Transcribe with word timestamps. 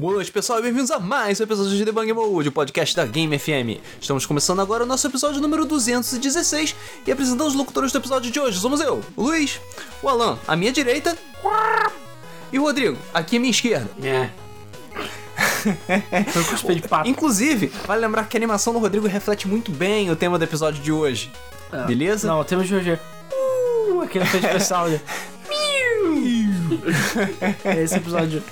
Boa 0.00 0.14
noite, 0.14 0.32
pessoal, 0.32 0.60
e 0.60 0.62
bem-vindos 0.62 0.90
a 0.90 0.98
mais 0.98 1.38
um 1.40 1.42
episódio 1.42 1.76
de 1.76 1.84
Debug 1.84 2.10
Mode, 2.14 2.48
o 2.48 2.52
podcast 2.52 2.96
da 2.96 3.04
Game 3.04 3.38
FM. 3.38 3.84
Estamos 4.00 4.24
começando 4.24 4.60
agora 4.60 4.82
o 4.84 4.86
nosso 4.86 5.06
episódio 5.06 5.42
número 5.42 5.66
216 5.66 6.74
e 7.06 7.12
apresentando 7.12 7.46
os 7.46 7.54
locutores 7.54 7.92
do 7.92 7.98
episódio 7.98 8.30
de 8.30 8.40
hoje. 8.40 8.58
Somos 8.58 8.80
eu, 8.80 9.04
o 9.14 9.22
Luiz, 9.24 9.60
o 10.02 10.08
Alan, 10.08 10.38
à 10.48 10.56
minha 10.56 10.72
direita, 10.72 11.14
e 12.50 12.58
o 12.58 12.62
Rodrigo, 12.62 12.96
aqui 13.12 13.36
à 13.36 13.40
minha 13.40 13.50
esquerda. 13.50 13.90
É. 14.02 14.30
Foi 16.62 16.74
de 16.76 16.88
papo. 16.88 17.06
Inclusive, 17.06 17.66
vale 17.86 18.00
lembrar 18.00 18.26
que 18.26 18.36
a 18.36 18.38
animação 18.38 18.72
do 18.72 18.78
Rodrigo 18.78 19.06
reflete 19.06 19.46
muito 19.46 19.70
bem 19.70 20.10
o 20.10 20.16
tema 20.16 20.38
do 20.38 20.44
episódio 20.44 20.82
de 20.82 20.90
hoje. 20.90 21.30
Beleza? 21.86 22.26
Não, 22.26 22.42
temos 22.42 22.66
de 22.66 22.74
hoje. 22.74 22.98
Uh, 23.90 24.00
aquele 24.00 24.24
efeito 24.24 24.46
especial. 24.46 24.86
É 27.64 27.82
Esse 27.82 27.96
episódio. 27.96 28.42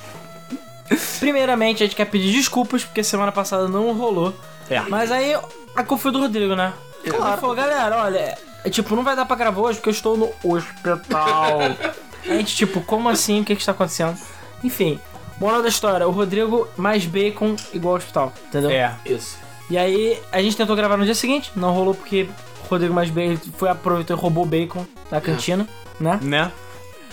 Primeiramente, 1.18 1.82
a 1.82 1.86
gente 1.86 1.96
quer 1.96 2.06
pedir 2.06 2.32
desculpas 2.32 2.84
porque 2.84 3.02
semana 3.04 3.30
passada 3.30 3.68
não 3.68 3.92
rolou. 3.92 4.34
É. 4.70 4.80
Mas 4.80 5.10
aí 5.10 5.34
a 5.74 5.84
culpa 5.84 6.02
foi 6.02 6.12
do 6.12 6.20
Rodrigo, 6.20 6.54
né? 6.54 6.72
Ele 7.04 7.16
falou, 7.16 7.54
galera, 7.54 7.96
olha, 8.02 8.36
é, 8.64 8.70
tipo, 8.70 8.94
não 8.96 9.02
vai 9.02 9.14
dar 9.14 9.24
pra 9.24 9.36
gravar 9.36 9.60
hoje 9.60 9.78
porque 9.78 9.88
eu 9.88 9.92
estou 9.92 10.16
no 10.16 10.32
hospital. 10.42 11.60
a 12.24 12.34
gente, 12.34 12.56
tipo, 12.56 12.80
como 12.80 13.08
assim? 13.08 13.40
O 13.40 13.44
que 13.44 13.54
que 13.54 13.62
está 13.62 13.72
acontecendo? 13.72 14.16
Enfim, 14.62 14.98
moral 15.40 15.62
da 15.62 15.68
história, 15.68 16.06
o 16.06 16.10
Rodrigo 16.10 16.68
mais 16.76 17.06
bacon 17.06 17.56
igual 17.72 17.94
ao 17.94 17.98
hospital, 17.98 18.32
entendeu? 18.48 18.70
É. 18.70 18.94
Isso. 19.06 19.38
E 19.70 19.76
aí 19.78 20.20
a 20.32 20.42
gente 20.42 20.56
tentou 20.56 20.74
gravar 20.74 20.96
no 20.96 21.04
dia 21.04 21.14
seguinte, 21.14 21.52
não 21.54 21.72
rolou 21.72 21.94
porque 21.94 22.28
o 22.64 22.68
Rodrigo 22.68 22.94
mais 22.94 23.10
bacon 23.10 23.38
foi 23.56 23.68
aproveitou 23.68 24.16
e 24.16 24.20
roubou 24.20 24.44
bacon 24.44 24.84
da 25.10 25.20
cantina, 25.20 25.68
né? 26.00 26.18
Né? 26.22 26.52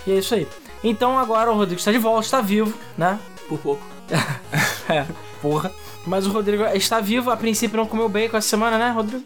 E 0.07 0.11
é 0.11 0.15
isso 0.15 0.33
aí. 0.33 0.47
Então 0.87 1.17
agora 1.17 1.51
o 1.51 1.55
Rodrigo 1.55 1.79
está 1.79 1.91
de 1.91 1.97
volta, 1.97 2.25
está 2.25 2.41
vivo, 2.41 2.71
né? 2.95 3.19
Por 3.49 3.59
pouco. 3.59 3.83
É, 4.87 5.03
porra. 5.41 5.71
Mas 6.05 6.27
o 6.27 6.31
Rodrigo 6.31 6.63
está 6.65 6.99
vivo, 6.99 7.31
a 7.31 7.35
princípio 7.37 7.75
não 7.75 7.87
comeu 7.87 8.07
bacon 8.07 8.37
essa 8.37 8.47
semana, 8.47 8.77
né, 8.77 8.91
Rodrigo? 8.91 9.23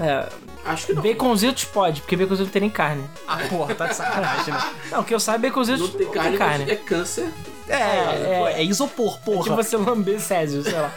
É, 0.00 0.26
Acho 0.64 0.86
que 0.86 0.94
não. 0.94 1.02
baconzitos 1.02 1.66
pode, 1.66 2.00
porque 2.00 2.16
baconzitos 2.16 2.46
não 2.46 2.52
tem 2.52 2.62
nem 2.62 2.70
carne. 2.70 3.04
Ah, 3.28 3.36
porra, 3.50 3.74
tá 3.74 3.86
de 3.88 3.94
sacanagem, 3.94 4.54
né? 4.54 4.60
Não, 4.90 5.00
o 5.00 5.04
que 5.04 5.14
eu 5.14 5.20
saiba, 5.20 5.46
baconzitos 5.46 5.92
Não 5.92 5.98
tem 5.98 6.10
carne, 6.10 6.38
mas 6.38 6.68
é 6.70 6.76
câncer. 6.76 7.30
É, 7.68 7.74
É, 7.74 8.54
é, 8.58 8.64
isopor, 8.64 9.18
É 9.20 9.24
porra. 9.24 9.42
tipo 9.44 9.56
você 9.56 9.76
lamber 9.76 10.20
Césio, 10.20 10.62
sei 10.62 10.72
lá. 10.72 10.92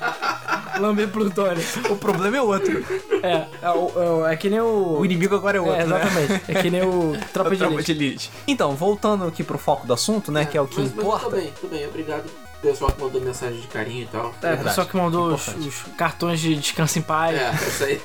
lamber 0.78 1.08
Plutônio. 1.08 1.64
O 1.90 1.96
problema 1.96 2.36
é 2.36 2.42
outro. 2.42 2.84
É, 3.22 3.28
é, 3.28 4.28
é, 4.28 4.32
é 4.32 4.36
que 4.36 4.50
nem 4.50 4.60
o... 4.60 4.98
O 4.98 5.04
inimigo 5.04 5.34
agora 5.34 5.58
é 5.58 5.60
outro, 5.60 5.76
É, 5.80 5.86
né? 5.86 5.96
exatamente. 6.00 6.44
É 6.48 6.62
que 6.62 6.70
nem 6.70 6.82
o 6.82 7.16
Tropa 7.32 7.50
de 7.50 7.56
Tropa 7.58 7.74
Elite. 7.74 7.94
de 7.94 8.04
elite. 8.04 8.30
Então, 8.46 8.74
voltando 8.74 9.24
aqui 9.26 9.42
pro 9.42 9.56
foco 9.58 9.86
do 9.86 9.92
assunto, 9.94 10.30
né, 10.30 10.44
que 10.44 10.56
é 10.58 10.60
o 10.60 10.66
que 10.66 10.80
mas, 10.80 10.90
Mas 10.92 10.98
importa. 11.04 11.26
eu 11.26 11.30
tô 11.30 11.36
bem, 11.36 11.52
tô 11.60 11.66
bem. 11.68 11.86
Obrigado 11.86 12.24
pessoal 12.60 12.90
que 12.90 13.02
mandou 13.02 13.20
mensagem 13.20 13.60
de 13.60 13.66
carinho 13.66 14.04
e 14.04 14.06
tal. 14.06 14.34
É, 14.42 14.54
o 14.54 14.58
pessoal 14.58 14.86
que 14.86 14.96
mandou 14.96 15.34
os, 15.34 15.48
os 15.48 15.82
cartões 15.98 16.40
de 16.40 16.54
descanso 16.56 16.98
em 16.98 17.02
paz. 17.02 17.38
É, 17.38 17.52
isso 17.54 17.84
aí. 17.84 18.00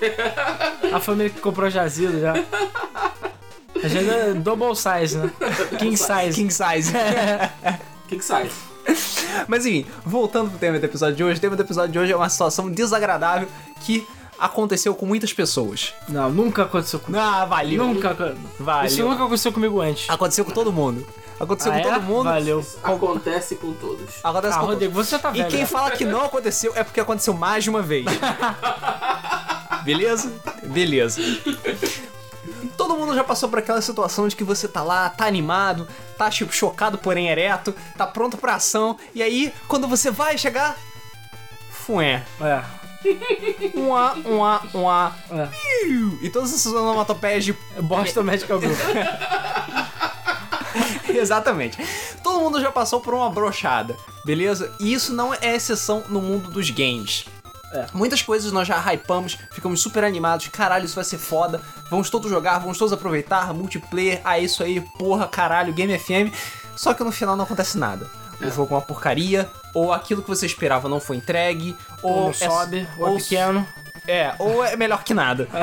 A 0.93 0.99
família 0.99 1.29
que 1.29 1.39
comprou 1.39 1.69
jazido 1.69 2.19
já. 2.19 2.33
A 3.83 3.87
gente 3.87 4.09
é 4.09 4.33
double 4.33 4.75
size, 4.75 5.17
né? 5.17 5.31
King 5.77 5.95
size. 5.97 6.33
King 6.33 6.53
size. 6.53 6.91
Que 8.09 8.19
sai? 8.23 8.49
Mas 9.47 9.67
enfim, 9.67 9.85
voltando 10.03 10.49
pro 10.49 10.57
tema 10.57 10.79
do 10.79 10.83
episódio 10.83 11.15
de 11.15 11.23
hoje, 11.23 11.37
o 11.37 11.41
tema 11.41 11.55
do 11.55 11.61
episódio 11.61 11.91
de 11.91 11.99
hoje 11.99 12.11
é 12.11 12.15
uma 12.15 12.27
situação 12.27 12.71
desagradável 12.71 13.47
que 13.81 14.03
aconteceu 14.39 14.95
com 14.95 15.05
muitas 15.05 15.31
pessoas. 15.31 15.93
Não, 16.07 16.27
nunca 16.31 16.63
aconteceu 16.63 16.99
comigo. 16.99 17.23
Ah, 17.23 17.45
valeu. 17.45 17.83
Nunca. 17.85 18.35
Valeu. 18.59 18.87
Isso 18.87 19.03
nunca 19.03 19.21
aconteceu 19.23 19.51
comigo 19.53 19.79
antes. 19.79 20.09
Aconteceu 20.09 20.43
com 20.43 20.51
todo 20.51 20.73
mundo. 20.73 21.05
Aconteceu 21.39 21.71
Ah, 21.71 21.75
com 21.75 21.87
é? 21.87 21.93
todo 21.93 22.01
mundo. 22.01 22.23
Valeu. 22.23 22.65
Acontece 22.83 23.55
com 23.57 23.73
todos. 23.73 24.15
Acontece 24.23 24.57
Ah, 24.57 24.59
com 24.59 24.65
Rodrigo, 24.65 24.91
você 24.93 25.19
tá 25.19 25.29
E 25.29 25.33
velho. 25.37 25.49
quem 25.51 25.59
né? 25.59 25.65
fala 25.67 25.91
que 25.91 26.03
não 26.03 26.25
aconteceu 26.25 26.73
é 26.75 26.83
porque 26.83 26.99
aconteceu 26.99 27.35
mais 27.35 27.63
de 27.63 27.69
uma 27.69 27.83
vez. 27.83 28.05
Beleza? 29.85 30.31
Beleza. 30.63 31.21
Todo 32.79 32.95
mundo 32.95 33.13
já 33.13 33.25
passou 33.25 33.49
por 33.49 33.59
aquela 33.59 33.81
situação 33.81 34.25
de 34.29 34.37
que 34.37 34.43
você 34.45 34.65
tá 34.65 34.81
lá, 34.81 35.09
tá 35.09 35.25
animado, 35.25 35.85
tá 36.17 36.29
tipo 36.29 36.53
chocado, 36.53 36.97
porém 36.97 37.27
ereto, 37.27 37.75
tá 37.97 38.07
pronto 38.07 38.37
pra 38.37 38.55
ação, 38.55 38.97
e 39.13 39.21
aí, 39.21 39.53
quando 39.67 39.85
você 39.85 40.09
vai 40.09 40.37
chegar. 40.37 40.77
Fué. 41.69 42.23
É. 42.39 42.63
Um 43.75 43.93
A, 43.93 44.13
um 44.25 44.45
A, 44.45 44.61
um 44.73 44.89
A. 44.89 45.13
É. 45.29 45.49
E 46.21 46.29
todas 46.29 46.53
essas 46.53 46.71
onomatopeias 46.71 47.43
de. 47.43 47.51
Boston 47.81 48.23
Medical 48.23 48.59
Group. 48.63 48.79
Exatamente. 51.09 51.77
Todo 52.23 52.39
mundo 52.39 52.61
já 52.61 52.71
passou 52.71 53.01
por 53.01 53.13
uma 53.13 53.29
brochada, 53.29 53.97
beleza? 54.23 54.73
E 54.79 54.93
isso 54.93 55.13
não 55.13 55.33
é 55.33 55.53
exceção 55.53 56.05
no 56.07 56.21
mundo 56.21 56.49
dos 56.49 56.69
games. 56.69 57.25
É. 57.71 57.85
Muitas 57.93 58.21
coisas 58.21 58.51
nós 58.51 58.67
já 58.67 58.77
hypamos, 58.91 59.37
ficamos 59.51 59.81
super 59.81 60.03
animados, 60.03 60.47
caralho, 60.47 60.85
isso 60.85 60.95
vai 60.95 61.03
ser 61.03 61.17
foda, 61.19 61.61
vamos 61.89 62.09
todos 62.09 62.29
jogar, 62.29 62.57
vamos 62.59 62.77
todos 62.77 62.91
aproveitar, 62.93 63.53
multiplayer, 63.53 64.21
ah, 64.23 64.39
isso 64.39 64.63
aí, 64.63 64.81
porra, 64.97 65.27
caralho, 65.27 65.71
Game 65.73 65.97
FM. 65.97 66.33
Só 66.75 66.93
que 66.93 67.03
no 67.03 67.11
final 67.11 67.35
não 67.35 67.43
acontece 67.43 67.77
nada. 67.77 68.07
O 68.41 68.49
jogo 68.49 68.73
é 68.73 68.77
uma 68.77 68.81
porcaria, 68.81 69.49
ou 69.73 69.91
aquilo 69.93 70.21
que 70.21 70.29
você 70.29 70.45
esperava 70.45 70.87
não 70.87 70.99
foi 70.99 71.17
entregue, 71.17 71.75
ou, 72.01 72.11
Ou 72.11 72.21
não 72.23 72.29
é- 72.29 72.33
sobe, 72.33 72.87
ou 72.97 73.09
é 73.09 73.15
pequeno. 73.19 73.67
É, 74.07 74.33
ou 74.39 74.63
é 74.63 74.75
melhor 74.75 75.03
que 75.03 75.13
nada. 75.13 75.47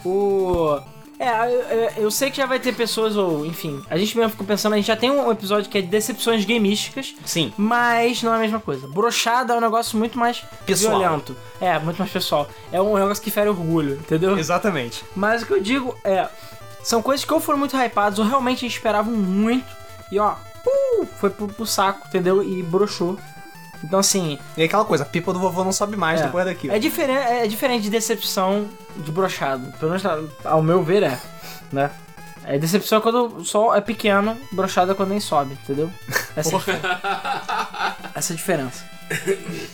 O. 0.04 0.80
É, 1.22 1.28
eu, 1.98 2.04
eu- 2.04 2.10
sei 2.10 2.30
que 2.30 2.38
já 2.38 2.46
vai 2.46 2.58
ter 2.58 2.74
pessoas, 2.74 3.14
ou 3.14 3.44
enfim, 3.44 3.82
a 3.90 3.98
gente 3.98 4.16
mesmo 4.16 4.30
ficou 4.30 4.46
pensando, 4.46 4.72
a 4.72 4.76
gente 4.76 4.86
já 4.86 4.96
tem 4.96 5.10
um 5.10 5.30
episódio 5.30 5.68
que 5.70 5.76
é 5.76 5.82
de 5.82 5.86
decepções 5.86 6.46
gamísticas, 6.46 7.14
Sim. 7.26 7.52
mas 7.58 8.22
não 8.22 8.32
é 8.32 8.36
a 8.36 8.40
mesma 8.40 8.58
coisa. 8.58 8.88
Brochada 8.88 9.52
é 9.52 9.56
um 9.56 9.60
negócio 9.60 9.98
muito 9.98 10.18
mais 10.18 10.42
Pessoal. 10.64 10.98
violento. 10.98 11.36
É, 11.60 11.78
muito 11.78 11.98
mais 11.98 12.10
pessoal. 12.10 12.48
É 12.72 12.80
um 12.80 12.94
negócio 12.96 13.22
que 13.22 13.30
fere 13.30 13.50
orgulho, 13.50 13.96
entendeu? 13.96 14.38
Exatamente. 14.38 15.04
Mas 15.14 15.42
o 15.42 15.46
que 15.46 15.52
eu 15.52 15.60
digo 15.60 15.94
é. 16.02 16.26
São 16.82 17.02
coisas 17.02 17.26
que 17.26 17.34
ou 17.34 17.38
foram 17.40 17.58
muito 17.58 17.76
hypadas 17.76 18.18
ou 18.18 18.24
realmente 18.24 18.64
esperavam 18.64 19.12
muito. 19.12 19.66
E 20.10 20.18
ó, 20.18 20.32
uh, 20.32 21.06
foi 21.20 21.28
pro, 21.28 21.46
pro 21.48 21.66
saco, 21.66 22.08
entendeu? 22.08 22.42
E 22.42 22.62
broxou. 22.62 23.18
Então 23.82 23.98
assim. 23.98 24.38
E 24.56 24.62
aquela 24.62 24.84
coisa, 24.84 25.04
a 25.04 25.06
pipa 25.06 25.32
do 25.32 25.38
vovô 25.38 25.64
não 25.64 25.72
sobe 25.72 25.96
mais 25.96 26.20
é, 26.20 26.24
depois 26.24 26.44
daquilo. 26.44 26.74
É, 26.74 26.78
diferente, 26.78 27.26
é 27.32 27.46
diferente 27.46 27.82
de 27.82 27.90
decepção 27.90 28.68
de 28.96 29.10
brochado. 29.10 29.72
Pelo 29.78 29.92
menos 29.92 30.04
ao 30.44 30.62
meu 30.62 30.82
ver 30.82 31.02
é. 31.02 31.18
Né? 31.72 31.90
É 32.44 32.58
decepção 32.58 33.00
quando 33.00 33.44
só 33.44 33.74
é 33.74 33.80
pequeno, 33.80 34.36
brochado 34.52 34.92
é 34.92 34.94
quando 34.94 35.10
nem 35.10 35.20
sobe, 35.20 35.52
entendeu? 35.62 35.90
Essa 36.34 36.50
é 36.50 36.54
a 36.54 36.58
diferença. 36.58 37.96
Essa 38.14 38.32
é 38.32 38.34
a 38.34 38.36
diferença. 38.36 38.84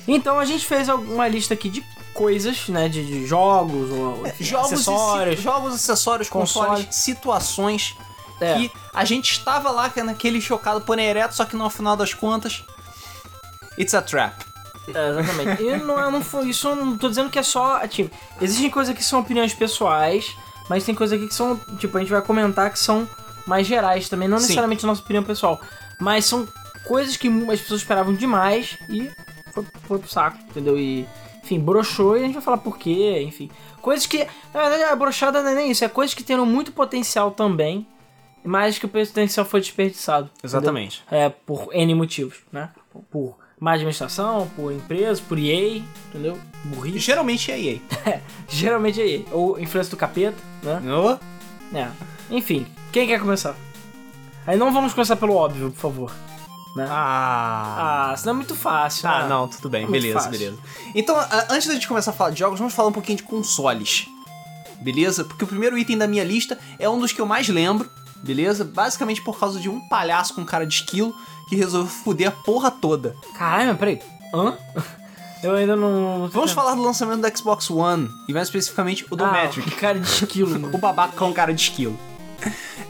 Então 0.07 0.39
a 0.39 0.45
gente 0.45 0.67
fez 0.67 0.89
uma 0.89 1.29
lista 1.29 1.55
aqui 1.55 1.69
de 1.69 1.85
coisas, 2.13 2.69
né? 2.69 2.89
De, 2.89 3.05
de 3.05 3.27
jogos 3.27 3.91
ou 3.91 4.27
enfim, 4.27 4.45
jogos, 4.45 4.73
acessórios. 4.73 5.41
jogos, 5.41 5.75
acessórios, 5.75 6.29
consoles, 6.29 6.87
Console. 6.87 6.93
situações 6.93 7.97
É. 8.41 8.55
que 8.55 8.73
a 8.93 9.05
gente 9.05 9.33
estava 9.33 9.71
lá 9.71 9.91
naquele 10.05 10.41
chocado 10.41 10.81
porém 10.83 11.07
ereto, 11.07 11.35
só 11.35 11.45
que 11.45 11.57
no 11.57 11.69
final 11.71 11.97
das 11.97 12.13
contas, 12.13 12.65
it's 13.79 13.95
a 13.95 14.03
trap. 14.03 14.35
É, 14.95 15.09
exatamente. 15.11 15.63
E 15.63 15.77
não, 15.79 15.99
é- 16.01 16.11
não 16.11 16.23
foi, 16.23 16.49
isso 16.49 16.69
eu 16.69 16.77
não 16.77 16.97
tô 16.97 17.09
dizendo 17.09 17.29
que 17.31 17.39
é 17.39 17.43
só. 17.43 17.87
Tipo, 17.89 18.15
existem 18.41 18.71
coisas 18.71 18.95
que 18.95 19.03
são 19.03 19.21
opiniões 19.21 19.53
pessoais, 19.53 20.37
mas 20.69 20.85
tem 20.85 20.95
coisas 20.95 21.19
aqui 21.19 21.29
que 21.29 21.35
são. 21.35 21.57
Tipo, 21.79 21.97
a 21.97 22.01
gente 22.01 22.11
vai 22.13 22.23
comentar 22.23 22.71
que 22.71 22.79
são 22.79 23.09
mais 23.47 23.67
gerais 23.67 24.09
também. 24.09 24.29
Não 24.29 24.39
Sim. 24.39 24.45
necessariamente 24.45 24.85
a 24.85 24.89
nossa 24.89 25.03
opinião 25.03 25.25
pessoal. 25.25 25.61
Mas 26.01 26.25
são 26.25 26.47
coisas 26.85 27.17
que 27.17 27.29
as 27.51 27.61
pessoas 27.61 27.81
esperavam 27.81 28.15
demais 28.15 28.79
e 28.89 29.11
foi, 29.53 29.65
foi 29.89 29.99
pro 29.99 30.09
saco, 30.09 30.39
entendeu? 30.51 30.79
E. 30.79 31.07
Enfim, 31.43 31.61
broxou 31.61 32.17
e 32.17 32.21
a 32.21 32.25
gente 32.25 32.35
vai 32.35 32.43
falar 32.43 32.59
por 32.59 32.77
quê, 32.77 33.23
enfim. 33.23 33.49
Coisas 33.81 34.05
que. 34.07 34.19
Na 34.53 34.61
verdade, 34.63 34.83
a 34.85 34.97
brochada 34.97 35.43
não 35.43 35.51
é 35.51 35.55
nem 35.55 35.71
isso, 35.71 35.85
é 35.85 35.89
coisas 35.89 36.13
que 36.15 36.25
terão 36.25 36.45
muito 36.45 36.73
potencial 36.73 37.31
também, 37.31 37.87
mas 38.45 38.79
que 38.81 38.87
o 38.87 38.89
potencial 38.89 39.47
foi 39.47 39.61
desperdiçado. 39.61 40.29
entendeu? 40.59 40.73
É, 41.11 41.29
por 41.29 41.69
N 41.73 41.95
motivos, 41.95 42.39
né? 42.53 42.71
Por 43.11 43.37
má 43.59 43.73
administração, 43.73 44.51
por 44.55 44.73
empresa, 44.73 45.23
por 45.27 45.39
EA, 45.39 45.83
entendeu? 46.09 46.39
Burrice. 46.65 46.99
Geralmente 46.99 47.51
é 47.51 47.61
EA. 47.61 47.81
Geralmente 48.49 49.01
é 49.01 49.09
EA. 49.09 49.25
Ou 49.33 49.59
influência 49.59 49.91
do 49.91 49.97
capeta, 49.97 50.37
né? 50.63 50.81
Oh, 50.93 51.77
É. 51.77 51.89
Enfim, 52.31 52.67
quem 52.93 53.07
quer 53.07 53.21
começar? 53.21 53.55
Aí 54.47 54.57
não 54.57 54.73
vamos 54.73 54.93
começar 54.93 55.17
pelo 55.17 55.35
óbvio, 55.35 55.71
por 55.71 55.81
favor. 55.81 56.13
Né? 56.77 56.87
Ah. 56.91 58.11
Ah, 58.13 58.17
senão 58.17 58.35
é 58.35 58.37
muito 58.37 58.55
fácil. 58.55 59.09
Ah, 59.09 59.23
né? 59.23 59.29
não, 59.29 59.49
tudo 59.49 59.71
bem, 59.71 59.87
Muito 59.87 59.93
beleza, 59.93 60.29
beleza. 60.29 60.59
Então, 60.95 61.17
antes 61.49 61.67
da 61.67 61.75
gente 61.75 61.89
começar 61.89 62.11
a 62.11 62.15
falar 62.15 62.31
de 62.31 62.39
jogos, 62.39 62.59
vamos 62.59 62.75
falar 62.75 62.91
um 62.91 62.93
pouquinho 62.93 63.17
de 63.17 63.23
consoles. 63.23 64.07
Beleza? 64.83 65.25
Porque 65.25 65.43
o 65.43 65.47
primeiro 65.47 65.79
item 65.79 65.97
da 65.97 66.07
minha 66.07 66.23
lista 66.23 66.59
é 66.79 66.89
um 66.89 66.99
dos 67.01 67.13
que 67.13 67.21
eu 67.21 67.25
mais 67.27 67.49
lembro, 67.49 67.91
beleza? 68.23 68.63
Basicamente 68.63 69.23
por 69.23 69.39
causa 69.41 69.59
de 69.59 69.71
um 69.71 69.81
palhaço 69.89 70.35
com 70.35 70.45
cara 70.45 70.67
de 70.67 70.75
esquilo 70.75 71.15
que 71.49 71.57
resolveu 71.57 71.91
foder 71.91 72.29
a 72.29 72.31
porra 72.31 72.71
toda. 72.71 73.15
Caralho, 73.37 73.69
mas 73.69 73.79
peraí. 73.79 74.01
Hã? 74.35 74.57
Eu 75.43 75.55
ainda 75.55 75.77
não. 75.77 76.29
Vamos 76.33 76.51
falar 76.53 76.75
do 76.75 76.83
lançamento 76.83 77.21
do 77.21 77.39
Xbox 77.39 77.71
One, 77.71 78.09
e 78.29 78.33
mais 78.33 78.49
especificamente 78.49 79.07
o 79.11 79.15
do 79.17 79.25
ah, 79.25 79.31
Metric. 79.33 79.71
que 79.71 79.77
cara 79.77 79.99
de 79.99 80.07
esquilo, 80.07 80.49
O 80.57 80.61
mano. 80.61 80.79
babaca 80.79 81.13
com 81.17 81.33
cara 81.33 81.53
de 81.55 81.61
esquilo. 81.63 81.97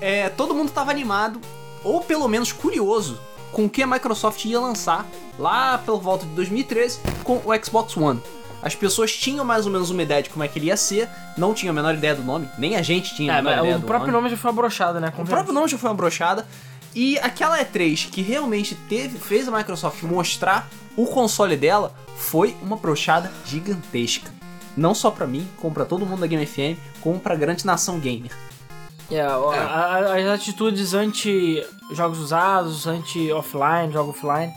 É, 0.00 0.29
todo 0.29 0.55
mundo 0.55 0.70
tava 0.70 0.91
animado, 0.91 1.41
ou 1.85 2.00
pelo 2.00 2.26
menos 2.29 2.53
curioso, 2.53 3.19
com 3.53 3.67
o 3.67 3.70
que 3.70 3.82
a 3.82 3.87
Microsoft 3.87 4.44
ia 4.44 4.61
lançar 4.61 5.06
lá 5.38 5.79
pelo 5.79 5.99
volta 5.99 6.25
de 6.26 6.32
2013 6.32 7.00
com 7.25 7.37
o 7.44 7.64
Xbox 7.64 7.97
One. 7.97 8.20
As 8.62 8.75
pessoas 8.75 9.14
tinham 9.14 9.44
mais 9.44 9.67
ou 9.67 9.73
menos 9.73 9.91
uma 9.91 10.02
ideia 10.02 10.23
de 10.23 10.31
como 10.31 10.43
é 10.43 10.49
que 10.49 10.59
ele 10.59 10.67
ia 10.67 10.76
ser, 10.76 11.09
não 11.37 11.55
tinham 11.55 11.70
a 11.73 11.75
menor 11.75 11.94
ideia 11.94 12.14
do 12.14 12.23
nome, 12.23 12.49
nem 12.59 12.75
a 12.76 12.82
gente 12.82 13.14
tinha 13.14 13.35
a 13.35 13.37
É, 13.37 13.43
menor 13.43 13.50
mas 13.56 13.61
ideia 13.64 13.76
o 13.76 13.81
do 13.81 13.87
próprio 13.87 14.12
nome. 14.12 14.25
nome 14.25 14.35
já 14.35 14.41
foi 14.41 14.50
uma 14.50 14.56
brochada, 14.56 14.99
né? 15.00 15.12
O 15.17 15.25
próprio 15.25 15.52
nome 15.55 15.69
já 15.69 15.79
foi 15.79 15.88
uma 15.91 15.94
brochada. 15.97 16.47
E 16.96 17.19
aquela 17.19 17.58
E3 17.62 18.08
que 18.10 18.22
realmente 18.22 18.75
teve, 18.88 19.19
fez 19.19 19.46
a 19.46 19.50
Microsoft 19.56 20.02
mostrar 20.04 20.66
o 20.96 21.04
console 21.06 21.54
dela 21.56 21.94
foi 22.16 22.56
uma 22.62 22.76
brochada 22.76 23.31
gigantesca. 23.44 24.32
Não 24.75 24.94
só 24.94 25.10
pra 25.10 25.26
mim, 25.26 25.46
como 25.58 25.75
pra 25.75 25.84
todo 25.84 26.06
mundo 26.06 26.20
da 26.20 26.26
Game 26.26 26.44
FM, 26.46 26.78
como 27.02 27.20
pra 27.20 27.34
grande 27.37 27.66
nação 27.66 27.98
gamer. 28.00 28.31
É, 29.10 29.26
o- 29.28 29.50
a- 29.50 29.56
a- 29.56 30.16
as 30.16 30.26
atitudes 30.40 30.94
anti-jogos 30.94 32.19
usados, 32.19 32.87
anti-offline, 32.87 33.92
jogo 33.92 34.10
offline, 34.10 34.50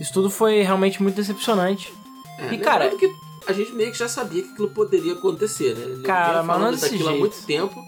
isso 0.00 0.12
tudo 0.12 0.30
foi 0.30 0.62
realmente 0.62 1.02
muito 1.02 1.16
decepcionante. 1.16 1.92
É, 2.38 2.54
E, 2.54 2.58
cara- 2.58 2.88
que 2.96 3.08
a 3.46 3.52
gente 3.52 3.72
meio 3.72 3.90
que 3.92 3.98
já 3.98 4.08
sabia 4.08 4.42
que 4.42 4.52
aquilo 4.52 4.70
poderia 4.70 5.12
acontecer, 5.14 5.74
né? 5.74 6.02
Cara, 6.04 6.42
mas 6.42 6.46
não 6.46 6.54
falando 6.54 6.74
desse 6.76 6.90
daquilo 6.90 7.08
há 7.08 7.12
jeito. 7.12 7.20
muito 7.20 7.42
tempo. 7.46 7.84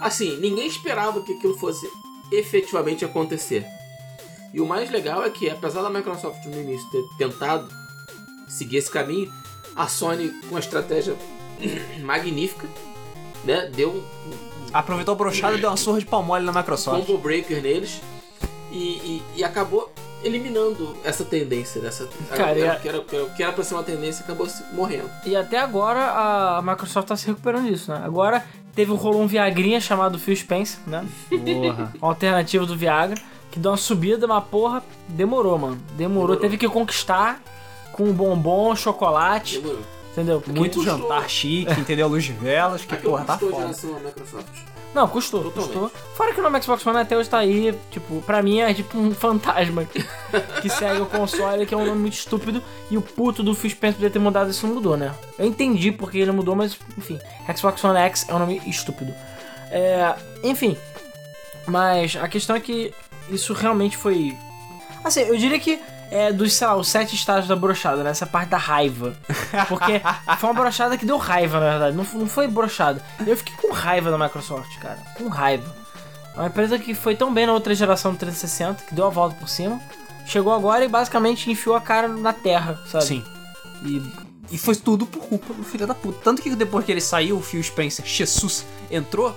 Assim, 0.00 0.36
ninguém 0.38 0.66
esperava 0.66 1.20
que 1.22 1.32
aquilo 1.32 1.56
fosse 1.58 1.86
efetivamente 2.32 3.04
acontecer. 3.04 3.64
E 4.52 4.60
o 4.60 4.66
mais 4.66 4.90
legal 4.90 5.24
é 5.24 5.30
que, 5.30 5.50
apesar 5.50 5.82
da 5.82 5.90
Microsoft 5.90 6.44
no 6.46 6.60
início 6.60 6.88
ter 6.90 7.02
tentado 7.18 7.68
seguir 8.48 8.78
esse 8.78 8.90
caminho, 8.90 9.30
a 9.74 9.86
Sony, 9.88 10.28
com 10.42 10.50
uma 10.54 10.60
estratégia 10.60 11.14
magnífica, 12.00 12.66
né? 13.44 13.70
Deu 13.74 14.02
Aproveitou 14.72 15.12
a 15.12 15.16
brochada 15.16 15.56
e 15.56 15.60
deu 15.60 15.70
uma 15.70 15.76
surra 15.76 15.98
de 16.00 16.06
pau 16.06 16.22
mole 16.22 16.44
na 16.44 16.52
um 16.52 16.54
Microsoft. 16.54 17.06
combo 17.06 17.18
breaker 17.18 17.62
neles 17.62 18.00
e, 18.70 18.76
e- 18.76 19.22
e 19.36 19.44
acabou 19.44 19.92
eliminando 20.24 20.96
essa 21.04 21.24
tendência 21.24 21.80
dessa 21.80 22.08
Cara, 22.34 22.52
e 22.52 22.54
que, 22.80 22.88
era, 22.88 23.00
que 23.00 23.16
era- 23.16 23.28
que 23.30 23.42
era 23.42 23.52
pra 23.52 23.62
ser 23.62 23.74
uma 23.74 23.82
tendência 23.84 24.24
acabou 24.24 24.46
morrendo. 24.72 25.08
E 25.24 25.36
até 25.36 25.58
agora 25.58 26.00
a 26.58 26.62
Microsoft 26.62 27.08
tá 27.08 27.16
se 27.16 27.26
recuperando 27.26 27.68
disso, 27.68 27.92
né? 27.92 28.00
Agora 28.04 28.44
teve 28.76 28.92
rolou 28.92 29.22
um 29.22 29.26
Viagrinha 29.26 29.80
chamado 29.80 30.18
Phil 30.18 30.36
Spencer, 30.36 30.78
né? 30.86 31.04
Porra. 31.28 31.92
Uma 32.00 32.08
alternativa 32.12 32.64
do 32.64 32.76
Viagra, 32.76 33.20
que 33.50 33.58
deu 33.58 33.72
uma 33.72 33.76
subida, 33.76 34.26
mas 34.26 34.44
porra, 34.44 34.84
demorou, 35.08 35.58
mano. 35.58 35.76
Demorou. 35.96 35.96
Demorou. 35.96 36.36
Teve 36.36 36.56
que 36.58 36.68
conquistar 36.68 37.40
com 37.92 38.12
bombom, 38.12 38.76
chocolate, 38.76 39.58
Demorou. 39.58 39.80
entendeu? 40.12 40.42
Muito 40.46 40.74
custou- 40.78 40.98
jantar 40.98 41.28
chique, 41.28 41.72
entendeu? 41.80 42.06
Luz 42.06 42.22
de 42.24 42.32
velas, 42.32 42.84
que 42.84 42.94
Aquilo 42.94 43.12
porra, 43.12 43.24
tá 43.24 43.38
foda. 43.38 43.56
geração 43.56 43.94
Microsoft. 44.04 44.46
Não, 44.96 45.06
custou, 45.06 45.44
Totalmente. 45.44 45.74
custou. 45.74 45.92
Fora 46.14 46.32
que 46.32 46.40
o 46.40 46.42
nome 46.42 46.62
Xbox 46.62 46.86
One 46.86 46.98
até 46.98 47.14
hoje 47.18 47.28
tá 47.28 47.36
aí, 47.36 47.78
tipo, 47.90 48.22
pra 48.22 48.40
mim 48.42 48.60
é 48.60 48.72
tipo 48.72 48.96
um 48.96 49.14
fantasma 49.14 49.84
que, 49.84 50.02
que 50.62 50.70
segue 50.70 51.02
o 51.02 51.04
console, 51.04 51.66
que 51.66 51.74
é 51.74 51.76
um 51.76 51.84
nome 51.84 52.00
muito 52.00 52.14
estúpido, 52.14 52.62
e 52.90 52.96
o 52.96 53.02
puto 53.02 53.42
do 53.42 53.54
Phil 53.54 53.68
Spencer 53.68 53.96
poder 53.96 54.08
ter 54.10 54.18
mudado 54.18 54.50
isso 54.50 54.66
não 54.66 54.76
mudou, 54.76 54.96
né? 54.96 55.14
Eu 55.38 55.44
entendi 55.44 55.92
porque 55.92 56.16
ele 56.16 56.32
mudou, 56.32 56.56
mas 56.56 56.78
enfim, 56.96 57.20
Xbox 57.54 57.84
One 57.84 57.98
X 57.98 58.26
é 58.26 58.34
um 58.34 58.38
nome 58.38 58.62
estúpido. 58.66 59.12
É, 59.70 60.14
enfim, 60.42 60.78
mas 61.66 62.16
a 62.16 62.26
questão 62.26 62.56
é 62.56 62.60
que 62.60 62.94
isso 63.28 63.52
realmente 63.52 63.98
foi. 63.98 64.34
Assim, 65.04 65.20
eu 65.20 65.36
diria 65.36 65.58
que 65.60 65.78
é 66.10 66.32
dos, 66.32 66.52
sei 66.52 66.66
lá, 66.66 66.76
os 66.76 66.88
sete 66.88 67.14
estágios 67.14 67.48
da 67.48 67.56
brochada, 67.56 68.02
né? 68.02 68.10
Essa 68.10 68.26
parte 68.26 68.50
da 68.50 68.56
raiva. 68.58 69.16
Porque 69.68 70.00
foi 70.38 70.50
uma 70.50 70.54
brochada 70.54 70.96
que 70.96 71.04
deu 71.06 71.16
raiva, 71.16 71.60
na 71.60 71.70
verdade. 71.70 71.96
Não, 71.96 72.04
não 72.20 72.28
foi 72.28 72.46
brochada. 72.46 73.02
Eu 73.26 73.36
fiquei 73.36 73.54
com 73.56 73.72
raiva 73.72 74.10
da 74.10 74.18
Microsoft, 74.18 74.78
cara. 74.78 74.98
Com 75.16 75.28
raiva. 75.28 75.74
É 76.34 76.40
uma 76.40 76.48
empresa 76.48 76.78
que 76.78 76.94
foi 76.94 77.14
tão 77.16 77.32
bem 77.32 77.46
na 77.46 77.52
outra 77.52 77.74
geração 77.74 78.12
do 78.12 78.18
360, 78.18 78.84
que 78.84 78.94
deu 78.94 79.06
a 79.06 79.10
volta 79.10 79.36
por 79.36 79.48
cima. 79.48 79.80
Chegou 80.26 80.52
agora 80.52 80.84
e 80.84 80.88
basicamente 80.88 81.50
enfiou 81.50 81.76
a 81.76 81.80
cara 81.80 82.08
na 82.08 82.32
terra, 82.32 82.78
sabe? 82.86 83.04
Sim. 83.04 83.24
E 83.84 84.02
E 84.50 84.58
foi 84.58 84.76
tudo 84.76 85.06
por 85.06 85.24
culpa 85.24 85.52
do 85.52 85.64
filho 85.64 85.86
da 85.86 85.94
puta. 85.94 86.20
Tanto 86.22 86.42
que 86.42 86.54
depois 86.54 86.84
que 86.84 86.92
ele 86.92 87.00
saiu, 87.00 87.36
o 87.38 87.42
Phil 87.42 87.62
Spencer, 87.62 88.04
Jesus, 88.04 88.64
entrou, 88.90 89.36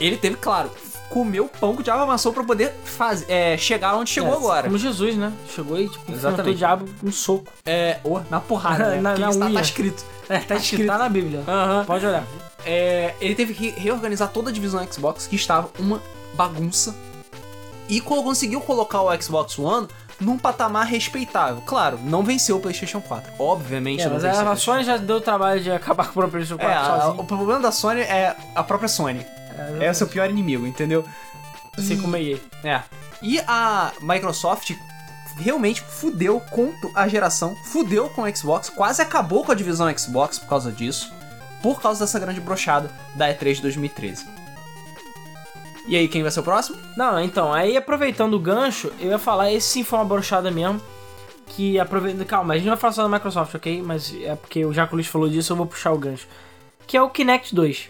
ele 0.00 0.16
teve, 0.16 0.36
claro, 0.36 0.70
comer 1.10 1.40
o 1.40 1.48
pão 1.48 1.74
que 1.74 1.80
o 1.80 1.84
diabo 1.84 2.02
amassou 2.02 2.32
pra 2.32 2.42
poder 2.44 2.72
faz, 2.84 3.24
é, 3.28 3.56
chegar 3.56 3.94
onde 3.96 4.10
chegou 4.10 4.32
é, 4.32 4.36
agora. 4.36 4.62
Como 4.64 4.78
Jesus, 4.78 5.16
né? 5.16 5.32
Chegou 5.54 5.78
e, 5.78 5.88
tipo, 5.88 5.98
enfrentou 6.10 6.14
o 6.14 6.32
Exatamente. 6.32 6.56
diabo 6.58 6.86
com 7.00 7.06
um 7.08 7.12
soco. 7.12 7.44
É, 7.64 7.98
oh, 8.04 8.20
na 8.30 8.40
porrada, 8.40 8.90
né? 8.96 9.00
Na- 9.00 9.10
Porque 9.10 9.22
na 9.24 9.30
isso 9.30 9.38
tá, 9.40 9.50
tá 9.50 9.60
escrito. 9.60 10.04
É, 10.28 10.38
tá 10.40 10.56
escrito, 10.56 10.88
tá 10.88 10.98
na 10.98 11.08
Bíblia. 11.08 11.44
Aham. 11.46 11.84
Pode 11.84 12.04
olhar. 12.04 12.24
É, 12.64 13.14
ele 13.20 13.34
teve 13.36 13.54
que 13.54 13.70
reorganizar 13.70 14.28
toda 14.28 14.50
a 14.50 14.52
divisão 14.52 14.84
Xbox, 14.90 15.28
que 15.28 15.36
estava 15.36 15.70
uma 15.78 16.02
bagunça. 16.34 16.92
E 17.88 18.00
co- 18.00 18.24
conseguiu 18.24 18.60
colocar 18.60 19.02
o 19.02 19.22
Xbox 19.22 19.56
One 19.56 19.86
num 20.18 20.36
patamar 20.36 20.84
respeitável. 20.86 21.62
Claro, 21.64 22.00
não 22.02 22.24
venceu 22.24 22.56
o 22.56 22.60
PlayStation 22.60 23.00
4. 23.00 23.34
Obviamente 23.38 24.00
É, 24.02 24.06
não 24.06 24.14
mas 24.14 24.22
venceu. 24.24 24.48
a, 24.48 24.50
a 24.50 24.56
Sony 24.56 24.82
já 24.82 24.96
deu 24.96 25.16
o 25.16 25.20
trabalho 25.20 25.60
de 25.60 25.70
acabar 25.70 26.08
com 26.10 26.18
o 26.18 26.28
PlayStation 26.28 26.58
4 26.60 26.68
É, 26.68 26.74
a- 27.04 27.08
o 27.10 27.22
problema 27.24 27.60
da 27.60 27.70
Sony 27.70 28.00
é 28.00 28.34
a 28.54 28.64
própria 28.64 28.88
Sony. 28.88 29.24
É 29.80 29.90
o 29.90 29.94
seu 29.94 30.06
pior 30.06 30.28
inimigo, 30.28 30.66
entendeu? 30.66 31.04
Assim 31.76 32.00
como 32.00 32.16
a 32.16 32.20
EA. 32.20 32.38
É. 32.64 32.82
E 33.22 33.38
a 33.46 33.92
Microsoft 34.00 34.72
realmente 35.38 35.82
fudeu 35.82 36.40
com 36.40 36.72
a 36.94 37.06
geração, 37.08 37.54
fudeu 37.64 38.08
com 38.08 38.22
o 38.22 38.36
Xbox, 38.36 38.70
quase 38.70 39.02
acabou 39.02 39.44
com 39.44 39.52
a 39.52 39.54
divisão 39.54 39.92
Xbox 39.96 40.38
por 40.38 40.48
causa 40.48 40.72
disso, 40.72 41.12
por 41.62 41.80
causa 41.80 42.00
dessa 42.00 42.18
grande 42.18 42.40
brochada 42.40 42.90
da 43.14 43.28
E3 43.28 43.54
de 43.54 43.62
2013. 43.62 44.26
E 45.88 45.94
aí, 45.94 46.08
quem 46.08 46.22
vai 46.22 46.32
ser 46.32 46.40
o 46.40 46.42
próximo? 46.42 46.76
Não, 46.96 47.20
então, 47.20 47.52
aí 47.52 47.76
aproveitando 47.76 48.34
o 48.34 48.40
gancho, 48.40 48.92
eu 48.98 49.10
ia 49.10 49.18
falar, 49.18 49.52
esse 49.52 49.68
sim 49.68 49.84
foi 49.84 49.98
uma 49.98 50.04
brochada 50.04 50.50
mesmo. 50.50 50.80
Que 51.48 51.78
aproveitando. 51.78 52.26
Calma, 52.26 52.54
a 52.54 52.56
gente 52.56 52.66
não 52.66 52.72
vai 52.72 52.80
falar 52.80 52.92
só 52.92 53.02
da 53.04 53.08
Microsoft, 53.08 53.54
ok? 53.54 53.80
Mas 53.80 54.12
é 54.20 54.34
porque 54.34 54.64
o 54.64 54.72
Luiz 54.92 55.06
falou 55.06 55.28
disso, 55.28 55.52
eu 55.52 55.56
vou 55.56 55.64
puxar 55.64 55.92
o 55.92 55.98
gancho. 55.98 56.26
Que 56.88 56.96
é 56.96 57.02
o 57.02 57.08
Kinect 57.08 57.54
2. 57.54 57.88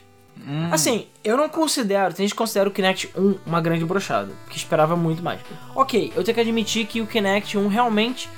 Assim, 0.71 1.07
eu 1.25 1.37
não 1.37 1.49
considero, 1.49 2.15
tem 2.15 2.25
gente 2.25 2.33
que 2.35 2.39
considera 2.39 2.69
o 2.69 2.73
Kinect 2.73 3.11
1 3.17 3.39
uma 3.47 3.61
grande 3.61 3.85
brochada, 3.85 4.31
porque 4.45 4.57
esperava 4.57 4.95
muito 4.95 5.23
mais. 5.23 5.41
Ok, 5.75 6.13
eu 6.15 6.23
tenho 6.23 6.35
que 6.35 6.41
admitir 6.41 6.87
que 6.87 7.01
o 7.01 7.07
Kinect 7.07 7.59
1 7.59 7.67
realmente 7.69 8.29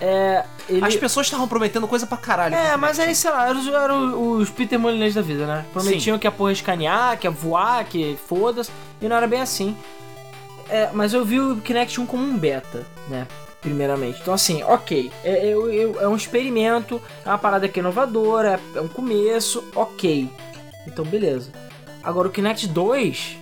é. 0.00 0.44
Ele... 0.68 0.84
As 0.84 0.94
pessoas 0.94 1.26
estavam 1.26 1.48
prometendo 1.48 1.88
coisa 1.88 2.06
pra 2.06 2.16
caralho. 2.18 2.54
É, 2.54 2.76
mas 2.76 3.00
aí, 3.00 3.14
sei 3.14 3.30
lá, 3.30 3.48
eram 3.48 3.60
os, 3.60 3.66
eram 3.68 4.30
os 4.32 4.50
Peter 4.50 4.78
Molinês 4.78 5.14
da 5.14 5.22
vida, 5.22 5.46
né? 5.46 5.64
Prometiam 5.72 6.18
que 6.18 6.26
a 6.26 6.30
porra 6.32 6.50
ia 6.50 6.54
escanear, 6.54 7.18
que 7.18 7.26
ia 7.26 7.30
voar, 7.30 7.84
que 7.84 8.16
foda-se, 8.28 8.70
e 9.00 9.08
não 9.08 9.16
era 9.16 9.26
bem 9.26 9.40
assim. 9.40 9.76
É, 10.68 10.90
mas 10.92 11.14
eu 11.14 11.24
vi 11.24 11.40
o 11.40 11.56
Kinect 11.56 12.00
1 12.00 12.06
como 12.06 12.22
um 12.22 12.36
beta, 12.36 12.84
né? 13.08 13.26
Primeiramente. 13.60 14.20
Então, 14.20 14.34
assim, 14.34 14.62
ok. 14.62 15.10
É, 15.24 15.46
eu- 15.48 16.00
é 16.00 16.06
um 16.06 16.14
experimento, 16.14 17.00
é 17.24 17.28
uma 17.28 17.38
parada 17.38 17.68
que 17.68 17.78
é 17.78 17.82
inovadora, 17.82 18.60
é, 18.74 18.78
é 18.78 18.80
um 18.80 18.86
começo, 18.88 19.64
ok. 19.74 20.28
Então, 20.86 21.04
beleza. 21.04 21.50
Agora, 22.02 22.28
o 22.28 22.30
Kinect 22.30 22.68
2, 22.68 23.36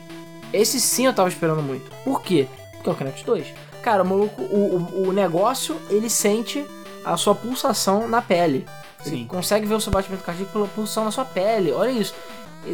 esse 0.53 0.81
sim 0.81 1.07
eu 1.07 1.13
tava 1.15 1.29
esperando 1.29 1.63
muito. 1.63 1.91
Por 2.05 2.23
quê? 2.23 2.47
Porque 2.73 2.89
é 2.89 2.93
o 2.93 2.97
Kinect 2.97 3.25
2. 3.25 3.47
Cara, 3.83 4.03
o 4.03 4.07
maluco, 4.07 4.41
o, 4.43 4.77
o, 5.05 5.09
o 5.09 5.13
negócio, 5.13 5.77
ele 5.91 6.09
sente 6.09 6.65
a 7.05 7.17
sua 7.17 7.35
pulsação 7.35 8.09
na 8.09 8.23
pele. 8.23 8.67
Ele 9.05 9.17
Sim. 9.19 9.27
consegue 9.27 9.67
ver 9.67 9.75
o 9.75 9.81
seu 9.81 9.93
batimento 9.93 10.25
cardíaco 10.25 10.51
pela 10.53 10.67
pulsão 10.67 11.05
na 11.05 11.11
sua 11.11 11.27
pele. 11.27 11.71
Olha 11.73 11.91
isso. 11.91 12.15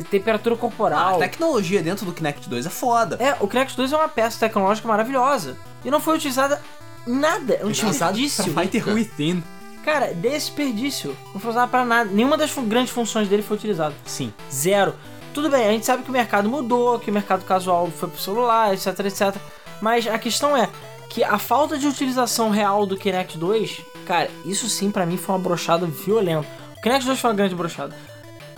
Temperatura 0.09 0.55
Ah, 0.55 0.59
corporal. 0.59 1.17
a 1.17 1.19
tecnologia 1.19 1.83
dentro 1.83 2.07
do 2.07 2.13
Kinect 2.13 2.49
2 2.49 2.67
é 2.67 2.71
foda. 2.71 3.17
É, 3.19 3.37
o 3.41 3.49
Kinect 3.49 3.77
2 3.77 3.93
é 3.93 3.97
uma 3.97 4.09
peça 4.09 4.39
tecnológica 4.39 4.87
maravilhosa. 4.87 5.57
E 5.85 5.91
não 5.91 6.01
foi 6.01 6.15
utilizada 6.15 6.63
em 7.09 7.13
nada. 7.17 7.55
É 7.55 7.65
um 7.65 7.69
Utilizado 7.71 8.17
desperdício. 8.17 8.55
pra 8.55 8.63
Fighter 8.63 8.89
Within. 8.95 9.43
Cara, 9.85 10.13
desperdício. 10.15 11.17
Não 11.33 11.41
foi 11.41 11.51
usado 11.51 11.71
pra 11.71 11.85
nada. 11.85 12.11
Nenhuma 12.11 12.37
das 12.37 12.53
grandes 12.55 12.93
funções 12.93 13.29
dele 13.29 13.43
foi 13.43 13.57
utilizada. 13.57 13.95
Sim. 14.05 14.33
Zero. 14.53 14.95
Tudo 15.33 15.49
bem, 15.49 15.67
a 15.67 15.71
gente 15.71 15.87
sabe 15.87 16.03
que 16.03 16.11
o 16.11 16.13
mercado 16.13 16.49
mudou, 16.49 16.99
que 16.99 17.11
o 17.11 17.15
mercado 17.15 17.45
casual 17.45 17.87
foi 17.87 18.09
pro 18.09 18.21
celular, 18.21 18.75
etc, 18.75 18.99
etc. 19.01 19.37
Mas 19.81 20.07
a 20.07 20.19
questão 20.19 20.57
é 20.57 20.69
que 21.09 21.23
a 21.23 21.39
falta 21.39 21.79
de 21.79 21.87
utilização 21.87 22.51
real 22.51 22.85
do 22.85 22.97
Kinect 22.97 23.39
2, 23.39 23.81
cara, 24.07 24.31
isso 24.45 24.69
sim 24.69 24.91
pra 24.91 25.07
mim 25.07 25.17
foi 25.17 25.35
uma 25.35 25.41
brochada 25.41 25.87
violenta. 25.87 26.47
O 26.77 26.83
Kinect 26.83 27.07
2 27.07 27.19
foi 27.19 27.31
uma 27.31 27.37
grande 27.37 27.55
brochada. 27.55 27.95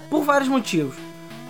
Por 0.09 0.25
vários 0.25 0.49
motivos. 0.49 0.97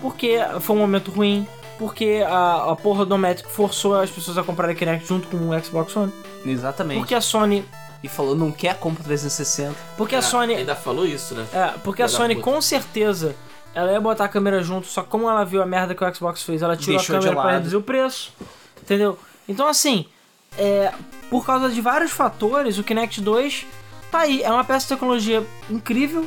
Porque 0.01 0.37
foi 0.59 0.75
um 0.75 0.79
momento 0.79 1.09
ruim, 1.11 1.47
porque 1.79 2.23
a, 2.27 2.71
a 2.71 2.75
porra 2.75 3.05
do 3.05 3.17
Matic 3.17 3.47
forçou 3.47 3.95
as 3.95 4.09
pessoas 4.09 4.37
a 4.37 4.43
comprarem 4.43 4.75
Kinect 4.75 5.07
junto 5.07 5.27
com 5.27 5.37
o 5.37 5.63
Xbox 5.63 5.95
One. 5.95 6.11
Exatamente. 6.45 6.99
Porque 6.99 7.15
a 7.15 7.21
Sony. 7.21 7.65
E 8.03 8.09
falou, 8.09 8.35
não 8.35 8.51
quer 8.51 8.77
compra 8.79 9.01
360. 9.03 9.73
Porque 9.97 10.13
a 10.15 10.19
Ah, 10.19 10.21
Sony. 10.21 10.55
Ainda 10.55 10.75
falou 10.75 11.05
isso, 11.05 11.33
né? 11.33 11.45
É, 11.53 11.67
porque 11.83 12.01
a 12.03 12.07
Filha 12.07 12.19
da 12.19 12.23
Sony 12.25 12.35
com 12.41 12.61
certeza 12.61 13.35
ela 13.73 13.91
ia 13.91 14.01
botar 14.01 14.25
a 14.25 14.27
câmera 14.27 14.61
junto, 14.61 14.85
só 14.87 15.01
que 15.01 15.07
como 15.09 15.27
ela 15.29 15.43
viu 15.43 15.61
a 15.61 15.65
merda 15.65 15.95
que 15.95 16.03
o 16.03 16.13
Xbox 16.15 16.43
fez, 16.43 16.61
ela 16.61 16.75
tirou 16.77 16.97
Deixou 16.97 17.15
a 17.15 17.19
câmera 17.19 17.35
pra 17.35 17.43
lado. 17.45 17.53
reduzir 17.55 17.75
o 17.77 17.81
preço. 17.81 18.31
Entendeu? 18.81 19.17
Então 19.47 19.67
assim, 19.67 20.05
é, 20.57 20.91
por 21.29 21.45
causa 21.45 21.69
de 21.69 21.79
vários 21.81 22.11
fatores, 22.11 22.77
o 22.77 22.83
Kinect 22.83 23.21
2 23.21 23.65
tá 24.11 24.19
aí. 24.19 24.43
É 24.43 24.51
uma 24.51 24.63
peça 24.63 24.81
de 24.85 24.89
tecnologia 24.89 25.43
incrível 25.69 26.25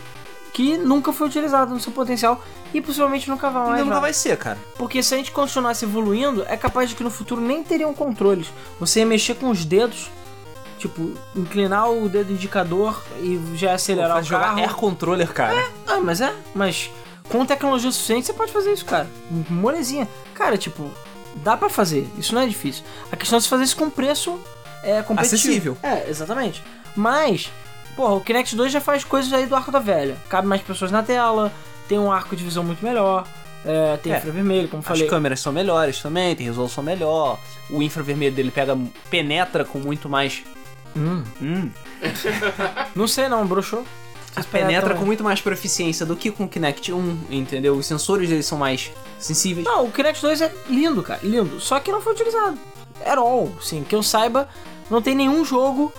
que 0.53 0.79
nunca 0.79 1.13
foi 1.13 1.27
utilizado 1.29 1.73
no 1.75 1.79
seu 1.79 1.93
potencial 1.93 2.43
e 2.73 2.81
possivelmente 2.81 3.29
nunca 3.29 3.51
vai 3.51 3.67
mais. 3.69 3.81
Nunca 3.81 3.93
vai. 3.93 4.01
vai 4.01 4.13
ser, 4.15 4.37
cara. 4.39 4.59
Porque 4.79 5.03
se 5.03 5.15
a 5.15 5.19
gente 5.19 5.31
continuasse 5.31 5.85
evoluindo, 5.85 6.45
é 6.49 6.57
capaz 6.57 6.89
de 6.89 6.97
que 6.97 7.05
no 7.05 7.11
futuro 7.11 7.41
nem 7.43 7.63
teriam 7.63 7.93
controles. 7.93 8.49
Você 8.81 9.01
ia 9.01 9.07
mexer 9.07 9.35
com 9.35 9.51
os 9.51 9.65
dedos, 9.67 10.11
tipo, 10.79 11.13
inclinar 11.35 11.91
o 11.91 12.09
dedo 12.09 12.33
indicador 12.33 13.03
e 13.21 13.41
já 13.55 13.75
acelerar 13.75 14.13
Faz 14.15 14.27
o 14.27 14.29
jogar 14.29 14.45
carro. 14.47 14.59
Air 14.61 14.75
Controller, 14.75 15.33
cara. 15.33 15.69
Ah, 15.87 16.01
mas 16.01 16.21
é, 16.21 16.35
mas 16.55 16.91
com 17.29 17.45
tecnologia 17.47 17.91
suficiente 17.91 18.27
você 18.27 18.33
pode 18.33 18.53
fazer 18.53 18.73
isso, 18.73 18.85
cara. 18.85 19.09
Molezinha. 19.51 20.09
Cara, 20.35 20.57
tipo, 20.59 20.91
dá 21.37 21.57
pra 21.57 21.69
fazer. 21.69 22.07
Isso 22.19 22.35
não 22.35 22.43
é 22.43 22.47
difícil. 22.47 22.85
A 23.11 23.17
questão 23.17 23.39
é 23.39 23.41
se 23.41 23.49
fazer 23.49 23.65
isso 23.65 23.77
com 23.77 23.89
preço 23.91 24.39
é, 24.83 25.03
competitivo. 25.03 25.37
Acessível. 25.77 25.77
É, 25.83 26.09
exatamente. 26.09 26.63
Mas, 26.95 27.51
porra, 27.97 28.15
o 28.15 28.21
Kinect 28.21 28.55
2 28.55 28.71
já 28.73 28.81
faz 28.81 29.03
coisas 29.05 29.33
aí 29.33 29.47
do 29.47 29.55
arco 29.57 29.71
da 29.73 29.79
velha. 29.79 30.17
Cabe 30.29 30.47
mais 30.47 30.63
pessoas 30.63 30.91
na 30.91 31.03
tela, 31.03 31.53
tem 31.89 31.99
um 31.99 32.11
arco 32.13 32.37
de 32.37 32.45
visão 32.45 32.63
muito 32.65 32.83
melhor, 32.85 33.27
é, 33.65 33.97
tem 33.97 34.13
É. 34.13 34.19
infravermelho, 34.19 34.69
como 34.69 34.79
eu 34.81 34.85
As 34.85 34.87
falei. 34.89 35.07
câmeras 35.09 35.41
são 35.41 35.53
melhores 35.53 36.01
também, 36.01 36.35
tem 36.37 36.47
resolução 36.47 36.83
melhor. 36.85 37.39
O 37.69 37.83
infravermelho 37.83 38.35
dele 38.35 38.51
pega, 38.51 38.79
penetra 39.11 39.65
com 39.65 39.79
muito 39.79 40.09
mais. 40.09 40.43
Hum, 40.97 41.23
Hum, 41.43 41.71
não 42.97 43.07
sei 43.07 43.29
não, 43.29 43.47
broxou. 43.47 43.85
Vocês 44.33 44.47
penetra 44.47 44.83
também. 44.89 44.99
com 44.99 45.05
muito 45.07 45.25
mais 45.25 45.41
proficiência 45.41 46.05
do 46.05 46.15
que 46.15 46.31
com 46.31 46.45
o 46.45 46.49
Kinect 46.49 46.93
1, 46.93 47.19
entendeu? 47.31 47.75
Os 47.75 47.87
sensores 47.87 48.29
dele 48.29 48.43
são 48.43 48.59
mais 48.59 48.91
sensíveis. 49.19 49.67
Não, 49.67 49.87
o 49.87 49.91
Kinect 49.93 50.21
2 50.21 50.41
é 50.43 50.53
lindo, 50.69 51.03
cara, 51.03 51.21
lindo. 51.23 51.59
Só 51.59 51.81
que 51.81 51.91
não 51.91 52.01
foi 52.03 52.13
utilizado. 52.13 52.59
At 53.05 53.17
all, 53.19 53.51
sim. 53.63 53.83
Que 53.83 53.95
eu 53.95 54.03
saiba, 54.03 54.47
não 54.91 55.01
tem 55.01 55.15
nenhum 55.15 55.43
jogo 55.45 55.91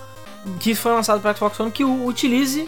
que 0.60 0.76
foi 0.76 0.92
lançado 0.92 1.20
para 1.20 1.34
Xbox 1.36 1.60
One 1.60 1.72
que 1.72 1.84
utilize 1.84 2.68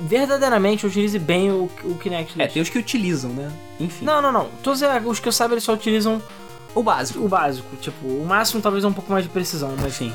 verdadeiramente, 0.00 0.86
utilize 0.86 1.18
bem 1.18 1.50
o, 1.50 1.70
o 1.84 1.94
Kinect 1.98 2.36
2. 2.36 2.48
É, 2.48 2.52
tem 2.52 2.62
os 2.62 2.68
que 2.68 2.78
utilizam, 2.78 3.30
né? 3.32 3.52
Enfim. 3.78 4.04
Não, 4.04 4.20
não, 4.22 4.32
não. 4.32 4.48
Todos 4.62 4.82
é, 4.82 5.00
os 5.04 5.20
que 5.20 5.28
eu 5.28 5.32
saiba, 5.32 5.54
eles 5.54 5.64
só 5.64 5.74
utilizam 5.74 6.22
O 6.74 6.82
básico. 6.82 7.22
o 7.24 7.28
básico. 7.28 7.76
Tipo, 7.76 8.06
o 8.06 8.24
máximo 8.26 8.60
talvez 8.62 8.82
é 8.84 8.86
um 8.88 8.92
pouco 8.92 9.12
mais 9.12 9.24
de 9.24 9.30
precisão, 9.30 9.74
mas 9.80 9.94
Sim, 9.94 10.12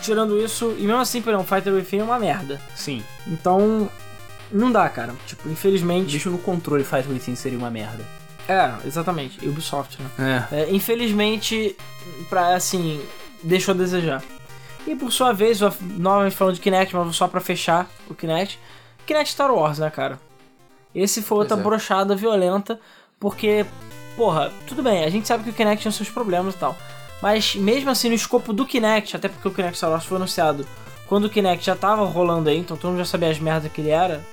tirando 0.00 0.38
isso, 0.38 0.74
e 0.78 0.82
mesmo 0.82 1.00
assim, 1.00 1.20
por 1.22 1.32
exemplo, 1.32 1.46
Fighter 1.46 1.72
Within 1.72 1.98
é 1.98 2.04
uma 2.04 2.18
merda. 2.18 2.60
sim. 2.74 3.02
Então, 3.26 3.88
não 4.50 4.72
dá, 4.72 4.88
cara. 4.88 5.14
Tipo, 5.26 5.48
infelizmente. 5.48 6.12
Bicho 6.12 6.30
no 6.30 6.38
controle 6.38 6.82
Fight 6.84 7.08
Within 7.08 7.36
seria 7.36 7.58
uma 7.58 7.70
merda. 7.70 8.04
É, 8.48 8.74
exatamente. 8.84 9.46
Ubisoft, 9.46 9.98
né? 10.02 10.46
É. 10.52 10.62
É, 10.62 10.70
infelizmente, 10.74 11.76
pra, 12.28 12.54
assim, 12.56 13.00
deixou 13.44 13.74
a 13.74 13.76
desejar. 13.76 14.22
E 14.86 14.96
por 14.96 15.12
sua 15.12 15.32
vez, 15.32 15.60
novamente 15.96 16.34
falando 16.34 16.54
de 16.54 16.60
Kinect, 16.60 16.96
mas 16.96 17.14
só 17.14 17.28
pra 17.28 17.40
fechar 17.40 17.88
o 18.08 18.14
Kinect, 18.14 18.58
Kinect 19.06 19.30
Star 19.32 19.52
Wars, 19.54 19.78
né, 19.78 19.88
cara? 19.90 20.18
Esse 20.92 21.22
foi 21.22 21.38
outra 21.38 21.56
Pois 21.56 21.66
é. 21.66 21.68
brochada 21.68 22.16
violenta, 22.16 22.80
porque, 23.20 23.64
porra, 24.16 24.50
tudo 24.66 24.82
bem, 24.82 25.04
a 25.04 25.10
gente 25.10 25.28
sabe 25.28 25.44
que 25.44 25.50
o 25.50 25.52
Kinect 25.52 25.82
tinha 25.82 25.92
seus 25.92 26.08
problemas 26.10 26.54
e 26.54 26.58
tal. 26.58 26.76
Mas 27.22 27.54
mesmo 27.54 27.90
assim, 27.90 28.08
no 28.08 28.14
escopo 28.14 28.52
do 28.52 28.66
Kinect, 28.66 29.16
até 29.16 29.28
porque 29.28 29.46
o 29.46 29.50
Kinect 29.50 29.76
Star 29.76 29.90
Wars 29.90 30.04
foi 30.04 30.16
anunciado 30.16 30.66
quando 31.06 31.24
o 31.24 31.30
Kinect 31.30 31.64
já 31.64 31.76
tava 31.76 32.04
rolando 32.04 32.48
aí, 32.48 32.58
então 32.58 32.76
todo 32.76 32.90
mundo 32.90 33.00
já 33.00 33.04
sabia 33.04 33.30
as 33.30 33.38
merdas 33.38 33.70
que 33.72 33.80
ele 33.80 33.90
era. 33.90 34.24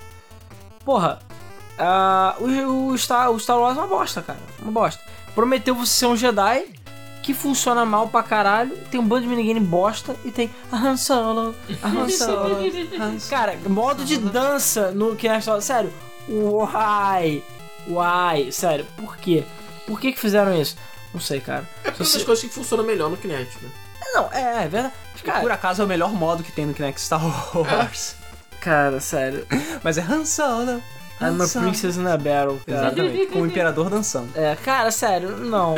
Porra, 0.86 1.20
ah, 1.78 2.36
o, 2.40 2.92
o 2.92 2.98
Star, 2.98 3.32
o 3.32 3.40
Star 3.40 3.60
Wars 3.60 3.78
é 3.78 3.82
uma 3.82 3.88
bosta, 3.88 4.22
cara. 4.22 4.40
Uma 4.62 4.72
bosta. 4.72 5.04
Prometeu 5.36 5.76
você 5.76 5.94
ser 5.94 6.06
um 6.06 6.16
Jedi 6.16 6.66
que 7.22 7.34
funciona 7.34 7.86
mal 7.86 8.08
pra 8.08 8.24
caralho, 8.24 8.78
tem 8.90 9.00
um 9.00 9.06
bando 9.06 9.24
de 9.24 9.28
minigame 9.28 9.60
bosta 9.60 10.16
e 10.24 10.32
tem 10.32 10.50
a 10.72 10.78
Han 10.78 10.96
Solo, 10.96 11.54
a 11.84 11.88
Han 11.90 12.08
Solo. 12.08 12.58
cara, 13.30 13.58
modo 13.68 14.06
de 14.06 14.18
dança 14.18 14.92
no 14.92 15.14
Kinect 15.16 15.42
Star 15.42 15.56
Wars, 15.56 15.66
sério. 15.66 15.94
Uai, 16.30 17.44
uai, 17.88 18.52
sério, 18.52 18.86
por 18.96 19.18
quê? 19.18 19.44
Por 19.86 20.00
que 20.00 20.14
que 20.14 20.20
fizeram 20.20 20.56
isso? 20.60 20.78
Não 21.14 21.22
sei, 21.22 21.40
cara. 21.40 21.68
É 21.84 21.90
uma 21.90 21.98
das 21.98 22.24
coisas 22.24 22.44
que 22.44 22.50
funciona 22.50 22.84
melhor 22.84 23.10
no 23.10 23.18
Kinect, 23.18 23.58
né? 23.64 23.70
Não, 24.14 24.30
é, 24.32 24.66
é 24.66 24.68
verdade. 24.68 24.94
Por 25.14 25.24
Cara, 25.24 25.54
acaso 25.54 25.82
é 25.82 25.86
o 25.86 25.88
melhor 25.88 26.12
modo 26.14 26.44
que 26.44 26.52
tem 26.52 26.66
no 26.66 26.74
Kinect 26.74 27.02
Star 27.02 27.22
Wars. 27.56 28.16
cara, 28.62 29.00
sério. 29.00 29.46
Mas 29.84 29.98
é 29.98 30.02
Han 30.02 30.26
Solo. 30.26 30.82
Han 31.20 31.32
I'm 31.32 31.42
a 31.42 31.48
Solo. 31.48 31.66
princess 31.66 31.98
in 31.98 32.06
a 32.08 32.16
battle, 32.18 32.60
cara. 32.66 32.88
Exatamente. 32.88 33.26
Com 33.28 33.42
o 33.42 33.46
Imperador 33.48 33.90
dançando. 33.90 34.30
É, 34.36 34.56
cara, 34.56 34.92
sério, 34.92 35.38
não. 35.38 35.76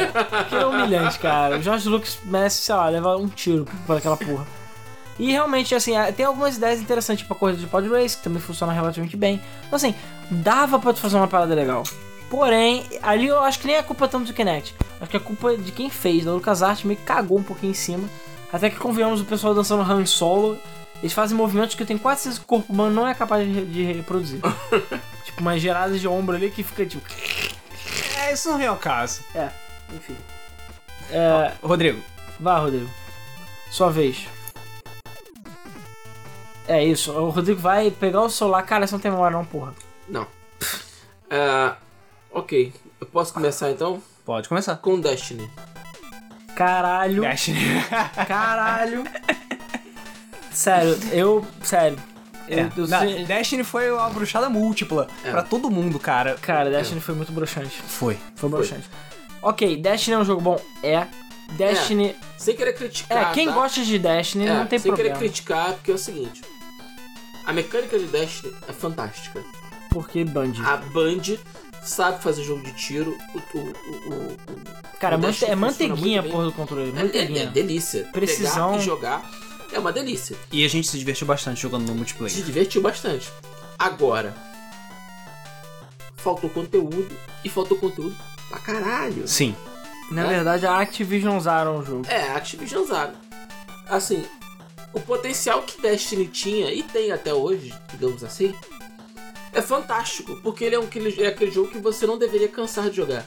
Que 0.50 0.56
é 0.56 0.66
humilhante, 0.66 1.18
cara. 1.20 1.58
O 1.58 1.62
George 1.62 1.88
Lucas 1.88 2.18
merece, 2.26 2.62
sei 2.62 2.76
lá, 2.76 2.90
levar 2.90 3.16
um 3.18 3.28
tiro 3.28 3.66
por 3.88 3.98
aquela 3.98 4.18
porra. 4.18 4.46
E 5.18 5.32
realmente, 5.32 5.74
assim, 5.76 5.98
é, 5.98 6.12
tem 6.12 6.26
algumas 6.26 6.56
ideias 6.58 6.80
interessantes, 6.80 7.22
tipo 7.24 7.34
a 7.34 7.38
corrida 7.38 7.60
de 7.60 7.68
Pod 7.68 7.88
Race, 7.90 8.16
que 8.16 8.24
também 8.24 8.42
funciona 8.42 8.72
relativamente 8.72 9.18
bem. 9.18 9.42
Então, 9.66 9.76
assim, 9.76 9.94
dava 10.32 10.80
pra 10.80 10.94
tu 10.94 11.00
fazer 11.00 11.18
uma 11.18 11.28
parada 11.28 11.54
legal. 11.54 11.84
Porém, 12.30 12.86
ali 13.02 13.28
eu 13.28 13.40
acho 13.40 13.60
que 13.60 13.68
nem 13.68 13.76
é 13.76 13.84
culpa 13.84 14.08
tanto 14.08 14.28
do 14.28 14.34
Kinect. 14.34 14.76
Acho 15.02 15.10
que 15.10 15.18
é 15.18 15.20
culpa 15.20 15.58
de 15.58 15.72
quem 15.72 15.90
fez, 15.90 16.26
da 16.26 16.34
LucasArts 16.34 16.84
meio 16.84 17.00
que 17.00 17.06
cagou 17.06 17.40
um 17.40 17.44
pouquinho 17.44 17.72
em 17.72 17.76
cima. 17.76 18.08
Até 18.52 18.70
que 18.70 18.78
convenhamos 18.78 19.22
o 19.22 19.26
pessoal 19.26 19.54
dançando 19.54 19.82
Han 19.82 20.06
Solo. 20.06 20.58
Eles 21.02 21.14
fazem 21.14 21.36
movimentos 21.36 21.76
que 21.76 21.84
eu 21.84 21.88
tenho 21.88 22.00
quase 22.00 22.22
certeza 22.22 22.40
que 22.40 22.46
o 22.46 22.48
corpo 22.48 22.74
humano 22.74 22.94
não 22.94 23.08
é 23.08 23.14
capaz 23.14 23.48
de, 23.48 23.66
de 23.66 23.84
reproduzir. 23.84 24.42
tipo, 25.24 25.42
umas 25.42 25.62
geradas 25.62 26.02
de 26.02 26.08
ombro 26.08 26.36
ali 26.36 26.52
que 26.52 26.62
fica 26.62 26.86
tipo. 26.86 27.08
É, 28.20 28.34
isso 28.34 28.50
não 28.50 28.58
vem 28.58 28.68
ao 28.68 28.76
caso. 28.76 29.22
É, 29.34 29.50
enfim. 29.94 30.16
É, 31.10 31.54
Rodrigo, 31.64 32.02
Vai, 32.40 32.62
Rodrigo. 32.62 32.90
Sua 33.72 33.90
vez. 33.90 34.28
É 36.68 36.84
isso, 36.84 37.12
o 37.12 37.30
Rodrigo 37.30 37.60
vai 37.60 37.90
pegar 37.92 38.22
o 38.22 38.30
celular. 38.30 38.62
Cara, 38.64 38.86
você 38.86 38.94
não 38.94 39.00
tem 39.00 39.12
memória 39.12 39.36
não, 39.36 39.46
porra. 39.46 39.74
Não. 40.08 40.28
É, 41.30 41.74
ok, 42.32 42.74
eu 43.02 43.08
posso 43.08 43.34
começar 43.34 43.72
então 43.72 44.02
pode 44.26 44.48
começar. 44.50 44.76
com 44.78 45.00
Destiny. 45.00 45.50
Caralho, 46.56 47.22
Destiny. 47.22 47.60
caralho. 48.28 49.04
sério, 50.52 50.98
eu. 51.12 51.46
Sério. 51.64 51.98
Eu, 52.48 52.58
É, 52.58 52.72
eu 52.76 52.88
na- 52.88 53.00
sei- 53.02 53.26
Destiny 53.26 53.64
foi 53.64 53.92
uma 53.92 54.10
bruxada 54.10 54.50
múltipla 54.50 55.08
É. 55.24 55.30
pra 55.32 55.44
todo 55.44 55.70
mundo, 55.70 56.00
cara. 56.00 56.36
Cara, 56.42 56.70
Destiny 56.72 57.00
foi 57.00 57.14
muito 57.14 57.32
broxante. 57.32 57.80
Foi. 57.82 58.18
Foi 58.36 58.50
broxante. 58.50 58.90
Ok, 59.42 59.78
Destiny 59.78 60.16
é 60.16 60.18
um 60.20 60.26
jogo 60.26 60.42
bom? 60.42 60.60
É. 60.82 61.06
Destiny. 61.52 62.16
Sem 62.38 62.56
querer 62.56 62.74
criticar. 62.74 63.32
É, 63.32 63.34
quem 63.34 63.48
tá? 63.48 63.54
gosta 63.54 63.84
de 63.84 64.00
Destiny 64.00 64.48
É, 64.48 64.54
não 64.54 64.66
tem 64.66 64.80
sem 64.80 64.92
problema. 64.92 65.16
querer 65.16 65.30
criticar, 65.30 65.74
porque 65.74 65.92
é 65.92 65.94
o 65.94 65.98
seguinte. 65.98 66.42
A 67.46 67.54
mecânica 67.54 67.98
de 68.00 68.06
Destiny 68.06 68.54
é 68.68 68.74
fantástica. 68.74 69.44
Porque 69.92 70.24
Band. 70.24 70.54
A 70.66 70.78
Band 70.78 71.38
sabe 71.84 72.22
fazer 72.24 72.44
jogo 72.44 72.62
de 72.64 72.74
tiro. 72.74 73.18
O, 73.34 73.58
o, 73.58 73.62
o, 73.62 74.34
o- 74.34 74.38
Cara, 75.00 75.16
o 75.18 75.20
mante- 75.22 75.46
é 75.46 75.56
manteiguinha 75.56 76.20
a 76.20 76.24
porra 76.24 76.44
do 76.46 76.52
controle. 76.52 76.90
É, 76.96 77.00
é, 77.00 77.04
Manteiguinha. 77.04 77.44
é 77.44 77.46
delícia. 77.48 78.04
Precisão. 78.12 78.72
Pegar 78.72 78.82
e 78.82 78.86
jogar 78.86 79.32
é 79.72 79.80
uma 79.80 79.92
delícia. 79.94 80.36
E 80.52 80.66
a 80.66 80.68
gente 80.68 80.88
se 80.88 80.98
divertiu 81.00 81.26
bastante 81.26 81.62
jogando 81.62 81.88
no 81.88 81.96
multiplayer. 81.96 82.36
Se 82.36 82.42
divertiu 82.44 82.82
bastante. 82.82 83.30
Agora, 83.78 84.36
faltou 86.18 86.50
conteúdo 86.50 87.08
e 87.44 87.50
faltou 87.50 87.78
conteúdo 87.78 88.16
pra 88.50 88.60
caralho. 88.60 89.28
Sim. 89.28 89.56
Na 90.12 90.24
É. 90.26 90.28
verdade, 90.28 90.66
a 90.66 90.80
Activision 90.80 91.38
usaram 91.38 91.78
o 91.80 91.86
jogo. 91.86 92.06
É, 92.10 92.30
a 92.30 92.36
Activision 92.38 92.84
usaram. 92.84 93.14
Assim, 93.88 94.26
o 94.92 95.00
potencial 95.00 95.62
que 95.62 95.80
Destiny 95.82 96.28
tinha 96.28 96.74
e 96.74 96.84
tem 96.84 97.12
até 97.12 97.34
hoje, 97.34 97.74
digamos 97.92 98.24
assim, 98.24 98.54
é 99.54 99.62
fantástico, 99.62 100.36
porque 100.44 100.64
ele 100.64 100.76
é, 100.76 100.80
um, 100.80 100.84
aquele, 100.84 101.22
é 101.24 101.28
aquele 101.28 101.52
jogo 101.52 101.70
que 101.70 101.78
você 101.80 102.06
não 102.06 102.18
deveria 102.18 102.48
cansar 102.48 102.90
de 102.90 102.98
jogar. 102.98 103.26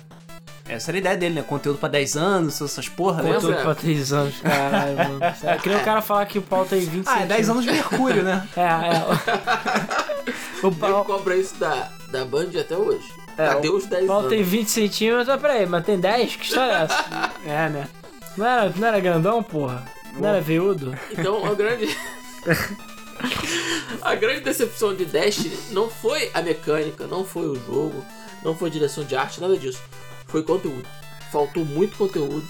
Essa 0.69 0.91
era 0.91 0.99
a 0.99 1.01
ideia 1.01 1.17
dele, 1.17 1.35
né? 1.35 1.43
Conteúdo 1.43 1.79
pra 1.79 1.89
10 1.89 2.17
anos, 2.17 2.61
essas 2.61 2.89
porra, 2.89 3.23
né? 3.23 3.31
É. 3.37 3.63
pra 3.63 3.75
3 3.75 4.13
anos, 4.13 4.41
caralho, 4.41 4.97
mano. 4.97 5.21
Eu 5.43 5.59
queria 5.61 5.79
o 5.79 5.85
cara 5.85 6.01
falar 6.01 6.25
que 6.27 6.39
o 6.39 6.43
pau 6.43 6.65
tem 6.65 6.81
20 6.81 7.07
Ah, 7.09 7.23
é 7.23 7.27
10 7.27 7.51
anos 7.51 7.65
de 7.65 7.73
Mercúrio, 7.73 8.23
né? 8.23 8.49
É, 8.57 8.63
é. 8.63 10.03
O 10.63 10.69
Ele 10.69 10.77
pau, 10.77 11.05
cobra 11.05 11.37
isso 11.37 11.57
da, 11.57 11.91
da 12.13 12.25
Band 12.25 12.51
até 12.59 12.77
hoje. 12.77 13.13
É, 13.37 13.49
Cadê 13.49 13.69
os 13.69 13.85
10 13.87 14.05
o 14.05 14.07
pau 14.07 14.19
anos? 14.21 14.31
tem 14.31 14.43
20 14.45 14.69
centímetros. 14.69 15.29
Ah, 15.29 15.37
peraí, 15.37 15.67
mas 15.67 15.85
tem 15.85 15.99
10? 15.99 16.37
Que 16.37 16.45
história 16.45 16.73
é 16.73 16.83
essa? 16.85 17.05
É, 17.45 17.69
né? 17.69 17.89
Não 18.37 18.47
era, 18.47 18.73
não 18.77 18.87
era 18.89 19.01
grandão, 19.01 19.43
porra? 19.43 19.83
Não 20.17 20.29
era 20.29 20.41
veiudo? 20.41 20.97
Então, 21.11 21.45
a 21.45 21.55
grande. 21.55 21.97
a 24.03 24.15
grande 24.15 24.41
decepção 24.41 24.95
de 24.95 25.05
Destiny 25.05 25.57
não 25.71 25.89
foi 25.89 26.31
a 26.35 26.43
mecânica, 26.43 27.07
não 27.07 27.25
foi 27.25 27.47
o 27.47 27.55
jogo, 27.55 28.05
não 28.45 28.55
foi 28.57 28.69
a 28.69 28.73
direção 28.73 29.05
de 29.05 29.15
arte, 29.17 29.41
nada 29.41 29.57
disso. 29.57 29.83
Foi 30.27 30.43
conteúdo. 30.43 30.87
Faltou 31.31 31.65
muito 31.65 31.97
conteúdo. 31.97 32.47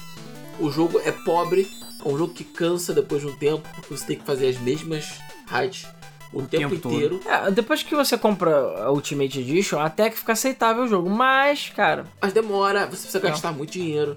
O 0.59 0.71
jogo 0.71 1.01
é 1.05 1.13
pobre, 1.13 1.69
é 2.05 2.09
um 2.09 2.17
jogo 2.17 2.35
que 2.35 2.45
cansa 2.45 2.93
depois 2.93 3.23
de 3.23 3.29
um 3.29 3.37
tempo, 3.37 3.69
porque 3.75 3.97
você 3.97 4.07
tem 4.07 4.17
que 4.17 4.25
fazer 4.25 4.49
as 4.49 4.59
mesmas 4.59 5.21
raids 5.47 5.87
o, 6.33 6.43
tempo, 6.43 6.71
tempo 6.71 6.79
todo. 6.79 6.95
inteiro. 6.95 7.21
É, 7.27 7.51
depois 7.51 7.83
que 7.83 7.95
você 7.95 8.17
compra 8.17 8.57
a 8.85 8.91
Ultimate 8.91 9.39
Edition, 9.39 9.79
até 9.79 10.09
que 10.09 10.17
fica 10.19 10.33
aceitável 10.33 10.85
o 10.85 10.89
jogo. 10.89 11.11
Mas, 11.11 11.71
cara, 11.75 12.07
Mas 12.21 12.33
demora, 12.33 12.87
você 12.87 13.03
precisa 13.03 13.21
Não. 13.21 13.31
gastar 13.31 13.53
muito 13.53 13.71
dinheiro. 13.71 14.17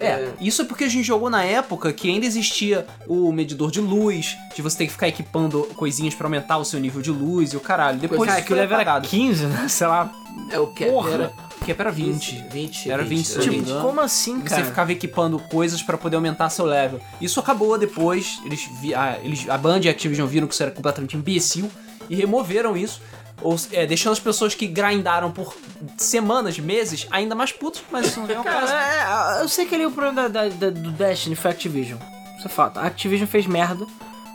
É, 0.00 0.30
isso 0.40 0.62
é 0.62 0.64
porque 0.64 0.84
a 0.84 0.88
gente 0.88 1.04
jogou 1.04 1.28
na 1.28 1.44
época 1.44 1.92
que 1.92 2.08
ainda 2.08 2.24
existia 2.24 2.86
o 3.06 3.30
medidor 3.32 3.70
de 3.70 3.80
luz, 3.80 4.36
de 4.56 4.62
você 4.62 4.78
ter 4.78 4.86
que 4.86 4.92
ficar 4.92 5.08
equipando 5.08 5.62
coisinhas 5.76 6.14
pra 6.14 6.26
aumentar 6.26 6.56
o 6.56 6.64
seu 6.64 6.80
nível 6.80 7.02
de 7.02 7.10
luz 7.10 7.52
e 7.52 7.56
o 7.56 7.60
caralho. 7.60 7.98
Depois 7.98 8.20
Cara, 8.20 8.32
isso 8.32 8.44
aquilo 8.44 8.60
era 8.60 8.74
apagado. 8.74 9.06
15, 9.08 9.46
né? 9.46 9.68
Sei 9.68 9.86
lá. 9.86 10.10
É 10.50 10.58
o 10.58 10.68
que 10.68 10.86
Porra. 10.86 11.10
era 11.10 11.32
Que 11.64 11.72
era 11.72 11.90
20. 11.90 12.34
20. 12.34 12.48
20 12.50 12.90
Era 12.90 13.04
20, 13.04 13.24
se 13.26 13.32
eu 13.34 13.38
não 13.38 13.44
me 13.46 13.50
Tipo, 13.58 13.68
engano. 13.70 13.86
Como 13.86 14.00
assim, 14.00 14.40
Você 14.40 14.48
cara? 14.48 14.64
ficava 14.64 14.92
equipando 14.92 15.38
coisas 15.38 15.82
pra 15.82 15.98
poder 15.98 16.16
aumentar 16.16 16.48
seu 16.48 16.64
level. 16.64 16.98
Isso 17.20 17.38
acabou 17.38 17.76
depois. 17.76 18.40
Eles, 18.46 18.66
vi, 18.80 18.94
a, 18.94 19.18
eles 19.22 19.46
a 19.50 19.58
Band 19.58 19.80
e 19.82 19.88
a 19.88 19.90
Activision 19.90 20.26
viram 20.26 20.46
que 20.46 20.54
isso 20.54 20.62
era 20.62 20.72
completamente 20.72 21.16
imbecil 21.16 21.70
e 22.08 22.14
removeram 22.14 22.74
isso. 22.76 23.02
Ou, 23.42 23.56
é, 23.72 23.86
deixando 23.86 24.12
as 24.12 24.20
pessoas 24.20 24.54
que 24.54 24.66
grindaram 24.66 25.30
por 25.32 25.54
semanas, 25.96 26.58
meses, 26.58 27.06
ainda 27.10 27.34
mais 27.34 27.52
putos, 27.52 27.82
mas 27.90 28.06
isso 28.06 28.20
não 28.20 28.28
é 28.28 28.38
o 28.38 28.44
caso. 28.44 28.66
Cara, 28.66 29.38
é, 29.38 29.42
eu 29.42 29.48
sei 29.48 29.64
que 29.66 29.74
ali 29.74 29.86
o 29.86 29.90
problema 29.90 30.28
da, 30.28 30.48
da- 30.48 30.70
do 30.70 30.90
Destiny 30.90 31.34
foi 31.36 31.50
a 31.50 31.54
Activision. 31.54 31.98
Isso 32.38 32.46
é 32.46 32.50
fato. 32.50 32.78
A 32.78 32.84
Activision 32.84 33.26
fez 33.28 33.46
merda. 33.46 33.86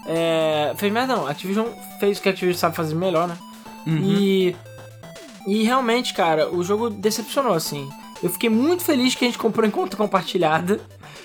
É, 0.08 0.74
fez 0.78 0.92
merda 0.92 1.16
não. 1.16 1.28
A 1.28 1.32
Activision 1.32 1.68
fez 2.00 2.18
o 2.18 2.22
que 2.22 2.30
a 2.30 2.32
Activision 2.32 2.60
sabe 2.60 2.76
fazer 2.76 2.96
melhor, 2.96 3.28
né? 3.28 3.38
Uhum. 3.88 3.98
E. 4.04 4.56
E 5.48 5.64
realmente, 5.64 6.14
cara, 6.14 6.50
o 6.50 6.64
jogo 6.64 6.90
decepcionou, 6.90 7.54
assim. 7.54 7.88
Eu 8.24 8.30
fiquei 8.32 8.50
muito 8.50 8.84
feliz 8.84 9.14
que 9.14 9.24
a 9.26 9.28
gente 9.28 9.38
comprou 9.38 9.68
em 9.68 9.70
conta 9.72 9.96
compartilhada. 9.96 10.80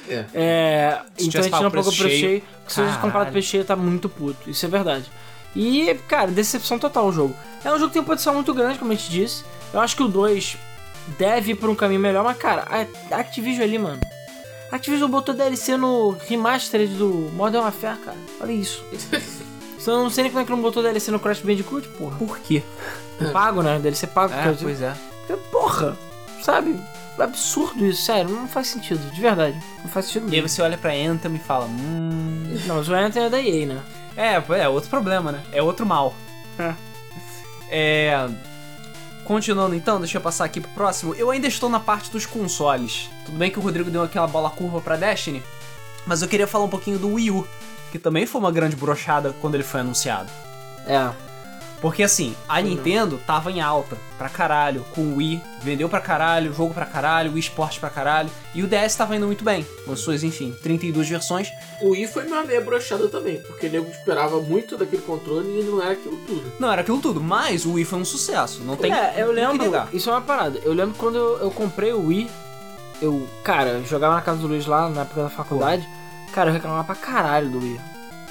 É. 0.08 0.24
É, 0.34 0.98
então 1.18 1.40
a 1.40 1.44
gente 1.44 1.52
não 1.52 1.70
pagou 1.70 1.70
preço 1.70 1.92
cheio, 1.92 2.20
cheio. 2.20 2.42
porque 2.58 2.74
Se 2.74 2.80
a 2.82 2.86
gente 2.86 3.00
caralho. 3.00 3.30
preço 3.32 3.48
cheio, 3.48 3.64
tá 3.64 3.76
muito 3.76 4.08
puto. 4.10 4.50
Isso 4.50 4.66
é 4.66 4.68
verdade. 4.68 5.10
E, 5.54 5.94
cara, 6.08 6.30
decepção 6.30 6.78
total 6.78 7.08
o 7.08 7.12
jogo. 7.12 7.34
É 7.64 7.70
um 7.72 7.74
jogo 7.78 7.88
que 7.88 7.94
tem 7.94 8.02
um 8.02 8.04
potencial 8.04 8.34
muito 8.34 8.54
grande, 8.54 8.78
como 8.78 8.92
a 8.92 8.94
gente 8.94 9.10
disse. 9.10 9.44
Eu 9.72 9.80
acho 9.80 9.96
que 9.96 10.02
o 10.02 10.08
2 10.08 10.56
deve 11.18 11.52
ir 11.52 11.54
por 11.56 11.68
um 11.68 11.74
caminho 11.74 12.00
melhor, 12.00 12.24
mas, 12.24 12.36
cara, 12.36 12.66
a 13.10 13.16
Activision 13.16 13.62
ali, 13.64 13.78
mano. 13.78 14.00
A 14.70 14.76
Activision 14.76 15.10
botou 15.10 15.34
DLC 15.34 15.76
no 15.76 16.10
remastered 16.28 16.94
do 16.94 17.08
Modern 17.34 17.64
Warfare, 17.64 17.98
cara. 17.98 18.16
Olha 18.40 18.52
isso. 18.52 18.84
Você 19.78 19.90
não 19.90 20.10
sei 20.10 20.24
nem 20.24 20.30
como 20.30 20.42
é 20.42 20.44
que 20.44 20.50
não 20.50 20.60
botou 20.60 20.82
DLC 20.82 21.10
no 21.10 21.18
Crash 21.18 21.40
Bandicoot, 21.40 21.88
porra. 21.88 22.16
Por 22.18 22.38
quê? 22.38 22.62
Pago, 23.32 23.62
né? 23.62 23.78
DLC 23.78 24.06
pago. 24.06 24.32
É, 24.34 24.42
quer 24.42 24.52
dizer. 24.52 24.64
pois 24.64 24.82
é. 24.82 24.94
Porque, 25.26 25.42
Porra, 25.50 25.96
sabe? 26.42 26.78
Absurdo 27.18 27.84
isso, 27.86 28.02
sério. 28.02 28.30
Não 28.30 28.46
faz 28.48 28.68
sentido, 28.68 29.00
de 29.10 29.20
verdade. 29.20 29.60
Não 29.82 29.90
faz 29.90 30.06
sentido 30.06 30.24
E 30.24 30.34
aí 30.34 30.42
mesmo. 30.42 30.48
você 30.48 30.62
olha 30.62 30.76
pra 30.78 30.92
Anthem 30.92 31.34
e 31.34 31.38
fala, 31.38 31.66
hum... 31.66 32.58
Não, 32.66 32.76
mas 32.76 32.88
o 32.88 32.94
Anthem 32.94 33.24
é 33.24 33.30
da 33.30 33.40
EA, 33.40 33.66
né? 33.66 33.82
É, 34.20 34.34
é 34.60 34.68
outro 34.68 34.90
problema, 34.90 35.32
né? 35.32 35.42
É 35.50 35.62
outro 35.62 35.86
mal. 35.86 36.14
É. 36.58 36.74
É... 37.70 38.28
Continuando 39.24 39.74
então, 39.74 39.98
deixa 39.98 40.18
eu 40.18 40.20
passar 40.20 40.44
aqui 40.44 40.60
pro 40.60 40.70
próximo. 40.72 41.14
Eu 41.14 41.30
ainda 41.30 41.46
estou 41.46 41.70
na 41.70 41.80
parte 41.80 42.10
dos 42.10 42.26
consoles. 42.26 43.08
Tudo 43.24 43.38
bem 43.38 43.50
que 43.50 43.58
o 43.58 43.62
Rodrigo 43.62 43.90
deu 43.90 44.02
aquela 44.02 44.26
bola 44.26 44.50
curva 44.50 44.78
pra 44.82 44.96
Destiny, 44.96 45.42
mas 46.06 46.20
eu 46.20 46.28
queria 46.28 46.46
falar 46.46 46.64
um 46.64 46.68
pouquinho 46.68 46.98
do 46.98 47.14
Wii 47.14 47.30
U, 47.30 47.48
que 47.90 47.98
também 47.98 48.26
foi 48.26 48.40
uma 48.42 48.52
grande 48.52 48.76
brochada 48.76 49.34
quando 49.40 49.54
ele 49.54 49.64
foi 49.64 49.80
anunciado. 49.80 50.30
É. 50.86 51.29
Porque 51.80 52.02
assim, 52.02 52.34
a 52.46 52.60
Nintendo 52.60 53.18
tava 53.26 53.50
em 53.50 53.60
alta 53.60 53.96
pra 54.18 54.28
caralho 54.28 54.84
com 54.94 55.00
o 55.00 55.16
Wii, 55.16 55.40
vendeu 55.62 55.88
pra 55.88 56.00
caralho, 56.00 56.52
jogo 56.52 56.74
pra 56.74 56.84
caralho, 56.84 57.32
Wii 57.32 57.40
Sports 57.40 57.78
pra 57.78 57.88
caralho, 57.88 58.30
e 58.54 58.62
o 58.62 58.66
DS 58.66 58.94
tava 58.94 59.16
indo 59.16 59.26
muito 59.26 59.42
bem. 59.42 59.66
Com 59.86 59.92
as 59.92 60.00
suas, 60.00 60.22
enfim, 60.22 60.54
32 60.62 61.08
versões. 61.08 61.48
O 61.80 61.90
Wii 61.90 62.06
foi 62.06 62.26
uma 62.26 62.44
meia 62.44 62.60
brochada 62.60 63.08
também, 63.08 63.40
porque 63.40 63.68
o 63.68 63.70
nego 63.70 63.90
esperava 63.90 64.40
muito 64.40 64.76
daquele 64.76 65.02
controle 65.02 65.60
e 65.60 65.64
não 65.64 65.82
era 65.82 65.92
aquilo 65.92 66.18
tudo. 66.26 66.52
Não 66.58 66.70
era 66.70 66.82
aquilo 66.82 67.00
tudo, 67.00 67.20
mas 67.20 67.64
o 67.64 67.72
Wii 67.72 67.84
foi 67.86 67.98
um 67.98 68.04
sucesso. 68.04 68.62
Não 68.62 68.76
tem 68.76 68.92
é, 68.92 69.14
eu 69.16 69.32
lembro. 69.32 69.88
Isso 69.92 70.10
é 70.10 70.12
uma 70.12 70.20
parada. 70.20 70.60
Eu 70.62 70.74
lembro 70.74 70.94
quando 70.98 71.16
eu, 71.16 71.38
eu 71.38 71.50
comprei 71.50 71.92
o 71.92 72.08
Wii, 72.08 72.28
eu, 73.00 73.26
cara, 73.42 73.70
eu 73.70 73.86
jogava 73.86 74.16
na 74.16 74.20
casa 74.20 74.38
do 74.38 74.46
Luiz 74.46 74.66
lá 74.66 74.88
na 74.90 75.02
época 75.02 75.22
da 75.22 75.30
faculdade. 75.30 75.88
Cara, 76.32 76.50
eu 76.50 76.54
reclamava 76.54 76.84
pra 76.84 76.94
caralho 76.94 77.48
do 77.48 77.58
Wii. 77.58 77.80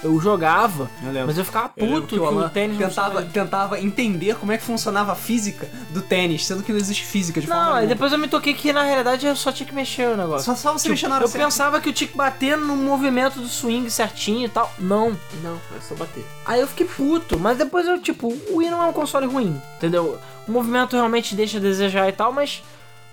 Eu 0.01 0.19
jogava, 0.21 0.89
Eu 1.03 1.25
mas 1.25 1.37
eu 1.37 1.43
ficava 1.43 1.71
Eu 1.75 1.87
puto 1.87 2.07
que 2.07 2.19
o 2.19 2.25
Alan 2.25 2.47
tênis 2.49 2.79
não 2.79 2.87
tentava, 2.87 3.21
tentava 3.23 3.79
entender 3.79 4.35
como 4.37 4.51
é 4.51 4.57
que 4.57 4.63
funcionava 4.63 5.11
a 5.11 5.15
física 5.15 5.67
do 5.89 6.01
tênis, 6.01 6.45
sendo 6.45 6.63
que 6.63 6.71
não 6.71 6.79
existe 6.79 7.03
física 7.05 7.41
de 7.41 7.47
forma 7.47 7.61
Não, 7.61 7.69
aí 7.71 7.75
alguma. 7.79 7.89
depois 7.95 8.11
eu 8.13 8.17
me 8.17 8.27
toquei 8.29 8.53
que 8.53 8.71
na 8.71 8.83
realidade 8.83 9.25
eu 9.25 9.35
só 9.35 9.51
tinha 9.51 9.67
que 9.67 9.75
mexer 9.75 10.07
o 10.07 10.15
negócio. 10.15 10.45
Só, 10.45 10.55
só 10.55 10.71
você 10.71 10.83
Tipo, 10.83 10.91
mexer 10.91 11.07
na 11.09 11.15
hora 11.15 11.23
eu 11.25 11.27
certa. 11.27 11.45
pensava 11.45 11.81
que 11.81 11.89
eu 11.89 11.93
tinha 11.93 12.07
que 12.07 12.15
bater 12.15 12.57
no 12.57 12.75
movimento 12.77 13.39
do 13.41 13.47
swing 13.47 13.89
certinho 13.91 14.45
e 14.45 14.49
tal. 14.49 14.71
Não. 14.79 15.17
Não, 15.43 15.55
é 15.75 15.81
só 15.81 15.95
bater. 15.95 16.25
Aí 16.45 16.61
eu 16.61 16.67
fiquei 16.67 16.85
puto, 16.87 17.37
mas 17.37 17.57
depois 17.57 17.85
eu, 17.85 18.01
tipo, 18.01 18.27
o 18.49 18.57
Wii 18.57 18.69
não 18.69 18.81
é 18.81 18.85
um 18.85 18.93
console 18.93 19.25
ruim, 19.25 19.61
entendeu? 19.75 20.17
O 20.47 20.51
movimento 20.51 20.95
realmente 20.95 21.35
deixa 21.35 21.57
a 21.57 21.61
desejar 21.61 22.07
e 22.07 22.13
tal, 22.13 22.31
mas 22.31 22.63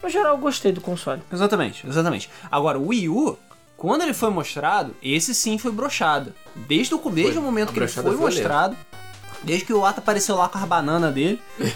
no 0.03 0.09
geral 0.09 0.35
eu 0.35 0.39
gostei 0.39 0.71
do 0.71 0.81
console. 0.81 1.21
Exatamente, 1.33 1.85
exatamente. 1.85 2.31
Agora, 2.49 2.79
o 2.79 2.87
Wii 2.89 3.09
U, 3.09 3.37
quando 3.77 4.03
ele 4.03 4.15
foi 4.15 4.31
mostrado, 4.31 4.95
esse 5.03 5.35
sim 5.35 5.59
foi 5.59 5.73
brochado. 5.73 6.33
Desde 6.67 6.95
o, 6.95 6.99
desde 7.11 7.35
Foi. 7.35 7.43
o 7.43 7.45
momento 7.45 7.71
A 7.71 7.73
que 7.73 7.79
ele 7.81 7.89
foi 7.89 8.17
mostrado, 8.17 8.77
desde 9.43 9.65
que 9.65 9.73
o 9.73 9.85
Ata 9.85 10.01
apareceu 10.01 10.37
lá 10.37 10.49
com 10.49 10.59
as 10.59 10.65
bananas 10.65 11.13
dele, 11.15 11.41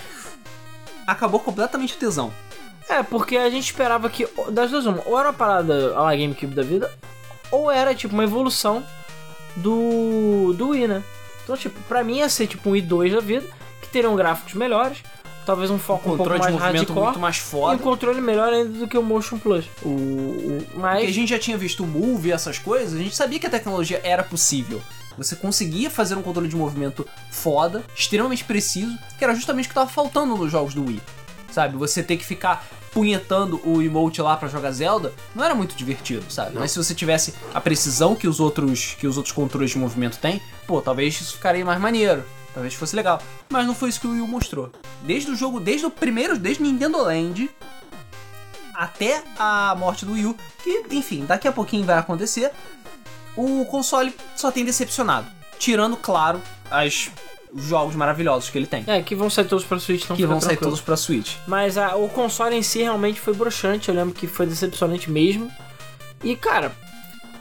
acabou 1.07 1.41
completamente 1.41 1.95
o 1.95 1.99
tesão. 1.99 2.33
É, 2.89 3.03
porque 3.03 3.37
a 3.37 3.49
gente 3.49 3.67
esperava 3.67 4.11
que, 4.11 4.27
das 4.51 4.71
duas 4.71 4.87
uma, 4.87 5.03
ou 5.07 5.19
era 5.19 5.29
uma 5.29 5.35
parada 5.35 5.95
a 5.95 6.03
la 6.03 6.17
GameCube 6.17 6.55
da 6.55 6.63
vida, 6.63 6.91
ou 7.51 7.71
era, 7.71 7.95
tipo, 7.95 8.15
uma 8.15 8.25
evolução 8.25 8.85
do, 9.57 10.53
do 10.55 10.71
Wii, 10.71 10.89
né? 10.89 11.03
Então, 11.45 11.57
tipo, 11.57 11.79
pra 11.83 12.03
mim 12.03 12.19
ia 12.19 12.29
ser, 12.29 12.47
tipo, 12.47 12.69
um 12.69 12.73
Wii 12.73 12.83
2 12.83 13.13
da 13.13 13.21
vida, 13.21 13.47
que 13.81 13.89
teriam 13.89 14.17
gráficos 14.17 14.55
melhores, 14.55 14.99
talvez 15.51 15.69
um 15.69 15.79
foco 15.79 16.13
um 16.13 16.17
pouco 16.17 16.19
Controle 16.19 16.41
de 16.41 16.45
mais 16.45 16.55
movimento 16.55 16.93
hardcore, 16.93 17.05
muito 17.07 17.19
mais 17.19 17.37
e 17.37 17.41
um 17.41 17.43
foda. 17.43 17.79
controle 17.79 18.21
melhor 18.21 18.53
ainda 18.53 18.79
do 18.79 18.87
que 18.87 18.97
o 18.97 19.03
Motion 19.03 19.37
Plus. 19.37 19.65
O, 19.83 19.89
o, 19.89 20.59
Porque 20.61 20.77
a 20.77 20.81
mas, 20.81 21.13
gente 21.13 21.29
já 21.31 21.39
tinha 21.41 21.59
visto 21.59 21.83
o 21.83 21.87
Move 21.87 22.29
e 22.29 22.33
essas 22.33 22.57
coisas, 22.59 22.95
a 22.95 23.03
gente 23.03 23.17
sabia 23.17 23.41
que 23.41 23.47
a 23.47 23.51
tecnologia 23.51 24.01
era 24.05 24.23
possível. 24.23 24.81
Você 25.19 25.35
conseguia 25.35 25.91
fazer 25.91 26.15
um 26.15 26.23
controle 26.23 26.49
de 26.49 26.55
movimento 26.55 27.05
foda, 27.33 27.83
extremamente 27.97 28.45
preciso, 28.45 28.97
que 29.19 29.25
era 29.25 29.35
justamente 29.35 29.67
o 29.67 29.69
que 29.69 29.75
tava 29.75 29.91
faltando 29.91 30.37
nos 30.37 30.53
jogos 30.53 30.73
do 30.73 30.85
Wii. 30.85 31.01
Sabe? 31.51 31.77
Você 31.77 32.01
ter 32.01 32.17
que 32.17 32.25
ficar 32.25 32.65
punhetando 32.93 33.61
o 33.65 33.83
emote 33.83 34.23
lá 34.23 34.37
pra 34.37 34.49
jogar 34.49 34.71
Zelda, 34.71 35.13
não 35.35 35.45
era 35.45 35.55
muito 35.55 35.75
divertido, 35.75 36.25
sabe? 36.29 36.57
Mas 36.59 36.71
se 36.71 36.79
você 36.79 36.95
tivesse 36.95 37.35
a 37.53 37.61
precisão 37.61 38.15
que 38.15 38.29
os 38.29 38.39
outros 38.39 38.97
que 38.99 39.07
os 39.07 39.17
outros 39.17 39.33
controles 39.35 39.71
de 39.71 39.79
movimento 39.79 40.19
têm, 40.19 40.41
pô, 40.67 40.81
talvez 40.81 41.21
isso 41.21 41.35
ficaria 41.35 41.65
mais 41.65 41.81
maneiro. 41.81 42.25
Talvez 42.53 42.75
fosse 42.75 42.97
legal. 42.97 43.23
Mas 43.49 43.67
não 43.67 43.75
foi 43.75 43.89
isso 43.91 44.01
que 44.01 44.07
o 44.07 44.11
Wii 44.13 44.21
U 44.23 44.27
mostrou. 44.27 44.73
Desde 45.03 45.31
o 45.31 45.37
jogo, 45.37 45.61
desde 45.61 45.87
o 45.87 45.91
primeiro, 45.91 46.37
desde 46.39 46.63
Nintendo 46.63 47.03
Land, 47.03 47.49
até 48.75 49.23
a 49.39 49.75
morte 49.79 50.05
do 50.05 50.13
Wii 50.13 50.27
U, 50.27 50.37
que, 50.63 50.85
enfim, 50.91 51.25
daqui 51.27 51.47
a 51.47 51.53
pouquinho 51.53 51.85
vai 51.85 51.99
acontecer, 51.99 52.51
o 53.37 53.65
console 53.67 54.15
só 54.35 54.51
tem 54.51 54.65
decepcionado. 54.65 55.27
Tirando, 55.59 55.97
claro, 55.97 56.41
as, 56.71 57.11
os 57.53 57.65
jogos 57.65 57.95
maravilhosos 57.95 58.49
que 58.49 58.57
ele 58.59 58.67
tem. 58.67 58.83
é, 58.87 59.03
que 59.03 59.15
vão 59.15 59.29
sair 59.29 59.45
todos 59.47 59.65
pra 59.65 59.79
Switch, 59.79 60.05
então 60.05 60.17
que 60.17 60.27
vão 60.27 60.41
sair 60.41 60.57
todos 60.57 60.81
pra 60.81 60.97
Switch. 60.97 61.37
Mas 61.47 61.77
a- 61.77 61.97
o 61.97 62.09
console 62.09 62.57
em 62.57 62.63
si 62.63 62.79
realmente 62.83 63.21
foi 63.21 63.35
broxante, 63.35 63.89
eu 63.91 63.95
lembro 63.95 64.15
que 64.15 64.27
foi 64.27 64.47
decepcionante 64.47 65.11
mesmo. 65.11 65.51
E, 66.25 66.35
cara, 66.35 66.73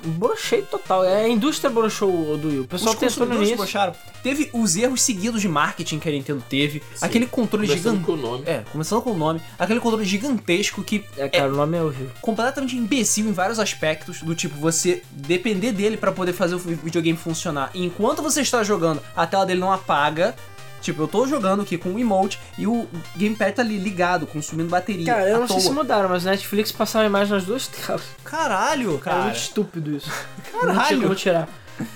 brochei 0.04 0.62
total. 0.62 1.04
É, 1.04 1.26
A 1.26 1.30
indústria 1.30 1.70
broxou 1.70 2.34
o 2.34 2.38
do 2.38 2.48
Wii. 2.50 2.60
O 2.62 2.68
pessoal 2.68 2.94
Os 2.94 3.00
tentou 3.00 3.26
no 3.28 3.36
início. 3.36 3.58
broxaram. 3.58 3.94
Teve 4.24 4.50
os 4.54 4.76
erros 4.76 5.02
seguidos 5.02 5.42
de 5.42 5.48
marketing 5.48 6.00
que 6.00 6.10
a 6.10 6.12
Nintendo 6.12 6.44
teve. 6.50 6.82
Aquele 7.02 7.26
controle 7.26 7.68
Começando 7.68 8.00
gigante. 8.00 8.06
com 8.06 8.12
o 8.14 8.18
nome. 8.18 8.44
É, 8.46 8.64
começando 8.72 9.02
com 9.02 9.12
o 9.12 9.18
nome. 9.18 9.42
Aquele 9.58 9.80
controle 9.80 10.06
gigantesco 10.06 10.84
que 10.84 11.06
É, 11.18 11.30
cara, 11.30 11.52
o 11.52 11.56
nome 11.56 11.78
é 11.78 11.82
horrível. 11.82 12.12
completamente 12.22 12.76
imbecil 12.76 13.28
em 13.28 13.32
vários 13.32 13.60
aspectos, 13.60 14.22
do 14.22 14.36
tipo 14.36 14.56
você 14.58 15.02
depender 15.12 15.72
dele 15.72 15.96
pra 15.98 16.12
poder 16.12 16.34
fazer 16.34 16.56
o 16.56 16.60
videogame 16.60 17.18
funcionar. 17.18 17.70
E 17.74 17.84
enquanto 17.86 18.22
você 18.22 18.42
está 18.42 18.64
jogando, 18.64 19.02
a 19.16 19.26
tela 19.26 19.46
dele 19.46 19.60
não 19.60 19.72
apaga. 19.72 20.36
Tipo, 20.82 21.04
eu 21.04 21.08
tô 21.08 21.28
jogando 21.28 21.62
aqui 21.62 21.78
com 21.78 21.90
o 21.94 22.00
emote 22.00 22.40
e 22.58 22.66
o 22.66 22.88
gamepad 23.16 23.54
tá 23.56 23.62
ali 23.62 23.78
ligado, 23.78 24.26
consumindo 24.26 24.70
bateria. 24.70 25.06
Cara, 25.14 25.30
eu 25.30 25.40
não 25.40 25.48
sei 25.48 25.58
toa. 25.58 25.66
se 25.66 25.72
mudaram, 25.72 26.10
mas 26.10 26.24
Netflix 26.26 26.72
passava 26.72 27.04
a 27.04 27.08
imagem 27.08 27.34
nas 27.34 27.44
duas 27.46 27.68
telas. 27.68 28.02
Caralho, 28.24 28.98
Cara, 29.00 29.20
é 29.20 29.24
muito 29.24 29.38
estúpido 29.38 29.96
isso. 29.96 30.10
Não 30.54 30.62
Caralho. 30.62 30.88
tinha 30.88 31.02
como 31.02 31.16
tirar. 31.16 31.48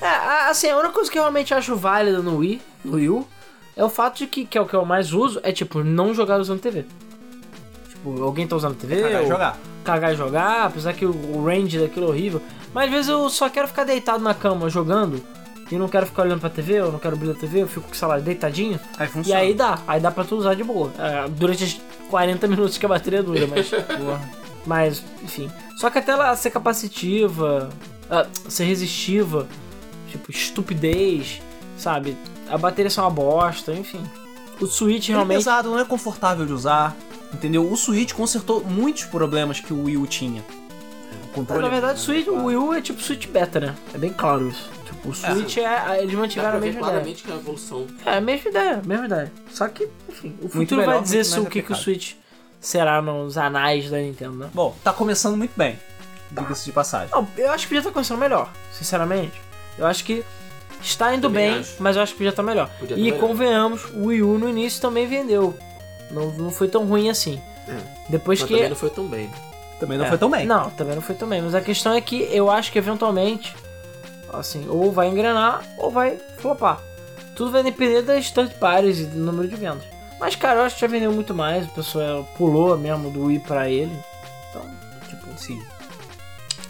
É, 0.01 0.49
assim, 0.49 0.69
a 0.69 0.77
única 0.77 0.93
coisa 0.93 1.11
que 1.11 1.17
eu 1.17 1.23
realmente 1.23 1.53
acho 1.53 1.75
válida 1.75 2.19
no 2.21 2.37
Wii, 2.37 2.61
no 2.85 2.95
Wii 2.95 3.09
U, 3.09 3.27
é 3.75 3.83
o 3.83 3.89
fato 3.89 4.17
de 4.19 4.27
que, 4.27 4.45
que 4.45 4.57
é 4.57 4.61
o 4.61 4.65
que 4.65 4.73
eu 4.73 4.85
mais 4.85 5.11
uso, 5.13 5.39
é 5.43 5.51
tipo, 5.51 5.83
não 5.83 6.13
jogar 6.13 6.39
usando 6.39 6.61
TV. 6.61 6.85
Tipo, 7.89 8.23
alguém 8.23 8.47
tá 8.47 8.55
usando 8.55 8.75
TV, 8.75 9.01
Cagar 9.01 9.11
e 9.11 9.23
ou 9.23 9.27
jogar. 9.27 9.57
cagar 9.83 10.13
e 10.13 10.15
jogar, 10.15 10.65
apesar 10.67 10.93
que 10.93 11.05
o 11.05 11.43
range 11.45 11.79
daquilo 11.79 12.05
é 12.05 12.09
horrível. 12.09 12.41
Mas 12.73 12.85
às 12.85 12.91
vezes 12.91 13.09
eu 13.09 13.29
só 13.29 13.49
quero 13.49 13.67
ficar 13.67 13.83
deitado 13.83 14.23
na 14.23 14.33
cama 14.33 14.69
jogando 14.69 15.21
e 15.71 15.75
não 15.77 15.87
quero 15.87 16.05
ficar 16.05 16.23
olhando 16.23 16.39
pra 16.39 16.49
TV, 16.49 16.73
eu 16.79 16.91
não 16.91 16.99
quero 16.99 17.15
abrir 17.15 17.31
a 17.31 17.33
TV, 17.33 17.61
eu 17.63 17.67
fico, 17.67 17.95
sei 17.95 18.07
lá, 18.07 18.19
deitadinho. 18.19 18.79
Aí 18.97 19.07
E 19.07 19.09
funciona. 19.09 19.39
aí 19.39 19.53
dá, 19.53 19.79
aí 19.87 19.99
dá 19.99 20.11
pra 20.11 20.23
tu 20.23 20.35
usar 20.35 20.53
de 20.55 20.63
boa. 20.63 20.91
É, 20.99 21.27
durante 21.29 21.63
as 21.63 21.79
40 22.09 22.47
minutos 22.47 22.77
que 22.77 22.85
a 22.85 22.89
bateria 22.89 23.23
dura, 23.23 23.47
mas. 23.47 23.71
mas, 24.65 25.03
enfim. 25.23 25.49
Só 25.77 25.89
que 25.89 25.97
a 25.99 26.01
tela 26.01 26.35
ser 26.35 26.51
capacitiva, 26.51 27.69
ah, 28.09 28.25
ser 28.47 28.65
resistiva, 28.65 29.47
tipo, 30.09 30.29
estupidez, 30.31 31.41
sabe? 31.77 32.15
A 32.49 32.57
bateria 32.57 32.89
ser 32.89 33.01
uma 33.01 33.09
bosta, 33.09 33.71
enfim. 33.73 34.01
O 34.61 34.67
Switch 34.67 35.09
é 35.09 35.13
realmente. 35.13 35.37
pesado, 35.37 35.69
não 35.69 35.79
é 35.79 35.85
confortável 35.85 36.45
de 36.45 36.53
usar. 36.53 36.95
Entendeu? 37.33 37.69
O 37.69 37.75
Switch 37.75 38.13
consertou 38.13 38.63
muitos 38.63 39.05
problemas 39.05 39.59
que 39.59 39.73
o 39.73 39.85
Wii 39.85 39.97
U 39.97 40.05
tinha. 40.05 40.43
controle. 41.33 41.63
Na 41.63 41.69
verdade, 41.69 41.99
o 41.99 42.01
Switch, 42.03 42.27
o 42.27 42.45
Wii 42.45 42.57
U 42.57 42.73
é 42.73 42.79
tipo 42.81 43.01
Switch 43.01 43.25
Beta, 43.27 43.59
né? 43.59 43.75
É 43.91 43.97
bem 43.97 44.13
claro 44.13 44.47
isso. 44.49 44.69
O 45.05 45.13
Switch 45.13 45.57
é. 45.57 46.01
Eles 46.01 46.13
mantiveram 46.15 46.57
a 46.57 46.61
mesma 46.61 46.67
ideia. 46.79 46.83
claramente 46.85 47.23
que 47.23 47.31
é 47.31 47.33
a 47.33 47.37
evolução. 47.37 47.87
É, 48.05 48.17
a 48.17 48.21
mesma 48.21 48.49
ideia, 48.49 48.73
a 48.83 48.87
mesma 48.87 49.05
ideia. 49.05 49.31
Só 49.51 49.67
que, 49.67 49.87
enfim, 50.09 50.35
o 50.41 50.47
futuro 50.49 50.81
melhor, 50.81 50.93
vai 50.95 51.03
dizer 51.03 51.23
se 51.25 51.39
o 51.39 51.45
que, 51.45 51.61
que 51.61 51.71
o. 51.71 51.75
Switch 51.75 52.13
será 52.59 53.01
nos 53.01 53.37
anais 53.37 53.89
da 53.89 53.97
Nintendo, 53.97 54.35
né? 54.37 54.49
Bom, 54.53 54.75
tá 54.83 54.93
começando 54.93 55.35
muito 55.35 55.51
bem. 55.57 55.77
Diga-se 56.31 56.65
de 56.65 56.71
passagem. 56.71 57.09
Não, 57.11 57.27
eu 57.37 57.51
acho 57.51 57.63
que 57.65 57.69
podia 57.69 57.79
estar 57.81 57.91
começando 57.91 58.17
melhor, 58.17 58.51
sinceramente. 58.71 59.39
Eu 59.77 59.85
acho 59.85 60.03
que 60.03 60.23
está 60.81 61.13
indo 61.13 61.27
Também 61.27 61.51
bem, 61.51 61.59
acho. 61.59 61.75
mas 61.79 61.95
eu 61.95 62.01
acho 62.01 62.13
que 62.13 62.17
podia 62.19 62.29
estar 62.29 62.41
melhor. 62.43 62.69
Podia 62.79 62.95
e 62.95 62.99
tá 62.99 63.03
melhor. 63.03 63.19
convenhamos, 63.19 63.85
o 63.93 64.05
Wii 64.05 64.23
U 64.23 64.37
no 64.37 64.49
início 64.49 64.81
também 64.81 65.05
vendeu. 65.07 65.53
Não, 66.11 66.31
não 66.31 66.49
foi 66.51 66.67
tão 66.67 66.85
ruim 66.85 67.09
assim. 67.09 67.39
É. 67.67 67.77
Depois 68.09 68.39
Mas 68.39 68.47
que. 68.47 68.53
também 68.55 68.69
não 68.69 68.75
foi 68.75 68.89
tão 68.89 69.05
bem. 69.07 69.29
Também 69.79 69.97
não 69.97 70.05
É. 70.05 70.09
foi 70.09 70.17
tão 70.17 70.29
bem. 70.29 70.45
Não, 70.45 70.69
também 70.71 70.95
não 70.95 71.01
foi 71.01 71.15
tão 71.15 71.27
bem. 71.27 71.41
Mas 71.41 71.53
a 71.55 71.61
questão 71.61 71.93
é 71.93 72.01
que 72.01 72.27
eu 72.31 72.49
acho 72.49 72.71
que 72.71 72.77
eventualmente, 72.77 73.53
assim, 74.33 74.67
ou 74.69 74.91
vai 74.91 75.07
engrenar 75.07 75.63
ou 75.77 75.91
vai 75.91 76.17
flopar. 76.37 76.79
Tudo 77.35 77.51
vai 77.51 77.63
depender 77.63 78.01
das 78.01 78.29
third 78.31 78.53
parties 78.55 78.99
e 78.99 79.05
do 79.05 79.17
número 79.19 79.47
de 79.47 79.55
vendas. 79.55 79.83
Mas, 80.19 80.35
cara, 80.35 80.59
eu 80.59 80.63
acho 80.63 80.75
que 80.75 80.81
já 80.81 80.87
vendeu 80.87 81.11
muito 81.11 81.33
mais. 81.33 81.65
O 81.65 81.69
pessoal 81.69 82.27
pulou 82.37 82.77
mesmo 82.77 83.09
do 83.09 83.25
Wii 83.25 83.39
pra 83.39 83.69
ele. 83.69 83.91
Então, 84.49 84.61
tipo, 85.09 85.27
Sim. 85.37 85.61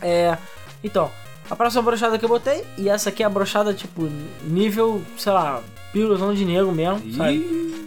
é. 0.02 0.38
Então, 0.84 1.12
a 1.49 1.56
próxima 1.56 1.84
brochada 1.84 2.17
que 2.17 2.26
eu 2.26 2.30
botei, 2.30 2.65
e 2.78 2.89
essa 2.89 3.10
aqui 3.10 3.21
é 3.23 3.26
a 3.26 3.30
brochada, 3.30 3.73
tipo, 3.73 4.10
nível, 4.43 5.02
sei 5.17 5.32
lá, 5.34 5.62
pílulazão 5.91 6.34
de 6.34 6.45
negro 6.45 6.71
mesmo, 6.71 7.13
sabe? 7.15 7.83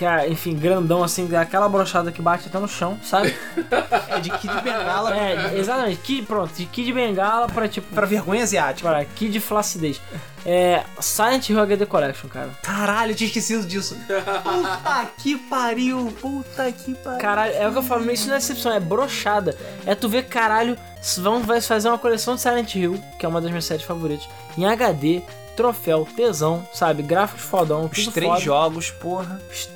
Que 0.00 0.06
é, 0.06 0.30
enfim, 0.30 0.54
grandão 0.54 1.04
assim, 1.04 1.28
aquela 1.36 1.68
brochada 1.68 2.10
que 2.10 2.22
bate 2.22 2.48
até 2.48 2.58
no 2.58 2.66
chão, 2.66 2.98
sabe? 3.02 3.36
é 4.08 4.18
de 4.18 4.30
Kid 4.30 4.62
Bengala 4.62 5.14
é, 5.14 5.58
exatamente. 5.58 6.00
Kid, 6.00 6.22
pronto, 6.22 6.54
de 6.54 6.64
Kid 6.64 6.90
Bengala 6.90 7.48
pra 7.48 7.68
tipo. 7.68 7.94
pra 7.94 8.06
vergonha 8.06 8.42
asiática. 8.42 8.88
Para 8.88 9.04
Kid 9.04 9.38
Flacidez. 9.40 10.00
É. 10.46 10.84
Silent 10.98 11.50
Hill 11.50 11.60
HD 11.60 11.84
Collection, 11.84 12.30
cara. 12.30 12.48
Caralho, 12.62 13.12
eu 13.12 13.14
tinha 13.14 13.26
esquecido 13.26 13.66
disso. 13.66 13.94
Puta 14.42 15.06
que 15.18 15.36
pariu. 15.36 16.10
Puta 16.18 16.72
que 16.72 16.94
pariu. 16.94 17.18
Caralho, 17.18 17.52
é 17.52 17.68
o 17.68 17.72
que 17.72 17.76
eu 17.76 17.82
falo, 17.82 18.10
isso 18.10 18.26
não 18.26 18.36
é 18.36 18.38
exceção, 18.38 18.72
é 18.72 18.80
brochada. 18.80 19.54
É 19.84 19.94
tu 19.94 20.08
ver, 20.08 20.24
caralho, 20.24 20.78
vamos 21.18 21.66
fazer 21.66 21.88
uma 21.88 21.98
coleção 21.98 22.36
de 22.36 22.40
Silent 22.40 22.74
Hill, 22.74 22.98
que 23.18 23.26
é 23.26 23.28
uma 23.28 23.42
das 23.42 23.50
minhas 23.50 23.66
séries 23.66 23.84
favoritas, 23.84 24.26
em 24.56 24.64
HD, 24.64 25.20
troféu, 25.54 26.08
tesão, 26.16 26.66
sabe? 26.72 27.02
Gráficos 27.02 27.44
fodão, 27.44 27.84
Os 27.84 28.06
três 28.06 28.30
foda. 28.32 28.40
jogos, 28.40 28.90
porra. 28.90 29.38
Os 29.50 29.68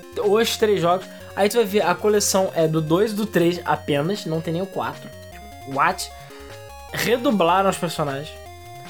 três 0.59 0.81
jogos. 0.81 1.07
Aí 1.37 1.49
tu 1.49 1.57
vai 1.57 1.65
ver, 1.65 1.83
a 1.83 1.95
coleção 1.95 2.53
é 2.55 2.69
do 2.69 2.81
2 2.81 3.13
e 3.13 3.15
do 3.15 3.27
3 3.27 3.61
apenas, 3.65 4.25
não 4.25 4.41
tem 4.41 4.53
nem 4.53 4.63
o 4.63 4.67
4. 4.67 5.09
Tipo, 5.33 5.75
what? 5.75 6.11
Redublaram 6.93 7.69
os 7.69 7.77
personagens. 7.77 8.45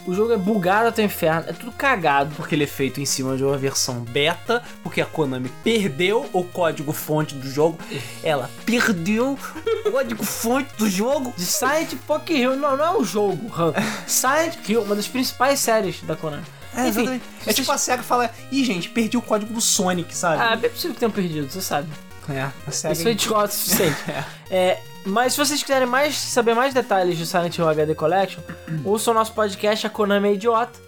O 0.07 0.13
jogo 0.13 0.35
é 0.35 0.37
bugado 0.37 0.89
até 0.89 1.01
o 1.01 1.07
inferno, 1.07 1.49
é 1.49 1.53
tudo 1.55 1.73
cagado. 1.73 2.35
Porque 2.37 2.55
ele 2.55 2.65
é 2.65 2.67
feito 2.67 3.01
em 3.01 3.07
cima 3.07 3.39
de 3.39 3.45
uma 3.45 3.57
versão 3.57 4.01
beta, 4.01 4.63
porque 4.83 5.01
a 5.01 5.07
Konami 5.07 5.49
perdeu 5.63 6.29
o 6.33 6.45
código 6.45 6.93
fonte 6.93 7.35
do 7.35 7.49
jogo. 7.49 7.79
Ela 8.23 8.51
perdeu 8.67 9.39
o 9.87 9.91
código 9.91 10.23
fonte 10.23 10.69
do 10.77 10.91
jogo. 10.91 11.33
De 11.35 11.47
Silent 11.47 11.95
Fucking 12.07 12.37
Hill, 12.37 12.57
não, 12.57 12.77
não 12.77 12.85
é 12.85 12.99
um 12.99 13.05
jogo. 13.05 13.51
Han. 13.59 13.73
Silent 14.07 14.57
Hill, 14.69 14.83
uma 14.83 14.95
das 14.95 15.09
principais 15.09 15.61
séries 15.61 16.03
da 16.03 16.15
Konami. 16.15 16.45
É, 16.77 16.89
Enfim, 16.89 17.01
exatamente. 17.01 17.25
é 17.47 17.53
tipo 17.53 17.73
a 17.73 17.79
SEGA 17.79 18.03
fala, 18.03 18.31
ih 18.51 18.65
gente, 18.65 18.89
perdi 18.89 19.17
o 19.17 19.23
código 19.23 19.53
do 19.53 19.61
Sonic, 19.61 20.15
sabe? 20.15 20.43
Ah, 20.43 20.53
é 20.53 20.57
bem 20.57 20.71
possível 20.71 20.95
que 20.95 21.01
tenham 21.01 21.13
perdido, 21.13 21.51
você 21.51 21.61
sabe. 21.61 21.89
é, 22.29 22.43
a 22.67 22.71
SEGA 22.71 22.93
Isso 22.93 23.09
é 23.09 23.11
idiota 23.13 23.45
o 23.53 23.57
suficiente. 23.57 23.97
É, 24.51 24.79
mas 25.05 25.33
se 25.33 25.39
vocês 25.39 25.63
quiserem 25.63 25.87
mais, 25.87 26.15
saber 26.17 26.55
mais 26.55 26.73
detalhes 26.73 27.19
de 27.19 27.27
Silent 27.27 27.57
Hill 27.59 27.69
HD 27.69 27.95
Collection, 27.95 28.41
ouçam 28.85 29.13
o 29.13 29.17
nosso 29.17 29.33
podcast 29.33 29.87
A 29.87 29.91
Konami 29.91 30.29
é 30.29 30.33
Idiota. 30.35 30.79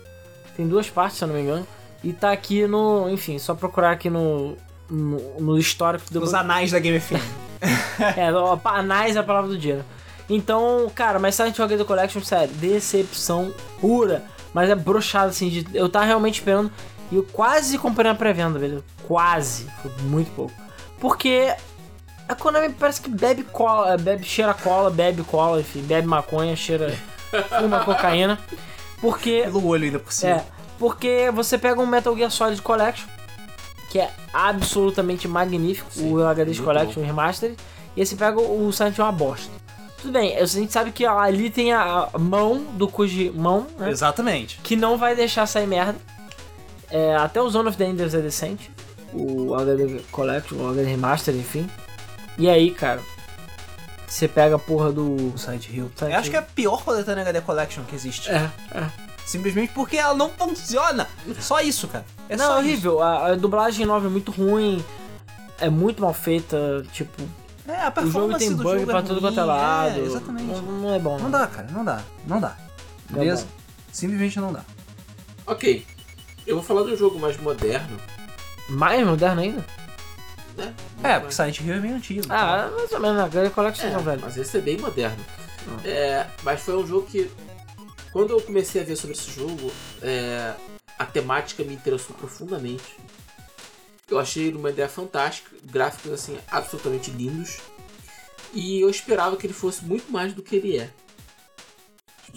Tem 0.57 0.67
duas 0.67 0.89
partes, 0.89 1.19
se 1.19 1.25
eu 1.25 1.29
não 1.29 1.35
me 1.35 1.43
engano. 1.43 1.67
E 2.03 2.13
tá 2.13 2.33
aqui 2.33 2.67
no. 2.67 3.11
Enfim, 3.11 3.39
só 3.39 3.55
procurar 3.55 3.91
aqui 3.91 4.09
no. 4.09 4.57
No, 4.89 5.41
no 5.41 5.59
histórico 5.59 6.05
do. 6.11 6.21
Nos 6.21 6.33
anais 6.33 6.71
da 6.71 6.79
Game 6.79 7.01
FM. 7.01 7.15
É, 7.99 8.29
anais 8.65 9.17
é 9.17 9.19
a 9.19 9.23
palavra 9.23 9.49
do 9.49 9.59
dia. 9.59 9.77
né? 9.77 9.85
Então, 10.29 10.91
cara, 10.95 11.19
mas 11.19 11.35
Silent 11.35 11.57
Hill 11.57 11.65
HD 11.65 11.85
Collection, 11.85 12.23
sério, 12.23 12.53
decepção 12.55 13.53
pura. 13.81 14.23
Mas 14.57 14.71
é 14.71 14.75
broxado, 14.75 15.29
assim, 15.29 15.51
de, 15.51 15.67
eu 15.75 15.87
tava 15.87 16.07
realmente 16.07 16.37
esperando. 16.37 16.73
E 17.13 17.17
eu 17.17 17.23
quase 17.31 17.77
comprei 17.77 18.11
na 18.11 18.17
pré-venda, 18.17 18.59
velho. 18.59 18.83
Quase. 19.07 19.67
Foi 19.83 19.93
muito 20.05 20.31
pouco. 20.31 20.55
Porque 20.99 21.55
a 22.27 22.35
Konami 22.35 22.71
parece 22.73 23.03
que 23.03 23.11
bebe 23.11 23.43
cola, 23.43 23.99
bebe, 23.99 24.25
cheira 24.25 24.55
cola, 24.55 24.89
bebe 24.89 25.23
cola, 25.25 25.61
enfim, 25.61 25.83
bebe 25.83 26.09
maconha, 26.09 26.57
cheira 26.57 26.99
uma 27.63 27.85
cocaína. 27.85 28.39
Porque 28.99 29.43
Pelo 29.43 29.67
olho 29.67 29.85
ainda 29.85 29.99
por 29.99 30.11
cima. 30.11 30.37
é, 30.37 30.45
porque 30.79 31.31
você 31.35 31.59
pega 31.59 31.79
um 31.79 31.87
Metal 31.87 32.17
Gear 32.17 32.31
Solid 32.31 32.63
Collection, 32.63 33.07
que 33.91 33.99
é 33.99 34.11
absolutamente 34.33 35.29
magnífico, 35.29 35.91
Sim, 35.93 36.15
o 36.15 36.27
HD 36.27 36.55
Collection, 36.55 37.03
o 37.03 37.05
Remastered, 37.05 37.59
e 37.95 38.01
aí 38.01 38.07
você 38.07 38.17
pega 38.17 38.41
o 38.41 38.73
Silent 38.73 38.97
Hill 38.97 39.05
uma 39.05 39.13
bosta. 39.13 39.53
Tudo 40.01 40.13
bem, 40.13 40.37
a 40.37 40.45
gente 40.45 40.73
sabe 40.73 40.93
que 40.93 41.05
ali 41.07 41.51
tem 41.51 41.73
a 41.73 42.09
mão 42.19 42.59
do 42.75 42.87
Kojimão, 42.87 43.67
né? 43.79 43.91
Exatamente. 43.91 44.61
Que 44.63 44.77
não 44.77 44.97
vai 44.99 45.17
deixar 45.17 45.47
sair 45.47 45.67
merda. 45.67 45.97
É, 46.91 47.17
até 47.17 47.41
o 47.41 47.49
Zone 47.49 47.69
of 47.69 47.79
the 47.79 47.85
Enders 47.85 48.15
é 48.15 48.21
decente. 48.21 48.71
O 49.13 49.55
HD 49.55 50.03
Collection, 50.11 50.59
o 50.59 50.69
HD 50.69 50.85
Remaster, 50.85 51.35
enfim. 51.35 51.69
E 52.39 52.49
aí, 52.49 52.71
cara, 52.71 53.01
você 54.07 54.29
pega 54.29 54.57
a 54.57 54.59
porra 54.59 54.93
do. 54.93 55.33
Silent 55.37 55.69
Hill. 55.69 55.91
Silent 55.97 56.13
Eu 56.13 56.19
acho 56.19 56.27
Hill. 56.27 56.31
que 56.31 56.37
é 56.37 56.41
a 56.41 56.43
pior 56.43 56.85
coletânea 56.85 57.23
HD 57.23 57.41
Collection 57.41 57.83
que 57.85 57.95
existe. 57.95 58.31
É, 58.31 58.51
é. 58.73 58.87
Simplesmente 59.25 59.73
porque 59.73 59.97
ela 59.97 60.15
não 60.15 60.31
funciona. 60.31 61.09
Só 61.41 61.61
isso, 61.61 61.89
cara. 61.89 62.05
É 62.29 62.37
não, 62.37 62.47
só 62.47 62.57
é 62.57 62.59
horrível. 62.61 63.03
A, 63.03 63.29
a 63.29 63.35
dublagem 63.35 63.85
nova 63.85 64.07
é 64.07 64.11
muito 64.11 64.31
ruim. 64.31 64.85
É 65.59 65.69
muito 65.69 66.01
mal 66.01 66.15
feita. 66.15 66.85
Tipo. 66.93 67.23
É, 67.69 67.83
a 67.83 67.89
o 67.89 67.93
performance 67.93 68.13
jogo 68.13 68.39
tem 68.39 68.51
do 68.51 68.63
bug 68.63 68.79
jogo 68.81 68.87
pra 68.91 68.99
é 68.99 69.03
tudo 69.03 69.21
quanto 69.21 69.41
é 69.41 69.45
lado. 69.45 69.99
É, 69.99 70.03
exatamente. 70.03 70.47
Não, 70.47 70.63
não 70.63 70.95
é 70.95 70.99
bom. 70.99 71.19
Não 71.19 71.31
dá, 71.31 71.47
cara. 71.47 71.69
Não 71.71 71.85
dá. 71.85 72.03
Não 72.27 72.41
dá. 72.41 72.57
Não 73.11 73.19
Beleza? 73.19 73.45
dá. 73.45 73.51
Simplesmente 73.93 74.39
não 74.39 74.53
dá. 74.53 74.65
Ok. 75.47 75.87
Eu 76.47 76.57
vou 76.57 76.65
falar 76.65 76.85
de 76.85 76.93
um 76.93 76.97
jogo 76.97 77.19
mais 77.19 77.37
moderno. 77.39 77.99
Mais 78.69 79.05
moderno 79.07 79.41
ainda? 79.41 79.65
Né? 80.57 80.75
É, 81.03 81.19
porque 81.19 81.35
Silent 81.35 81.61
Hill 81.61 81.75
é 81.75 81.81
meio 81.81 81.97
antigo. 81.97 82.23
Ah, 82.29 82.71
mais 82.75 82.93
ou 82.93 83.01
menos. 83.01 83.21
A 83.21 83.29
Gary 83.29 83.51
Collection 83.51 83.87
É, 83.89 83.99
velho. 83.99 84.21
mas 84.23 84.37
esse 84.37 84.57
é 84.57 84.61
bem 84.61 84.79
moderno. 84.79 85.25
É, 85.85 86.27
mas 86.43 86.63
foi 86.63 86.77
um 86.77 86.87
jogo 86.87 87.07
que, 87.07 87.31
quando 88.13 88.31
eu 88.31 88.41
comecei 88.41 88.81
a 88.81 88.85
ver 88.85 88.97
sobre 88.97 89.17
esse 89.17 89.31
jogo, 89.31 89.73
é, 90.01 90.55
a 90.99 91.05
temática 91.05 91.63
me 91.65 91.75
interessou 91.75 92.15
profundamente. 92.17 92.97
Eu 94.09 94.21
achei 94.21 94.45
ele 94.47 94.57
uma 94.57 94.71
ideia 94.71 94.89
fantástica, 94.89 95.51
gráficos 95.65 96.13
assim 96.13 96.39
absolutamente 96.49 97.11
lindos, 97.11 97.59
e 98.55 98.81
eu 98.81 98.89
esperava 98.89 99.37
que 99.37 99.45
ele 99.45 99.53
fosse 99.53 99.85
muito 99.85 100.13
mais 100.13 100.33
do 100.33 100.45
que 100.45 100.55
ele 100.55 100.79
é. 100.79 100.91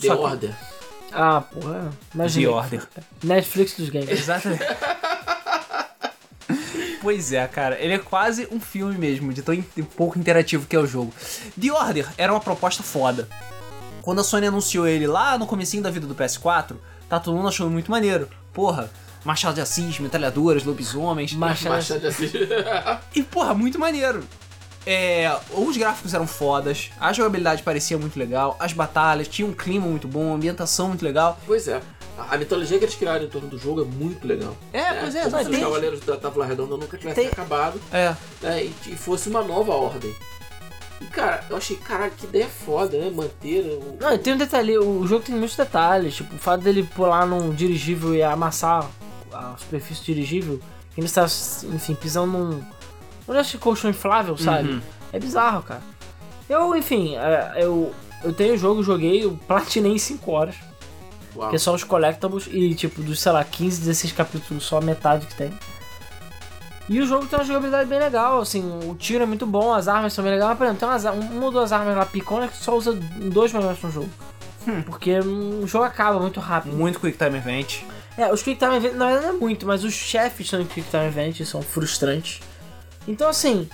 The 0.02 0.08
Só 0.08 0.16
que- 0.18 0.24
Order. 0.24 0.56
Ah, 1.12 1.42
porra. 1.42 1.92
The 2.12 2.16
Imagina. 2.16 2.52
Order. 2.54 2.88
Netflix 3.24 3.76
dos 3.78 3.90
games. 3.90 4.10
Exatamente. 4.10 4.64
pois 7.04 7.32
é, 7.34 7.48
cara. 7.48 7.80
Ele 7.80 7.94
é 7.94 8.00
quase 8.00 8.48
um 8.52 8.60
filme 8.60 8.98
mesmo, 8.98 9.32
de 9.32 9.44
tão 9.44 9.54
in- 9.54 9.62
pouco 9.96 10.18
interativo 10.18 10.66
que 10.66 10.76
é 10.76 10.80
o 10.80 10.88
jogo. 10.88 11.14
The 11.60 11.72
Order 11.72 12.08
era 12.18 12.34
uma 12.34 12.42
proposta 12.42 12.82
foda. 12.82 13.30
Quando 14.02 14.22
a 14.22 14.24
Sony 14.24 14.48
anunciou 14.48 14.88
ele 14.88 15.06
lá 15.06 15.38
no 15.38 15.46
comecinho 15.46 15.84
da 15.84 15.92
vida 15.92 16.08
do 16.08 16.16
PS4, 16.16 16.78
tá 17.08 17.20
todo 17.20 17.36
mundo 17.38 17.48
achando 17.48 17.70
muito 17.70 17.92
maneiro. 17.92 18.28
Porra, 18.54 18.90
Machado 19.26 19.56
de 19.56 19.62
Assis, 19.62 20.00
metralhadoras, 20.00 20.64
lobisomens. 20.64 21.34
Machado- 21.34 21.74
Machado 21.76 22.00
de 22.00 22.08
Assis. 22.08 22.32
E, 23.16 23.24
porra, 23.24 23.54
muito 23.54 23.78
maneiro. 23.80 24.24
É, 24.86 25.36
os 25.52 25.76
gráficos 25.78 26.14
eram 26.14 26.26
fodas, 26.26 26.90
a 27.00 27.12
jogabilidade 27.14 27.62
parecia 27.62 27.98
muito 27.98 28.18
legal, 28.18 28.56
as 28.60 28.72
batalhas 28.74 29.28
tinham 29.28 29.50
um 29.50 29.54
clima 29.54 29.86
muito 29.86 30.08
bom, 30.08 30.32
a 30.32 30.36
ambientação 30.36 30.88
muito 30.88 31.04
legal. 31.04 31.38
pois 31.46 31.68
é. 31.68 31.82
A 32.30 32.38
mitologia 32.38 32.78
que 32.78 32.84
eles 32.86 32.96
criaram 32.96 33.24
em 33.24 33.30
torno 33.30 33.48
do 33.48 33.58
jogo 33.58 33.82
é 33.82 33.86
muito 33.86 34.28
legal. 34.28 34.56
É, 34.74 34.94
pois 34.96 35.16
é, 35.16 35.24
como 35.30 35.44
se 35.44 35.50
os 35.52 35.58
Cavaleiros 35.60 36.00
da 36.02 36.18
Távola 36.18 36.46
Redonda 36.46 36.76
nunca 36.76 36.98
tivessem 36.98 37.24
Tem- 37.26 37.32
acabado. 37.32 37.80
É, 37.94 38.14
né, 38.42 38.64
e, 38.66 38.74
e 38.88 38.96
fosse 38.98 39.30
uma 39.30 39.42
nova 39.42 39.72
ordem. 39.74 40.14
E 41.00 41.06
cara, 41.06 41.46
eu 41.50 41.56
achei, 41.56 41.78
caralho, 41.78 42.12
que 42.18 42.26
ideia 42.26 42.48
foda, 42.48 42.98
né? 42.98 43.10
Manter 43.10 43.62
o. 43.62 43.98
Não, 44.02 44.18
tem 44.18 44.34
um 44.34 44.38
detalhe. 44.38 44.78
O 44.78 45.08
jogo 45.08 45.24
tem 45.24 45.34
muitos 45.34 45.56
detalhes. 45.56 46.16
Tipo, 46.16 46.36
o 46.36 46.38
fato 46.38 46.62
dele 46.62 46.84
pular 46.84 47.26
num 47.26 47.52
dirigível 47.54 48.14
e 48.14 48.22
amassar 48.22 48.86
a 49.40 49.58
superfície 49.58 50.04
dirigível. 50.04 50.60
Ele 50.98 51.06
está, 51.06 51.26
enfim, 51.74 51.96
pisando 51.96 52.38
num. 52.38 52.64
Acho 53.36 53.52
que 53.52 53.58
colchão 53.58 53.90
inflável, 53.90 54.38
sabe? 54.38 54.70
Uhum. 54.70 54.82
É 55.14 55.20
bizarro, 55.20 55.64
cara. 55.64 55.82
Eu, 56.50 56.76
enfim, 56.76 57.16
é, 57.16 57.54
eu, 57.58 57.94
eu 58.24 58.34
tenho 58.34 58.56
o 58.56 58.58
jogo, 58.58 58.82
joguei, 58.84 59.24
eu 59.24 59.40
platinei 59.48 59.94
em 59.94 59.98
5 60.00 60.32
horas. 60.32 60.56
Uau. 61.36 61.52
Que 61.52 61.60
são 61.60 61.76
os 61.76 61.84
collectibles 61.84 62.48
e, 62.52 62.74
tipo, 62.74 63.02
dos, 63.02 63.20
sei 63.20 63.32
lá, 63.32 63.44
15, 63.44 63.82
16 63.82 64.14
capítulos, 64.14 64.64
só 64.64 64.80
a 64.80 64.82
metade 64.82 65.28
que 65.28 65.36
tem. 65.36 65.54
E 66.90 67.00
o 67.00 67.06
jogo 67.06 67.28
tem 67.28 67.38
uma 67.38 67.46
jogabilidade 67.46 67.88
bem 67.88 68.00
legal, 68.00 68.42
assim, 68.42 68.64
o 68.84 68.96
tiro 68.96 69.22
é 69.24 69.26
muito 69.28 69.46
bom, 69.46 69.72
as 69.72 69.88
armas 69.88 70.12
são 70.12 70.24
bem 70.24 70.34
legais, 70.34 70.50
mas, 70.50 70.58
por 70.58 70.64
exemplo, 70.64 70.80
tem 70.80 70.90
umas, 70.90 71.06
uma 71.32 71.46
ou 71.46 71.52
duas 71.52 71.72
armas 71.72 71.96
lá 71.96 72.04
picona 72.04 72.48
que 72.48 72.58
só 72.58 72.76
usa 72.76 72.94
dois 72.94 73.54
momentos 73.54 73.84
no 73.84 73.92
jogo. 73.92 74.10
Porque 74.86 75.20
hum, 75.20 75.62
o 75.64 75.68
jogo 75.68 75.86
acaba 75.86 76.20
muito 76.20 76.40
rápido. 76.40 76.76
Muito 76.76 77.00
Quick 77.00 77.18
Time 77.18 77.38
Event. 77.38 77.84
É, 78.20 78.34
os 78.34 78.44
Quick 78.44 78.60
Time 78.60 78.76
Events, 78.76 78.98
na 78.98 79.06
verdade 79.06 79.28
não 79.28 79.36
é 79.38 79.40
muito, 79.40 79.66
mas 79.66 79.86
os 79.86 79.94
chefes 79.94 80.50
são 80.50 80.66
Quick 80.66 80.90
Time 80.90 81.06
Events 81.06 81.48
são 81.48 81.62
frustrantes. 81.62 82.42
Então, 83.08 83.30
assim, 83.30 83.70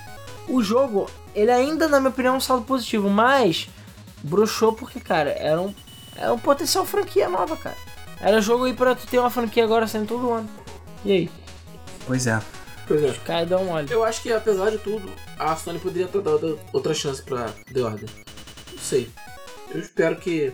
o 0.47 0.61
jogo, 0.61 1.09
ele 1.33 1.49
ainda, 1.49 1.87
na 1.87 1.99
minha 1.99 2.11
opinião, 2.11 2.35
é 2.35 2.37
um 2.37 2.39
saldo 2.39 2.63
positivo, 2.63 3.09
mas 3.09 3.67
broxou 4.21 4.71
porque, 4.73 4.99
cara, 4.99 5.31
era 5.31 5.59
um, 5.59 5.73
era 6.15 6.31
um 6.31 6.37
potencial 6.37 6.85
franquia 6.85 7.27
nova, 7.27 7.57
cara. 7.57 7.75
Era 8.21 8.39
jogo 8.39 8.65
aí 8.65 8.73
pra 8.75 8.93
tu 8.93 9.07
ter 9.07 9.17
uma 9.17 9.31
franquia 9.31 9.63
agora 9.63 9.87
saindo 9.87 10.09
todo 10.09 10.31
ano. 10.31 10.47
E 11.03 11.11
aí? 11.11 11.31
Pois 12.05 12.27
é. 12.27 12.39
Pois 12.87 13.03
é. 13.03 13.13
Cara, 13.25 13.47
dá 13.47 13.57
um 13.57 13.71
olho. 13.71 13.91
Eu 13.91 14.03
acho 14.03 14.21
que, 14.21 14.31
apesar 14.31 14.69
de 14.69 14.77
tudo, 14.77 15.11
a 15.39 15.55
Sony 15.55 15.79
poderia 15.79 16.07
ter 16.07 16.21
dado 16.21 16.59
outra 16.71 16.93
chance 16.93 17.19
pra 17.19 17.49
The 17.73 17.81
Order. 17.81 18.09
Não 18.71 18.77
sei. 18.77 19.09
Eu 19.73 19.79
espero 19.79 20.17
que 20.17 20.53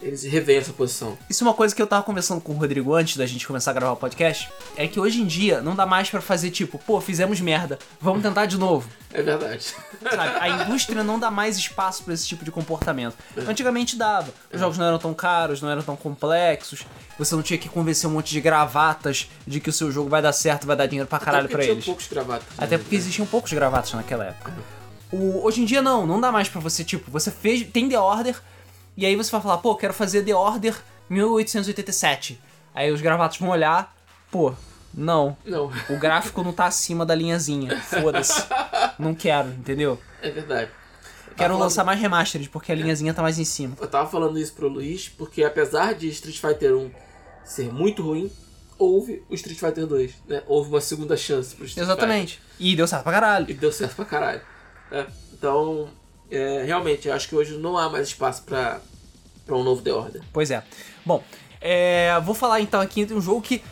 eles 0.00 0.22
revenham 0.22 0.60
essa 0.60 0.72
posição. 0.72 1.18
Isso 1.28 1.42
é 1.42 1.46
uma 1.46 1.54
coisa 1.54 1.74
que 1.74 1.82
eu 1.82 1.86
tava 1.86 2.02
conversando 2.04 2.40
com 2.40 2.52
o 2.52 2.56
Rodrigo 2.56 2.94
antes 2.94 3.16
da 3.16 3.26
gente 3.26 3.46
começar 3.46 3.72
a 3.72 3.74
gravar 3.74 3.92
o 3.92 3.96
podcast. 3.96 4.48
É 4.76 4.86
que 4.86 5.00
hoje 5.00 5.20
em 5.20 5.26
dia 5.26 5.60
não 5.60 5.74
dá 5.74 5.84
mais 5.84 6.08
pra 6.08 6.20
fazer 6.20 6.50
tipo, 6.50 6.78
pô, 6.78 7.00
fizemos 7.00 7.40
merda, 7.40 7.78
vamos 8.00 8.22
tentar 8.22 8.46
de 8.46 8.56
novo. 8.56 8.88
É 9.12 9.20
verdade. 9.22 9.74
Sabe? 10.02 10.38
A 10.40 10.48
indústria 10.62 11.02
não 11.02 11.18
dá 11.18 11.30
mais 11.30 11.56
espaço 11.56 12.04
pra 12.04 12.14
esse 12.14 12.26
tipo 12.28 12.44
de 12.44 12.50
comportamento. 12.50 13.16
Antigamente 13.46 13.96
dava. 13.96 14.32
Os 14.52 14.60
jogos 14.60 14.78
não 14.78 14.86
eram 14.86 14.98
tão 14.98 15.12
caros, 15.14 15.60
não 15.60 15.70
eram 15.70 15.82
tão 15.82 15.96
complexos. 15.96 16.84
Você 17.18 17.34
não 17.34 17.42
tinha 17.42 17.58
que 17.58 17.68
convencer 17.68 18.08
um 18.08 18.12
monte 18.12 18.30
de 18.30 18.40
gravatas 18.40 19.28
de 19.46 19.58
que 19.58 19.68
o 19.70 19.72
seu 19.72 19.90
jogo 19.90 20.08
vai 20.08 20.22
dar 20.22 20.32
certo, 20.32 20.66
vai 20.66 20.76
dar 20.76 20.86
dinheiro 20.86 21.08
pra 21.08 21.18
caralho 21.18 21.48
tinha 21.48 21.62
eles. 21.64 21.84
poucos 21.84 22.06
gravatas. 22.06 22.46
Até 22.56 22.76
né? 22.76 22.82
porque 22.82 22.94
existiam 22.94 23.26
poucos 23.26 23.52
gravatas 23.52 23.92
naquela 23.94 24.26
época. 24.26 24.52
O- 25.10 25.44
hoje 25.44 25.62
em 25.62 25.64
dia 25.64 25.82
não, 25.82 26.06
não 26.06 26.20
dá 26.20 26.30
mais 26.30 26.48
pra 26.48 26.60
você, 26.60 26.84
tipo, 26.84 27.10
você 27.10 27.30
fez, 27.30 27.66
tem 27.72 27.88
The 27.88 27.98
Order, 27.98 28.40
e 28.98 29.06
aí 29.06 29.14
você 29.14 29.30
vai 29.30 29.40
falar, 29.40 29.58
pô, 29.58 29.76
quero 29.76 29.94
fazer 29.94 30.24
The 30.24 30.34
Order 30.34 30.74
1887. 31.08 32.40
Aí 32.74 32.90
os 32.90 33.00
gravatos 33.00 33.38
vão 33.38 33.48
olhar, 33.50 33.94
pô, 34.30 34.52
não, 34.92 35.36
Não, 35.44 35.70
o 35.88 35.96
gráfico 35.98 36.42
não 36.42 36.52
tá 36.52 36.66
acima 36.66 37.06
da 37.06 37.14
linhazinha, 37.14 37.80
foda-se. 37.80 38.44
Não 38.98 39.14
quero, 39.14 39.50
entendeu? 39.50 40.00
é 40.20 40.30
verdade. 40.30 40.70
Quero 41.36 41.50
tava 41.54 41.64
lançar 41.64 41.84
mais 41.84 42.00
remastered, 42.00 42.48
porque 42.48 42.72
a 42.72 42.74
linhazinha 42.74 43.14
tá 43.14 43.22
mais 43.22 43.38
em 43.38 43.44
cima. 43.44 43.76
Eu 43.80 43.86
tava 43.86 44.10
falando 44.10 44.36
isso 44.38 44.52
pro 44.54 44.66
Luiz, 44.68 45.08
porque 45.08 45.44
apesar 45.44 45.94
de 45.94 46.08
Street 46.08 46.36
Fighter 46.40 46.74
1 46.76 46.90
ser 47.44 47.72
muito 47.72 48.02
ruim, 48.02 48.28
houve 48.76 49.22
o 49.28 49.34
Street 49.36 49.56
Fighter 49.58 49.86
2, 49.86 50.12
né? 50.26 50.42
Houve 50.48 50.70
uma 50.70 50.80
segunda 50.80 51.16
chance 51.16 51.54
pro 51.54 51.64
Street 51.64 51.86
Exatamente. 51.86 52.42
E 52.58 52.74
deu 52.74 52.88
certo 52.88 53.04
pra 53.04 53.12
caralho. 53.12 53.46
Fighter. 53.46 53.56
E 53.56 53.60
deu 53.60 53.70
certo 53.72 53.94
pra 53.94 54.04
caralho. 54.04 54.40
né? 54.90 55.06
Então, 55.32 55.88
é, 56.30 56.62
realmente, 56.66 57.08
eu 57.08 57.14
acho 57.14 57.28
que 57.28 57.34
hoje 57.34 57.56
não 57.56 57.76
há 57.78 57.88
mais 57.88 58.08
espaço 58.08 58.42
pra, 58.42 58.80
pra 59.46 59.56
um 59.56 59.62
novo 59.62 59.82
The 59.82 59.92
Order. 59.92 60.22
Pois 60.32 60.50
é. 60.50 60.62
Bom, 61.04 61.22
é, 61.60 62.18
vou 62.22 62.34
falar 62.34 62.60
então 62.60 62.80
aqui 62.80 63.04
de 63.04 63.14
um 63.14 63.20
jogo 63.20 63.40
que 63.42 63.62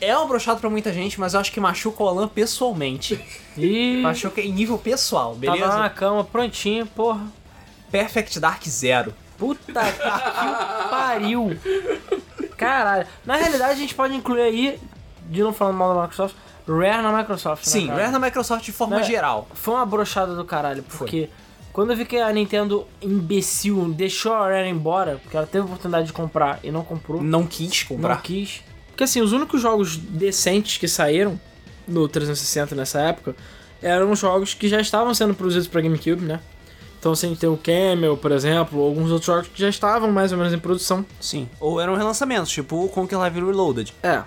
é 0.00 0.16
um 0.18 0.26
brochado 0.26 0.60
pra 0.60 0.68
muita 0.68 0.92
gente, 0.92 1.18
mas 1.18 1.34
eu 1.34 1.40
acho 1.40 1.50
que 1.52 1.60
machuca 1.60 2.02
o 2.02 2.08
Alan 2.08 2.28
pessoalmente. 2.28 3.18
E 3.58 4.02
machuca 4.02 4.42
em 4.42 4.52
nível 4.52 4.76
pessoal, 4.76 5.34
beleza? 5.34 5.64
tava 5.64 5.78
na 5.78 5.88
cama, 5.88 6.22
prontinho, 6.22 6.84
porra. 6.84 7.26
Perfect 7.90 8.38
Dark 8.38 8.62
Zero. 8.68 9.14
Puta 9.38 9.80
que 9.92 10.90
pariu. 10.90 11.58
Caralho. 12.58 13.06
Na 13.24 13.36
realidade, 13.36 13.72
a 13.72 13.74
gente 13.76 13.94
pode 13.94 14.14
incluir 14.14 14.42
aí, 14.42 14.80
de 15.30 15.42
não 15.42 15.52
falando 15.54 15.76
mal 15.76 15.94
da 15.94 16.02
Microsoft, 16.02 16.34
Rare 16.68 17.02
na 17.02 17.16
Microsoft. 17.16 17.64
né, 17.66 17.72
Sim, 17.72 17.86
cara? 17.86 18.00
Rare 18.00 18.12
na 18.12 18.18
Microsoft 18.18 18.64
de 18.64 18.72
forma 18.72 18.96
Né? 18.96 19.04
geral. 19.04 19.48
Foi 19.54 19.74
uma 19.74 19.86
brochada 19.86 20.34
do 20.34 20.44
caralho, 20.44 20.82
porque 20.82 21.30
quando 21.76 21.90
eu 21.90 21.96
vi 21.98 22.06
que 22.06 22.16
a 22.16 22.32
Nintendo 22.32 22.86
imbecil 23.02 23.92
deixou 23.92 24.32
a 24.32 24.48
Rare 24.48 24.66
embora, 24.66 25.20
porque 25.22 25.36
ela 25.36 25.44
teve 25.46 25.60
a 25.60 25.66
oportunidade 25.66 26.06
de 26.06 26.12
comprar 26.14 26.58
e 26.64 26.70
não 26.70 26.82
comprou, 26.82 27.22
Não 27.22 27.46
quis 27.46 27.82
comprar. 27.82 28.14
não 28.14 28.22
quis. 28.22 28.62
Porque 28.88 29.04
assim, 29.04 29.20
os 29.20 29.32
únicos 29.32 29.60
jogos 29.60 29.94
decentes 29.94 30.78
que 30.78 30.88
saíram 30.88 31.38
no 31.86 32.08
360 32.08 32.74
nessa 32.74 33.00
época 33.00 33.36
eram 33.82 34.16
jogos 34.16 34.54
que 34.54 34.70
já 34.70 34.80
estavam 34.80 35.12
sendo 35.12 35.34
produzidos 35.34 35.68
pra 35.68 35.82
GameCube, 35.82 36.22
né? 36.24 36.40
Então 36.98 37.12
assim, 37.12 37.34
tem 37.34 37.46
o 37.46 37.58
Camel, 37.58 38.16
por 38.16 38.32
exemplo, 38.32 38.78
ou 38.78 38.88
alguns 38.88 39.10
outros 39.10 39.26
jogos 39.26 39.48
que 39.48 39.60
já 39.60 39.68
estavam 39.68 40.10
mais 40.10 40.32
ou 40.32 40.38
menos 40.38 40.54
em 40.54 40.58
produção. 40.58 41.04
Sim. 41.20 41.46
Ou 41.60 41.78
eram 41.78 41.94
relançamentos, 41.94 42.50
tipo 42.50 42.86
o 42.86 42.88
Conquer 42.88 43.18
Live 43.18 43.38
Reloaded. 43.38 43.92
É. 44.02 44.22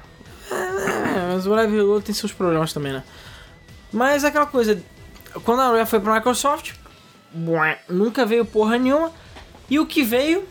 É, 0.51 1.33
mas 1.33 1.47
o 1.47 1.49
Live 1.49 1.75
Reload 1.75 2.05
tem 2.05 2.13
seus 2.13 2.31
problemas 2.31 2.71
também, 2.73 2.93
né? 2.93 3.03
Mas 3.91 4.23
é 4.23 4.27
aquela 4.27 4.45
coisa, 4.45 4.79
quando 5.43 5.62
a 5.62 5.71
Rare 5.71 5.88
foi 5.88 5.99
pra 5.99 6.13
Microsoft, 6.13 6.73
nunca 7.89 8.25
veio 8.25 8.45
porra 8.45 8.77
nenhuma. 8.77 9.11
E 9.69 9.79
o 9.79 9.85
que 9.85 10.03
veio, 10.03 10.47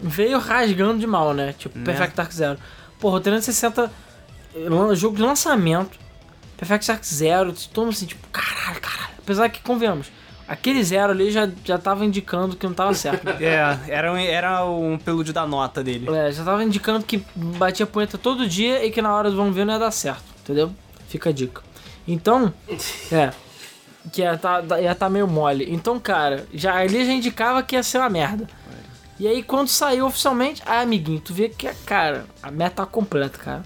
veio 0.00 0.38
rasgando 0.38 0.98
de 0.98 1.06
mal, 1.06 1.34
né? 1.34 1.54
Tipo, 1.58 1.78
Né? 1.78 1.84
Perfect 1.84 2.16
Dark 2.16 2.32
Zero. 2.32 2.58
Porra, 2.98 3.16
o 3.16 3.20
360, 3.20 3.90
lan- 4.54 4.94
jogo 4.94 5.16
de 5.16 5.22
lançamento, 5.22 5.98
Perfect 6.56 6.86
Dark 6.88 7.04
Zero, 7.04 7.52
todo 7.72 7.84
mundo 7.84 7.94
assim, 7.94 8.06
tipo, 8.06 8.26
caralho, 8.28 8.80
caralho. 8.80 9.12
Apesar 9.18 9.48
que, 9.48 9.60
convenhamos, 9.60 10.10
aquele 10.48 10.82
zero 10.82 11.12
ali 11.12 11.30
já, 11.30 11.48
já 11.64 11.76
tava 11.78 12.04
indicando 12.04 12.56
que 12.56 12.66
não 12.66 12.74
tava 12.74 12.94
certo. 12.94 13.24
É, 13.42 13.78
era, 13.88 14.12
um- 14.12 14.16
era 14.16 14.64
um 14.64 14.96
pelúdio 14.98 15.32
da 15.34 15.46
nota 15.46 15.82
dele. 15.82 16.08
É, 16.14 16.30
já 16.32 16.44
tava 16.44 16.62
indicando 16.64 17.04
que 17.04 17.22
batia 17.36 17.86
punheta 17.86 18.16
todo 18.16 18.46
dia 18.48 18.84
e 18.84 18.90
que 18.90 19.02
na 19.02 19.14
hora 19.14 19.30
do 19.30 19.36
vamos 19.36 19.54
ver 19.54 19.64
não 19.66 19.74
ia 19.74 19.78
dar 19.80 19.90
certo, 19.90 20.22
entendeu? 20.42 20.72
Fica 21.08 21.28
a 21.30 21.32
dica. 21.32 21.60
Então, 22.08 22.52
é. 23.12 23.32
Que 24.10 24.22
ia 24.22 24.36
tá, 24.36 24.62
ia 24.80 24.94
tá 24.94 25.08
meio 25.08 25.28
mole. 25.28 25.66
Então, 25.70 25.98
cara, 26.00 26.46
já 26.52 26.74
ali 26.76 27.04
já 27.04 27.12
indicava 27.12 27.62
que 27.62 27.76
ia 27.76 27.82
ser 27.82 27.98
uma 27.98 28.08
merda. 28.08 28.48
E 29.20 29.26
aí, 29.28 29.42
quando 29.42 29.68
saiu 29.68 30.06
oficialmente, 30.06 30.62
ah, 30.66 30.80
amiguinho, 30.80 31.20
tu 31.20 31.32
vê 31.32 31.48
que, 31.48 31.72
cara, 31.86 32.26
a 32.42 32.50
meta 32.50 32.76
tá 32.76 32.86
completa, 32.86 33.38
cara. 33.38 33.62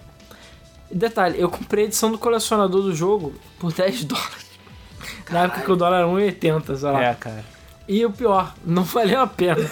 E 0.91 0.95
detalhe, 0.95 1.41
eu 1.41 1.49
comprei 1.49 1.85
a 1.85 1.87
edição 1.87 2.11
do 2.13 2.19
colecionador 2.19 2.83
do 2.83 2.95
jogo 2.95 3.35
por 3.59 3.73
10 3.75 4.05
dólares. 4.05 4.47
Na 5.31 5.45
época 5.45 5.63
que 5.63 5.73
o 5.73 5.77
dólar 5.77 5.99
era 6.01 6.07
1,80, 6.07 6.77
sei 6.77 6.91
lá. 6.91 7.03
É, 7.03 7.15
cara. 7.15 7.45
E 7.89 8.05
o 8.05 8.11
pior, 8.11 8.55
não 8.65 8.83
valeu 8.83 9.21
a 9.21 9.27
pena. 9.27 9.65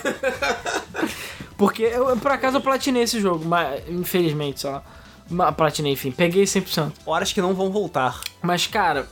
Porque 1.56 1.82
eu, 1.82 2.16
por 2.16 2.30
acaso 2.30 2.56
eu 2.56 2.60
platinei 2.60 3.02
esse 3.02 3.20
jogo, 3.20 3.44
mas 3.44 3.82
infelizmente, 3.88 4.60
sei 4.60 4.70
lá. 4.70 4.82
Platinei, 5.52 5.92
enfim, 5.92 6.10
peguei 6.10 6.44
100%. 6.44 6.92
Horas 7.06 7.32
que 7.32 7.40
não 7.40 7.54
vão 7.54 7.70
voltar. 7.70 8.20
Mas, 8.42 8.66
cara, 8.66 9.08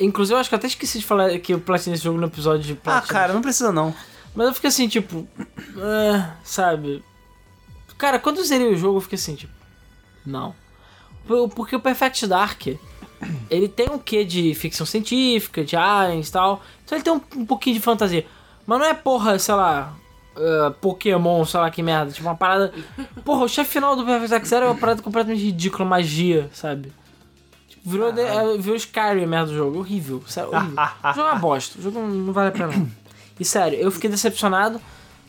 inclusive 0.00 0.34
eu 0.34 0.40
acho 0.40 0.48
que 0.48 0.54
eu 0.54 0.58
até 0.58 0.66
esqueci 0.66 0.98
de 0.98 1.04
falar 1.04 1.38
que 1.38 1.54
eu 1.54 1.60
platinei 1.60 1.94
esse 1.94 2.04
jogo 2.04 2.18
no 2.18 2.26
episódio 2.26 2.62
de 2.64 2.72
Ah, 2.72 2.76
platina. 2.76 3.12
cara, 3.12 3.32
não 3.32 3.40
precisa 3.42 3.70
não. 3.72 3.94
Mas 4.34 4.48
eu 4.48 4.54
fiquei 4.54 4.68
assim, 4.68 4.88
tipo, 4.88 5.26
é, 5.78 6.30
sabe? 6.42 7.04
Cara, 7.96 8.18
quando 8.18 8.38
eu 8.38 8.44
zerei 8.44 8.66
o 8.72 8.76
jogo, 8.76 8.96
eu 8.98 9.00
fiquei 9.00 9.16
assim, 9.16 9.34
tipo, 9.36 9.52
não. 10.26 10.54
Por- 11.26 11.48
Porque 11.50 11.76
o 11.76 11.80
Perfect 11.80 12.26
Dark, 12.26 12.66
ele 13.48 13.68
tem 13.68 13.88
um 13.88 13.98
quê 13.98 14.24
de 14.24 14.54
ficção 14.54 14.84
científica, 14.84 15.64
de 15.64 15.76
aliens 15.76 16.28
e 16.28 16.32
tal. 16.32 16.62
Então 16.84 16.98
ele 16.98 17.04
tem 17.04 17.12
um, 17.12 17.20
um 17.36 17.46
pouquinho 17.46 17.76
de 17.76 17.80
fantasia. 17.82 18.26
Mas 18.66 18.78
não 18.78 18.86
é 18.86 18.92
porra, 18.94 19.38
sei 19.38 19.54
lá, 19.54 19.94
uh, 20.36 20.72
Pokémon, 20.80 21.44
sei 21.44 21.60
lá 21.60 21.70
que 21.70 21.82
merda. 21.82 22.10
Tipo, 22.10 22.26
uma 22.26 22.34
parada. 22.36 22.74
Porra, 23.24 23.44
o 23.44 23.48
chefe 23.48 23.70
final 23.70 23.94
do 23.94 24.04
Perfect 24.04 24.30
Dark 24.30 24.44
Zero 24.44 24.66
é 24.66 24.68
uma 24.70 24.74
parada 24.78 25.00
completamente 25.00 25.42
ridícula, 25.44 25.84
magia, 25.88 26.50
sabe? 26.52 26.92
Virou, 27.84 28.10
de, 28.12 28.20
é, 28.22 28.56
virou 28.58 28.76
Skyrim 28.76 29.24
a 29.24 29.26
merda 29.26 29.46
do 29.52 29.56
jogo. 29.56 29.78
Horrível, 29.80 30.22
sério, 30.26 30.50
horrível. 30.54 30.74
o 30.74 31.08
jogo 31.14 31.20
é 31.28 31.32
uma 31.32 31.38
bosta. 31.38 31.78
O 31.78 31.82
jogo 31.82 32.00
não, 32.00 32.32
vale 32.32 32.48
a 32.48 32.52
pena, 32.52 32.68
não. 32.68 32.90
E 33.38 33.44
sério, 33.44 33.78
eu 33.78 33.90
fiquei 33.90 34.08
decepcionado 34.08 34.80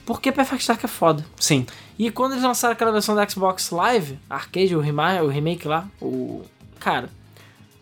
porque 0.06 0.32
Perfect 0.32 0.68
Dark 0.68 0.84
é 0.84 0.88
foda. 0.88 1.26
Sim. 1.40 1.66
E 2.00 2.10
quando 2.12 2.34
eles 2.34 2.44
lançaram 2.44 2.74
aquela 2.74 2.92
versão 2.92 3.14
da 3.16 3.28
Xbox 3.28 3.72
Live, 3.72 4.18
Arcade, 4.30 4.76
o, 4.76 4.80
rema- 4.80 5.22
o 5.22 5.28
remake 5.28 5.68
lá, 5.68 5.88
o. 6.02 6.44
Cara, 6.80 7.10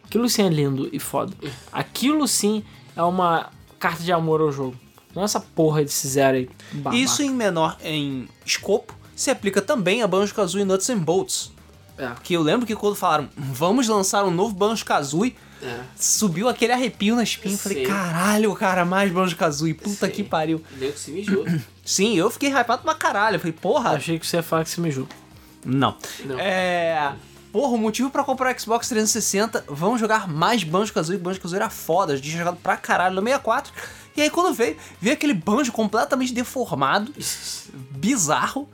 aquilo 0.06 0.28
sim 0.30 0.44
é 0.44 0.50
lindo 0.50 0.90
e 0.92 1.00
foda. 1.00 1.34
Aquilo 1.72 2.28
sim 2.28 2.64
é 2.96 3.04
uma 3.04 3.50
carta 3.78 4.02
de 4.02 4.12
amor 4.12 4.40
ao 4.42 4.52
jogo. 4.52 4.76
Não 5.14 5.22
é 5.22 5.26
essa 5.26 5.40
porra 5.40 5.84
desse 5.84 6.08
zero 6.08 6.38
aí. 6.38 6.50
babaca. 6.72 6.96
Isso 6.96 7.22
em 7.22 7.30
menor 7.30 7.78
em 7.84 8.28
escopo 8.46 8.96
se 9.16 9.30
aplica 9.30 9.62
também 9.62 10.02
a 10.02 10.08
Banjo-Kazooie 10.08 10.66
Nuts 10.66 10.90
and 10.90 10.98
Bolts. 11.00 11.52
É. 11.98 12.12
Que 12.24 12.34
eu 12.34 12.42
lembro 12.42 12.66
que 12.66 12.76
quando 12.76 12.96
falaram, 12.96 13.30
vamos 13.38 13.88
lançar 13.88 14.24
um 14.26 14.32
novo 14.32 14.54
Banjo-Kazooie, 14.56 15.36
É. 15.62 15.80
subiu 15.96 16.50
aquele 16.50 16.74
arrepio 16.74 17.16
na 17.16 17.24
espinha. 17.24 17.54
Eu 17.54 17.58
Falei, 17.60 17.86
Sim. 17.86 17.92
caralho, 17.92 18.54
cara, 18.56 18.84
mais 18.84 19.12
Banjo-Kazooie, 19.12 19.74
puta 19.76 20.08
Sim. 20.08 20.12
que 20.12 20.24
pariu. 20.24 20.64
O 20.76 20.78
nego 20.80 20.98
se 20.98 21.12
mijou. 21.12 21.46
Sim, 21.86 22.16
eu 22.18 22.30
fiquei 22.32 22.50
hypado 22.50 22.82
pra 22.84 22.96
caralho. 22.96 23.36
Eu 23.36 23.40
falei, 23.40 23.54
porra, 23.54 23.92
Achei 23.92 24.18
que 24.18 24.26
você 24.26 24.38
ia 24.38 24.44
falar 24.44 24.66
que 24.66 24.82
me 24.82 24.90
julga. 24.92 25.14
Não. 25.66 25.96
Não. 26.26 26.38
É. 26.40 27.14
Porra, 27.52 27.74
o 27.74 27.78
motivo 27.78 28.10
pra 28.10 28.24
comprar 28.24 28.54
o 28.56 28.60
Xbox 28.60 28.90
360, 28.90 29.64
vamos 29.68 30.00
jogar 30.00 30.28
mais 30.28 30.64
Banjo-Kazooie. 30.64 31.20
Banjo-Kazooie 31.20 31.60
era 31.62 31.70
foda, 31.70 32.14
a 32.14 32.16
gente 32.16 32.26
tinha 32.26 32.40
jogado 32.40 32.58
pra 32.58 32.76
caralho 32.76 33.14
no 33.16 33.22
64. 33.22 33.72
E 34.18 34.22
aí 34.24 34.30
quando 34.30 34.54
veio, 34.54 34.76
veio 35.00 35.14
aquele 35.16 35.34
banjo 35.34 35.72
completamente 35.72 36.34
deformado, 36.34 37.14
bizarro, 37.92 38.68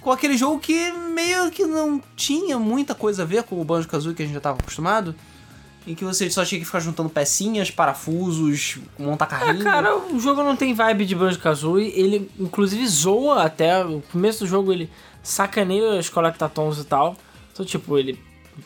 com 0.00 0.10
aquele 0.10 0.36
jogo 0.36 0.58
que 0.58 0.92
meio 0.92 1.50
que 1.50 1.64
não 1.66 2.00
tinha 2.16 2.58
muita 2.58 2.94
coisa 2.94 3.22
a 3.22 3.26
ver 3.26 3.42
com 3.42 3.60
o 3.60 3.64
Banjo-Kazooie 3.64 4.14
que 4.14 4.22
a 4.22 4.26
gente 4.26 4.34
já 4.34 4.40
tava 4.40 4.58
acostumado. 4.58 5.14
em 5.86 5.94
que 5.94 6.04
você 6.04 6.30
só 6.30 6.44
tinha 6.44 6.58
que 6.58 6.64
ficar 6.66 6.78
juntando 6.80 7.08
pecinhas, 7.08 7.70
parafusos, 7.70 8.78
montar 8.98 9.24
É, 9.24 9.28
carrinho. 9.28 9.64
cara, 9.64 9.96
o 9.96 10.20
jogo 10.20 10.42
não 10.42 10.54
tem 10.54 10.74
vibe 10.74 11.06
de 11.06 11.14
Banjo-Kazooie. 11.14 11.90
Ele, 11.96 12.30
inclusive, 12.38 12.86
zoa 12.86 13.44
até. 13.44 13.82
O 13.84 14.02
começo 14.12 14.40
do 14.40 14.46
jogo, 14.46 14.72
ele 14.72 14.90
sacaneia 15.22 15.98
os 15.98 16.08
Collectatons 16.10 16.78
e 16.78 16.84
tal. 16.84 17.16
Então, 17.52 17.64
tipo, 17.64 17.96
ele, 17.98 18.18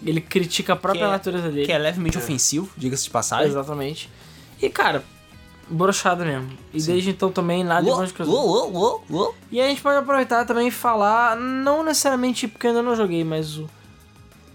ele 0.04 0.20
critica 0.20 0.72
a 0.72 0.76
própria 0.76 1.04
é- 1.04 1.10
natureza 1.10 1.50
dele. 1.50 1.64
que 1.66 1.72
é 1.72 1.78
levemente 1.78 2.18
ofensivo, 2.18 2.68
diga-se 2.76 3.04
de 3.04 3.10
passagem. 3.10 3.46
Exatamente. 3.46 4.10
E, 4.60 4.68
cara, 4.68 5.04
brochada 5.68 6.24
mesmo. 6.24 6.50
E 6.72 6.80
Sim. 6.80 6.92
desde 6.92 7.10
então 7.10 7.30
também 7.32 7.64
nada 7.64 7.82
de 7.82 7.88
Uou, 7.88 7.98
Banjo-Kazooie. 7.98 8.36
uou, 8.36 8.48
uou, 8.48 8.72
uou, 8.72 9.04
uou. 9.10 9.34
E 9.50 9.60
a 9.60 9.66
gente 9.68 9.80
pode 9.80 9.96
aproveitar 9.98 10.44
também 10.44 10.68
e 10.68 10.70
falar, 10.70 11.36
não 11.36 11.82
necessariamente 11.82 12.46
porque 12.48 12.66
eu 12.66 12.70
ainda 12.70 12.82
não 12.82 12.94
joguei, 12.96 13.24
mas 13.24 13.56
o 13.58 13.68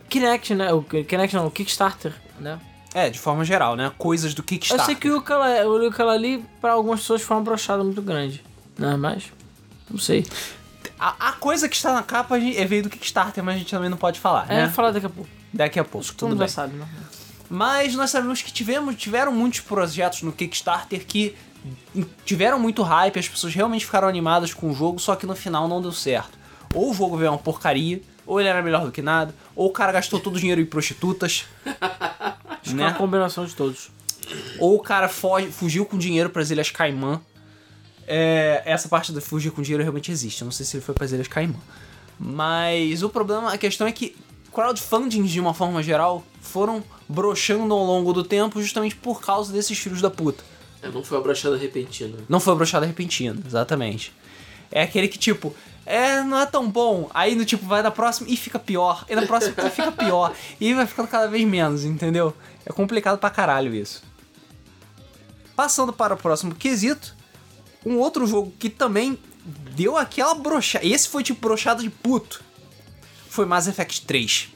Kinect, 0.10 0.56
né? 0.56 0.72
O 0.74 0.82
Kinect 0.82 1.36
não, 1.36 1.48
o 1.48 1.52
Kickstarter, 1.52 2.14
né? 2.40 2.60
É, 2.94 3.10
de 3.10 3.20
forma 3.20 3.46
geral, 3.46 3.76
né? 3.76 3.92
Coisas 3.98 4.34
do 4.34 4.40
Eu 4.42 4.46
Kickstarter. 4.46 4.86
sei 4.86 4.96
que 4.96 5.10
o 5.10 5.18
Ukulele, 5.20 6.44
pra 6.60 6.72
algumas 6.74 7.02
pessoas 7.02 7.22
foi 7.22 7.38
uma 7.38 7.44
brochada 7.44 7.84
muito 7.84 8.02
grande, 8.02 8.44
né? 8.78 8.96
Mas, 8.96 9.26
não 9.90 10.00
sei. 10.00 10.26
A, 11.00 11.30
a 11.30 11.32
coisa 11.34 11.70
que 11.70 11.76
está 11.76 11.94
na 11.94 12.02
capa 12.04 12.38
é 12.38 12.66
veio 12.66 12.84
do 12.84 12.90
Kickstarter, 12.90 13.44
mas 13.44 13.56
a 13.56 13.58
gente 13.60 13.70
também 13.72 13.90
não 13.90 13.98
pode 13.98 14.20
falar, 14.20 14.46
É, 14.50 14.56
né? 14.56 14.66
vou 14.66 14.74
falar 14.74 14.92
daqui 14.92 15.06
a 15.06 15.10
pouco. 15.10 15.30
Daqui 15.54 15.80
a 15.80 15.84
pouco, 15.84 16.08
Todo 16.08 16.16
tudo 16.18 16.36
bem. 16.40 16.48
já 16.48 16.54
sabe, 16.54 16.76
né? 16.76 16.86
Mas 17.50 17.96
nós 17.96 18.12
sabemos 18.12 18.42
que 18.42 18.52
tivemos, 18.54 18.96
tiveram 18.96 19.32
muitos 19.32 19.60
projetos 19.62 20.22
no 20.22 20.32
Kickstarter 20.32 21.06
que 21.06 21.36
tiveram 22.26 22.60
muito 22.60 22.84
hype, 22.84 23.18
as 23.20 23.28
pessoas 23.28 23.54
realmente 23.54 23.86
ficaram 23.86 24.08
animadas 24.08 24.54
com 24.54 24.70
o 24.70 24.74
jogo, 24.76 25.00
só 25.00 25.16
que 25.16 25.26
no 25.26 25.36
final 25.36 25.68
não 25.68 25.82
deu 25.82 25.92
certo. 25.92 26.38
Ou 26.74 26.92
o 26.92 26.94
jogo 26.94 27.18
veio 27.18 27.32
uma 27.32 27.38
porcaria, 27.40 28.02
ou 28.26 28.40
ele 28.40 28.48
era 28.48 28.62
melhor 28.62 28.86
do 28.86 28.92
que 28.92 29.02
nada, 29.02 29.34
ou 29.56 29.68
o 29.68 29.72
cara 29.72 29.92
gastou 29.92 30.20
todo 30.20 30.36
o 30.36 30.40
dinheiro 30.40 30.62
em 30.62 30.66
prostitutas, 30.66 31.46
Acho 31.66 32.62
que 32.64 32.70
é 32.72 32.74
né? 32.74 32.84
uma 32.88 32.94
combinação 32.94 33.46
de 33.46 33.56
todos. 33.56 33.90
Ou 34.60 34.76
o 34.76 34.80
cara 34.80 35.10
foge- 35.10 35.48
fugiu 35.52 35.86
com 35.86 35.98
dinheiro 35.98 36.30
para 36.30 36.42
as 36.44 36.52
Ilhas 36.52 36.70
Caimã. 36.70 37.20
É, 38.08 38.62
essa 38.66 38.88
parte 38.88 39.12
do 39.12 39.20
fugir 39.22 39.52
com 39.52 39.62
dinheiro 39.62 39.82
realmente 39.84 40.12
existe. 40.12 40.42
Eu 40.42 40.46
não 40.46 40.52
sei 40.52 40.66
se 40.66 40.78
ele 40.78 40.84
foi 40.84 40.94
para 40.94 41.06
as 41.06 41.12
Ilhas 41.12 41.28
Caimã. 41.28 41.56
Mas 42.20 43.02
o 43.02 43.10
problema, 43.10 43.52
a 43.54 43.58
questão 43.58 43.88
é 43.88 43.92
que 43.92 44.16
crowdfundings, 44.52 45.32
de 45.32 45.40
uma 45.40 45.54
forma 45.54 45.82
geral, 45.82 46.24
foram 46.42 46.84
broxando 47.08 47.74
ao 47.74 47.84
longo 47.84 48.14
do 48.14 48.24
tempo 48.24 48.62
justamente 48.62 48.96
por 48.96 49.22
causa 49.22 49.52
desses 49.52 49.78
filhos 49.78 50.02
da 50.02 50.10
puta. 50.10 50.44
É, 50.82 50.90
não 50.90 51.04
foi 51.04 51.18
uma 51.18 51.24
brochada 51.24 51.58
repentina. 51.58 52.18
Não 52.28 52.40
foi 52.40 52.56
brochada 52.56 52.86
repentina, 52.86 53.38
exatamente. 53.46 54.14
É 54.72 54.84
aquele 54.84 55.08
que, 55.08 55.18
tipo, 55.18 55.54
é, 55.86 56.22
não 56.22 56.40
é 56.40 56.46
tão 56.46 56.70
bom. 56.70 57.10
Aí 57.14 57.36
no 57.36 57.44
tipo, 57.44 57.66
vai 57.66 57.82
na 57.82 57.92
próxima 57.92 58.30
e 58.30 58.38
fica 58.38 58.60
pior. 58.60 59.06
E 59.10 59.16
na 59.16 59.26
próxima 59.26 59.56
e 59.66 59.70
fica 59.70 59.92
pior. 59.92 60.34
E 60.60 60.74
vai 60.74 60.86
ficando 60.86 61.08
cada 61.08 61.28
vez 61.28 61.46
menos, 61.48 61.84
entendeu? 61.84 62.34
É 62.66 62.72
complicado 62.72 63.18
pra 63.18 63.30
caralho 63.30 63.74
isso. 63.74 64.04
Passando 65.56 65.92
para 65.92 66.14
o 66.14 66.18
próximo 66.18 66.56
quesito, 66.56 67.16
um 67.86 67.98
outro 67.98 68.26
jogo 68.26 68.54
que 68.58 68.70
também 68.70 69.18
deu 69.76 69.98
aquela 69.98 70.34
brochada. 70.36 70.86
Esse 70.86 71.10
foi 71.10 71.24
tipo 71.24 71.42
brochada 71.42 71.82
de 71.82 71.90
puto. 71.90 72.44
Foi 73.30 73.46
Mass 73.46 73.68
Effect 73.68 74.02
3. 74.06 74.50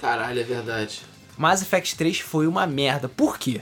Caralho, 0.00 0.40
é 0.40 0.44
verdade. 0.44 1.00
Mass 1.36 1.62
Effect 1.62 1.94
3 1.96 2.18
foi 2.20 2.46
uma 2.46 2.66
merda. 2.66 3.08
Por 3.08 3.38
quê? 3.38 3.60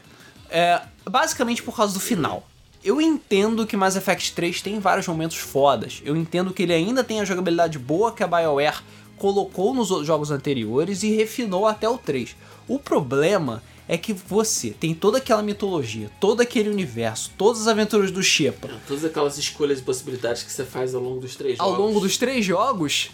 É, 0.48 0.80
basicamente 1.04 1.62
por 1.62 1.76
causa 1.76 1.92
do 1.92 2.00
final. 2.00 2.46
Eu 2.82 3.00
entendo 3.00 3.66
que 3.66 3.76
Mass 3.76 3.96
Effect 3.96 4.32
3 4.32 4.62
tem 4.62 4.78
vários 4.78 5.06
momentos 5.08 5.36
fodas. 5.36 6.00
Eu 6.04 6.16
entendo 6.16 6.54
que 6.54 6.62
ele 6.62 6.72
ainda 6.72 7.02
tem 7.02 7.20
a 7.20 7.24
jogabilidade 7.24 7.78
boa 7.78 8.12
que 8.12 8.22
a 8.22 8.26
BioWare 8.28 8.78
colocou 9.18 9.74
nos 9.74 9.88
jogos 10.06 10.30
anteriores 10.30 11.02
e 11.02 11.10
refinou 11.10 11.66
até 11.66 11.88
o 11.88 11.98
3. 11.98 12.36
O 12.68 12.78
problema 12.78 13.62
é 13.88 13.96
que 13.98 14.12
você 14.12 14.70
tem 14.70 14.94
toda 14.94 15.18
aquela 15.18 15.42
mitologia, 15.42 16.10
todo 16.20 16.40
aquele 16.40 16.68
universo, 16.68 17.30
todas 17.36 17.62
as 17.62 17.68
aventuras 17.68 18.10
do 18.10 18.22
Shepard 18.22 18.76
É, 18.76 18.80
Todas 18.86 19.04
aquelas 19.04 19.38
escolhas 19.38 19.78
e 19.78 19.82
possibilidades 19.82 20.42
que 20.42 20.52
você 20.52 20.64
faz 20.64 20.94
ao 20.94 21.00
longo 21.00 21.20
dos 21.20 21.36
três 21.36 21.58
ao 21.58 21.70
jogos. 21.70 21.84
longo 21.84 22.00
dos 22.00 22.16
três 22.16 22.44
jogos 22.44 23.10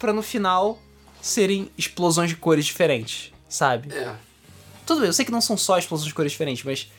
pra 0.00 0.12
no 0.12 0.22
final 0.22 0.78
serem 1.22 1.70
explosões 1.78 2.30
de 2.30 2.36
cores 2.36 2.64
diferentes, 2.66 3.32
sabe? 3.48 3.94
É. 3.94 4.14
Tudo 4.86 5.00
bem, 5.00 5.08
eu 5.08 5.12
sei 5.12 5.24
que 5.24 5.30
não 5.30 5.40
são 5.40 5.56
só 5.56 5.78
explosões 5.78 6.08
de 6.08 6.14
cores 6.14 6.32
diferentes, 6.32 6.64
mas 6.64 6.90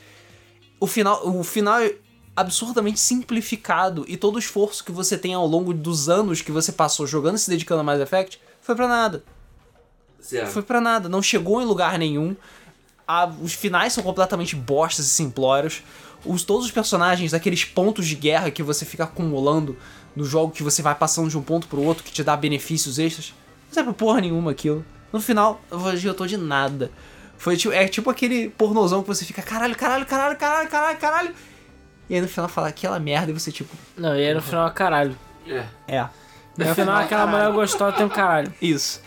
o 0.80 0.88
final, 0.88 1.28
o 1.28 1.44
final 1.44 1.80
é 1.80 1.96
absurdamente 2.36 3.00
simplificado 3.00 4.06
e 4.08 4.16
todo 4.16 4.36
o 4.38 4.40
esforço 4.40 4.84
que 4.86 4.92
você 4.92 5.18
tem 5.18 5.34
ao 5.34 5.46
longo 5.46 5.74
dos 5.74 6.08
anos 6.08 6.42
que 6.42 6.52
você 6.52 6.72
passou 6.72 7.06
jogando 7.06 7.36
e 7.36 7.40
se 7.40 7.50
dedicando 7.50 7.82
a 7.82 7.84
Mass 7.84 8.00
Effect 8.00 8.40
foi 8.62 8.76
pra 8.76 8.88
nada. 8.88 9.24
Foi 10.48 10.62
pra 10.62 10.80
nada, 10.80 11.10
não 11.10 11.22
chegou 11.22 11.62
em 11.62 11.66
lugar 11.66 11.98
nenhum. 12.00 12.36
A- 13.08 13.26
os 13.42 13.54
finais 13.54 13.92
são 13.92 14.04
completamente 14.04 14.56
bostas 14.56 15.08
e 15.08 15.10
simplórios. 15.10 15.82
Os, 16.24 16.44
todos 16.44 16.66
os 16.68 16.72
personagens, 16.72 17.34
aqueles 17.34 17.66
pontos 17.66 18.08
de 18.08 18.16
guerra 18.16 18.52
que 18.52 18.62
você 18.64 18.86
fica 18.86 19.04
acumulando 19.04 19.76
no 20.16 20.24
jogo, 20.24 20.52
que 20.54 20.64
você 20.64 20.82
vai 20.82 20.96
passando 20.96 21.30
de 21.30 21.38
um 21.38 21.42
ponto 21.42 21.68
pro 21.68 21.82
outro, 21.82 22.04
que 22.04 22.12
te 22.12 22.24
dá 22.24 22.36
benefícios 22.36 23.00
extras, 23.00 23.34
não 23.68 23.74
serve 23.74 23.90
pra 23.92 23.98
porra 23.98 24.22
nenhuma 24.22 24.52
aquilo. 24.52 24.86
No 25.12 25.22
final, 25.22 25.62
eu 25.70 25.86
adiantou 25.88 26.26
de 26.28 26.38
nada. 26.38 26.92
Foi 27.38 27.58
tipo, 27.58 27.74
é 27.74 27.88
tipo 27.88 28.10
aquele 28.10 28.50
pornozão 28.50 29.02
que 29.02 29.08
você 29.08 29.26
fica 29.26 29.42
caralho, 29.42 29.76
caralho, 29.76 30.06
caralho, 30.06 30.38
caralho, 30.38 30.70
caralho, 30.70 30.98
caralho. 31.00 31.36
E 32.10 32.16
aí 32.16 32.22
no 32.22 32.28
final 32.28 32.48
fala 32.48 32.68
aquela 32.68 33.00
merda 33.00 33.32
e 33.32 33.34
você 33.34 33.52
tipo, 33.52 33.76
Não, 33.98 34.16
e 34.16 34.28
aí 34.28 34.34
no 34.34 34.42
final 34.42 34.68
é 34.68 34.72
caralho. 34.72 35.18
É. 35.48 35.66
é, 35.88 36.10
No 36.58 36.76
final 36.76 36.98
aquela 36.98 37.26
mulher 37.26 37.52
gostosa 37.52 37.96
tem 37.96 38.06
um 38.06 38.10
caralho. 38.10 38.54
Isso. 38.62 39.02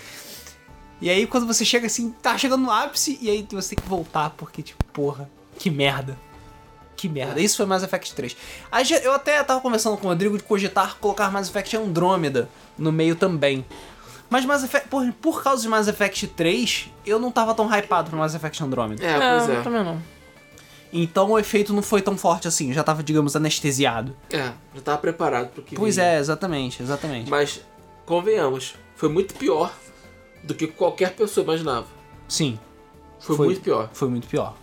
E 1.00 1.08
aí 1.10 1.26
quando 1.26 1.46
você 1.46 1.64
chega 1.64 1.86
assim, 1.86 2.10
tá 2.10 2.36
chegando 2.36 2.62
no 2.62 2.70
ápice, 2.70 3.18
e 3.20 3.30
aí 3.30 3.46
você 3.52 3.74
tem 3.76 3.84
que 3.84 3.88
voltar, 3.88 4.30
porque 4.30 4.62
tipo, 4.62 4.82
porra, 4.86 5.30
que 5.58 5.70
merda. 5.70 6.18
Que 6.96 7.08
merda. 7.08 7.40
Isso 7.40 7.56
foi 7.56 7.66
Mass 7.66 7.82
Effect 7.82 8.14
3. 8.14 8.36
Aí 8.70 8.84
já- 8.84 8.98
eu 8.98 9.12
até 9.12 9.42
tava 9.42 9.60
conversando 9.60 9.96
com 9.96 10.06
o 10.06 10.10
Rodrigo 10.10 10.36
de 10.36 10.44
cogitar 10.44 10.96
colocar 10.98 11.30
Mass 11.30 11.48
Effect 11.48 11.76
Andrômeda 11.76 12.48
no 12.78 12.90
meio 12.92 13.16
também. 13.16 13.64
Mas 14.30 14.44
Mass 14.44 14.64
Effect, 14.64 14.88
por, 14.88 15.12
por 15.14 15.42
causa 15.42 15.62
de 15.62 15.68
Mass 15.68 15.86
Effect 15.88 16.26
3, 16.28 16.90
eu 17.04 17.18
não 17.18 17.30
tava 17.30 17.54
tão 17.54 17.66
hypado 17.68 18.10
pro 18.10 18.18
Mass 18.18 18.34
Effect 18.34 18.62
Andrômeda. 18.62 19.04
É, 19.04 19.18
pois 19.38 19.48
eu 19.48 19.60
é. 19.60 19.62
também 19.62 19.84
não. 19.84 20.00
Então 20.92 21.30
o 21.32 21.38
efeito 21.38 21.72
não 21.72 21.82
foi 21.82 22.00
tão 22.00 22.16
forte 22.16 22.46
assim, 22.46 22.72
já 22.72 22.84
tava, 22.84 23.02
digamos, 23.02 23.34
anestesiado. 23.34 24.16
É, 24.30 24.52
já 24.74 24.80
tava 24.82 24.98
preparado 24.98 25.48
pro 25.48 25.62
que 25.62 25.74
Pois 25.74 25.96
vinha. 25.96 26.06
é, 26.06 26.18
exatamente, 26.18 26.80
exatamente. 26.82 27.28
Mas, 27.28 27.60
convenhamos, 28.06 28.74
foi 28.94 29.08
muito 29.08 29.34
pior 29.34 29.72
do 30.44 30.54
que 30.54 30.68
qualquer 30.68 31.14
pessoa 31.14 31.42
imaginava. 31.42 31.86
Sim, 32.28 32.58
Foi, 33.18 33.36
Foi. 33.36 33.46
muito 33.46 33.60
pior. 33.60 33.90
foi 33.92 34.08
muito 34.08 34.28
pior. 34.28 34.54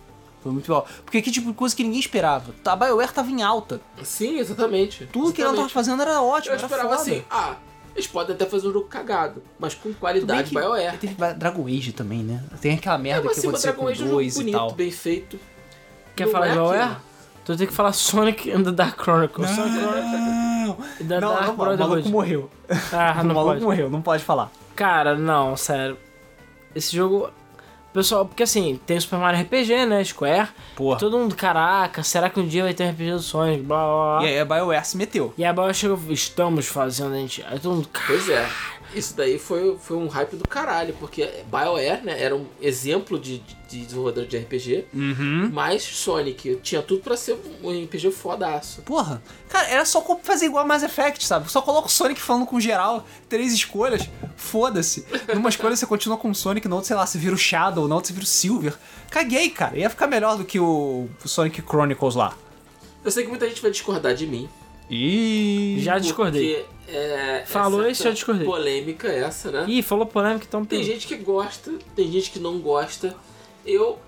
Foi 0.42 0.50
muito 0.52 0.64
pior. 0.66 0.84
Porque 1.04 1.22
que 1.22 1.30
tipo 1.30 1.48
de 1.48 1.54
coisa 1.54 1.74
que 1.76 1.84
ninguém 1.84 2.00
esperava. 2.00 2.52
A 2.64 2.76
BioWare 2.76 3.12
tava 3.12 3.30
em 3.30 3.42
alta. 3.42 3.80
Sim, 4.02 4.38
exatamente. 4.38 5.06
Tudo 5.12 5.32
que 5.32 5.40
ela 5.40 5.50
tava 5.50 5.66
Exatamente. 5.68 5.72
fazendo 5.74 6.02
era 6.02 6.20
ótimo, 6.22 6.52
Eu 6.54 6.58
era 6.58 6.66
esperava 6.66 6.88
foda. 6.90 7.00
assim, 7.00 7.24
ah, 7.30 7.54
eles 7.94 8.06
podem 8.08 8.34
até 8.34 8.44
fazer 8.46 8.68
um 8.68 8.72
jogo 8.72 8.88
cagado, 8.88 9.42
mas 9.58 9.74
com 9.74 9.92
qualidade 9.94 10.48
que 10.50 10.54
BioWare. 10.56 10.96
Teve 10.98 11.14
Dragon 11.34 11.66
Age 11.66 11.92
também, 11.92 12.18
né? 12.24 12.42
Tem 12.60 12.74
aquela 12.74 12.96
É, 12.96 12.98
merda 12.98 13.22
mas 13.24 13.34
que 13.36 13.40
sim, 13.42 13.46
mas 13.48 13.64
aconteceu 13.64 13.72
Dragon 13.72 13.82
com 13.84 13.88
Age 13.92 14.00
é 14.00 14.04
um 14.04 14.08
jogo 14.08 14.20
dois 14.20 14.34
e 14.34 14.38
bonito, 14.38 14.56
tal. 14.58 14.72
bem 14.72 14.90
feito. 14.90 15.38
Quer 16.16 16.24
Não 16.26 16.32
falar 16.32 16.46
é 16.46 16.48
de 16.50 16.54
BioWare? 16.56 16.80
aquilo. 16.82 17.00
Tu 17.44 17.56
tem 17.56 17.66
que 17.66 17.72
falar 17.72 17.92
Sonic 17.92 18.50
and 18.52 18.62
the 18.62 18.70
Dark 18.70 19.02
Chronicles. 19.02 19.50
Sonic 19.50 19.78
Chronicles 19.78 20.86
e 21.00 21.04
The 21.04 21.20
Não, 21.20 21.34
Dark 21.34 21.46
não, 21.46 21.54
o 21.54 21.78
maluco 21.78 22.08
morreu. 22.08 22.50
Ah, 22.92 23.18
o 23.20 23.24
não 23.24 23.34
maluco 23.34 23.54
pode. 23.54 23.64
morreu, 23.64 23.90
não 23.90 24.00
pode 24.02 24.22
falar. 24.24 24.50
Cara, 24.76 25.16
não, 25.16 25.56
sério. 25.56 25.98
Esse 26.74 26.96
jogo. 26.96 27.30
Pessoal, 27.92 28.24
porque 28.24 28.42
assim, 28.42 28.80
tem 28.86 28.96
o 28.96 29.00
Super 29.00 29.18
Mario 29.18 29.40
RPG, 29.42 29.86
né? 29.86 30.02
Square. 30.02 30.48
Porra. 30.74 30.98
Todo 30.98 31.18
mundo, 31.18 31.34
caraca, 31.34 32.02
será 32.02 32.30
que 32.30 32.40
um 32.40 32.46
dia 32.46 32.62
vai 32.62 32.72
ter 32.72 32.84
um 32.84 32.90
RPG 32.90 33.10
do 33.12 33.18
Sonic? 33.20 33.62
Blá 33.62 33.76
blá 33.76 34.18
blá. 34.18 34.24
E 34.24 34.28
aí 34.32 34.40
a 34.40 34.44
BioWare 34.44 34.86
se 34.86 34.96
meteu. 34.96 35.34
E 35.36 35.44
a 35.44 35.52
BioWare 35.52 35.74
chegou, 35.74 35.98
estamos 36.08 36.66
fazendo, 36.66 37.14
a 37.14 37.18
gente. 37.18 37.44
Aí 37.46 37.58
todo 37.58 37.74
mundo, 37.74 37.88
cara. 37.88 38.06
Pois 38.06 38.28
é. 38.28 38.48
Isso 38.94 39.16
daí 39.16 39.38
foi, 39.38 39.76
foi 39.78 39.96
um 39.96 40.06
hype 40.08 40.36
do 40.36 40.46
caralho, 40.46 40.94
porque 41.00 41.28
BioWare, 41.50 42.04
né, 42.04 42.22
era 42.22 42.36
um 42.36 42.46
exemplo 42.60 43.18
de, 43.18 43.38
de 43.68 43.80
desenvolvedor 43.84 44.26
de 44.26 44.36
RPG, 44.36 44.86
Uhum. 44.92 45.50
mas 45.52 45.82
Sonic 45.82 46.56
tinha 46.62 46.82
tudo 46.82 47.00
pra 47.02 47.16
ser 47.16 47.38
um 47.62 47.70
RPG 47.84 48.10
fodaço. 48.10 48.82
Porra. 48.82 49.22
Cara, 49.48 49.68
era 49.68 49.84
só 49.84 50.02
fazer 50.22 50.46
igual 50.46 50.64
a 50.64 50.66
Mass 50.66 50.82
Effect, 50.82 51.26
sabe? 51.26 51.50
Só 51.50 51.62
coloca 51.62 51.86
o 51.88 51.90
Sonic 51.90 52.20
falando 52.20 52.44
com 52.46 52.60
geral. 52.60 53.06
Três 53.28 53.52
escolhas. 53.52 54.08
Foda-se. 54.36 55.06
Numa 55.34 55.48
escolha 55.50 55.74
você 55.76 55.86
continua 55.86 56.16
com 56.16 56.30
o 56.30 56.34
Sonic, 56.34 56.68
na 56.68 56.74
outra, 56.74 56.88
sei 56.88 56.96
lá, 56.96 57.06
você 57.06 57.18
vira 57.18 57.34
o 57.34 57.38
Shadow, 57.38 57.88
na 57.88 57.94
outra 57.94 58.08
você 58.08 58.12
vira 58.14 58.24
o 58.24 58.28
Silver. 58.28 58.74
Caguei, 59.10 59.48
cara. 59.50 59.78
Ia 59.78 59.88
ficar 59.90 60.06
melhor 60.06 60.36
do 60.36 60.44
que 60.44 60.58
o 60.60 61.08
Sonic 61.24 61.62
Chronicles 61.62 62.14
lá. 62.14 62.36
Eu 63.04 63.10
sei 63.10 63.24
que 63.24 63.28
muita 63.30 63.48
gente 63.48 63.60
vai 63.60 63.70
discordar 63.70 64.14
de 64.14 64.26
mim. 64.26 64.48
E 64.94 65.76
Já 65.80 65.98
discordei. 65.98 66.64
Porque 66.64 66.92
é, 66.94 67.44
Falou 67.46 67.88
isso, 67.88 68.04
já 68.04 68.10
discordei. 68.10 68.44
polêmica 68.44 69.08
essa, 69.08 69.50
né? 69.50 69.64
Ih, 69.66 69.82
falou 69.82 70.04
polêmica, 70.04 70.44
então 70.46 70.64
Tem 70.66 70.82
gente 70.82 71.06
que 71.06 71.16
gosta, 71.16 71.72
tem 71.96 72.12
gente 72.12 72.30
que 72.30 72.38
não 72.38 72.58
gosta. 72.58 73.16
Eu 73.64 73.98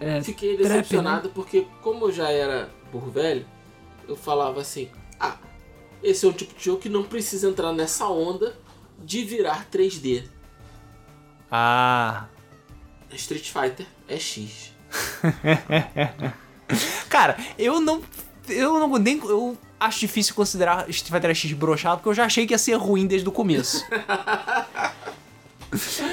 É, 0.00 0.20
fiquei 0.22 0.56
trap, 0.56 0.68
decepcionado 0.68 1.28
porque, 1.28 1.66
como 1.80 2.06
eu 2.06 2.12
já 2.12 2.28
era 2.30 2.68
burro 2.90 3.10
velho, 3.10 3.46
eu 4.08 4.16
falava 4.16 4.60
assim: 4.60 4.88
ah, 5.20 5.36
esse 6.02 6.26
é 6.26 6.28
um 6.28 6.32
tipo 6.32 6.58
de 6.58 6.64
jogo 6.64 6.80
que 6.80 6.88
não 6.88 7.04
precisa 7.04 7.48
entrar 7.48 7.72
nessa 7.72 8.08
onda 8.08 8.56
de 8.98 9.22
virar 9.22 9.68
3D. 9.70 10.24
Ah. 11.50 12.26
Street 13.12 13.50
Fighter 13.50 13.86
é 14.08 14.18
X. 14.18 14.72
Cara, 17.08 17.36
eu 17.56 17.80
não. 17.80 18.02
Eu 18.48 18.78
não 18.78 18.88
nem. 18.98 19.18
Eu 19.18 19.56
acho 19.78 20.00
difícil 20.00 20.34
considerar 20.34 20.88
Street 20.90 21.12
Fighter 21.12 21.34
X 21.34 21.52
brochado, 21.52 21.98
porque 21.98 22.08
eu 22.08 22.14
já 22.14 22.24
achei 22.24 22.46
que 22.46 22.54
ia 22.54 22.58
ser 22.58 22.74
ruim 22.74 23.06
desde 23.06 23.28
o 23.28 23.32
começo. 23.32 23.84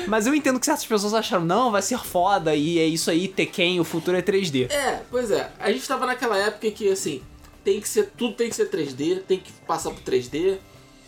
Mas 0.08 0.26
eu 0.28 0.34
entendo 0.34 0.60
que 0.60 0.66
certas 0.66 0.86
pessoas 0.86 1.14
acharam, 1.14 1.46
não, 1.46 1.72
vai 1.72 1.82
ser 1.82 2.00
foda, 2.00 2.56
e 2.56 2.80
é 2.80 2.86
isso 2.86 3.10
aí, 3.10 3.28
Tekken, 3.28 3.80
o 3.80 3.84
futuro 3.84 4.18
é 4.18 4.22
3D. 4.22 4.70
É, 4.72 5.02
pois 5.10 5.32
é. 5.32 5.52
A 5.60 5.72
gente 5.72 5.88
tava 5.88 6.06
naquela 6.06 6.38
época 6.38 6.70
que, 6.72 6.90
assim, 6.90 7.22
tem 7.64 7.80
que 7.80 7.88
ser. 7.88 8.12
Tudo 8.18 8.34
tem 8.34 8.50
que 8.50 8.56
ser 8.56 8.70
3D, 8.70 9.22
tem 9.22 9.40
que 9.40 9.52
passar 9.66 9.92
por 9.92 10.02
3D. 10.02 10.58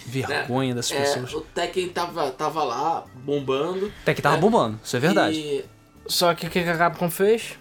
Vergonha 0.05 0.75
dessas 0.75 0.91
É, 0.91 1.01
pessoas. 1.01 1.33
o 1.33 1.41
Tekken 1.41 1.89
tava, 1.89 2.29
tava 2.31 2.63
lá, 2.63 3.03
bombando. 3.15 3.91
Tekken 4.05 4.21
tava 4.21 4.37
é, 4.37 4.39
bombando, 4.39 4.79
isso 4.83 4.95
é 4.95 4.99
verdade. 4.99 5.35
E, 5.37 5.65
Só 6.05 6.33
que 6.35 6.45
o 6.45 6.49
que 6.49 6.61
que 6.63 6.69
a 6.69 6.77
Capcom 6.77 7.09
fez? 7.09 7.57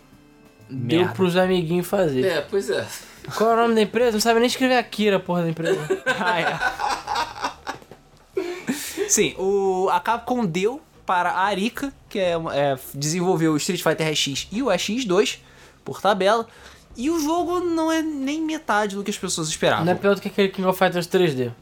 Deu 0.68 1.00
Merda. 1.00 1.14
pros 1.14 1.36
amiguinhos 1.36 1.86
fazer. 1.86 2.24
é, 2.24 2.40
pois 2.40 2.70
é. 2.70 2.86
Qual 3.36 3.50
é 3.50 3.54
o 3.54 3.56
nome 3.56 3.74
da 3.74 3.82
empresa? 3.82 4.12
Não 4.12 4.20
sabe 4.20 4.38
nem 4.40 4.46
escrever 4.46 4.76
Akira, 4.76 5.18
porra 5.20 5.42
da 5.42 5.48
empresa. 5.50 5.80
Ah, 6.06 6.40
é. 6.40 6.58
Sim, 9.08 9.34
o, 9.38 9.88
a 9.90 10.00
Capcom 10.00 10.44
deu 10.44 10.80
para 11.06 11.30
a 11.30 11.40
Arica, 11.44 11.92
que 12.08 12.18
é, 12.18 12.32
é, 12.52 12.78
desenvolveu 12.94 13.52
o 13.52 13.56
Street 13.56 13.82
Fighter 13.82 14.10
RX 14.10 14.48
e 14.50 14.62
o 14.62 14.66
RX2 14.66 15.38
por 15.84 16.00
tabela. 16.00 16.46
E 16.96 17.10
o 17.10 17.20
jogo 17.20 17.60
não 17.60 17.90
é 17.90 18.00
nem 18.02 18.40
metade 18.40 18.94
do 18.96 19.02
que 19.02 19.10
as 19.10 19.18
pessoas 19.18 19.48
esperavam. 19.48 19.84
Não 19.84 19.92
é 19.92 19.94
pior 19.96 20.14
do 20.14 20.20
que 20.20 20.28
aquele 20.28 20.48
King 20.48 20.66
of 20.68 20.78
Fighters 20.78 21.06
3D. 21.08 21.52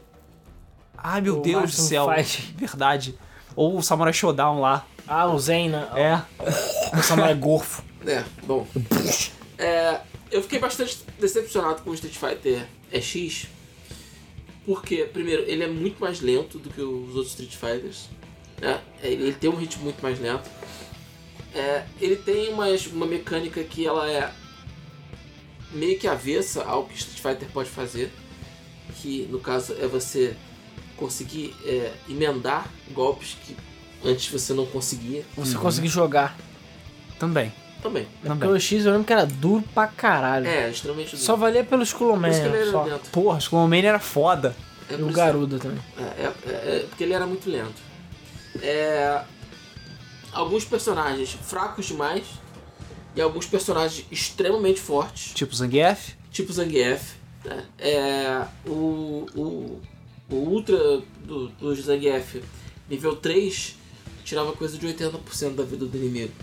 Ai 0.97 1.21
meu 1.21 1.39
O 1.39 1.41
Deus 1.41 1.75
do 1.75 1.81
céu. 1.81 2.07
Fight. 2.13 2.53
Verdade. 2.57 3.17
Ou 3.55 3.77
o 3.77 3.81
Samurai 3.83 4.13
Showdown 4.13 4.59
lá. 4.61 4.85
Ah, 5.07 5.27
o 5.27 5.37
Zen, 5.39 5.69
né? 5.69 5.89
É. 5.95 6.97
O 6.97 7.01
Samurai 7.01 7.35
Gorfo. 7.35 7.83
É, 8.05 8.23
bom. 8.45 8.67
É, 9.57 9.99
eu 10.31 10.41
fiquei 10.41 10.59
bastante 10.59 10.99
decepcionado 11.19 11.81
com 11.81 11.89
o 11.89 11.93
Street 11.93 12.15
Fighter 12.15 12.67
X. 12.91 13.47
Porque, 14.65 15.03
primeiro, 15.03 15.43
ele 15.43 15.63
é 15.63 15.67
muito 15.67 15.99
mais 15.99 16.21
lento 16.21 16.57
do 16.57 16.69
que 16.69 16.81
os 16.81 17.15
outros 17.15 17.29
Street 17.29 17.55
Fighters. 17.55 18.09
Né? 18.61 18.79
É, 19.01 19.07
Ele, 19.07 19.23
ele 19.23 19.33
tem 19.33 19.49
um 19.49 19.55
ritmo 19.55 19.83
muito 19.83 20.01
mais 20.01 20.19
lento. 20.19 20.49
É, 21.53 21.85
ele 21.99 22.15
tem 22.15 22.49
umas, 22.49 22.87
uma 22.87 23.05
mecânica 23.05 23.63
que 23.63 23.85
ela 23.85 24.09
é 24.09 24.31
meio 25.71 25.99
que 25.99 26.07
avessa 26.07 26.63
ao 26.63 26.85
que 26.85 26.95
Street 26.95 27.19
Fighter 27.19 27.49
pode 27.53 27.69
fazer. 27.69 28.11
Que 29.01 29.27
no 29.29 29.39
caso 29.39 29.73
é 29.79 29.87
você 29.87 30.35
conseguir 30.95 31.53
é, 31.65 31.93
emendar 32.09 32.69
golpes 32.91 33.35
que 33.45 33.55
antes 34.05 34.27
você 34.29 34.53
não 34.53 34.65
conseguia. 34.65 35.23
Você 35.37 35.55
conseguir 35.57 35.87
jogar. 35.87 36.37
Também. 37.19 37.51
Também. 37.81 38.07
Também. 38.21 38.37
Porque 38.39 38.47
o 38.47 38.59
X 38.59 38.85
eu 38.85 38.91
lembro 38.91 39.05
que 39.07 39.13
era 39.13 39.25
duro 39.25 39.63
pra 39.73 39.87
caralho. 39.87 40.47
É, 40.47 40.69
extremamente 40.69 41.11
duro. 41.11 41.21
Só 41.23 41.35
valia 41.35 41.63
pelo 41.63 41.83
Skull 41.83 42.17
Por 42.17 42.29
isso 42.29 42.39
que 42.41 42.45
ele 42.47 42.55
Man, 42.57 42.61
era 42.61 42.71
só. 42.71 42.83
lento. 42.83 43.09
Porra, 43.09 43.39
era 43.87 43.99
foda. 43.99 44.55
É 44.89 44.95
E 44.95 45.01
o 45.01 45.11
Garuda 45.11 45.59
também. 45.59 45.79
É, 45.97 46.01
é- 46.23 46.33
é- 46.47 46.75
é 46.77 46.85
porque 46.89 47.03
ele 47.03 47.13
era 47.13 47.25
muito 47.25 47.49
lento. 47.49 47.81
É, 48.61 49.21
alguns 50.31 50.63
personagens 50.65 51.31
fracos 51.41 51.85
demais 51.85 52.23
e 53.15 53.21
alguns 53.21 53.45
personagens 53.45 54.05
extremamente 54.11 54.79
fortes, 54.79 55.33
Tipo 55.33 55.55
Zangief. 55.55 56.13
tipo 56.31 56.51
Zangief. 56.53 57.15
né? 57.45 57.63
É, 57.77 58.45
o, 58.65 59.25
o, 59.35 59.81
o 60.29 60.35
Ultra 60.35 60.77
do, 61.25 61.49
do 61.49 61.75
Zangief, 61.75 62.41
nível 62.89 63.15
3, 63.15 63.75
tirava 64.23 64.53
coisa 64.53 64.77
de 64.77 64.87
80% 64.87 65.55
da 65.55 65.63
vida 65.63 65.85
do 65.85 65.97
inimigo. 65.97 66.33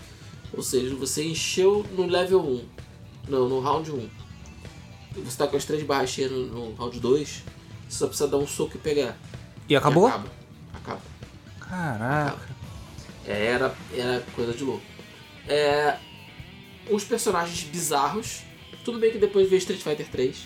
Ou 0.53 0.61
seja, 0.61 0.93
você 0.95 1.23
encheu 1.23 1.85
no 1.95 2.05
level 2.05 2.41
1, 2.41 2.65
no, 3.29 3.49
no 3.49 3.59
round 3.59 3.91
1. 3.91 4.09
E 5.17 5.21
Você 5.21 5.37
tá 5.37 5.47
com 5.47 5.57
as 5.57 5.65
três 5.65 5.83
barras 5.83 6.09
cheias 6.09 6.31
no, 6.31 6.45
no 6.45 6.73
round 6.75 6.99
2, 6.99 7.43
você 7.87 7.97
só 7.97 8.07
precisa 8.07 8.29
dar 8.29 8.37
um 8.37 8.47
soco 8.47 8.75
e 8.75 8.79
pegar. 8.79 9.17
E 9.67 9.75
acabou? 9.75 10.07
Acaba. 10.07 10.29
Acaba. 10.73 11.01
Caraca. 11.59 12.49
É, 13.25 13.45
era, 13.45 13.75
era 13.95 14.23
coisa 14.35 14.53
de 14.53 14.63
louco. 14.63 14.83
É, 15.47 15.97
uns 16.89 17.03
personagens 17.03 17.63
bizarros. 17.63 18.41
Tudo 18.83 18.99
bem 18.99 19.11
que 19.11 19.17
depois 19.17 19.47
veio 19.49 19.59
Street 19.59 19.81
Fighter 19.81 20.07
3. 20.09 20.37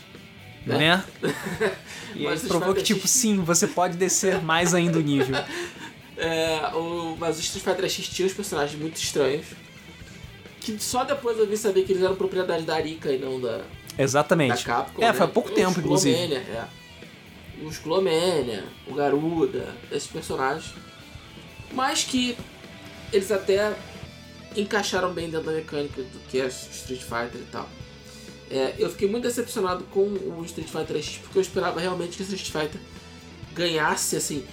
Né? 0.65 0.77
Né? 0.77 1.03
E 2.15 2.19
aí 2.19 2.25
Mas 2.25 2.43
provou 2.43 2.73
que, 2.73 2.81
tipo, 2.81 3.05
sim, 3.09 3.41
você 3.41 3.67
pode 3.67 3.97
descer 3.97 4.41
mais 4.41 4.73
ainda 4.73 4.97
o 4.97 5.01
nível. 5.01 5.35
É, 6.17 6.75
o, 6.75 7.15
mas 7.19 7.37
o 7.37 7.41
Street 7.41 7.63
Fighter 7.63 7.89
X 7.89 8.07
tinha 8.07 8.25
uns 8.25 8.33
personagens 8.33 8.79
muito 8.79 8.97
estranhos. 8.97 9.47
Que 10.61 10.79
só 10.79 11.03
depois 11.03 11.37
eu 11.37 11.45
vim 11.45 11.55
saber 11.55 11.83
que 11.83 11.91
eles 11.91 12.03
eram 12.03 12.15
propriedade 12.15 12.63
da 12.63 12.75
Arika 12.75 13.11
e 13.11 13.19
não 13.19 13.39
da, 13.39 13.57
da 13.57 13.63
Exatamente. 13.97 14.63
Capcom. 14.63 15.01
É, 15.01 15.07
né? 15.07 15.13
foi 15.13 15.25
há 15.25 15.29
pouco 15.29 15.49
Os 15.49 15.55
tempo, 15.55 15.79
inclusive. 15.79 16.15
Glomania, 16.15 16.39
é. 16.39 16.67
O 17.61 17.83
Glomania, 17.83 18.63
o 18.87 18.93
Garuda, 18.93 19.73
esses 19.91 20.09
personagens. 20.09 20.73
Mas 21.71 22.03
que 22.03 22.37
eles 23.13 23.31
até 23.31 23.75
encaixaram 24.55 25.13
bem 25.13 25.29
dentro 25.29 25.47
da 25.47 25.51
mecânica 25.53 26.01
do 26.01 26.19
que 26.29 26.39
é 26.39 26.47
Street 26.47 27.01
Fighter 27.01 27.41
e 27.41 27.47
tal. 27.51 27.69
É, 28.49 28.75
eu 28.77 28.89
fiquei 28.89 29.09
muito 29.09 29.23
decepcionado 29.23 29.83
com 29.85 30.01
o 30.01 30.43
Street 30.45 30.69
Fighter 30.69 30.97
X 30.97 31.17
porque 31.17 31.37
eu 31.37 31.41
esperava 31.41 31.79
realmente 31.79 32.15
que 32.15 32.23
o 32.23 32.35
Street 32.35 32.51
Fighter 32.51 32.81
ganhasse 33.53 34.15
assim 34.15 34.45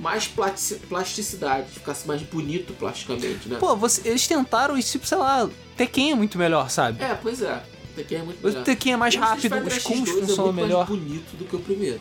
mais 0.00 0.26
plasticidade, 0.26 1.70
ficasse 1.72 2.08
mais 2.08 2.22
bonito 2.22 2.72
plasticamente, 2.72 3.48
né? 3.50 3.58
Pô, 3.60 3.76
você- 3.76 4.08
eles 4.08 4.26
tentaram 4.26 4.80
tipo, 4.80 5.06
sei 5.06 5.18
lá, 5.18 5.48
Tekken 5.76 6.12
é 6.12 6.14
muito 6.14 6.38
melhor, 6.38 6.70
sabe? 6.70 7.02
É, 7.04 7.14
pois 7.14 7.42
é. 7.42 7.62
O 7.92 7.94
Tekken 7.96 8.18
é 8.18 8.22
muito 8.22 8.42
O 8.42 8.48
melhor. 8.48 8.64
Tekken 8.64 8.92
é 8.94 8.96
mais 8.96 9.14
O 9.14 9.18
rápido, 9.18 9.54
os 9.66 9.78
combos 9.82 10.08
X2 10.08 10.16
é 10.16 10.20
funcionam 10.26 10.52
muito 10.52 10.66
melhor. 10.66 10.88
mais 10.88 11.00
bonito 11.00 11.36
do 11.36 11.44
que 11.44 11.54
o 11.54 11.60
primeiro. 11.60 12.00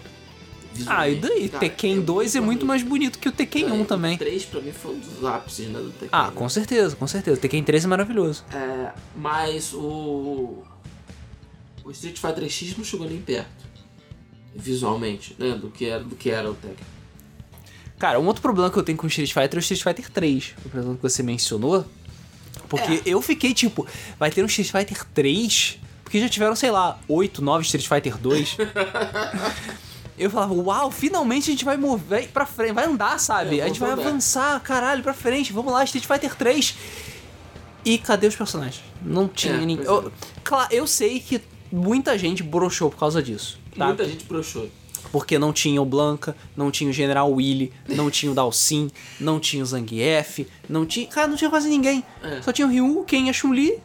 Ah, 0.88 1.10
e 1.10 1.16
daí? 1.16 1.50
Cara, 1.50 1.60
Tekken 1.60 2.00
2 2.00 2.36
é 2.36 2.40
muito 2.40 2.66
mais 2.66 2.82
bonito 2.84 3.20
que 3.20 3.28
o 3.28 3.32
Tekken 3.34 3.70
1 3.70 3.84
também. 3.84 4.16
O 4.16 4.20
3 4.20 4.46
pra 4.46 4.62
mim 4.62 4.72
foi 4.72 4.96
um 4.96 5.00
dos 5.00 5.26
ápices 5.26 5.68
né, 5.68 5.80
do 5.80 5.90
Tekken. 5.90 6.10
Ah, 6.12 6.28
né? 6.28 6.32
com 6.34 6.48
certeza, 6.48 6.96
com 6.96 7.06
certeza. 7.08 7.42
Tekken 7.42 7.64
3 7.64 7.84
é 7.84 7.88
maravilhoso. 7.88 8.46
É, 8.54 8.94
mas 9.18 9.74
o. 9.74 10.64
O 11.84 11.92
Street 11.92 12.18
Fighter 12.18 12.48
X 12.50 12.78
não 12.78 12.86
chegou 12.86 13.10
nem 13.10 13.20
perto. 13.20 13.66
Visualmente, 14.56 15.36
né? 15.38 15.52
Do 15.56 15.70
que 15.70 15.86
era, 15.86 16.04
do 16.04 16.16
que 16.16 16.30
era 16.30 16.50
o 16.50 16.54
Tekken. 16.54 16.86
Cara, 18.00 18.20
um 18.20 18.26
outro 18.26 18.42
problema 18.42 18.70
que 18.72 18.78
eu 18.78 18.84
tenho 18.84 18.98
com 18.98 19.06
o 19.06 19.10
Street 19.10 19.32
Fighter 19.34 19.56
é 19.56 19.58
o 19.58 19.60
Street 19.60 19.84
Fighter 19.84 20.10
3, 20.10 20.54
o 20.66 20.70
problema 20.70 20.96
que 20.96 21.02
você 21.04 21.22
mencionou. 21.22 21.86
Porque 22.70 22.94
É. 22.94 23.02
eu 23.06 23.22
fiquei 23.22 23.54
tipo, 23.54 23.86
vai 24.18 24.32
ter 24.32 24.42
um 24.42 24.46
Street 24.48 24.72
Fighter 24.72 25.06
3? 25.14 25.78
Porque 26.04 26.20
já 26.20 26.30
tiveram, 26.30 26.56
sei 26.56 26.72
lá, 26.72 26.98
8, 27.08 27.42
9 27.42 27.64
Street 27.66 27.88
Fighter 27.88 28.18
2. 28.18 28.58
eu 30.18 30.30
falava, 30.30 30.54
uau, 30.54 30.92
finalmente 30.92 31.50
a 31.50 31.54
gente 31.54 31.66
vai 31.66 31.78
mover 31.78 32.30
pra 32.30 32.46
frente, 32.46 32.74
vai 32.74 32.86
andar, 32.86 33.20
sabe? 33.20 33.60
É, 33.60 33.64
a 33.64 33.68
gente 33.68 33.80
vai 33.80 33.92
andar. 33.92 34.08
avançar, 34.08 34.60
caralho, 34.62 35.04
pra 35.04 35.14
frente, 35.14 35.54
vamos 35.54 35.72
lá, 35.72 35.84
Street 35.84 36.06
Fighter 36.06 36.36
3. 36.36 36.76
E 37.86 37.98
cadê 37.98 38.28
os 38.28 38.36
personagens? 38.36 38.82
Não 39.02 39.28
tinha 39.28 39.54
É, 39.54 39.58
ninguém. 39.58 39.78
pois 39.78 39.88
Eu, 39.88 40.12
claro, 40.44 40.68
eu 40.74 40.86
sei 40.88 41.20
que 41.20 41.42
muita 41.72 42.18
gente 42.18 42.44
broxou 42.44 42.90
por 42.90 42.98
causa 43.00 43.22
disso. 43.24 43.58
Tá? 43.78 43.88
Muita 43.88 44.06
gente 44.06 44.26
broxou. 44.26 44.70
Porque 45.12 45.40
não 45.40 45.52
tinha 45.52 45.82
o 45.82 45.86
Blanca, 45.86 46.36
não 46.56 46.70
tinha 46.70 46.90
o 46.90 46.94
General 46.94 47.32
Willy, 47.32 47.74
não 47.88 48.10
tinha 48.12 48.32
o 48.32 48.36
Dalsin, 48.36 48.90
não 49.20 49.40
tinha 49.40 49.64
o 49.64 49.66
Zangief, 49.66 50.48
não 50.70 50.86
tinha. 50.86 51.08
Cara, 51.08 51.28
não 51.28 51.36
tinha 51.36 51.50
quase 51.50 51.68
ninguém. 51.70 52.04
É. 52.24 52.42
Só 52.42 52.52
tinha 52.52 52.68
o 52.68 52.70
Ryu, 52.70 53.04
Ken 53.06 53.26
e 53.28 53.30
a 53.30 53.34
Chun-Li 53.34 53.80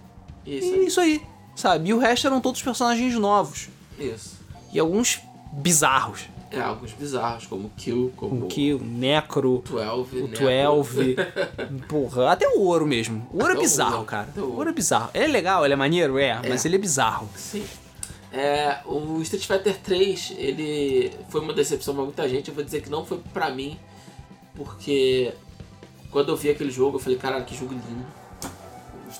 Isso, 0.46 0.74
e 0.74 0.86
isso 0.86 1.00
aí, 1.00 1.22
sabe? 1.56 1.88
E 1.88 1.94
o 1.94 1.98
resto 1.98 2.26
eram 2.26 2.40
todos 2.40 2.60
personagens 2.62 3.14
novos. 3.14 3.68
isso. 3.98 4.34
E 4.72 4.78
alguns 4.78 5.20
bizarros. 5.52 6.22
É, 6.50 6.60
alguns 6.60 6.92
bizarros, 6.92 7.46
como 7.46 7.68
Kill, 7.76 8.12
como 8.16 8.44
O 8.44 8.48
Kill, 8.48 8.76
o 8.76 8.84
Necro, 8.84 9.64
12, 9.68 10.18
o 10.18 10.28
né? 10.28 10.64
12. 10.64 11.16
Porra, 11.88 12.30
até 12.30 12.48
o 12.48 12.60
Ouro 12.60 12.86
mesmo. 12.86 13.26
O 13.32 13.38
Ouro 13.38 13.52
Até 13.52 13.58
é 13.58 13.60
bizarro, 13.62 13.94
Ouro, 13.94 14.04
cara. 14.04 14.28
o 14.36 14.40
Ouro. 14.40 14.52
Ouro 14.58 14.70
é 14.70 14.72
bizarro. 14.72 15.10
Ele 15.14 15.24
é 15.24 15.26
legal, 15.28 15.64
ele 15.64 15.74
é 15.74 15.76
maneiro, 15.76 16.16
é, 16.16 16.40
mas 16.48 16.64
ele 16.64 16.76
é 16.76 16.78
bizarro. 16.78 17.28
Sim. 17.34 17.64
É, 18.36 18.78
o 18.84 19.22
Street 19.22 19.46
Fighter 19.46 19.76
3, 19.78 20.34
ele 20.36 21.12
foi 21.28 21.40
uma 21.40 21.52
decepção 21.52 21.94
pra 21.94 22.02
muita 22.02 22.28
gente. 22.28 22.48
Eu 22.48 22.54
vou 22.54 22.64
dizer 22.64 22.82
que 22.82 22.90
não 22.90 23.06
foi 23.06 23.20
pra 23.32 23.48
mim, 23.50 23.78
porque 24.56 25.32
quando 26.10 26.30
eu 26.30 26.36
vi 26.36 26.50
aquele 26.50 26.72
jogo, 26.72 26.96
eu 26.96 27.00
falei, 27.00 27.16
caralho, 27.16 27.44
que 27.44 27.54
jogo 27.54 27.72
lindo. 27.72 28.04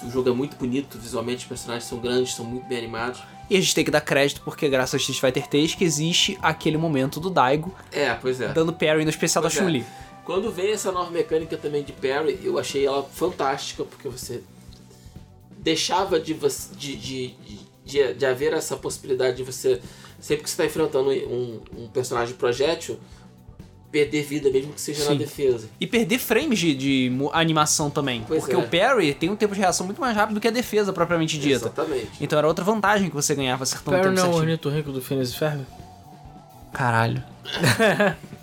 O 0.02 0.10
jogo 0.10 0.28
é 0.28 0.32
muito 0.32 0.56
bonito, 0.56 0.98
visualmente 0.98 1.44
os 1.44 1.48
personagens 1.48 1.84
são 1.84 1.98
grandes, 2.00 2.34
são 2.34 2.44
muito 2.44 2.66
bem 2.66 2.78
animados. 2.78 3.22
E 3.48 3.56
a 3.56 3.60
gente 3.60 3.72
tem 3.72 3.84
que 3.84 3.90
dar 3.90 4.00
crédito 4.00 4.40
porque 4.44 4.68
graças 4.68 4.94
ao 4.94 4.98
Street 4.98 5.20
Fighter 5.20 5.46
3 5.48 5.76
que 5.76 5.84
existe 5.84 6.36
aquele 6.42 6.76
momento 6.76 7.20
do 7.20 7.30
Daigo 7.30 7.72
É, 7.92 8.12
pois 8.14 8.40
é. 8.40 8.48
dando 8.52 8.72
parry 8.72 9.04
no 9.04 9.10
especial 9.10 9.42
Pois 9.42 9.54
da 9.54 9.60
é. 9.60 9.62
Chun-Li. 9.62 9.86
Quando 10.24 10.50
veio 10.50 10.72
essa 10.74 10.90
nova 10.90 11.10
mecânica 11.10 11.56
também 11.56 11.84
de 11.84 11.92
parry, 11.92 12.40
eu 12.42 12.58
achei 12.58 12.84
ela 12.84 13.02
fantástica, 13.04 13.84
porque 13.84 14.08
você 14.08 14.42
deixava 15.58 16.18
de, 16.18 16.34
de, 16.76 16.96
de, 16.96 17.34
de, 17.84 18.14
de 18.14 18.26
haver 18.26 18.52
essa 18.52 18.76
possibilidade 18.76 19.36
de 19.36 19.42
você, 19.42 19.80
sempre 20.20 20.44
que 20.44 20.50
você 20.50 20.54
está 20.54 20.64
enfrentando 20.64 21.10
um, 21.10 21.60
um 21.76 21.88
personagem 21.88 22.34
projétil, 22.34 22.98
perder 23.90 24.24
vida, 24.24 24.50
mesmo 24.50 24.72
que 24.72 24.80
seja 24.80 25.04
na 25.04 25.12
Sim. 25.12 25.18
defesa. 25.18 25.68
E 25.78 25.86
perder 25.86 26.18
frames 26.18 26.58
de, 26.58 26.74
de 26.74 27.12
animação 27.32 27.88
também. 27.88 28.24
Pois 28.26 28.40
porque 28.40 28.56
é. 28.56 28.58
o 28.58 28.68
parry 28.68 29.14
tem 29.14 29.30
um 29.30 29.36
tempo 29.36 29.54
de 29.54 29.60
reação 29.60 29.86
muito 29.86 30.00
mais 30.00 30.16
rápido 30.16 30.34
do 30.34 30.40
que 30.40 30.48
a 30.48 30.50
defesa 30.50 30.92
propriamente 30.92 31.38
dita. 31.38 31.66
Exatamente. 31.66 32.10
Então 32.20 32.36
era 32.36 32.48
outra 32.48 32.64
vantagem 32.64 33.08
que 33.08 33.14
você 33.14 33.36
ganhava 33.36 33.62
acertando 33.62 33.96
o 33.96 34.00
Perry 34.00 34.14
tempo 34.14 34.16
não 34.16 34.22
é 34.22 34.24
o 34.24 34.32
certinho. 34.32 34.42
ornitorrinco 34.42 34.90
do 34.90 35.00
Phineas 35.00 35.30
e 35.30 35.36
Ferb? 35.36 35.64
Caralho. 36.72 37.22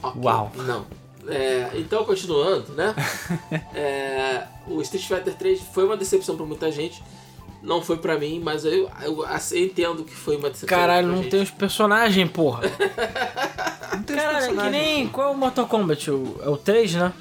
Ok, 0.00 0.22
Uau. 0.22 0.52
Não. 0.54 0.86
É, 1.26 1.70
então, 1.74 2.04
continuando, 2.04 2.72
né? 2.72 2.94
É, 3.74 4.44
o 4.66 4.80
Street 4.82 5.06
Fighter 5.06 5.34
3 5.34 5.60
foi 5.74 5.84
uma 5.84 5.96
decepção 5.96 6.36
pra 6.36 6.46
muita 6.46 6.70
gente. 6.70 7.02
Não 7.62 7.82
foi 7.82 7.96
pra 7.96 8.16
mim, 8.18 8.40
mas 8.42 8.64
eu, 8.64 8.88
eu, 9.02 9.24
eu 9.26 9.58
entendo 9.58 10.04
que 10.04 10.14
foi 10.14 10.36
uma 10.36 10.48
decepção. 10.48 10.78
Caralho, 10.78 11.08
não 11.08 11.16
gente. 11.18 11.30
tem 11.30 11.42
os 11.42 11.50
personagens, 11.50 12.30
porra. 12.30 12.62
Não 13.90 14.02
tem 14.04 14.16
os 14.16 14.22
Caralho, 14.22 14.36
é 14.44 14.48
que 14.48 14.54
personagens. 14.54 14.82
nem. 14.82 15.08
Qual 15.08 15.28
é 15.28 15.30
o 15.32 15.36
Mortal 15.36 15.66
Kombat? 15.66 16.10
O, 16.10 16.36
é 16.42 16.48
o 16.48 16.56
3, 16.56 16.94
né? 16.94 17.12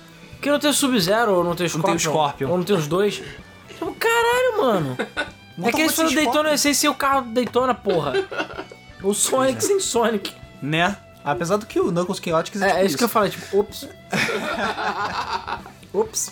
Que 0.41 0.49
não 0.51 0.59
tem 0.59 0.69
o 0.69 0.73
Sub-Zero, 0.73 1.33
ou 1.33 1.43
não 1.43 1.55
tem 1.55 1.65
o 1.65 1.69
Não 1.77 1.81
tem 1.81 1.97
Scorpion. 1.97 1.97
o 1.97 1.99
Scorpion. 1.99 2.49
Ou 2.51 2.57
não 2.57 2.63
tem 2.63 2.75
os 2.75 2.87
dois. 2.87 3.23
Caralho, 3.99 4.57
mano. 4.59 4.97
é 5.63 5.71
que 5.71 5.81
eles 5.81 5.95
foram 5.95 6.13
Daytona 6.13 6.55
sem 6.57 6.73
ser 6.73 6.89
o 6.89 6.93
carro 6.93 7.21
do 7.21 7.31
Daytona, 7.33 7.73
porra. 7.73 8.13
O 9.01 9.13
Sonic 9.13 9.63
sem 9.63 9.79
Sonic. 9.79 10.31
Né? 10.61 10.95
Apesar 11.23 11.57
do 11.57 11.65
que 11.65 11.79
o 11.79 11.91
Knuckles 11.91 12.21
Chaotix 12.23 12.61
é, 12.61 12.65
É, 12.65 12.67
tipo 12.69 12.79
é 12.79 12.85
isso 12.85 12.97
que 12.97 13.03
eu 13.03 13.09
falei, 13.09 13.31
tipo, 13.31 13.57
ops. 13.59 13.89
Ops. 15.93 16.31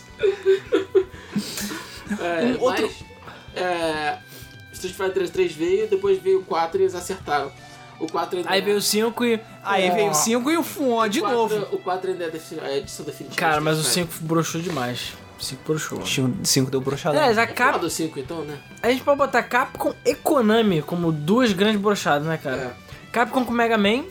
É, 2.19 2.45
Um 2.57 2.61
outro- 2.61 2.83
Mas, 2.87 3.05
é, 3.55 4.17
Street 4.73 4.93
Fighter 4.95 5.29
3 5.29 5.51
veio, 5.53 5.87
depois 5.87 6.21
veio 6.21 6.39
o 6.39 6.43
4 6.43 6.79
e 6.79 6.83
eles 6.83 6.95
acertaram. 6.95 7.51
O 7.99 8.07
4 8.07 8.37
ainda 8.39 8.49
Aí 8.49 8.59
é- 8.59 8.63
veio 8.63 8.77
o 8.77 8.81
5 8.81 9.23
e. 9.25 9.39
Aí 9.63 9.89
veio 9.89 10.11
o 10.11 10.13
5 10.13 10.51
e 10.51 10.57
o 10.57 10.63
Fuon 10.63 11.07
de 11.07 11.19
o 11.19 11.21
4 11.23 11.37
novo. 11.37 11.67
O 11.75 11.77
4 11.79 12.11
ainda 12.11 12.25
é 12.25 12.29
defi- 12.29 12.59
é 12.59 12.65
a 12.65 12.77
edição 12.77 13.05
definitiva. 13.05 13.37
Cara, 13.39 13.61
mas 13.61 13.77
o 13.77 13.81
Street 13.81 14.09
5 14.09 14.23
broxou 14.25 14.59
demais. 14.59 15.13
O 15.39 15.43
5 15.43 15.61
broxou. 15.65 15.99
O 15.99 16.05
5 16.45 16.69
deu 16.71 16.81
brochada. 16.81 17.17
Aliás, 17.17 17.37
a 17.37 17.47
Cap... 17.47 17.79
do 17.79 17.89
5 17.89 18.19
então, 18.19 18.43
né? 18.43 18.57
a 18.81 18.89
gente 18.89 19.01
pode 19.03 19.17
botar 19.17 19.43
Capcom 19.43 19.93
e 20.05 20.13
Konami 20.13 20.81
como 20.81 21.11
duas 21.11 21.53
grandes 21.53 21.79
brochadas, 21.79 22.27
né, 22.27 22.37
cara? 22.37 22.77
É. 22.79 23.11
Capcom 23.11 23.45
com 23.45 23.53
Mega 23.53 23.77
Man 23.77 24.03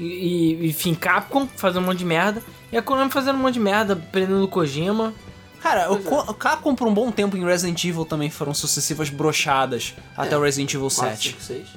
e, 0.00 0.04
e, 0.04 0.66
enfim, 0.68 0.94
Capcom 0.94 1.46
fazendo 1.56 1.82
um 1.84 1.86
monte 1.86 1.98
de 1.98 2.04
merda. 2.04 2.42
E 2.72 2.76
a 2.76 2.82
Konami 2.82 3.10
fazendo 3.10 3.36
um 3.36 3.42
monte 3.42 3.54
de 3.54 3.60
merda, 3.60 3.94
prendendo 3.94 4.42
o 4.44 4.48
Kojima. 4.48 5.14
Cara, 5.68 5.92
o 5.92 5.98
Pois 5.98 6.28
é. 6.28 6.30
O 6.30 6.34
Capcom 6.34 6.74
por 6.74 6.86
um 6.86 6.94
bom 6.94 7.10
tempo 7.10 7.36
em 7.36 7.44
Resident 7.44 7.82
Evil 7.84 8.04
também 8.04 8.30
foram 8.30 8.54
sucessivas 8.54 9.08
brochadas 9.10 9.94
até 10.16 10.36
o 10.36 10.40
Resident 10.42 10.72
Evil 10.74 10.88
4, 10.88 11.10
7. 11.16 11.28
5, 11.30 11.42
6. 11.42 11.68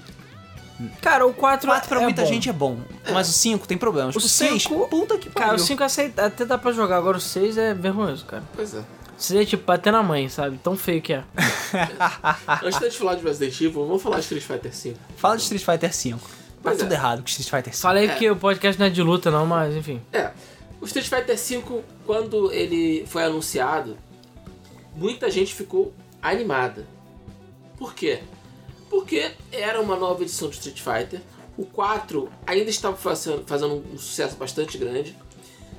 Cara, 1.01 1.25
o 1.25 1.33
4, 1.33 1.67
4 1.67 1.89
pra 1.89 1.99
é 1.99 2.03
muita 2.03 2.21
bom. 2.21 2.27
gente 2.27 2.47
é 2.49 2.53
bom, 2.53 2.77
mas 3.11 3.27
o 3.29 3.33
5 3.33 3.67
tem 3.67 3.77
problemas. 3.77 4.15
O, 4.15 4.19
O 4.19 4.21
6, 4.21 4.63
cinco- 4.63 4.87
puta 4.87 5.17
que 5.17 5.29
pariu. 5.29 5.47
Cara, 5.49 5.55
o 5.55 5.59
5 5.59 5.83
aceita, 5.83 6.25
até 6.27 6.45
dá 6.45 6.57
pra 6.57 6.71
jogar, 6.71 6.97
agora 6.97 7.17
o 7.17 7.19
6 7.19 7.57
é 7.57 7.73
vergonhoso, 7.73 8.23
cara. 8.25 8.43
Pois 8.55 8.73
é. 8.73 8.79
O 8.79 8.85
6 9.17 9.41
é 9.41 9.45
tipo 9.45 9.65
bater 9.65 9.91
na 9.91 10.01
mãe, 10.01 10.29
sabe? 10.29 10.57
Tão 10.63 10.77
feio 10.77 11.01
que 11.01 11.11
é. 11.11 11.23
Antes 12.63 12.79
da 12.79 12.87
gente 12.87 12.97
falar 12.97 13.15
de 13.15 13.23
Resident 13.23 13.59
Evil, 13.59 13.85
vamos 13.85 14.01
falar 14.01 14.17
de 14.17 14.21
Street 14.21 14.43
Fighter 14.43 14.73
5. 14.73 14.97
Fala 15.17 15.35
de 15.35 15.43
Street 15.43 15.63
Fighter 15.65 15.93
5. 15.93 16.19
Tá 16.19 16.25
Pois 16.63 16.77
tudo 16.77 16.91
é. 16.91 16.95
errado 16.95 17.19
com 17.21 17.27
Street 17.27 17.49
Fighter 17.49 17.73
5. 17.75 17.81
Falei 17.81 18.05
É. 18.09 18.15
que 18.15 18.29
o 18.31 18.35
podcast 18.37 18.79
não 18.79 18.87
é 18.87 18.89
de 18.89 19.01
luta, 19.01 19.29
não, 19.29 19.45
mas 19.45 19.75
enfim. 19.75 20.01
É, 20.13 20.29
o 20.81 20.85
Street 20.85 21.07
Fighter 21.07 21.37
5, 21.37 21.83
quando 22.05 22.51
ele 22.51 23.05
foi 23.07 23.23
anunciado, 23.23 23.97
muita 24.95 25.29
gente 25.29 25.53
ficou 25.53 25.93
animada. 26.21 26.85
Por 27.77 27.93
quê? 27.93 28.21
Porque 28.89 29.31
era 29.51 29.79
uma 29.81 29.95
nova 29.95 30.21
edição 30.23 30.47
do 30.47 30.53
Street 30.53 30.81
Fighter. 30.81 31.21
O 31.57 31.65
4 31.65 32.29
ainda 32.47 32.69
estava 32.69 32.95
fazendo, 32.95 33.43
fazendo 33.45 33.83
um 33.93 33.97
sucesso 33.97 34.35
bastante 34.37 34.77
grande. 34.77 35.15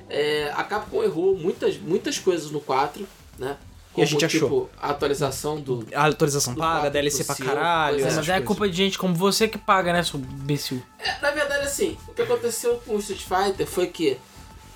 É, 0.09 0.51
a 0.55 0.63
Capcom 0.63 1.03
errou 1.03 1.35
muitas, 1.37 1.77
muitas 1.77 2.19
coisas 2.19 2.51
no 2.51 2.59
4, 2.59 3.07
né? 3.39 3.57
E 3.97 4.01
a 4.01 4.05
gente 4.05 4.23
achou. 4.23 4.39
tipo, 4.41 4.69
a 4.81 4.91
atualização 4.91 5.59
do. 5.59 5.85
A 5.93 6.05
atualização 6.05 6.53
Do 6.53 6.59
paga, 6.61 6.89
DLC 6.89 7.25
pra 7.25 7.35
caralho. 7.35 7.99
é, 7.99 8.03
mas 8.03 8.17
é 8.17 8.31
coisas. 8.33 8.45
culpa 8.47 8.69
de 8.69 8.77
gente 8.77 8.97
como 8.97 9.13
você 9.13 9.47
que 9.49 9.57
paga, 9.57 9.91
né, 9.91 10.01
seu 10.01 10.17
imbecil? 10.19 10.81
É, 10.97 11.19
na 11.21 11.31
verdade, 11.31 11.65
assim, 11.65 11.97
o 12.07 12.13
que 12.13 12.21
aconteceu 12.21 12.81
com 12.85 12.95
o 12.95 12.99
Street 12.99 13.21
Fighter 13.21 13.67
foi 13.67 13.87
que 13.87 14.17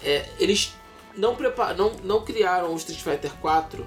é, 0.05 0.29
eles 0.39 0.73
não, 1.17 1.35
não, 1.77 1.91
não 2.03 2.21
criaram 2.23 2.73
o 2.73 2.77
Street 2.77 3.01
Fighter 3.01 3.33
4 3.41 3.85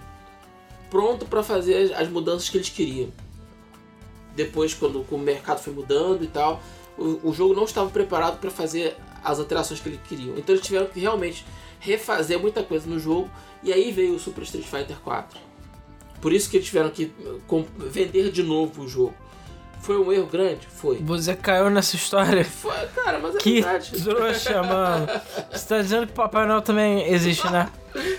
pronto 0.90 1.26
pra 1.26 1.42
fazer 1.42 1.94
as 1.94 2.08
mudanças 2.08 2.48
que 2.48 2.56
eles 2.56 2.68
queriam. 2.68 3.12
Depois, 4.34 4.74
quando 4.74 5.04
o 5.10 5.18
mercado 5.18 5.60
foi 5.60 5.72
mudando 5.72 6.24
e 6.24 6.28
tal, 6.28 6.62
o, 6.96 7.28
o 7.28 7.32
jogo 7.32 7.54
não 7.54 7.64
estava 7.64 7.90
preparado 7.90 8.38
pra 8.38 8.50
fazer 8.50 8.96
as 9.22 9.38
alterações 9.38 9.80
que 9.80 9.88
eles 9.88 10.00
queriam. 10.08 10.36
Então 10.36 10.54
eles 10.54 10.64
tiveram 10.64 10.86
que 10.86 11.00
realmente 11.00 11.44
refazer 11.80 12.38
muita 12.38 12.62
coisa 12.62 12.88
no 12.88 12.98
jogo 12.98 13.30
e 13.62 13.72
aí 13.72 13.92
veio 13.92 14.14
o 14.14 14.18
Super 14.18 14.42
Street 14.42 14.66
Fighter 14.66 14.98
4. 15.00 15.38
Por 16.20 16.32
isso 16.32 16.50
que 16.50 16.56
eles 16.56 16.66
tiveram 16.66 16.90
que 16.90 17.12
vender 17.78 18.30
de 18.30 18.42
novo 18.42 18.82
o 18.82 18.88
jogo. 18.88 19.14
Foi 19.80 19.96
um 19.98 20.12
erro 20.12 20.26
grande? 20.26 20.66
Foi. 20.70 20.98
Você 21.02 21.34
caiu 21.34 21.70
nessa 21.70 21.96
história. 21.96 22.44
Foi, 22.44 22.74
cara, 22.94 23.18
mas 23.18 23.34
é 23.36 23.38
Que 23.38 23.60
verdade. 23.62 24.02
trouxa, 24.02 24.62
mano. 24.62 25.08
Você 25.50 25.66
tá 25.66 25.80
dizendo 25.80 26.06
que 26.06 26.12
Papai 26.12 26.46
Noel 26.46 26.60
também 26.62 27.10
existe, 27.10 27.48
né? 27.50 27.68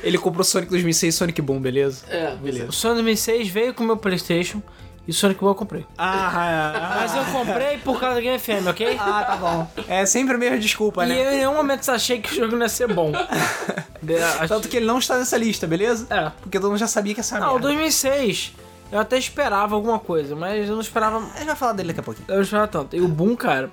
Ele 0.03 0.17
comprou 0.17 0.43
Sonic 0.43 0.69
2006 0.71 1.13
e 1.13 1.17
Sonic 1.17 1.41
Boom, 1.41 1.59
beleza? 1.61 2.05
É, 2.09 2.35
beleza. 2.35 2.67
O 2.69 2.71
Sonic 2.73 2.95
2006 3.03 3.47
veio 3.49 3.73
com 3.73 3.83
o 3.83 3.87
meu 3.87 3.97
Playstation 3.97 4.61
e 5.07 5.11
o 5.11 5.13
Sonic 5.13 5.39
Boom 5.39 5.49
eu 5.49 5.55
comprei. 5.55 5.85
Ah, 5.97 6.97
Mas 7.01 7.15
eu 7.15 7.23
comprei 7.25 7.77
por 7.77 7.99
causa 7.99 8.15
da 8.15 8.21
Game 8.21 8.39
FM, 8.39 8.67
ok? 8.67 8.97
ah, 8.99 9.23
tá 9.23 9.35
bom. 9.37 9.71
É 9.87 10.05
sempre 10.07 10.35
a 10.35 10.37
mesma 10.39 10.57
desculpa, 10.57 11.05
E 11.05 11.09
né? 11.09 11.19
eu 11.27 11.31
em 11.33 11.37
nenhum 11.37 11.53
momento 11.55 11.89
achei 11.91 12.19
que 12.19 12.31
o 12.31 12.35
jogo 12.35 12.55
não 12.55 12.63
ia 12.63 12.69
ser 12.69 12.91
bom. 12.91 13.11
Tanto 14.47 14.67
que 14.67 14.77
ele 14.77 14.85
não 14.85 14.97
está 14.97 15.17
nessa 15.17 15.37
lista, 15.37 15.67
beleza? 15.67 16.07
É. 16.09 16.31
Porque 16.41 16.59
todo 16.59 16.69
mundo 16.71 16.79
já 16.79 16.87
sabia 16.87 17.13
que 17.13 17.19
essa 17.19 17.39
Não, 17.39 17.49
o 17.49 17.51
merda. 17.53 17.67
2006 17.67 18.53
eu 18.91 18.99
até 18.99 19.17
esperava 19.17 19.75
alguma 19.75 19.99
coisa, 19.99 20.35
mas 20.35 20.67
eu 20.67 20.73
não 20.75 20.81
esperava 20.81 21.17
A 21.17 21.37
gente 21.37 21.45
vai 21.45 21.55
falar 21.55 21.73
dele 21.73 21.89
daqui 21.89 21.99
a 21.99 22.03
pouquinho. 22.03 22.25
Eu 22.27 22.35
não 22.35 22.41
esperava 22.43 22.67
tanto. 22.67 22.95
E 22.95 23.01
o 23.01 23.07
Boom, 23.07 23.35
cara. 23.35 23.71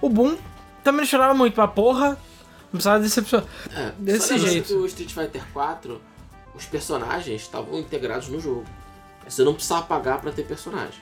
O 0.00 0.08
Boom 0.08 0.36
também 0.82 0.98
não 0.98 1.04
esperava 1.04 1.34
muito, 1.34 1.54
mas 1.56 1.70
porra, 1.72 2.08
não 2.10 2.70
precisava 2.72 3.00
decepcionar. 3.00 3.46
É, 3.74 3.92
Desse 3.98 4.38
jeito. 4.38 4.68
que 4.68 4.74
o 4.74 4.86
Street 4.86 5.12
Fighter 5.12 5.44
4, 5.52 6.00
os 6.54 6.64
personagens 6.66 7.42
estavam 7.42 7.78
integrados 7.78 8.28
no 8.28 8.40
jogo. 8.40 8.64
Você 9.28 9.44
não 9.44 9.54
precisava 9.54 9.82
pagar 9.82 10.20
pra 10.20 10.32
ter 10.32 10.44
personagem. 10.44 11.00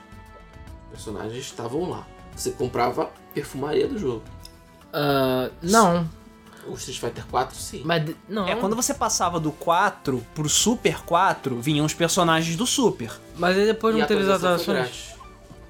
Os 0.85 0.91
personagens 0.91 1.45
estavam 1.45 1.89
lá. 1.89 2.07
Você 2.37 2.51
comprava 2.51 3.11
perfumaria 3.35 3.87
do 3.89 3.99
jogo. 3.99 4.23
Ah, 4.93 5.51
não, 5.63 6.09
O 6.67 6.75
Street 6.75 6.99
Fighter 6.99 7.27
4, 7.27 7.57
sim. 7.57 7.83
mas. 7.85 8.11
Não. 8.29 8.47
É, 8.47 8.55
quando 8.57 8.77
você 8.77 8.95
passava 8.95 9.41
do 9.41 9.53
4 9.53 10.25
pro 10.35 10.49
Super 10.49 11.03
4, 11.03 11.61
vinham 11.61 11.87
os 11.87 11.95
personagens 11.95 12.57
do 12.57 12.67
Super. 12.67 13.13
Mas 13.37 13.57
aí 13.57 13.67
depois 13.67 13.95
E 13.95 13.99
a 13.99 14.01
não 14.03 14.09
teve 14.09 14.23
as 14.23 14.29
atualizações. 14.29 15.15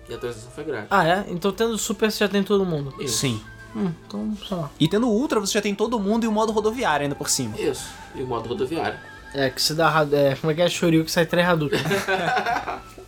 E 0.09 0.13
a 0.13 0.17
atualização 0.17 0.51
foi 0.51 0.65
grátis. 0.65 0.89
Ah, 0.91 1.07
é? 1.07 1.25
Então 1.29 1.53
tendo 1.53 1.77
Super 1.79 2.11
você 2.11 2.19
já 2.19 2.29
tem 2.29 2.43
todo 2.43 2.65
mundo. 2.65 2.95
Isso. 3.01 3.19
Sim. 3.19 3.41
Hum, 3.75 3.93
então, 4.07 4.37
sei 4.49 4.57
lá. 4.57 4.71
E 4.81 4.89
tendo 4.89 5.09
o 5.09 5.13
Ultra, 5.13 5.39
você 5.39 5.53
já 5.53 5.63
tem 5.63 5.75
todo 5.75 5.99
mundo 6.01 6.25
e 6.25 6.27
o 6.27 6.33
modo 6.33 6.53
rodoviário 6.53 7.05
ainda 7.05 7.15
por 7.15 7.31
cima. 7.31 7.57
Isso. 7.57 7.89
E 8.15 8.23
o 8.23 8.27
modo 8.27 8.49
rodoviário. 8.49 8.99
É, 9.33 9.49
que 9.49 9.63
se 9.63 9.75
dá. 9.75 10.05
É, 10.13 10.35
como 10.35 10.51
é 10.51 10.55
que 10.57 10.63
é 10.63 10.69
Shoryu 10.69 11.05
que 11.05 11.11
sai 11.11 11.25
três 11.25 11.47
Hadouken? 11.47 11.79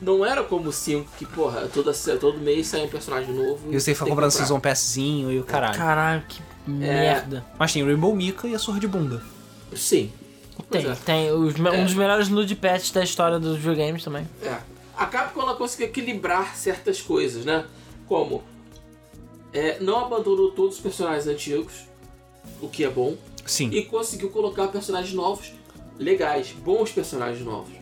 Não 0.00 0.24
era 0.24 0.42
como 0.42 0.68
o 0.68 0.72
5, 0.72 1.10
que, 1.18 1.24
porra, 1.24 1.68
toda, 1.72 1.92
todo 2.20 2.38
mês 2.38 2.66
sai 2.66 2.84
um 2.84 2.88
personagem 2.88 3.34
novo. 3.34 3.72
E 3.72 3.80
você 3.80 3.94
fica 3.94 4.06
comprando 4.06 4.30
comprar. 4.30 4.30
Season 4.30 4.60
Passzinho 4.60 5.32
e 5.32 5.38
o 5.38 5.44
caralho. 5.44 5.76
Caralho, 5.76 6.22
que 6.28 6.42
merda. 6.66 7.44
Mas 7.58 7.72
tem 7.72 7.84
Rainbow 7.84 8.14
Mika 8.14 8.46
e 8.48 8.54
a 8.54 8.58
Surra 8.58 8.80
de 8.80 8.88
Bunda. 8.88 9.22
Sim. 9.74 10.12
Tem, 10.70 10.86
é. 10.86 10.94
tem 10.94 11.30
os 11.30 11.54
É. 11.58 11.70
um 11.70 11.84
dos 11.84 11.94
melhores 11.94 12.28
nude 12.28 12.54
pets 12.56 12.90
da 12.90 13.02
história 13.04 13.38
dos 13.38 13.56
videogames 13.56 14.02
também. 14.02 14.26
É. 14.42 14.58
A 14.96 15.04
Capcom 15.06 15.42
ela 15.42 15.54
conseguiu 15.54 15.86
equilibrar 15.88 16.56
certas 16.56 17.00
coisas, 17.02 17.44
né? 17.44 17.66
Como 18.08 18.42
é, 19.52 19.78
não 19.80 20.06
abandonou 20.06 20.50
todos 20.52 20.76
os 20.76 20.80
personagens 20.80 21.26
antigos, 21.26 21.74
o 22.62 22.68
que 22.68 22.84
é 22.84 22.88
bom, 22.88 23.16
Sim. 23.44 23.68
e 23.70 23.84
conseguiu 23.84 24.30
colocar 24.30 24.68
personagens 24.68 25.12
novos, 25.14 25.52
legais, 25.98 26.52
bons 26.52 26.90
personagens 26.90 27.44
novos, 27.44 27.74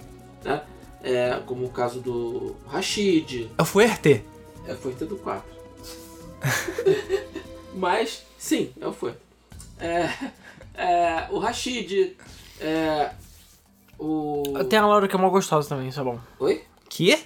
né? 0.45 0.63
É, 1.03 1.41
como 1.47 1.67
o 1.67 1.69
caso 1.71 2.01
do 2.01 2.57
Rashid, 2.67 3.49
É 3.59 3.63
o 3.63 3.65
Fuerte. 3.65 4.25
é, 4.67 4.75
foi 4.75 4.93
até 4.93 5.05
do 5.05 5.17
4. 5.17 5.45
Mas, 7.75 8.24
sim, 8.45 8.73
o 8.83 8.93
foi. 8.93 9.15
É, 9.81 10.09
é, 10.75 11.27
o 11.31 11.39
Rashid, 11.39 12.15
é, 12.61 13.11
o... 13.99 14.43
Tem 14.69 14.79
a 14.79 14.87
Laura 14.87 15.09
que 15.09 15.17
é 15.17 15.19
mal 15.19 15.31
gostosa 15.31 15.69
também, 15.69 15.89
isso 15.89 16.01
é 16.01 16.05
bom. 16.05 16.21
Oi? 16.39 16.63
Que? 16.91 17.19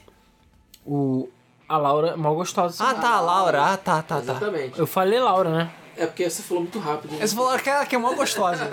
O. 0.87 1.29
A 1.69 1.77
Laura 1.77 2.11
é 2.11 2.17
mal 2.17 2.35
gostosa. 2.35 2.83
é 2.83 2.87
Ah, 2.87 2.95
tá, 2.95 3.11
a 3.11 3.21
Laura. 3.21 3.63
Ah, 3.63 3.77
tá, 3.77 4.01
tá, 4.01 4.17
tá. 4.17 4.23
Exatamente. 4.23 4.79
Eu 4.79 4.87
falei 4.87 5.19
Laura, 5.19 5.51
né? 5.51 5.71
É 5.97 6.07
porque 6.07 6.31
você 6.31 6.43
falou 6.43 6.63
muito 6.63 6.79
rápido. 6.79 7.13
né? 7.13 7.27
Você 7.27 7.35
falou 7.35 7.51
aquela 7.51 7.85
que 7.85 7.95
é 7.97 7.99
mó 7.99 8.15
gostosa. 8.15 8.71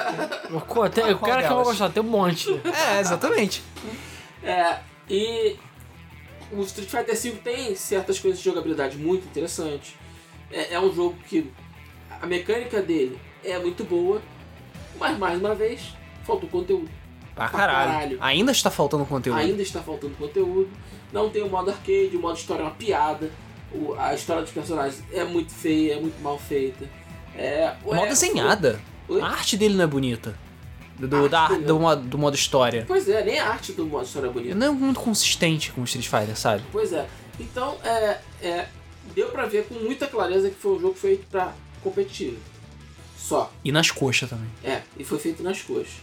Pô, 0.68 0.90
tem, 0.90 1.12
o 1.12 1.20
cara 1.20 1.42
que 1.42 1.48
é 1.48 1.50
mal 1.50 1.64
gostosa, 1.64 1.92
tem 1.92 2.04
um 2.04 2.06
monte. 2.06 2.50
é, 2.64 3.00
exatamente. 3.00 3.64
É, 4.44 4.78
e 5.10 5.58
o 6.52 6.62
Street 6.62 6.90
Fighter 6.90 7.20
V 7.20 7.40
tem 7.44 7.76
certas 7.76 8.20
coisas 8.20 8.40
de 8.40 8.46
jogabilidade 8.46 8.98
muito 8.98 9.26
interessantes. 9.26 9.96
É, 10.52 10.76
é 10.76 10.80
um 10.80 10.94
jogo 10.94 11.18
que 11.28 11.52
a 12.22 12.26
mecânica 12.28 12.82
dele 12.82 13.20
é 13.44 13.58
muito 13.60 13.84
boa, 13.84 14.22
mas 15.00 15.18
mais 15.18 15.40
uma 15.40 15.54
vez, 15.56 15.94
faltou 16.26 16.50
conteúdo. 16.50 16.90
Pra 17.34 17.50
caralho. 17.50 17.92
caralho. 17.92 18.18
Ainda 18.22 18.52
está 18.52 18.72
faltando 18.72 19.06
conteúdo. 19.06 19.38
Ainda 19.38 19.62
está 19.62 19.82
faltando 19.82 20.16
conteúdo. 20.16 20.70
Não 21.12 21.30
tem 21.30 21.44
o 21.44 21.50
modo 21.50 21.70
arcade, 21.70 22.12
o 22.16 22.20
modo 22.20 22.38
história 22.38 22.62
é 22.62 22.66
uma 22.66 22.72
piada. 22.72 23.30
O- 23.74 23.94
a 23.98 24.14
história 24.14 24.42
dos 24.42 24.52
personagens 24.52 25.04
é 25.12 25.24
muito 25.26 25.52
feia, 25.54 25.96
é 25.96 26.00
muito 26.00 26.22
mal 26.22 26.38
feita. 26.40 26.86
É, 27.38 27.74
Mal 27.86 28.06
é- 28.06 28.10
desenhada. 28.10 28.80
A 29.22 29.26
arte 29.28 29.58
dele 29.58 29.76
não 29.76 29.84
é 29.84 29.88
bonita. 29.88 30.36
Do, 30.98 31.28
da, 31.28 31.50
dele 31.50 31.66
do, 31.66 31.78
modo, 31.78 32.02
do 32.08 32.18
modo 32.18 32.36
história. 32.36 32.86
Pois 32.88 33.10
é, 33.10 33.22
nem 33.24 33.38
a 33.38 33.50
arte 33.50 33.74
do 33.74 33.86
modo 33.86 34.06
história 34.06 34.28
é 34.28 34.32
bonita. 34.32 34.56
Não 34.56 34.68
é 34.68 34.70
muito 34.70 35.00
consistente 35.02 35.72
com 35.74 35.82
o 35.82 35.84
Street 35.84 36.08
Fighter, 36.08 36.38
sabe? 36.38 36.64
Pois 36.72 36.94
é. 36.94 37.06
Então, 37.38 37.76
é, 37.84 38.18
é, 38.42 38.68
deu 39.14 39.28
pra 39.28 39.46
ver 39.46 39.66
com 39.68 39.76
muita 39.76 40.08
clareza 40.08 40.50
que 40.50 40.56
foi 40.56 40.78
um 40.78 40.80
jogo 40.80 40.94
feito 40.96 41.28
pra 41.30 41.54
competitivo. 41.90 42.38
Só. 43.18 43.52
E 43.64 43.72
nas 43.72 43.90
coxas 43.92 44.30
também. 44.30 44.50
É, 44.64 44.82
e 44.98 45.04
foi 45.04 45.18
feito 45.20 45.42
nas 45.42 45.62
coxas. 45.62 45.94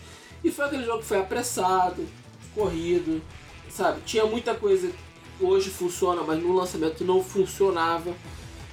E 0.43 0.51
foi 0.51 0.65
aquele 0.65 0.85
jogo 0.85 1.01
que 1.01 1.05
foi 1.07 1.19
apressado, 1.21 2.07
corrido, 2.55 3.23
sabe? 3.71 4.01
Tinha 4.05 4.25
muita 4.27 4.55
coisa 4.55 4.89
que 4.89 5.45
hoje 5.45 5.71
funciona, 5.71 6.23
mas 6.23 6.43
no 6.43 6.53
lançamento 6.53 7.05
não 7.05 7.23
funcionava. 7.23 8.13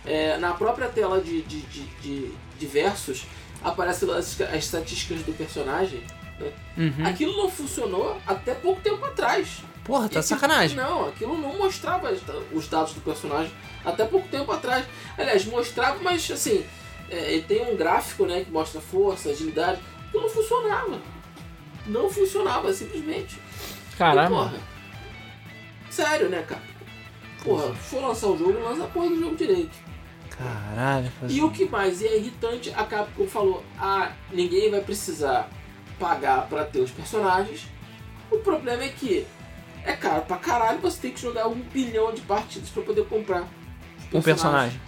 É, 0.06 0.38
na 0.38 0.54
própria 0.54 0.88
tela 0.88 1.22
de, 1.22 1.42
de, 1.44 1.62
de, 1.62 1.82
de, 2.02 2.32
de 2.58 2.66
versos 2.66 3.26
aparecem 3.64 4.10
as, 4.12 4.40
as 4.42 4.64
estatísticas 4.64 5.22
do 5.24 5.34
personagem. 5.34 6.02
né? 6.40 6.52
Uhum. 6.78 7.06
Aquilo 7.06 7.36
não 7.38 7.50
funcionou 7.52 8.18
até 8.26 8.54
pouco 8.56 8.82
tempo 8.82 9.04
atrás. 9.06 9.58
Porra, 9.84 10.02
tá 10.04 10.20
aquilo- 10.20 10.24
sacanagem. 10.24 10.78
Não, 10.78 11.08
aquilo 11.10 11.38
não 11.38 11.58
mostrava 11.58 12.12
os 12.52 12.68
dados 12.68 12.94
do 12.94 13.02
personagem 13.02 13.52
até 13.86 14.06
pouco 14.06 14.28
tempo 14.30 14.52
atrás. 14.52 14.86
Aliás, 15.18 15.46
mostrava, 15.46 16.00
mas 16.02 16.30
assim, 16.32 16.64
é, 17.12 17.34
ele 17.34 17.42
tem 17.44 17.62
um 17.72 17.76
gráfico 17.76 18.26
né, 18.26 18.44
que 18.44 18.52
mostra 18.52 18.80
força, 18.82 19.30
agilidade. 19.30 19.80
Aquilo 20.08 20.24
não 20.24 20.30
funcionava. 20.30 21.02
Não 21.86 22.10
funcionava, 22.10 22.72
simplesmente. 22.74 23.38
E, 23.94 23.96
Caralho. 23.98 24.30
porra, 24.30 24.54
sério, 25.90 26.30
né, 26.30 26.42
cara? 26.48 26.62
Porra, 27.44 27.74
for 27.76 28.02
lançar 28.02 28.28
o 28.28 28.38
jogo, 28.38 28.60
lança 28.60 28.84
a 28.84 28.88
porra 28.88 29.10
do 29.10 29.20
jogo 29.20 29.36
direito. 29.36 29.78
Caralho. 30.30 31.12
faz- 31.20 31.32
E 31.36 31.42
o 31.42 31.50
que 31.52 31.66
mais 31.66 32.02
é 32.02 32.18
irritante, 32.18 32.72
a 32.76 32.84
Capcom 32.84 33.28
falou: 33.28 33.64
ah, 33.78 34.12
ninguém 34.32 34.70
vai 34.70 34.82
precisar 34.82 35.50
pagar 36.00 36.48
pra 36.48 36.64
ter 36.66 36.80
os 36.80 36.92
personagens. 36.92 37.68
O 38.32 38.38
problema 38.40 38.84
é 38.84 38.90
que 38.90 39.26
é 39.84 39.94
caro 39.94 40.22
pra 40.24 40.38
caralho, 40.38 40.80
você 40.80 41.02
tem 41.02 41.12
que 41.12 41.20
jogar 41.22 41.48
um 41.48 41.56
bilhão 41.60 42.14
de 42.14 42.22
partidas 42.22 42.70
pra 42.70 42.84
poder 42.84 43.06
comprar 43.06 43.46
Um 44.14 44.22
personagem. 44.22 44.80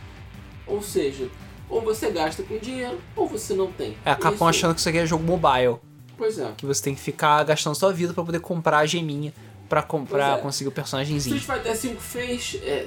Ou 0.67 0.82
seja, 0.82 1.28
ou 1.72 1.82
você 1.82 2.11
gasta 2.11 2.43
com 2.43 2.57
dinheiro, 2.57 2.99
ou 3.15 3.28
você 3.28 3.53
não 3.53 3.72
tem. 3.72 3.97
É, 4.05 4.11
a 4.11 4.15
Capcom 4.15 4.36
Isso- 4.36 4.43
achando 4.45 4.74
que 4.74 4.80
isso 4.82 4.89
aqui 4.89 4.97
é 4.97 5.05
jogo 5.05 5.24
mobile. 5.24 5.78
Pois 6.17 6.38
é. 6.38 6.51
Que 6.57 6.65
você 6.65 6.84
tem 6.84 6.93
que 6.93 7.01
ficar 7.01 7.43
gastando 7.43 7.74
sua 7.74 7.91
vida 7.93 8.13
pra 8.13 8.24
poder 8.24 8.41
comprar 8.41 8.80
a 8.80 8.86
geminha 8.86 9.34
pra, 9.67 9.82
comprar, 9.82 10.38
é. 10.38 10.41
conseguir 10.41 10.67
o 10.67 10.72
personagemzinho. 10.72 11.38
Street 11.38 11.63
Fighter 11.63 11.93
V 11.93 11.99
fez, 11.99 12.59
é, 12.61 12.86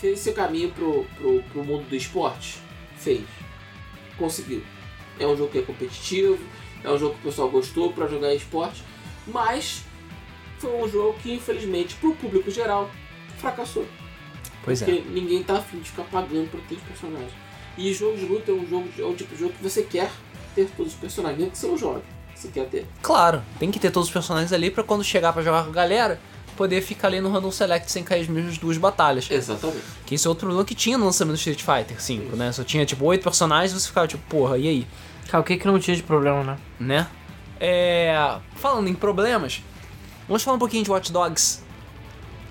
fez 0.00 0.20
seu 0.20 0.34
caminho 0.34 0.70
pro, 0.70 1.04
pro, 1.16 1.42
pro 1.44 1.64
mundo 1.64 1.88
do 1.88 1.96
esporte? 1.96 2.58
Fez. 2.98 3.24
Conseguiu. 4.18 4.62
É 5.18 5.26
um 5.26 5.34
jogo 5.34 5.50
que 5.50 5.58
é 5.58 5.62
competitivo, 5.62 6.38
é 6.84 6.90
um 6.90 6.98
jogo 6.98 7.14
que 7.14 7.20
o 7.20 7.30
pessoal 7.30 7.48
gostou 7.48 7.92
pra 7.92 8.06
jogar 8.06 8.34
esporte, 8.34 8.84
mas 9.26 9.82
foi 10.58 10.70
um 10.76 10.88
jogo 10.88 11.18
que, 11.22 11.32
infelizmente, 11.32 11.94
pro 11.96 12.14
público 12.14 12.50
geral, 12.50 12.90
fracassou. 13.38 13.86
Pois 14.62 14.82
é. 14.82 14.84
Porque 14.84 15.08
ninguém 15.08 15.42
tá 15.42 15.56
afim 15.56 15.78
de 15.78 15.90
ficar 15.90 16.04
pagando 16.04 16.50
pra 16.50 16.60
ter 16.68 16.74
os 16.74 16.82
personagens. 16.82 17.45
E 17.76 17.92
jogo 17.92 18.16
de 18.16 18.24
luta 18.26 18.50
é 18.50 18.54
um 18.54 18.66
jogo 18.66 18.88
de- 18.88 19.02
é 19.02 19.06
um 19.06 19.14
tipo 19.14 19.34
de 19.34 19.40
jogo 19.40 19.52
que 19.52 19.62
você 19.62 19.82
quer 19.82 20.10
ter 20.54 20.68
todos 20.76 20.92
os 20.94 20.98
personagens, 20.98 21.38
mesmo 21.38 21.52
que 21.52 21.58
você 21.58 21.66
não 21.66 21.76
jogue. 21.78 22.02
Você 22.34 22.48
quer 22.48 22.66
ter. 22.68 22.86
Claro, 23.02 23.42
tem 23.58 23.70
que 23.70 23.78
ter 23.78 23.90
todos 23.90 24.08
os 24.08 24.12
personagens 24.12 24.52
ali 24.52 24.70
pra 24.70 24.82
quando 24.82 25.02
chegar 25.04 25.32
pra 25.32 25.42
jogar 25.42 25.64
com 25.64 25.70
a 25.70 25.72
galera, 25.72 26.20
poder 26.56 26.80
ficar 26.82 27.08
ali 27.08 27.20
no 27.20 27.30
Random 27.30 27.50
Select 27.50 27.90
sem 27.90 28.02
cair 28.02 28.22
as 28.22 28.28
mesmas 28.28 28.56
duas 28.58 28.78
batalhas. 28.78 29.30
Exatamente. 29.30 29.82
Que 30.06 30.14
esse 30.14 30.26
é 30.26 30.28
outro 30.28 30.46
problema 30.46 30.64
que 30.64 30.74
tinha 30.74 30.96
no 30.96 31.04
lançamento 31.04 31.34
do 31.34 31.38
Street 31.38 31.60
Fighter 31.62 32.00
5, 32.00 32.34
né? 32.36 32.50
Só 32.52 32.64
tinha 32.64 32.84
tipo 32.86 33.04
oito 33.04 33.22
personagens 33.22 33.72
e 33.72 33.80
você 33.80 33.88
ficava 33.88 34.06
tipo, 34.08 34.22
porra, 34.28 34.56
e 34.58 34.68
aí? 34.68 34.86
Cara, 35.28 35.40
o 35.42 35.44
que 35.44 35.56
que 35.56 35.66
não 35.66 35.78
tinha 35.78 35.96
de 35.96 36.02
problema, 36.02 36.42
né? 36.44 36.58
Né? 36.80 37.06
É. 37.60 38.36
Falando 38.54 38.88
em 38.88 38.94
problemas, 38.94 39.62
vamos 40.28 40.42
falar 40.42 40.56
um 40.56 40.60
pouquinho 40.60 40.84
de 40.84 40.90
Watch 40.90 41.10
Dogs. 41.12 41.62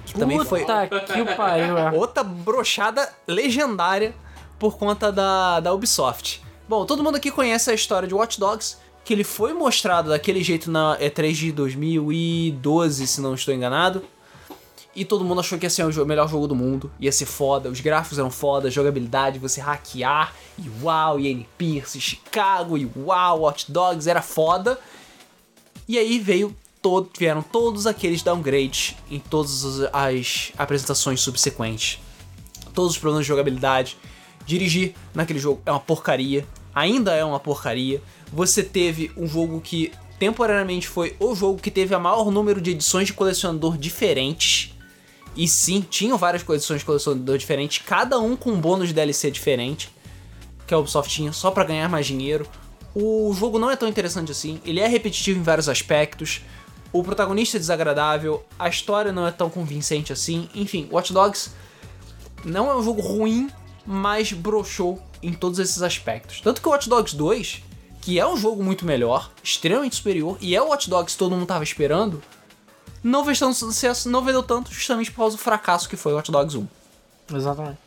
Que 0.05 0.13
também 0.13 0.43
foi 0.45 0.59
Puta 0.61 0.87
que 0.87 1.21
o 1.21 1.35
pariu, 1.35 1.77
é. 1.77 1.91
outra 1.91 2.23
brochada 2.23 3.11
legendária 3.27 4.13
por 4.59 4.77
conta 4.77 5.11
da, 5.11 5.59
da 5.59 5.73
Ubisoft. 5.73 6.41
Bom, 6.67 6.85
todo 6.85 7.03
mundo 7.03 7.15
aqui 7.17 7.29
conhece 7.31 7.69
a 7.69 7.73
história 7.73 8.07
de 8.07 8.13
Watch 8.13 8.39
Dogs, 8.39 8.77
que 9.03 9.13
ele 9.13 9.23
foi 9.23 9.53
mostrado 9.53 10.09
daquele 10.09 10.43
jeito 10.43 10.71
na 10.71 10.97
E3 10.99 11.31
de 11.33 11.51
2012, 11.51 13.05
se 13.07 13.21
não 13.21 13.35
estou 13.35 13.53
enganado. 13.53 14.03
E 14.95 15.03
todo 15.03 15.25
mundo 15.25 15.41
achou 15.41 15.59
que 15.59 15.65
ia 15.65 15.69
ser 15.69 15.83
o 15.83 16.05
melhor 16.05 16.29
jogo 16.29 16.47
do 16.47 16.55
mundo, 16.55 16.89
ia 16.99 17.11
ser 17.11 17.25
foda, 17.25 17.69
os 17.69 17.81
gráficos 17.81 18.17
eram 18.17 18.31
foda, 18.31 18.71
jogabilidade, 18.71 19.37
você 19.37 19.59
hackear, 19.59 20.33
e 20.57 20.71
uau, 20.81 21.19
e 21.19 21.27
N 21.27 21.45
Pierce, 21.57 21.99
Chicago, 21.99 22.77
e 22.77 22.89
uau, 22.95 23.41
Watch 23.41 23.69
Dogs, 23.69 24.09
era 24.09 24.21
foda. 24.21 24.79
E 25.87 25.97
aí 25.97 26.17
veio 26.17 26.55
todo, 26.81 27.09
vieram 27.19 27.41
todos 27.41 27.85
aqueles 27.85 28.21
downgrades 28.23 28.95
em 29.11 29.19
todas 29.19 29.65
as- 29.65 29.89
as 29.93 30.51
apresentações 30.57 31.19
subsequentes. 31.19 31.99
Todos 32.73 32.91
os 32.93 32.97
problemas 32.97 33.25
de 33.25 33.27
jogabilidade. 33.27 33.97
Dirigir 34.45 34.93
naquele 35.13 35.39
jogo 35.39 35.61
é 35.65 35.71
uma 35.71 35.79
porcaria. 35.79 36.45
Ainda 36.73 37.13
é 37.13 37.23
uma 37.23 37.39
porcaria. 37.39 38.01
Você 38.31 38.61
teve 38.63 39.11
um 39.15 39.27
jogo 39.27 39.61
que 39.61 39.91
temporariamente 40.19 40.87
foi 40.87 41.15
o 41.19 41.35
jogo 41.35 41.61
que 41.61 41.71
teve 41.71 41.93
a 41.93 41.99
maior 41.99 42.31
número 42.31 42.61
de 42.61 42.71
edições 42.71 43.07
de 43.07 43.13
colecionador 43.13 43.77
diferentes. 43.77 44.73
E 45.35 45.47
sim, 45.47 45.81
tinham 45.81 46.17
várias 46.17 46.47
edições 46.47 46.79
de 46.79 46.85
colecionador 46.85 47.37
diferentes, 47.37 47.83
cada 47.85 48.19
um 48.19 48.35
com 48.37 48.51
um 48.51 48.59
bônus 48.59 48.87
de 48.87 48.93
DLC 48.93 49.29
diferente 49.29 49.93
que 50.65 50.73
a 50.73 50.77
Ubisoft 50.77 51.13
tinha 51.13 51.31
só 51.31 51.51
pra 51.51 51.63
ganhar 51.63 51.89
mais 51.89 52.05
dinheiro. 52.05 52.47
O 52.93 53.33
jogo 53.37 53.59
não 53.59 53.69
é 53.69 53.75
tão 53.75 53.87
interessante 53.87 54.31
assim, 54.31 54.59
ele 54.65 54.79
é 54.79 54.87
repetitivo 54.87 55.39
em 55.39 55.43
vários 55.43 55.67
aspectos. 55.67 56.41
O 56.91 57.03
protagonista 57.03 57.57
é 57.57 57.59
desagradável, 57.59 58.45
a 58.57 58.69
história 58.69 59.11
não 59.11 59.27
é 59.27 59.31
tão 59.31 59.49
convincente 59.49 60.13
assim. 60.13 60.49
Enfim, 60.55 60.87
Watch 60.91 61.11
Dogs 61.11 61.51
não 62.43 62.69
é 62.69 62.75
um 62.75 62.81
jogo 62.81 63.01
ruim, 63.01 63.49
mas 63.85 64.31
broxou 64.31 65.01
em 65.21 65.33
todos 65.33 65.59
esses 65.59 65.81
aspectos. 65.81 66.41
Tanto 66.41 66.61
que 66.61 66.67
o 66.67 66.71
Watch 66.71 66.89
Dogs 66.89 67.15
2, 67.15 67.61
que 68.01 68.19
é 68.19 68.27
um 68.27 68.37
jogo 68.37 68.63
muito 68.63 68.85
melhor, 68.85 69.31
extremamente 69.43 69.95
superior, 69.95 70.37
e 70.41 70.55
é 70.55 70.61
o 70.61 70.67
Watch 70.69 70.89
Dogs 70.89 71.13
que 71.13 71.19
todo 71.19 71.33
mundo 71.35 71.45
tava 71.47 71.63
esperando, 71.63 72.21
não 73.03 73.23
fez 73.23 73.37
tanto 73.39 73.55
sucesso, 73.55 74.09
não 74.09 74.23
vendeu 74.23 74.41
tanto 74.43 74.71
justamente 74.71 75.11
por 75.11 75.17
causa 75.17 75.37
do 75.37 75.41
fracasso 75.41 75.87
que 75.87 75.95
foi 75.95 76.13
o 76.13 76.15
Watch 76.15 76.31
Dogs 76.31 76.57
1. 76.57 76.67
Exatamente. 77.35 77.77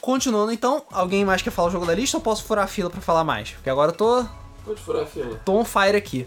Continuando 0.00 0.50
então, 0.52 0.82
alguém 0.90 1.24
mais 1.24 1.42
quer 1.42 1.50
falar 1.52 1.68
o 1.68 1.70
jogo 1.70 1.86
da 1.86 1.94
lista 1.94 2.16
ou 2.16 2.22
posso 2.22 2.42
furar 2.44 2.64
a 2.64 2.68
fila 2.68 2.90
pra 2.90 3.00
falar 3.00 3.22
mais? 3.22 3.50
Porque 3.50 3.70
agora 3.70 3.92
eu 3.92 3.96
tô, 3.96 4.26
Pode 4.64 4.80
furar 4.80 5.02
a 5.04 5.06
fila. 5.06 5.40
tô 5.44 5.52
on 5.54 5.64
fire 5.64 5.96
aqui. 5.96 6.26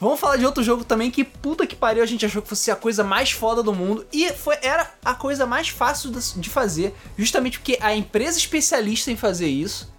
Vamos 0.00 0.20
falar 0.20 0.36
de 0.36 0.46
outro 0.46 0.62
jogo 0.62 0.84
também 0.84 1.10
que 1.10 1.24
puta 1.24 1.66
que 1.66 1.76
pariu, 1.76 2.02
a 2.02 2.06
gente 2.06 2.24
achou 2.24 2.42
que 2.42 2.48
fosse 2.48 2.70
a 2.70 2.76
coisa 2.76 3.04
mais 3.04 3.30
foda 3.30 3.62
do 3.62 3.72
mundo 3.72 4.06
e 4.12 4.30
foi, 4.30 4.56
era 4.62 4.90
a 5.04 5.14
coisa 5.14 5.46
mais 5.46 5.68
fácil 5.68 6.10
de 6.10 6.48
fazer, 6.50 6.94
justamente 7.16 7.58
porque 7.58 7.78
a 7.80 7.94
empresa 7.94 8.38
especialista 8.38 9.10
em 9.10 9.16
fazer 9.16 9.48
isso 9.48 9.92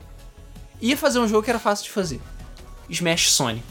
ia 0.82 0.97
fazer 0.97 1.19
um 1.19 1.27
jogo 1.27 1.43
que 1.43 1.49
era 1.49 1.59
fácil 1.59 1.86
de 1.86 1.91
fazer. 1.91 2.21
Smash 2.89 3.32
Sony. 3.32 3.63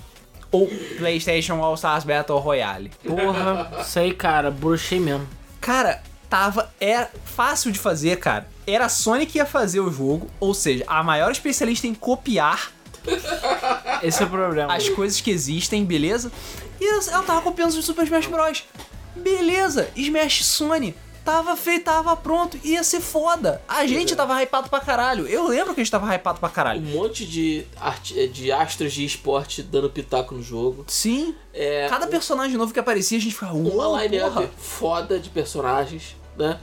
Ou 0.53 0.69
PlayStation 0.97 1.63
All 1.63 1.75
Stars 1.75 2.05
Battle 2.05 2.39
Royale. 2.39 2.91
Porra, 3.05 3.85
sei, 3.85 4.13
cara, 4.13 4.51
bruxei 4.51 4.99
mesmo. 4.99 5.29
Cara, 5.61 6.03
tava. 6.29 6.73
Era 6.81 7.11
fácil 7.25 7.71
de 7.71 7.79
fazer, 7.79 8.17
cara. 8.17 8.49
Era 8.67 8.87
a 8.87 8.89
Sony 8.89 9.27
que 9.27 9.39
ia 9.39 9.47
fazer 9.47 9.81
o 9.81 9.93
jogo, 9.93 10.29
ou 10.41 10.55
seja, 10.55 10.85
a 10.87 11.03
maior 11.03 11.31
especialista 11.31 11.87
em 11.87 11.95
copiar 11.95 12.73
Esse 14.03 14.23
é 14.23 14.27
o 14.27 14.31
problema. 14.31 14.73
as 14.75 14.89
coisas 14.89 15.21
que 15.21 15.31
existem, 15.31 15.85
beleza? 15.85 16.31
E 16.81 16.85
ela 17.11 17.23
tava 17.23 17.43
copiando 17.43 17.71
os 17.71 17.85
Super 17.85 18.05
Smash 18.05 18.27
Bros. 18.27 18.65
Beleza, 19.15 19.89
Smash 19.97 20.45
Sony. 20.45 20.95
Tava 21.23 21.55
feito, 21.55 21.85
tava 21.85 22.17
pronto, 22.17 22.59
ia 22.65 22.83
ser 22.83 23.01
foda. 23.01 23.61
A 23.69 23.87
gente 23.87 24.17
tava 24.17 24.43
hypado 24.43 24.71
pra 24.71 24.81
caralho. 24.81 25.27
Eu 25.29 25.47
lembro 25.49 25.75
que 25.75 25.81
a 25.81 25.85
gente 25.85 25.91
tava 25.91 26.13
hypado 26.15 26.41
pra 26.41 26.49
Um 26.49 26.53
caralho. 26.53 26.81
monte 26.81 27.27
de, 27.27 27.67
arti- 27.79 28.27
de 28.29 28.51
astros 28.51 28.91
de 28.95 29.05
esporte 29.05 29.63
dando 29.63 29.91
pitaco 29.91 30.35
no 30.35 30.43
jogo. 30.43 30.85
Sim, 30.89 31.35
É, 31.53 31.87
cada 31.91 32.07
personagem 32.07 32.57
novo 32.57 32.73
que 32.73 32.81
aparecia, 32.81 33.19
a 33.19 33.21
gente 33.21 33.35
ficava, 33.35 33.53
uma 33.53 34.03
line-up 34.03 34.33
porra. 34.33 34.51
foda 34.57 35.19
de 35.21 35.29
personagens, 35.29 36.17
né? 36.39 36.59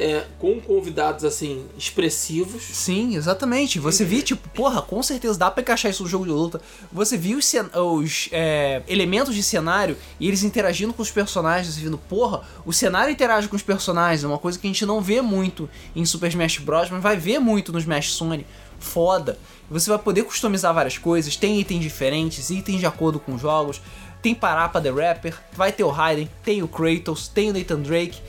É, 0.00 0.26
com 0.38 0.60
convidados 0.60 1.24
assim 1.24 1.66
expressivos. 1.76 2.62
Sim, 2.62 3.16
exatamente. 3.16 3.80
Você 3.80 4.04
viu, 4.04 4.22
tipo, 4.22 4.48
porra, 4.50 4.80
com 4.80 5.02
certeza 5.02 5.36
dá 5.36 5.50
pra 5.50 5.60
encaixar 5.60 5.90
isso 5.90 6.04
no 6.04 6.08
jogo 6.08 6.24
de 6.24 6.30
luta. 6.30 6.60
Você 6.92 7.16
viu 7.16 7.36
os, 7.36 7.52
os, 7.74 8.28
é, 8.30 8.80
elementos 8.86 9.34
de 9.34 9.42
cenário 9.42 9.96
e 10.20 10.28
eles 10.28 10.44
interagindo 10.44 10.94
com 10.94 11.02
os 11.02 11.10
personagens, 11.10 11.74
você 11.74 11.80
vendo, 11.80 11.98
porra, 11.98 12.42
o 12.64 12.72
cenário 12.72 13.12
interage 13.12 13.48
com 13.48 13.56
os 13.56 13.62
personagens, 13.62 14.22
é 14.22 14.28
uma 14.28 14.38
coisa 14.38 14.56
que 14.56 14.68
a 14.68 14.70
gente 14.70 14.86
não 14.86 15.00
vê 15.00 15.20
muito 15.20 15.68
em 15.96 16.04
Super 16.04 16.28
Smash 16.28 16.58
Bros, 16.58 16.90
mas 16.90 17.02
vai 17.02 17.16
ver 17.16 17.40
muito 17.40 17.72
no 17.72 17.78
Smash 17.80 18.12
Sony. 18.12 18.46
foda. 18.78 19.36
Você 19.68 19.90
vai 19.90 19.98
poder 19.98 20.22
customizar 20.22 20.72
várias 20.72 20.96
coisas, 20.96 21.36
tem 21.36 21.58
itens 21.60 21.82
diferentes, 21.82 22.50
itens 22.50 22.78
de 22.78 22.86
acordo 22.86 23.18
com 23.18 23.34
os 23.34 23.40
jogos. 23.40 23.82
Tem 24.22 24.32
Parappa 24.34 24.80
the 24.80 24.90
Rapper, 24.90 25.34
vai 25.52 25.72
ter 25.72 25.84
o 25.84 25.90
Raiden, 25.90 26.30
tem 26.44 26.62
o 26.62 26.68
Kratos, 26.68 27.28
tem 27.28 27.50
o 27.50 27.52
Nathan 27.52 27.80
Drake, 27.80 28.20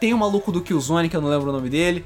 tem 0.00 0.12
o 0.14 0.18
maluco 0.18 0.50
do 0.52 0.60
Killzone, 0.60 1.08
que 1.08 1.16
eu 1.16 1.20
não 1.20 1.28
lembro 1.28 1.48
o 1.50 1.52
nome 1.52 1.68
dele. 1.70 2.04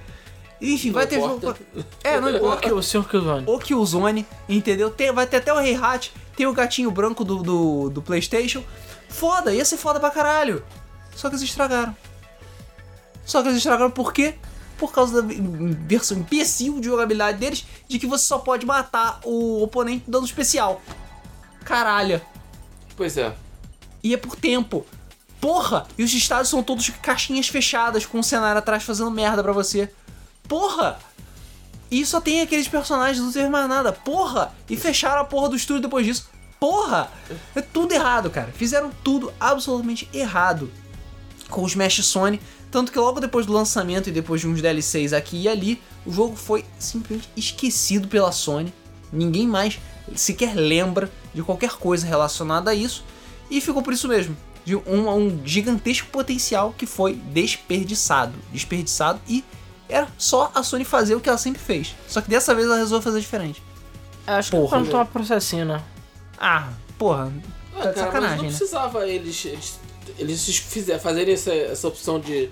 Enfim, 0.61 0.93
vai 0.93 1.07
ter 1.07 1.20
jogo. 1.20 1.41
pra- 1.41 1.55
É, 2.05 2.20
não 2.20 2.28
O 2.28 2.36
importa. 2.36 2.62
que 2.68 2.72
o 2.72 2.82
senhor 2.82 3.09
Killzone. 3.09 3.45
O 3.47 3.59
Killzone, 3.59 4.26
entendeu? 4.49 4.91
Tem, 4.91 5.11
vai 5.12 5.26
ter 5.26 5.38
até 5.38 5.53
o 5.53 5.59
Rei 5.59 5.74
Hat, 5.74 6.12
tem 6.36 6.47
o 6.47 6.53
gatinho 6.53 6.91
branco 6.91 7.24
do, 7.24 7.43
do, 7.43 7.91
do 7.91 8.03
PlayStation. 8.03 8.62
Foda, 9.09 9.53
ia 9.55 9.64
ser 9.64 9.76
foda 9.78 9.99
pra 9.99 10.11
caralho. 10.11 10.62
Só 11.16 11.28
que 11.28 11.34
eles 11.36 11.43
estragaram. 11.49 11.97
Só 13.24 13.41
que 13.43 13.49
eles 13.49 13.59
estragaram 13.59 13.91
por 13.91 14.12
quê? 14.12 14.34
Por 14.78 14.93
causa 14.93 15.20
da 15.22 15.28
versão 15.86 16.18
imbecil 16.18 16.78
de 16.80 16.86
jogabilidade 16.86 17.38
deles, 17.38 17.66
de 17.88 17.99
que 17.99 18.07
você 18.07 18.24
só 18.24 18.38
pode 18.38 18.64
matar 18.64 19.20
o 19.24 19.62
oponente 19.62 20.05
dando 20.09 20.24
especial. 20.26 20.80
Caralho. 21.64 22.20
Pois 22.97 23.16
é. 23.16 23.34
E 24.03 24.14
é 24.14 24.16
por 24.16 24.36
tempo. 24.36 24.86
Porra! 25.41 25.86
E 25.97 26.05
os 26.05 26.12
estádios 26.12 26.49
são 26.49 26.62
todos 26.62 26.91
caixinhas 27.03 27.49
fechadas, 27.49 28.05
com 28.05 28.20
o 28.20 28.24
cenário 28.24 28.59
atrás 28.59 28.82
fazendo 28.82 29.11
merda 29.11 29.43
pra 29.43 29.53
você. 29.53 29.91
Porra! 30.47 30.99
E 31.91 32.05
só 32.07 32.20
tem 32.20 32.41
aqueles 32.41 32.68
personagens, 32.68 33.24
não 33.24 33.32
teve 33.32 33.49
mais 33.49 33.68
nada. 33.68 33.93
Porra! 33.93 34.53
E 34.68 34.76
fecharam 34.76 35.22
a 35.22 35.24
porra 35.24 35.49
do 35.49 35.57
estúdio 35.57 35.82
depois 35.82 36.05
disso. 36.05 36.28
Porra! 36.61 37.11
É 37.55 37.62
tudo 37.62 37.93
errado, 37.93 38.30
cara. 38.30 38.53
Fizeram 38.53 38.91
tudo 39.03 39.32
absolutamente 39.41 40.09
errado 40.12 40.70
com 41.49 41.64
os 41.64 41.72
Smash 41.72 42.05
Sony. 42.05 42.41
Tanto 42.70 42.93
que 42.93 42.99
logo 42.99 43.18
depois 43.18 43.47
do 43.47 43.53
lançamento 43.53 44.09
e 44.09 44.12
depois 44.12 44.41
de 44.41 44.47
uns 44.47 44.62
DLCs 44.62 45.12
aqui 45.12 45.43
e 45.43 45.49
ali, 45.49 45.82
o 46.07 46.12
jogo 46.12 46.36
foi 46.36 46.64
simplesmente 46.78 47.28
esquecido 47.36 48.07
pela 48.07 48.30
Sony. 48.30 48.72
Ninguém 49.12 49.49
mais 49.49 49.80
sequer 50.14 50.55
lembra 50.55 51.11
de 51.34 51.43
qualquer 51.43 51.72
coisa 51.72 52.07
relacionada 52.07 52.70
a 52.70 52.74
isso. 52.74 53.05
E 53.51 53.61
ficou 53.61 53.82
por 53.82 53.93
isso 53.93 54.07
mesmo. 54.07 54.36
De 54.64 54.76
um, 54.76 55.08
um 55.08 55.40
gigantesco 55.44 56.08
potencial 56.08 56.74
que 56.76 56.86
foi 56.86 57.14
desperdiçado. 57.14 58.34
Desperdiçado 58.52 59.20
e 59.28 59.44
era 59.88 60.06
só 60.16 60.50
a 60.54 60.62
Sony 60.62 60.84
fazer 60.84 61.14
o 61.14 61.20
que 61.20 61.28
ela 61.28 61.38
sempre 61.38 61.61
fez. 61.61 61.94
Só 62.06 62.20
que 62.20 62.30
dessa 62.30 62.54
vez 62.54 62.66
ela 62.66 62.76
resolveu 62.76 63.02
fazer 63.02 63.20
diferente. 63.20 63.62
Acho 64.26 64.50
que 64.50 64.56
Porra, 64.56 64.78
velho. 64.78 64.90
tomar 64.90 65.04
processinho, 65.06 65.64
né? 65.64 65.82
Ah, 66.38 66.68
porra. 66.98 67.32
Ah, 67.74 67.78
Tá 67.78 67.92
cara, 67.92 67.94
sacanagem, 67.96 68.22
mas 68.22 68.36
não 68.36 68.42
né? 68.44 68.48
precisava 68.56 69.08
eles, 69.08 69.44
eles, 69.44 69.80
eles 70.18 70.56
fizer, 70.58 70.98
fazerem 70.98 71.34
essa, 71.34 71.52
essa 71.52 71.88
opção 71.88 72.20
de, 72.20 72.48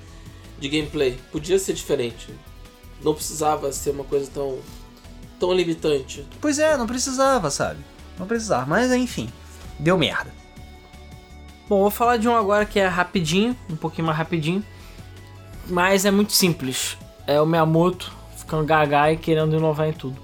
de 0.58 0.68
gameplay. 0.68 1.18
Podia 1.30 1.58
ser 1.58 1.74
diferente. 1.74 2.28
Não 3.02 3.14
precisava 3.14 3.70
ser 3.72 3.90
uma 3.90 4.04
coisa 4.04 4.28
tão, 4.32 4.58
tão 5.38 5.52
limitante. 5.52 6.26
Pois 6.40 6.58
é, 6.58 6.76
não 6.76 6.86
precisava, 6.86 7.50
sabe? 7.50 7.78
Não 8.18 8.26
precisava. 8.26 8.66
Mas 8.66 8.90
enfim, 8.92 9.30
deu 9.78 9.96
merda. 9.96 10.32
Bom, 11.68 11.80
vou 11.80 11.90
falar 11.90 12.16
de 12.16 12.28
um 12.28 12.34
agora 12.34 12.64
que 12.64 12.78
é 12.80 12.86
rapidinho, 12.86 13.56
um 13.70 13.76
pouquinho 13.76 14.06
mais 14.06 14.16
rapidinho. 14.16 14.64
Mas 15.66 16.04
é 16.04 16.10
muito 16.10 16.32
simples. 16.32 16.96
É 17.26 17.40
o 17.40 17.46
Miyamoto 17.46 18.10
ficando 18.36 18.64
gaga 18.64 19.12
e 19.12 19.16
querendo 19.16 19.54
inovar 19.54 19.88
em 19.88 19.92
tudo. 19.92 20.16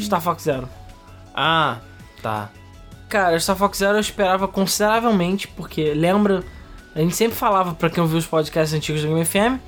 Star 0.00 0.20
Fox 0.20 0.44
Zero. 0.44 0.68
Ah, 1.34 1.78
tá. 2.22 2.50
Cara, 3.08 3.38
Star 3.40 3.56
Fox 3.56 3.78
Zero 3.78 3.96
eu 3.96 4.00
esperava 4.00 4.46
consideravelmente, 4.46 5.48
porque 5.48 5.92
lembra, 5.94 6.44
a 6.94 7.00
gente 7.00 7.16
sempre 7.16 7.36
falava 7.36 7.74
pra 7.74 7.90
quem 7.90 8.02
ouviu 8.02 8.18
os 8.18 8.26
podcasts 8.26 8.72
antigos 8.72 9.02
do 9.02 9.08
Game 9.08 9.24
FM, 9.24 9.58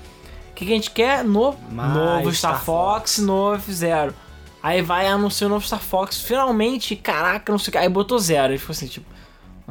o 0.50 0.54
que, 0.54 0.66
que 0.66 0.72
a 0.72 0.74
gente 0.74 0.90
quer? 0.90 1.24
No, 1.24 1.56
Mais 1.72 1.92
novo 1.92 2.32
Star, 2.34 2.52
Star 2.52 2.64
Fox, 2.64 3.18
novo 3.18 3.56
F-Zero. 3.56 4.14
Aí 4.62 4.82
vai 4.82 5.06
anunciar 5.08 5.48
o 5.48 5.54
novo 5.54 5.66
Star 5.66 5.80
Fox, 5.80 6.20
finalmente, 6.20 6.94
caraca, 6.94 7.50
não 7.50 7.58
sei 7.58 7.70
o 7.70 7.72
que. 7.72 7.78
Aí 7.78 7.88
botou 7.88 8.18
zero. 8.18 8.52
E 8.52 8.58
ficou 8.58 8.72
assim, 8.72 8.86
tipo, 8.86 9.06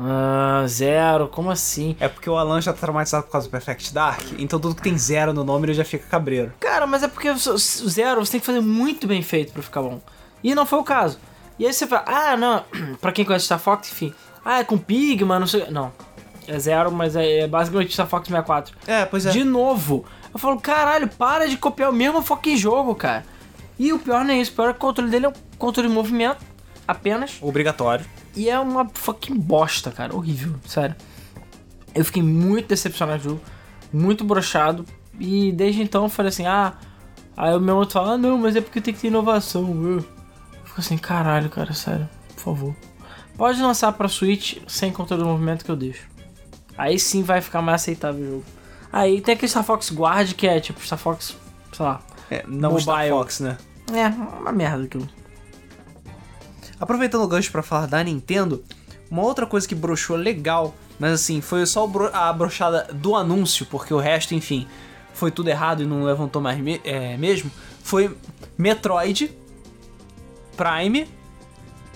ah, 0.01 0.63
zero, 0.67 1.27
como 1.27 1.51
assim? 1.51 1.95
É 1.99 2.07
porque 2.07 2.29
o 2.29 2.37
Alan 2.37 2.61
já 2.61 2.71
tá 2.71 2.79
traumatizado 2.79 3.25
por 3.25 3.31
causa 3.31 3.47
do 3.47 3.51
Perfect 3.51 3.93
Dark, 3.93 4.21
então 4.37 4.59
tudo 4.59 4.75
que 4.75 4.81
tem 4.81 4.97
zero 4.97 5.33
no 5.33 5.43
nome 5.43 5.67
ele 5.67 5.73
já 5.73 5.83
fica 5.83 6.07
cabreiro. 6.07 6.53
Cara, 6.59 6.87
mas 6.87 7.03
é 7.03 7.07
porque 7.07 7.29
o 7.29 7.35
o 7.35 7.57
zero 7.57 8.25
você 8.25 8.33
tem 8.33 8.39
que 8.39 8.45
fazer 8.45 8.61
muito 8.61 9.07
bem 9.07 9.21
feito 9.21 9.51
pra 9.51 9.61
ficar 9.61 9.81
bom. 9.81 10.01
E 10.43 10.55
não 10.55 10.65
foi 10.65 10.79
o 10.79 10.83
caso. 10.83 11.19
E 11.57 11.65
aí 11.65 11.73
você 11.73 11.85
fala, 11.85 12.05
ah, 12.07 12.37
não, 12.37 12.63
pra 13.01 13.11
quem 13.11 13.25
conhece 13.25 13.45
Star 13.45 13.59
Fox, 13.59 13.91
enfim. 13.91 14.13
Ah, 14.43 14.59
é 14.59 14.63
com 14.63 14.77
Pigma, 14.77 15.37
não 15.39 15.47
sei. 15.47 15.69
Não. 15.69 15.91
É 16.47 16.57
zero, 16.57 16.91
mas 16.91 17.15
é, 17.15 17.39
é 17.41 17.47
basicamente 17.47 17.93
Star 17.93 18.07
Fox 18.07 18.27
64. 18.27 18.75
É, 18.87 19.05
pois 19.05 19.25
é. 19.25 19.31
De 19.31 19.43
novo. 19.43 20.05
Eu 20.33 20.39
falo, 20.39 20.59
caralho, 20.59 21.07
para 21.07 21.47
de 21.47 21.57
copiar 21.57 21.89
o 21.89 21.93
mesmo 21.93 22.21
fucking 22.21 22.55
jogo, 22.55 22.95
cara. 22.95 23.25
E 23.77 23.91
o 23.93 23.99
pior 23.99 24.23
não 24.23 24.33
é 24.33 24.37
isso, 24.37 24.51
o 24.51 24.55
pior 24.55 24.69
é 24.69 24.73
que 24.73 24.77
o 24.77 24.81
controle 24.81 25.09
dele 25.09 25.25
é 25.25 25.29
um 25.29 25.33
controle 25.57 25.87
de 25.87 25.93
movimento, 25.93 26.43
apenas. 26.89 27.37
Obrigatório. 27.41 28.05
E 28.35 28.49
é 28.49 28.59
uma 28.59 28.89
fucking 28.91 29.37
bosta, 29.37 29.91
cara. 29.91 30.15
Horrível, 30.15 30.55
sério. 30.65 30.95
Eu 31.93 32.03
fiquei 32.03 32.23
muito 32.23 32.67
decepcionado 32.67 33.21
do 33.21 33.29
jogo, 33.29 33.41
muito 33.93 34.23
brochado. 34.23 34.85
E 35.19 35.51
desde 35.51 35.83
então 35.83 36.03
eu 36.03 36.09
falei 36.09 36.29
assim, 36.29 36.45
ah. 36.45 36.73
Aí 37.37 37.55
o 37.55 37.59
meu 37.59 37.77
outro 37.77 37.93
fala, 37.93 38.13
ah 38.13 38.17
não, 38.17 38.37
mas 38.37 38.55
é 38.55 38.61
porque 38.61 38.81
tem 38.81 38.93
que 38.93 38.99
ter 38.99 39.07
inovação. 39.07 39.69
Eu 39.83 40.05
fico 40.65 40.79
assim, 40.79 40.97
caralho, 40.97 41.49
cara, 41.49 41.73
sério, 41.73 42.09
por 42.35 42.41
favor. 42.41 42.75
Pode 43.37 43.61
lançar 43.61 43.93
pra 43.93 44.09
Switch 44.09 44.57
sem 44.67 44.91
controle 44.91 45.23
de 45.23 45.29
movimento 45.29 45.63
que 45.63 45.71
eu 45.71 45.75
deixo. 45.75 46.07
Aí 46.77 46.99
sim 46.99 47.23
vai 47.23 47.39
ficar 47.39 47.61
mais 47.61 47.81
aceitável 47.81 48.21
o 48.21 48.29
jogo. 48.31 48.45
Aí 48.91 49.21
tem 49.21 49.35
aquele 49.35 49.49
Star 49.49 49.63
Fox 49.63 49.91
Guard 49.91 50.33
que 50.33 50.47
é 50.47 50.59
tipo 50.59 50.83
Star 50.83 50.99
Fox, 50.99 51.37
sei 51.71 51.85
lá. 51.85 52.01
É, 52.29 52.43
não 52.47 52.77
Star 52.79 52.95
Mobile. 52.95 53.11
Fox, 53.11 53.39
né? 53.39 53.57
É, 53.93 54.07
uma 54.07 54.51
merda 54.51 54.83
aquilo. 54.83 55.07
Aproveitando 56.79 57.23
o 57.23 57.27
gancho 57.27 57.51
pra 57.51 57.61
falar 57.61 57.85
da 57.87 58.03
Nintendo, 58.03 58.63
uma 59.11 59.21
outra 59.23 59.45
coisa 59.45 59.67
que 59.67 59.75
broxou 59.75 60.15
legal, 60.15 60.73
mas 60.99 61.13
assim, 61.13 61.41
foi 61.41 61.65
só 61.65 61.89
a 62.13 62.31
brochada 62.33 62.87
do 62.93 63.15
anúncio, 63.15 63.65
porque 63.65 63.93
o 63.93 63.97
resto, 63.99 64.33
enfim, 64.35 64.67
foi 65.13 65.31
tudo 65.31 65.49
errado 65.49 65.83
e 65.83 65.85
não 65.85 66.03
levantou 66.03 66.41
mais 66.41 66.57
me- 66.59 66.79
é, 66.83 67.17
mesmo, 67.17 67.51
foi 67.83 68.15
Metroid 68.57 69.31
Prime 70.55 71.07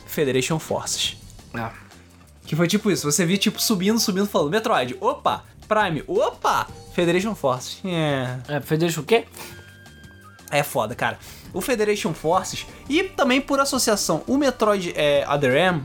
Federation 0.05 0.59
Forces. 0.59 1.17
Ah. 1.53 1.71
Que 2.45 2.55
foi 2.55 2.67
tipo 2.67 2.91
isso, 2.91 3.09
você 3.09 3.25
via 3.25 3.37
tipo 3.37 3.61
subindo, 3.61 3.99
subindo, 3.99 4.27
falando 4.27 4.51
Metroid, 4.51 4.97
opa, 4.99 5.43
Prime, 5.67 6.03
opa, 6.07 6.67
Federation 6.93 7.33
Forces. 7.35 7.79
É, 7.85 8.37
É, 8.55 8.61
Federation 8.61 9.01
o 9.01 9.05
quê? 9.05 9.25
É 10.53 10.63
foda, 10.63 10.95
cara. 10.95 11.17
O 11.53 11.61
Federation 11.61 12.13
Forces 12.13 12.65
e 12.89 13.03
também 13.03 13.41
por 13.41 13.59
associação, 13.59 14.23
o 14.27 14.37
Metroid 14.37 14.93
é, 14.95 15.25
Other 15.29 15.55
M 15.55 15.83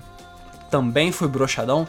também 0.70 1.12
foi 1.12 1.28
brochadão. 1.28 1.86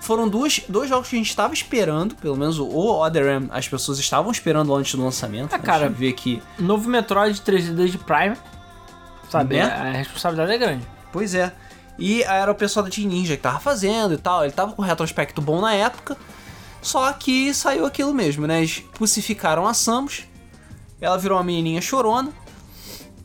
Foram 0.00 0.28
dois, 0.28 0.62
dois 0.68 0.88
jogos 0.88 1.08
que 1.08 1.16
a 1.16 1.18
gente 1.18 1.28
estava 1.28 1.52
esperando, 1.52 2.14
pelo 2.14 2.36
menos 2.36 2.58
o 2.58 3.02
Other 3.02 3.26
M 3.26 3.48
as 3.50 3.68
pessoas 3.68 3.98
estavam 3.98 4.30
esperando 4.30 4.74
antes 4.74 4.94
do 4.94 5.04
lançamento. 5.04 5.52
Ah, 5.52 5.58
cara. 5.58 5.86
A 5.86 5.88
gente 5.88 5.98
vê 5.98 6.12
que, 6.12 6.42
Novo 6.58 6.88
Metroid 6.88 7.40
3D 7.40 7.88
de 7.88 7.98
Prime. 7.98 8.36
Sabe? 9.28 9.56
Né? 9.56 9.62
A 9.62 9.90
responsabilidade 9.90 10.52
é 10.52 10.58
grande. 10.58 10.86
pois 11.12 11.34
é. 11.34 11.52
E 11.98 12.22
era 12.22 12.50
o 12.50 12.54
pessoal 12.54 12.84
da 12.84 12.90
Team 12.90 13.08
Ninja 13.08 13.36
que 13.36 13.42
tava 13.42 13.58
fazendo 13.58 14.14
e 14.14 14.18
tal. 14.18 14.44
Ele 14.44 14.52
tava 14.52 14.72
com 14.72 14.82
retrospecto 14.82 15.42
bom 15.42 15.60
na 15.60 15.74
época. 15.74 16.16
Só 16.80 17.12
que 17.12 17.52
saiu 17.52 17.84
aquilo 17.84 18.14
mesmo, 18.14 18.46
né? 18.46 18.58
Eles 18.58 18.84
crucificaram 18.94 19.66
a 19.66 19.74
Samus. 19.74 20.22
Ela 21.00 21.16
virou 21.16 21.38
uma 21.38 21.44
menininha 21.44 21.80
chorona. 21.80 22.32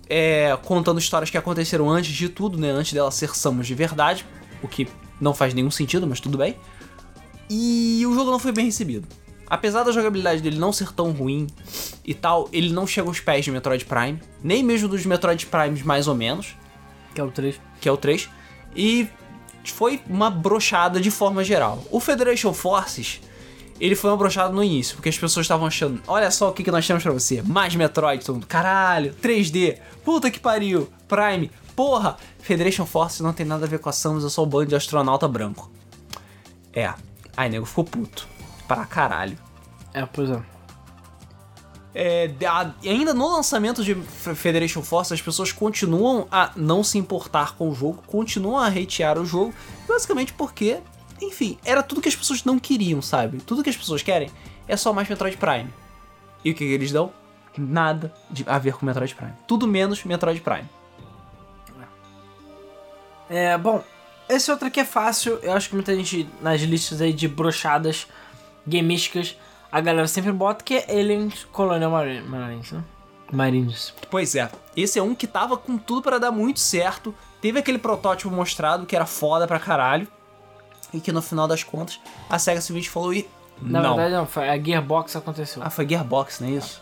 é, 0.09 0.55
contando 0.65 0.99
histórias 0.99 1.29
que 1.29 1.37
aconteceram 1.37 1.89
antes 1.89 2.11
de 2.13 2.29
tudo, 2.29 2.57
né? 2.57 2.69
Antes 2.69 2.93
dela 2.93 3.09
ser 3.09 3.35
Samus 3.35 3.65
de 3.65 3.73
verdade. 3.73 4.25
O 4.61 4.67
que 4.67 4.87
não 5.19 5.33
faz 5.33 5.53
nenhum 5.53 5.71
sentido, 5.71 6.05
mas 6.05 6.19
tudo 6.19 6.37
bem. 6.37 6.55
E 7.49 8.03
o 8.05 8.13
jogo 8.13 8.29
não 8.29 8.39
foi 8.39 8.51
bem 8.51 8.65
recebido. 8.65 9.07
Apesar 9.47 9.83
da 9.83 9.91
jogabilidade 9.91 10.41
dele 10.41 10.57
não 10.57 10.71
ser 10.71 10.91
tão 10.91 11.11
ruim 11.11 11.47
e 12.05 12.13
tal, 12.13 12.47
ele 12.51 12.71
não 12.71 12.85
chega 12.87 13.07
aos 13.07 13.19
pés 13.19 13.45
de 13.45 13.51
Metroid 13.51 13.85
Prime. 13.85 14.19
Nem 14.43 14.63
mesmo 14.63 14.87
dos 14.87 15.05
Metroid 15.05 15.45
Primes 15.45 15.83
mais 15.83 16.07
ou 16.07 16.15
menos 16.15 16.55
Que 17.13 17.21
é 17.21 17.23
o 17.23 17.29
3. 17.31 17.59
que 17.79 17.89
é 17.89 17.91
o 17.91 17.97
3, 17.97 18.29
e 18.75 19.07
foi 19.65 20.01
uma 20.09 20.29
brochada 20.29 20.99
de 20.99 21.11
forma 21.11 21.43
geral. 21.43 21.83
O 21.91 21.99
Federation 21.99 22.53
Forces, 22.53 23.21
ele 23.85 23.95
foi 23.95 24.09
uma 24.09 24.17
brochada 24.17 24.53
no 24.53 24.63
início, 24.63 24.95
porque 24.95 25.09
as 25.09 25.17
pessoas 25.17 25.43
estavam 25.45 25.67
achando, 25.67 26.01
olha 26.07 26.29
só 26.31 26.49
o 26.49 26.53
que, 26.53 26.63
que 26.63 26.71
nós 26.71 26.85
temos 26.87 27.03
pra 27.03 27.11
você, 27.11 27.41
mais 27.41 27.75
Metroid, 27.75 28.23
todo 28.23 28.35
mundo, 28.35 28.47
caralho, 28.47 29.13
3D, 29.21 29.79
puta 30.05 30.31
que 30.31 30.39
pariu, 30.39 30.89
Prime, 31.07 31.51
porra, 31.75 32.17
Federation 32.39 32.85
Forces 32.85 33.19
não 33.21 33.33
tem 33.33 33.45
nada 33.45 33.65
a 33.65 33.67
ver 33.67 33.79
com 33.79 33.89
a 33.89 33.91
Samus, 33.91 34.23
eu 34.23 34.29
sou 34.29 34.45
o 34.45 34.47
bando 34.47 34.67
de 34.67 34.75
astronauta 34.75 35.27
branco. 35.27 35.71
É, 36.71 36.93
aí 37.35 37.49
nego 37.49 37.65
ficou 37.65 37.83
puto, 37.83 38.27
pra 38.67 38.85
caralho. 38.85 39.37
É, 39.93 40.05
pois 40.05 40.29
é. 40.29 40.41
É, 41.95 42.31
a- 42.47 42.71
e 42.81 42.89
ainda 42.89 43.13
no 43.13 43.27
lançamento 43.35 43.83
de 43.83 43.93
Federation 43.93 44.81
Force, 44.81 45.13
as 45.13 45.21
pessoas 45.21 45.51
continuam 45.51 46.27
a 46.31 46.51
não 46.55 46.83
se 46.83 46.97
importar 46.97 47.55
com 47.55 47.69
o 47.69 47.75
jogo, 47.75 48.01
continuam 48.07 48.57
a 48.57 48.67
hatear 48.67 49.19
o 49.19 49.25
jogo, 49.25 49.53
basicamente 49.87 50.33
porque, 50.33 50.79
enfim, 51.21 51.57
era 51.63 51.81
tudo 51.83 52.01
que 52.01 52.09
as 52.09 52.15
pessoas 52.15 52.43
não 52.43 52.59
queriam, 52.59 53.01
sabe? 53.01 53.39
Tudo 53.39 53.63
que 53.63 53.69
as 53.69 53.77
pessoas 53.77 54.01
querem 54.01 54.29
é 54.67 54.75
só 54.77 54.91
mais 54.93 55.07
Metroid 55.07 55.37
Prime. 55.37 55.69
E 56.43 56.51
o 56.51 56.53
que, 56.53 56.65
que 56.65 56.71
eles 56.73 56.91
dão? 56.91 57.11
Nada 57.57 58.13
de 58.29 58.43
a 58.47 58.57
ver 58.57 58.73
com 58.73 58.85
Metroid 58.85 59.13
Prime. 59.15 59.33
Tudo 59.47 59.67
menos 59.67 60.03
Metroid 60.03 60.41
Prime. 60.41 60.67
É, 63.29 63.57
bom, 63.57 63.83
esse 64.29 64.51
outro 64.51 64.67
aqui 64.67 64.79
é 64.79 64.85
fácil. 64.85 65.39
Eu 65.41 65.53
acho 65.53 65.69
que 65.69 65.75
muita 65.75 65.95
gente 65.95 66.27
nas 66.41 66.61
listas 66.61 67.01
aí 67.01 67.13
de 67.13 67.27
brochadas 67.27 68.07
gamísticas, 68.65 69.37
a 69.71 69.81
galera 69.81 70.07
sempre 70.07 70.31
bota 70.31 70.63
que 70.63 70.75
é 70.75 70.85
Aliens 70.99 71.45
Colonial 71.51 71.91
Marine- 71.91 72.27
Marines, 72.27 72.71
né? 72.71 72.83
Marines. 73.31 73.93
Pois 74.11 74.35
é, 74.35 74.49
esse 74.75 74.99
é 74.99 75.03
um 75.03 75.15
que 75.15 75.25
tava 75.25 75.57
com 75.57 75.77
tudo 75.77 76.01
pra 76.01 76.17
dar 76.19 76.31
muito 76.31 76.59
certo. 76.59 77.13
Teve 77.41 77.59
aquele 77.59 77.77
protótipo 77.77 78.29
mostrado 78.29 78.85
que 78.85 78.95
era 78.95 79.05
foda 79.05 79.47
pra 79.47 79.59
caralho. 79.59 80.07
E 80.93 80.99
que 80.99 81.11
no 81.11 81.21
final 81.21 81.47
das 81.47 81.63
contas, 81.63 81.99
a 82.29 82.37
SEGA 82.37 82.61
simplesmente 82.61 82.89
falou 82.89 83.13
e. 83.13 83.27
Na 83.61 83.81
não. 83.81 83.95
verdade, 83.95 84.15
não, 84.15 84.25
foi 84.25 84.49
a 84.49 84.57
Gearbox 84.57 85.15
aconteceu. 85.15 85.61
Ah, 85.63 85.69
foi 85.69 85.87
Gearbox, 85.87 86.39
não 86.39 86.47
é 86.47 86.51
isso? 86.51 86.81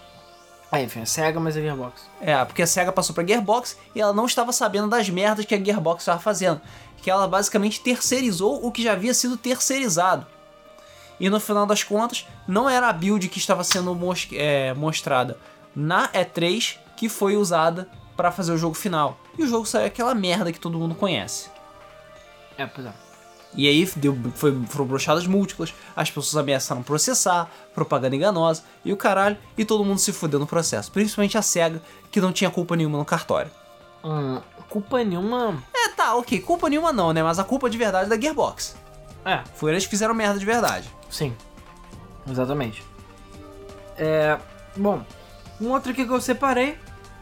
Ah, 0.71 0.81
enfim, 0.81 1.01
é 1.01 1.05
Sega, 1.05 1.39
mas 1.39 1.57
é 1.57 1.61
Gearbox. 1.61 2.07
É, 2.21 2.43
porque 2.45 2.61
a 2.61 2.67
SEGA 2.67 2.93
passou 2.93 3.13
pra 3.13 3.25
Gearbox 3.25 3.77
e 3.93 3.99
ela 3.99 4.13
não 4.13 4.25
estava 4.25 4.53
sabendo 4.53 4.87
das 4.87 5.09
merdas 5.09 5.45
que 5.45 5.53
a 5.53 5.61
Gearbox 5.61 6.01
estava 6.01 6.19
fazendo. 6.19 6.61
Que 7.01 7.11
ela 7.11 7.27
basicamente 7.27 7.81
terceirizou 7.81 8.65
o 8.65 8.71
que 8.71 8.81
já 8.81 8.93
havia 8.93 9.13
sido 9.13 9.35
terceirizado. 9.35 10.25
E 11.19 11.29
no 11.29 11.39
final 11.39 11.65
das 11.65 11.83
contas, 11.83 12.25
não 12.47 12.69
era 12.69 12.87
a 12.87 12.93
build 12.93 13.27
que 13.27 13.37
estava 13.37 13.63
sendo 13.63 13.97
é, 14.31 14.73
mostrada 14.73 15.37
na 15.75 16.07
E3 16.09 16.77
que 16.95 17.09
foi 17.09 17.35
usada 17.35 17.89
para 18.15 18.31
fazer 18.31 18.53
o 18.53 18.57
jogo 18.57 18.75
final. 18.75 19.17
E 19.37 19.43
o 19.43 19.47
jogo 19.47 19.65
saiu 19.65 19.87
aquela 19.87 20.15
merda 20.15 20.51
que 20.51 20.59
todo 20.59 20.77
mundo 20.77 20.95
conhece. 20.95 21.49
É, 22.57 22.65
pois 22.65 22.87
é. 22.87 23.10
E 23.55 23.67
aí 23.67 23.85
deu, 23.97 24.17
foi, 24.33 24.57
foram 24.67 24.85
brochadas 24.85 25.27
múltiplas, 25.27 25.73
as 25.95 26.09
pessoas 26.09 26.37
ameaçaram 26.37 26.81
processar, 26.81 27.49
propaganda 27.75 28.15
enganosa 28.15 28.63
e 28.85 28.93
o 28.93 28.97
caralho, 28.97 29.37
e 29.57 29.65
todo 29.65 29.83
mundo 29.83 29.99
se 29.99 30.13
fudeu 30.13 30.39
no 30.39 30.47
processo. 30.47 30.91
Principalmente 30.91 31.37
a 31.37 31.41
SEGA, 31.41 31.81
que 32.09 32.21
não 32.21 32.31
tinha 32.31 32.49
culpa 32.49 32.75
nenhuma 32.75 32.97
no 32.97 33.05
cartório. 33.05 33.51
Hum, 34.03 34.39
culpa 34.69 35.03
nenhuma. 35.03 35.61
É, 35.73 35.89
tá, 35.89 36.15
ok, 36.15 36.39
culpa 36.39 36.69
nenhuma 36.69 36.93
não, 36.93 37.11
né? 37.11 37.21
Mas 37.21 37.39
a 37.39 37.43
culpa 37.43 37.69
de 37.69 37.77
verdade 37.77 38.05
é 38.05 38.09
da 38.09 38.19
Gearbox. 38.19 38.75
É, 39.25 39.41
Foi 39.55 39.71
eles 39.71 39.83
que 39.83 39.89
fizeram 39.91 40.13
merda 40.13 40.39
de 40.39 40.45
verdade. 40.45 40.89
sim. 41.09 41.35
Exatamente. 42.29 42.83
É. 43.97 44.37
Bom, 44.77 45.03
um 45.59 45.69
outro 45.71 45.91
aqui 45.91 46.05
que 46.05 46.11
eu 46.11 46.21
separei, 46.21 46.77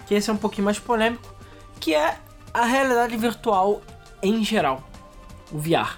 que 0.06 0.14
esse 0.14 0.30
é 0.30 0.34
um 0.34 0.38
pouquinho 0.38 0.66
mais 0.66 0.78
polêmico, 0.78 1.34
que 1.80 1.96
é 1.96 2.18
a 2.54 2.66
realidade 2.66 3.16
virtual 3.16 3.82
em 4.22 4.44
geral. 4.44 4.84
O 5.52 5.58
VR. 5.58 5.98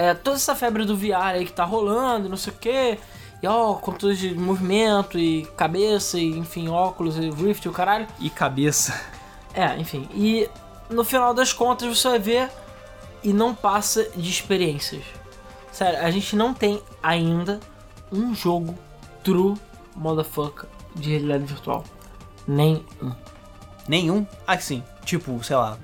É, 0.00 0.14
toda 0.14 0.36
essa 0.36 0.56
febre 0.56 0.86
do 0.86 0.96
VR 0.96 1.34
aí 1.34 1.44
que 1.44 1.52
tá 1.52 1.62
rolando, 1.62 2.26
não 2.26 2.36
sei 2.38 2.54
o 2.54 2.56
que. 2.56 2.98
E 3.42 3.46
ó, 3.46 3.74
controle 3.74 4.16
de 4.16 4.34
movimento 4.34 5.18
e 5.18 5.44
cabeça, 5.58 6.18
e 6.18 6.38
enfim, 6.38 6.68
óculos 6.68 7.18
e 7.18 7.28
Rift 7.28 7.66
e 7.66 7.68
o 7.68 7.72
caralho. 7.72 8.08
E 8.18 8.30
cabeça. 8.30 8.98
É, 9.52 9.76
enfim. 9.76 10.08
E 10.14 10.48
no 10.88 11.04
final 11.04 11.34
das 11.34 11.52
contas 11.52 11.98
você 11.98 12.08
vai 12.08 12.18
ver 12.18 12.50
e 13.22 13.30
não 13.30 13.54
passa 13.54 14.08
de 14.16 14.30
experiências. 14.30 15.04
Sério, 15.70 15.98
a 16.00 16.10
gente 16.10 16.34
não 16.34 16.54
tem 16.54 16.80
ainda 17.02 17.60
um 18.10 18.34
jogo 18.34 18.78
true 19.22 19.54
motherfucker 19.94 20.64
de 20.94 21.10
realidade 21.10 21.44
virtual. 21.44 21.84
Nem 22.48 22.86
um. 23.02 23.12
Nenhum. 23.86 24.26
Assim, 24.46 24.82
tipo, 25.04 25.44
sei 25.44 25.56
lá, 25.56 25.76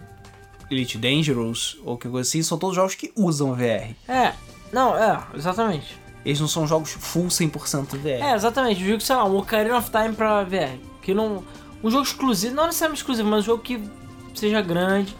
Elite 0.70 0.98
Dangerous 0.98 1.78
ou 1.84 1.96
que 1.96 2.08
coisa 2.08 2.28
assim, 2.28 2.42
são 2.42 2.58
todos 2.58 2.74
jogos 2.74 2.94
que 2.94 3.12
usam 3.16 3.54
VR. 3.54 3.94
É, 4.08 4.32
não, 4.72 4.96
é, 4.96 5.22
exatamente. 5.34 5.98
Eles 6.24 6.40
não 6.40 6.48
são 6.48 6.66
jogos 6.66 6.90
full 6.90 7.26
100% 7.26 7.96
VR. 7.98 8.24
É, 8.24 8.34
exatamente. 8.34 8.80
Eu 8.80 8.86
digo, 8.88 9.00
sei 9.00 9.14
lá, 9.14 9.24
um 9.24 9.36
Ocarina 9.36 9.78
of 9.78 9.90
Time 9.90 10.12
pra 10.12 10.42
VR. 10.42 10.76
Que 11.00 11.14
não. 11.14 11.44
Um 11.84 11.90
jogo 11.90 12.02
exclusivo, 12.02 12.54
não 12.54 12.66
necessariamente 12.66 13.00
exclusivo, 13.00 13.28
mas 13.28 13.40
um 13.40 13.46
jogo 13.46 13.62
que 13.62 13.80
seja 14.34 14.60
grande, 14.60 15.14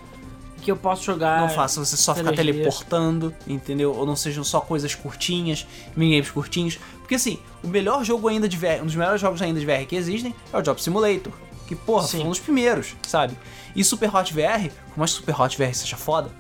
que 0.61 0.71
eu 0.71 0.77
possa 0.77 1.03
jogar. 1.03 1.41
Não 1.41 1.49
faça 1.49 1.85
você 1.85 1.97
só 1.97 2.13
ficar 2.13 2.33
3D. 2.33 2.37
teleportando, 2.37 3.33
entendeu? 3.47 3.95
Ou 3.95 4.05
não 4.05 4.17
sejam 4.17 4.43
só 4.43 4.61
coisas 4.61 4.97
curtinhas, 4.97 5.65
minigames 5.95 6.31
curtinhos. 6.31 6.79
Porque 6.99 7.15
assim, 7.15 7.39
o 7.63 7.69
melhor 7.69 8.03
jogo 8.03 8.27
ainda 8.27 8.49
de 8.49 8.57
VR, 8.57 8.83
um 8.83 8.87
dos 8.87 8.97
melhores 8.97 9.21
jogos 9.21 9.41
ainda 9.41 9.61
de 9.61 9.67
VR 9.67 9.87
que 9.89 9.95
existem 9.95 10.35
é 10.53 10.59
o 10.59 10.63
Job 10.63 10.83
Simulator. 10.83 11.33
Que, 11.69 11.77
porra, 11.77 12.07
Sim. 12.07 12.19
foi 12.19 12.27
um 12.27 12.31
dos 12.31 12.41
primeiros, 12.41 12.95
sabe? 13.07 13.37
E 13.77 13.85
Super 13.85 14.15
Hot 14.17 14.33
VR, 14.35 14.71
por 14.89 14.99
mais 14.99 15.13
que 15.13 15.19
Super 15.19 15.41
Hot 15.41 15.57
VR 15.57 15.73
seja 15.75 15.97
foda, 15.97 16.31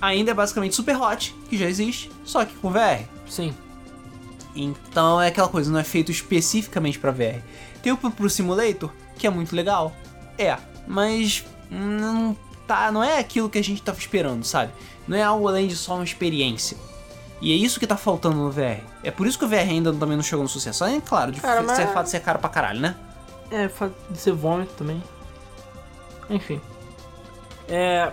ainda 0.00 0.30
é 0.30 0.34
basicamente 0.34 0.74
Super 0.74 0.96
Hot, 1.00 1.34
que 1.48 1.56
já 1.58 1.66
existe, 1.66 2.10
só 2.24 2.44
que 2.44 2.54
com 2.54 2.70
VR. 2.70 3.04
Sim. 3.28 3.54
Então 4.56 5.20
é 5.20 5.28
aquela 5.28 5.48
coisa, 5.48 5.70
não 5.70 5.78
é 5.78 5.84
feito 5.84 6.10
especificamente 6.10 6.98
pra 6.98 7.12
VR. 7.12 7.40
Tem 7.82 7.92
o 7.92 7.96
Pro 7.96 8.10
Pro 8.10 8.28
Simulator, 8.30 8.90
que 9.16 9.26
é 9.26 9.30
muito 9.30 9.54
legal. 9.54 9.92
É, 10.36 10.56
mas 10.86 11.44
não 11.70 12.36
tá, 12.66 12.90
não 12.90 13.02
é 13.02 13.18
aquilo 13.18 13.48
que 13.48 13.58
a 13.58 13.62
gente 13.64 13.82
tava 13.82 13.98
esperando, 13.98 14.44
sabe? 14.44 14.72
Não 15.06 15.16
é 15.16 15.22
algo 15.22 15.46
além 15.46 15.66
de 15.68 15.76
só 15.76 15.94
uma 15.94 16.04
experiência. 16.04 16.76
E 17.40 17.52
é 17.52 17.56
isso 17.56 17.78
que 17.80 17.86
tá 17.86 17.96
faltando 17.96 18.36
no 18.36 18.50
VR. 18.50 18.80
É 19.02 19.10
por 19.10 19.26
isso 19.26 19.38
que 19.38 19.44
o 19.44 19.48
VR 19.48 19.68
ainda 19.68 19.92
também 19.92 20.16
não 20.16 20.22
chegou 20.22 20.42
no 20.42 20.48
sucesso. 20.48 20.84
Além, 20.84 21.00
claro, 21.00 21.32
de 21.32 21.40
Cara, 21.40 21.60
ser 21.60 21.66
mas- 21.84 21.92
fato 21.94 22.04
de 22.04 22.10
ser 22.10 22.20
caro 22.20 22.38
pra 22.38 22.50
caralho, 22.50 22.80
né? 22.80 22.96
É, 23.50 23.68
fato 23.68 23.94
de 24.10 24.18
ser 24.18 24.32
vômito 24.32 24.72
também. 24.74 25.02
Enfim. 26.30 26.60
É. 27.68 28.12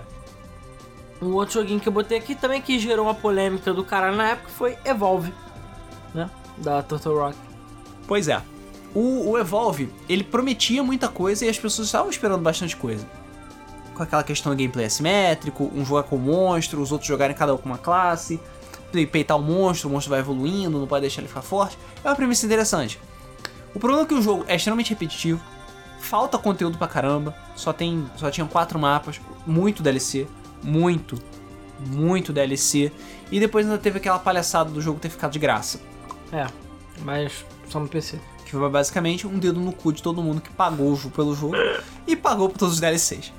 Um 1.22 1.34
outro 1.34 1.56
joguinho 1.56 1.80
que 1.80 1.88
eu 1.88 1.94
botei 1.94 2.18
aqui 2.18 2.36
também 2.36 2.62
que 2.62 2.78
gerou 2.78 3.06
uma 3.06 3.16
polêmica 3.16 3.74
do 3.74 3.84
caralho 3.84 4.16
na 4.16 4.30
época 4.30 4.50
foi 4.50 4.78
Evolve. 4.84 5.34
Né? 6.14 6.30
Da 6.58 6.82
Turtle 6.84 7.18
Rock. 7.18 7.38
Pois 8.08 8.28
é. 8.28 8.42
O, 8.94 9.32
o 9.32 9.38
Evolve, 9.38 9.94
ele 10.08 10.24
prometia 10.24 10.84
muita 10.84 11.08
coisa 11.08 11.46
e 11.46 11.50
as 11.50 11.58
pessoas 11.58 11.88
estavam 11.88 12.10
esperando 12.10 12.42
bastante 12.42 12.76
coisa. 12.76 13.08
Com 13.96 14.04
aquela 14.04 14.24
questão 14.24 14.52
do 14.52 14.58
gameplay 14.58 14.86
assimétrico, 14.86 15.72
um 15.74 15.84
jogar 15.84 16.04
com 16.04 16.18
monstro, 16.18 16.82
os 16.82 16.92
outros 16.92 17.08
jogarem 17.08 17.36
cada 17.36 17.54
um 17.54 17.58
com 17.58 17.68
uma 17.68 17.78
classe, 17.80 18.40
peitar 19.12 19.38
o 19.38 19.42
monstro, 19.42 19.90
o 19.90 19.92
monstro 19.92 20.12
vai 20.12 20.20
evoluindo, 20.20 20.80
não 20.80 20.88
pode 20.88 21.02
deixar 21.02 21.22
ele 21.22 21.28
ficar 21.28 21.42
forte. 21.42 21.78
É 22.04 22.10
uma 22.10 22.16
premissa 22.16 22.46
interessante. 22.46 23.00
O 23.74 23.80
problema 23.80 24.04
é 24.04 24.08
que 24.08 24.14
o 24.14 24.22
jogo 24.22 24.46
é 24.48 24.56
extremamente 24.56 24.92
repetitivo, 24.92 25.42
falta 26.00 26.38
conteúdo 26.38 26.78
pra 26.78 26.88
caramba, 26.88 27.36
só 27.56 27.74
tem, 27.74 28.10
só 28.16 28.30
tinha 28.32 28.46
quatro 28.48 28.80
mapas, 28.80 29.20
muito 29.46 29.84
DLC, 29.84 30.28
muito, 30.64 31.18
muito 31.80 32.34
DLC, 32.34 32.92
e 33.32 33.40
depois 33.40 33.66
ainda 33.66 33.78
teve 33.78 33.98
aquela 33.98 34.20
palhaçada 34.20 34.70
do 34.70 34.82
jogo 34.82 35.00
ter 35.00 35.10
ficado 35.10 35.32
de 35.32 35.40
graça. 35.40 35.80
É, 36.32 36.48
mas 37.02 37.46
só 37.70 37.80
no 37.80 37.88
PC. 37.88 38.20
Que 38.46 38.52
foi 38.52 38.70
basicamente 38.70 39.28
um 39.28 39.38
dedo 39.38 39.60
no 39.60 39.74
cu 39.74 39.92
de 39.92 40.02
todo 40.02 40.24
mundo 40.24 40.40
que 40.40 40.50
pagou 40.50 40.92
o 40.92 40.96
jogo 40.96 41.14
pelo 41.14 41.36
jogo 41.36 41.56
e 42.06 42.16
pagou 42.16 42.50
por 42.50 42.58
todos 42.58 42.76
os 42.76 42.80
DLCs. 42.80 43.34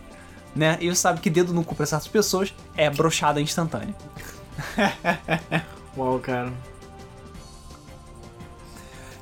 Né? 0.54 0.76
E 0.80 0.88
você 0.88 0.96
sabe 0.96 1.20
que 1.20 1.30
dedo 1.30 1.54
no 1.54 1.64
cu 1.64 1.74
pra 1.74 1.86
certas 1.86 2.08
pessoas 2.08 2.54
é 2.76 2.90
brochada 2.90 3.40
instantânea. 3.40 3.94
Uau, 5.96 6.18
cara. 6.18 6.52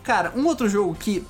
Cara, 0.02 0.32
um 0.36 0.46
outro 0.46 0.68
jogo 0.68 0.94
que 0.94 1.24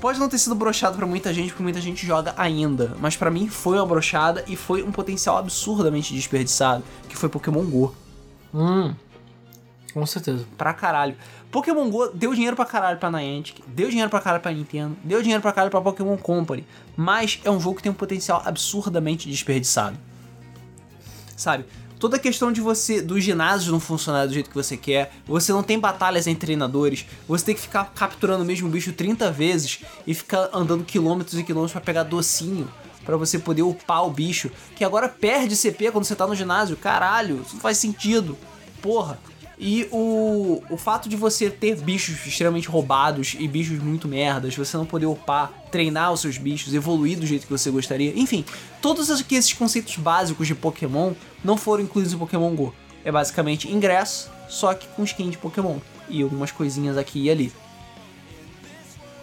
pode 0.00 0.18
não 0.18 0.28
ter 0.28 0.38
sido 0.38 0.54
brochado 0.54 0.96
pra 0.96 1.06
muita 1.06 1.32
gente, 1.32 1.48
porque 1.50 1.62
muita 1.62 1.80
gente 1.80 2.06
joga 2.06 2.34
ainda, 2.36 2.96
mas 3.00 3.16
pra 3.16 3.30
mim 3.30 3.48
foi 3.48 3.76
uma 3.76 3.86
brochada 3.86 4.44
e 4.48 4.56
foi 4.56 4.82
um 4.82 4.90
potencial 4.90 5.36
absurdamente 5.36 6.14
desperdiçado, 6.14 6.82
que 7.08 7.16
foi 7.16 7.28
Pokémon 7.28 7.64
Go. 7.64 7.94
Hum. 8.54 8.94
Com 9.92 10.06
certeza. 10.06 10.46
Pra 10.56 10.72
caralho. 10.72 11.16
Pokémon 11.50 11.90
Go 11.90 12.10
deu 12.14 12.32
dinheiro 12.32 12.56
pra 12.56 12.64
caralho 12.64 12.98
pra 12.98 13.10
Niantic, 13.10 13.62
deu 13.66 13.88
dinheiro 13.88 14.08
pra 14.08 14.20
caralho 14.20 14.42
pra 14.42 14.52
Nintendo, 14.52 14.96
deu 15.04 15.20
dinheiro 15.20 15.42
pra 15.42 15.52
caralho 15.52 15.70
pra 15.70 15.80
Pokémon 15.80 16.16
Company, 16.16 16.64
mas 16.96 17.40
é 17.44 17.50
um 17.50 17.60
jogo 17.60 17.76
que 17.76 17.82
tem 17.82 17.92
um 17.92 17.94
potencial 17.94 18.42
absurdamente 18.44 19.28
desperdiçado. 19.28 19.98
Sabe? 21.36 21.64
Toda 22.00 22.16
a 22.16 22.18
questão 22.18 22.50
de 22.50 22.62
você, 22.62 23.02
dos 23.02 23.22
ginásios 23.22 23.70
não 23.70 23.78
funcionar 23.78 24.24
do 24.24 24.32
jeito 24.32 24.48
que 24.48 24.56
você 24.56 24.74
quer, 24.74 25.12
você 25.26 25.52
não 25.52 25.62
tem 25.62 25.78
batalhas 25.78 26.26
entre 26.26 26.46
treinadores, 26.46 27.04
você 27.28 27.44
tem 27.44 27.54
que 27.54 27.60
ficar 27.60 27.92
capturando 27.94 28.42
o 28.42 28.46
mesmo 28.46 28.70
bicho 28.70 28.90
30 28.94 29.30
vezes 29.30 29.80
e 30.06 30.14
ficar 30.14 30.48
andando 30.50 30.82
quilômetros 30.82 31.38
e 31.38 31.44
quilômetros 31.44 31.72
pra 31.72 31.82
pegar 31.82 32.04
docinho 32.04 32.72
pra 33.04 33.18
você 33.18 33.38
poder 33.38 33.62
upar 33.62 34.06
o 34.06 34.10
bicho, 34.10 34.50
que 34.74 34.82
agora 34.82 35.10
perde 35.10 35.54
CP 35.54 35.90
quando 35.90 36.04
você 36.06 36.16
tá 36.16 36.26
no 36.26 36.34
ginásio. 36.34 36.74
Caralho, 36.74 37.42
isso 37.44 37.56
não 37.56 37.60
faz 37.60 37.76
sentido. 37.76 38.34
Porra. 38.80 39.18
E 39.62 39.86
o, 39.92 40.62
o 40.70 40.76
fato 40.78 41.06
de 41.06 41.16
você 41.16 41.50
ter 41.50 41.76
bichos 41.76 42.26
extremamente 42.26 42.66
roubados 42.66 43.36
e 43.38 43.46
bichos 43.46 43.78
muito 43.78 44.08
merdas, 44.08 44.56
você 44.56 44.74
não 44.74 44.86
poder 44.86 45.04
upar, 45.04 45.52
treinar 45.70 46.10
os 46.14 46.20
seus 46.20 46.38
bichos, 46.38 46.72
evoluir 46.72 47.18
do 47.18 47.26
jeito 47.26 47.46
que 47.46 47.52
você 47.52 47.70
gostaria, 47.70 48.18
enfim, 48.18 48.42
todos 48.80 49.10
esses 49.10 49.52
conceitos 49.52 49.94
básicos 49.96 50.46
de 50.46 50.54
Pokémon 50.54 51.12
não 51.44 51.58
foram 51.58 51.84
incluídos 51.84 52.14
em 52.14 52.16
Pokémon 52.16 52.54
GO. 52.54 52.74
É 53.04 53.12
basicamente 53.12 53.70
ingresso, 53.70 54.30
só 54.48 54.72
que 54.72 54.88
com 54.88 55.04
skin 55.04 55.28
de 55.28 55.36
Pokémon 55.36 55.76
e 56.08 56.22
algumas 56.22 56.50
coisinhas 56.50 56.96
aqui 56.96 57.24
e 57.24 57.30
ali. 57.30 57.52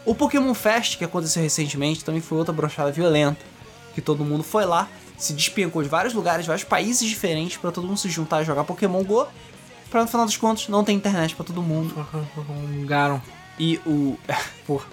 O 0.06 0.14
Pokémon 0.14 0.54
Fest, 0.54 1.00
que 1.00 1.04
aconteceu 1.04 1.42
recentemente, 1.42 2.06
também 2.06 2.22
foi 2.22 2.38
outra 2.38 2.54
brochada 2.54 2.92
violenta, 2.92 3.44
que 3.96 4.02
todo 4.02 4.24
mundo 4.24 4.44
foi 4.44 4.66
lá, 4.66 4.88
se 5.18 5.34
despencou 5.34 5.82
de 5.82 5.90
vários 5.90 6.14
lugares, 6.14 6.46
vários 6.46 6.64
países 6.64 7.10
diferentes 7.10 7.58
pra 7.58 7.72
todo 7.72 7.88
mundo 7.88 7.98
se 7.98 8.08
juntar 8.08 8.44
e 8.44 8.46
jogar 8.46 8.64
Pokémon 8.66 9.04
Go. 9.04 9.28
Pra 9.90 10.02
no 10.02 10.08
final 10.08 10.26
dos 10.26 10.38
contos 10.38 10.68
não 10.68 10.84
ter 10.84 10.92
internet 10.92 11.36
pra 11.36 11.46
todo 11.46 11.62
mundo. 11.62 12.06
Um 12.50 12.86
Garon. 12.86 13.22
E 13.60 13.78
o. 13.86 14.18
Porra. 14.66 14.86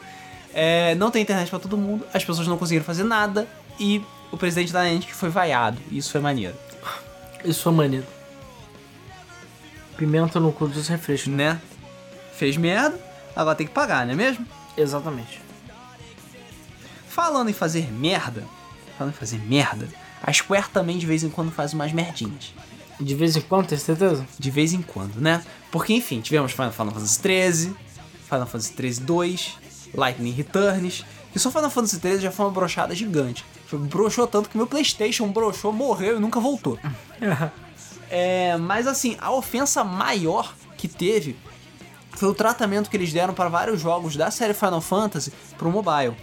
É, 0.53 0.95
não 0.95 1.11
tem 1.11 1.23
internet 1.23 1.51
pra 1.51 1.59
todo 1.59 1.77
mundo, 1.77 2.07
as 2.15 2.25
pessoas 2.25 2.47
não 2.47 2.57
conseguiram 2.57 2.85
fazer 2.85 3.03
nada 3.03 3.49
e 3.79 4.01
o 4.31 4.37
presidente 4.37 4.73
da 4.73 4.85
Niantic 4.85 5.13
foi 5.13 5.29
vaiado. 5.29 5.81
Isso 5.91 6.13
foi 6.13 6.21
maneiro. 6.21 6.55
Isso 7.45 7.63
foi 7.65 7.73
maneiro. 7.73 8.07
Pimenta 9.97 10.39
no 10.39 10.53
cu 10.53 10.69
dos 10.69 10.87
refrescos. 10.87 11.33
Né? 11.33 11.61
Fez 12.35 12.57
merda, 12.57 12.99
agora 13.35 13.57
tem 13.57 13.67
que 13.67 13.73
pagar, 13.73 14.07
não 14.07 14.13
é 14.13 14.17
mesmo? 14.17 14.47
Exatamente. 14.77 15.41
Falando 17.09 17.49
em 17.49 17.53
fazer 17.53 17.93
merda, 17.93 18.45
falando 18.97 19.13
em 19.13 19.17
fazer 19.17 19.39
merda, 19.39 19.89
a 20.23 20.33
Square 20.33 20.69
também 20.73 20.99
de 20.99 21.07
vez 21.07 21.23
em 21.23 21.31
quando 21.31 21.51
faz 21.51 21.73
umas 21.73 21.93
merdinhas. 21.93 22.53
De 23.01 23.15
vez 23.15 23.37
em 23.37 23.41
quando, 23.41 23.69
tem 23.69 23.79
certeza? 23.79 24.27
De 24.39 24.51
vez 24.51 24.73
em 24.73 24.83
quando, 24.83 25.21
né? 25.21 25.45
Porque, 25.71 25.93
enfim, 25.93 26.21
tivemos 26.21 26.53
Final 26.53 26.73
Fantasy 26.73 27.21
XIII, 27.21 27.75
Final 28.29 28.47
Fantasy 28.47 28.75
XIII 28.75 29.01
2, 29.01 29.59
Lightning 29.95 30.31
Returns, 30.31 31.05
e 31.35 31.39
só 31.39 31.51
Final 31.51 31.71
Fantasy 31.71 31.99
XIII 31.99 32.21
já 32.21 32.31
foi 32.31 32.47
uma 32.47 32.53
brochada 32.53 32.95
gigante. 32.95 33.45
Brochou 33.73 34.27
tanto 34.27 34.49
que 34.49 34.57
meu 34.57 34.67
Playstation 34.67 35.27
brochou, 35.29 35.73
morreu 35.73 36.17
e 36.17 36.21
nunca 36.21 36.41
voltou. 36.41 36.79
É, 38.11 38.57
mas 38.59 38.87
assim, 38.87 39.17
a 39.19 39.33
ofensa 39.33 39.83
maior 39.83 40.55
que 40.77 40.87
teve 40.87 41.37
foi 42.13 42.29
o 42.29 42.35
tratamento 42.35 42.89
que 42.89 42.97
eles 42.97 43.13
deram 43.13 43.35
para 43.35 43.49
vários 43.49 43.81
jogos 43.81 44.15
da 44.15 44.31
série 44.31 44.55
Final 44.55 44.81
Fantasy 44.81 45.33
pro 45.59 45.71
mobile. 45.71 46.15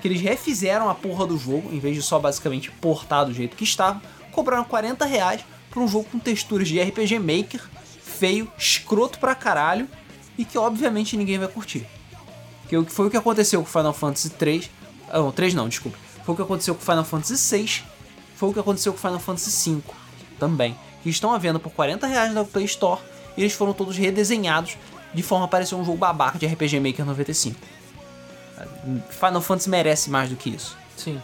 Que 0.00 0.06
eles 0.06 0.20
refizeram 0.20 0.88
a 0.88 0.94
porra 0.94 1.26
do 1.26 1.36
jogo, 1.36 1.74
em 1.74 1.80
vez 1.80 1.96
de 1.96 2.02
só 2.02 2.20
basicamente 2.20 2.70
portar 2.70 3.24
do 3.24 3.32
jeito 3.32 3.56
que 3.56 3.64
estava, 3.64 4.00
cobraram 4.30 4.62
40 4.62 5.04
reais 5.04 5.40
por 5.74 5.82
um 5.82 5.88
jogo 5.88 6.04
com 6.04 6.20
texturas 6.20 6.68
de 6.68 6.80
RPG 6.80 7.18
Maker, 7.18 7.60
feio, 8.00 8.50
escroto 8.56 9.18
pra 9.18 9.34
caralho, 9.34 9.88
e 10.38 10.44
que 10.44 10.56
obviamente 10.56 11.16
ninguém 11.16 11.36
vai 11.36 11.48
curtir. 11.48 11.84
Que 12.68 12.82
foi 12.84 13.08
o 13.08 13.10
que 13.10 13.16
aconteceu 13.16 13.60
com 13.60 13.66
Final 13.66 13.92
Fantasy 13.92 14.30
3. 14.30 14.70
Ah, 15.10 15.18
não, 15.18 15.32
3 15.32 15.52
não, 15.52 15.68
desculpa. 15.68 15.98
Foi 16.24 16.32
o 16.32 16.36
que 16.36 16.42
aconteceu 16.42 16.74
com 16.74 16.80
Final 16.80 17.04
Fantasy 17.04 17.36
6. 17.36 17.84
Foi 18.36 18.48
o 18.48 18.52
que 18.52 18.60
aconteceu 18.60 18.92
com 18.92 18.98
Final 18.98 19.18
Fantasy 19.18 19.50
5 19.50 19.94
também. 20.38 20.76
Que 21.02 21.10
estão 21.10 21.32
à 21.32 21.38
venda 21.38 21.58
por 21.58 21.70
40 21.72 22.06
reais 22.06 22.32
na 22.32 22.44
Play 22.44 22.64
Store. 22.64 23.00
E 23.36 23.42
eles 23.42 23.52
foram 23.52 23.72
todos 23.72 23.96
redesenhados 23.96 24.76
de 25.12 25.22
forma 25.22 25.44
a 25.44 25.48
parecer 25.48 25.74
um 25.74 25.84
jogo 25.84 25.98
babaca 25.98 26.38
de 26.38 26.46
RPG 26.46 26.80
Maker 26.80 27.04
95. 27.04 27.56
Final 29.10 29.42
Fantasy 29.42 29.68
merece 29.68 30.08
mais 30.08 30.30
do 30.30 30.36
que 30.36 30.50
isso. 30.50 30.76
Sim. 30.96 31.20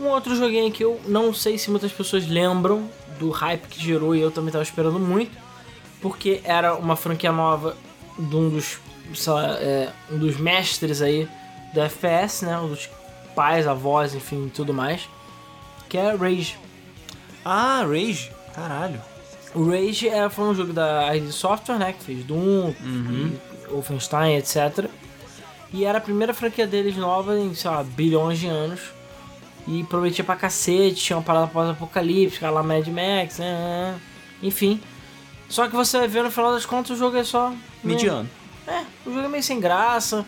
Um 0.00 0.06
outro 0.06 0.34
joguinho 0.34 0.72
que 0.72 0.82
eu 0.82 1.00
não 1.06 1.32
sei 1.32 1.56
se 1.56 1.70
muitas 1.70 1.92
pessoas 1.92 2.26
lembram 2.26 2.90
do 3.18 3.30
hype 3.30 3.66
que 3.68 3.82
gerou 3.82 4.14
e 4.14 4.20
eu 4.20 4.30
também 4.30 4.52
tava 4.52 4.64
esperando 4.64 4.98
muito, 4.98 5.36
porque 6.00 6.40
era 6.44 6.74
uma 6.74 6.96
franquia 6.96 7.32
nova 7.32 7.76
de 8.18 8.36
um 8.36 8.48
dos, 8.48 8.78
sei 9.14 9.32
lá, 9.32 9.54
é, 9.54 9.92
um 10.10 10.18
dos 10.18 10.36
mestres 10.36 11.02
aí 11.02 11.28
do 11.72 11.80
FPS, 11.80 12.44
né? 12.44 12.58
Um 12.58 12.68
dos 12.68 12.88
pais, 13.34 13.66
avós, 13.66 14.14
enfim, 14.14 14.50
tudo 14.54 14.72
mais, 14.72 15.08
que 15.88 15.98
é 15.98 16.14
Rage. 16.14 16.56
Ah, 17.44 17.84
Rage. 17.86 18.30
Caralho. 18.54 19.00
O 19.54 19.68
Rage 19.70 20.08
é, 20.08 20.28
foi 20.28 20.44
um 20.46 20.54
jogo 20.54 20.72
da 20.72 21.14
ID 21.14 21.30
Software, 21.30 21.78
né? 21.78 21.92
Que 21.92 22.04
fez 22.04 22.24
Doom, 22.24 22.74
e 22.82 23.38
Wolfenstein, 23.70 24.36
etc. 24.36 24.88
E 25.72 25.84
era 25.84 25.98
a 25.98 26.00
primeira 26.00 26.32
franquia 26.32 26.66
deles 26.66 26.96
nova 26.96 27.38
em, 27.38 27.54
sei 27.54 27.70
lá, 27.70 27.82
bilhões 27.82 28.38
de 28.38 28.46
anos. 28.46 28.80
E 29.66 29.82
prometia 29.84 30.22
pra 30.22 30.36
cacete, 30.36 30.96
tinha 30.96 31.16
uma 31.16 31.22
parada 31.22 31.46
pós-apocalíptica, 31.46 32.50
lá 32.50 32.62
Mad 32.62 32.86
Max, 32.88 33.38
né? 33.38 33.98
Enfim. 34.42 34.80
Só 35.48 35.68
que 35.68 35.74
você 35.74 36.06
ver 36.06 36.22
no 36.22 36.30
final 36.30 36.52
das 36.52 36.66
contas 36.66 36.90
o 36.90 36.96
jogo 36.96 37.16
é 37.16 37.24
só. 37.24 37.52
Mediano. 37.82 38.28
É, 38.66 38.84
o 39.06 39.12
jogo 39.12 39.26
é 39.26 39.28
meio 39.28 39.42
sem 39.42 39.60
graça, 39.60 40.24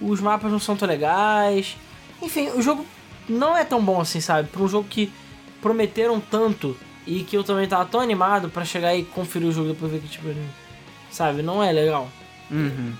os 0.00 0.20
mapas 0.20 0.50
não 0.50 0.58
são 0.58 0.76
tão 0.76 0.88
legais. 0.88 1.76
Enfim, 2.20 2.48
o 2.50 2.62
jogo 2.62 2.86
não 3.28 3.56
é 3.56 3.64
tão 3.64 3.84
bom 3.84 4.00
assim, 4.00 4.20
sabe? 4.20 4.48
Pra 4.48 4.62
um 4.62 4.68
jogo 4.68 4.88
que 4.88 5.12
prometeram 5.60 6.20
tanto 6.20 6.76
e 7.06 7.22
que 7.24 7.36
eu 7.36 7.44
também 7.44 7.66
tava 7.66 7.84
tão 7.84 8.00
animado 8.00 8.48
pra 8.48 8.64
chegar 8.64 8.94
e 8.96 9.04
conferir 9.04 9.48
o 9.48 9.52
jogo 9.52 9.68
depois 9.68 9.92
ver 9.92 10.00
que, 10.00 10.08
tipo, 10.08 10.28
sabe, 11.10 11.42
não 11.42 11.62
é 11.62 11.72
legal. 11.72 12.08
Uhum. 12.50 12.92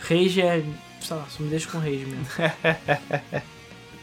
Rage 0.00 0.42
é. 0.42 0.64
sei 1.00 1.16
lá, 1.16 1.24
só 1.28 1.42
me 1.42 1.48
deixa 1.48 1.70
com 1.70 1.78
Rage 1.78 2.06
mesmo. 2.06 2.26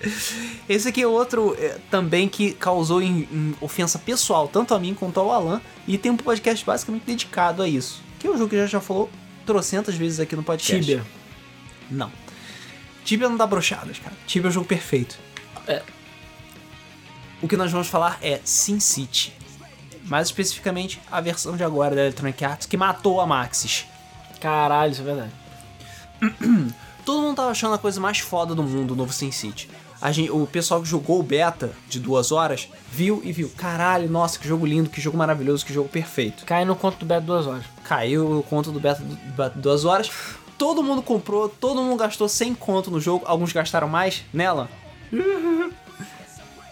Esse 0.67 0.87
aqui 0.89 1.01
é 1.01 1.07
outro 1.07 1.55
é, 1.59 1.77
também 1.89 2.27
que 2.29 2.53
causou 2.53 3.01
em- 3.01 3.27
em 3.31 3.55
ofensa 3.61 3.99
pessoal, 3.99 4.47
tanto 4.47 4.73
a 4.73 4.79
mim 4.79 4.93
quanto 4.93 5.19
ao 5.19 5.31
Alan, 5.31 5.61
e 5.87 5.97
tem 5.97 6.11
um 6.11 6.17
podcast 6.17 6.65
basicamente 6.65 7.03
dedicado 7.03 7.61
a 7.61 7.67
isso. 7.67 8.01
Que 8.19 8.27
é 8.27 8.29
um 8.29 8.37
jogo 8.37 8.49
que 8.49 8.57
já 8.57 8.65
já 8.67 8.79
falou 8.81 9.09
trocentas 9.45 9.95
vezes 9.95 10.19
aqui 10.19 10.35
no 10.35 10.43
podcast. 10.43 10.79
Tibia. 10.83 11.05
Não. 11.89 12.11
Tibia 13.03 13.27
não 13.27 13.35
dá 13.37 13.45
brochadas, 13.47 13.97
cara. 13.99 14.15
Tibia 14.27 14.47
é 14.47 14.49
um 14.49 14.53
jogo 14.53 14.67
perfeito. 14.67 15.17
É. 15.67 15.81
O 17.41 17.47
que 17.47 17.57
nós 17.57 17.71
vamos 17.71 17.87
falar 17.87 18.19
é 18.21 18.39
Sin 18.43 18.79
City. 18.79 19.33
Mais 20.05 20.27
especificamente, 20.27 20.99
a 21.11 21.19
versão 21.21 21.55
de 21.57 21.63
agora 21.63 21.95
da 21.95 22.01
Electronic 22.01 22.43
Arts 22.43 22.67
que 22.67 22.77
matou 22.77 23.19
a 23.21 23.25
Maxis. 23.25 23.85
Caralho, 24.39 24.91
isso 24.91 25.01
é 25.01 25.05
verdade. 25.05 25.31
Todo 27.05 27.21
mundo 27.21 27.35
tava 27.35 27.49
achando 27.49 27.73
a 27.73 27.77
coisa 27.79 27.99
mais 27.99 28.19
foda 28.19 28.53
do 28.53 28.61
mundo, 28.61 28.91
o 28.91 28.95
novo 28.95 29.11
Sin 29.11 29.31
City. 29.31 29.67
Gente- 30.11 30.31
o 30.31 30.47
pessoal 30.47 30.81
que 30.81 30.87
jogou 30.87 31.19
o 31.19 31.23
beta 31.23 31.71
de 31.87 31.99
duas 31.99 32.31
horas 32.31 32.67
viu 32.91 33.21
e 33.23 33.31
viu, 33.31 33.49
caralho, 33.55 34.09
nossa, 34.09 34.39
que 34.39 34.47
jogo 34.47 34.65
lindo, 34.65 34.89
que 34.89 34.99
jogo 35.01 35.17
maravilhoso, 35.17 35.65
que 35.65 35.73
jogo 35.73 35.89
perfeito. 35.89 36.45
Cai 36.45 36.65
no 36.65 36.75
conto 36.75 36.97
do 36.99 37.05
Beto 37.05 37.25
duas 37.25 37.45
horas. 37.45 37.63
Caiu 37.83 38.39
o 38.39 38.43
conto 38.43 38.71
do 38.71 38.79
beta 38.79 39.03
beta 39.35 39.59
duas 39.59 39.85
horas. 39.85 40.09
Todo 40.57 40.81
mundo 40.81 41.01
comprou, 41.01 41.49
todo 41.49 41.81
mundo 41.81 41.97
gastou 41.97 42.27
100 42.29 42.53
conto 42.55 42.89
no 42.89 42.99
jogo, 43.01 43.25
alguns 43.27 43.51
gastaram 43.53 43.87
mais 43.89 44.23
nela. 44.33 44.69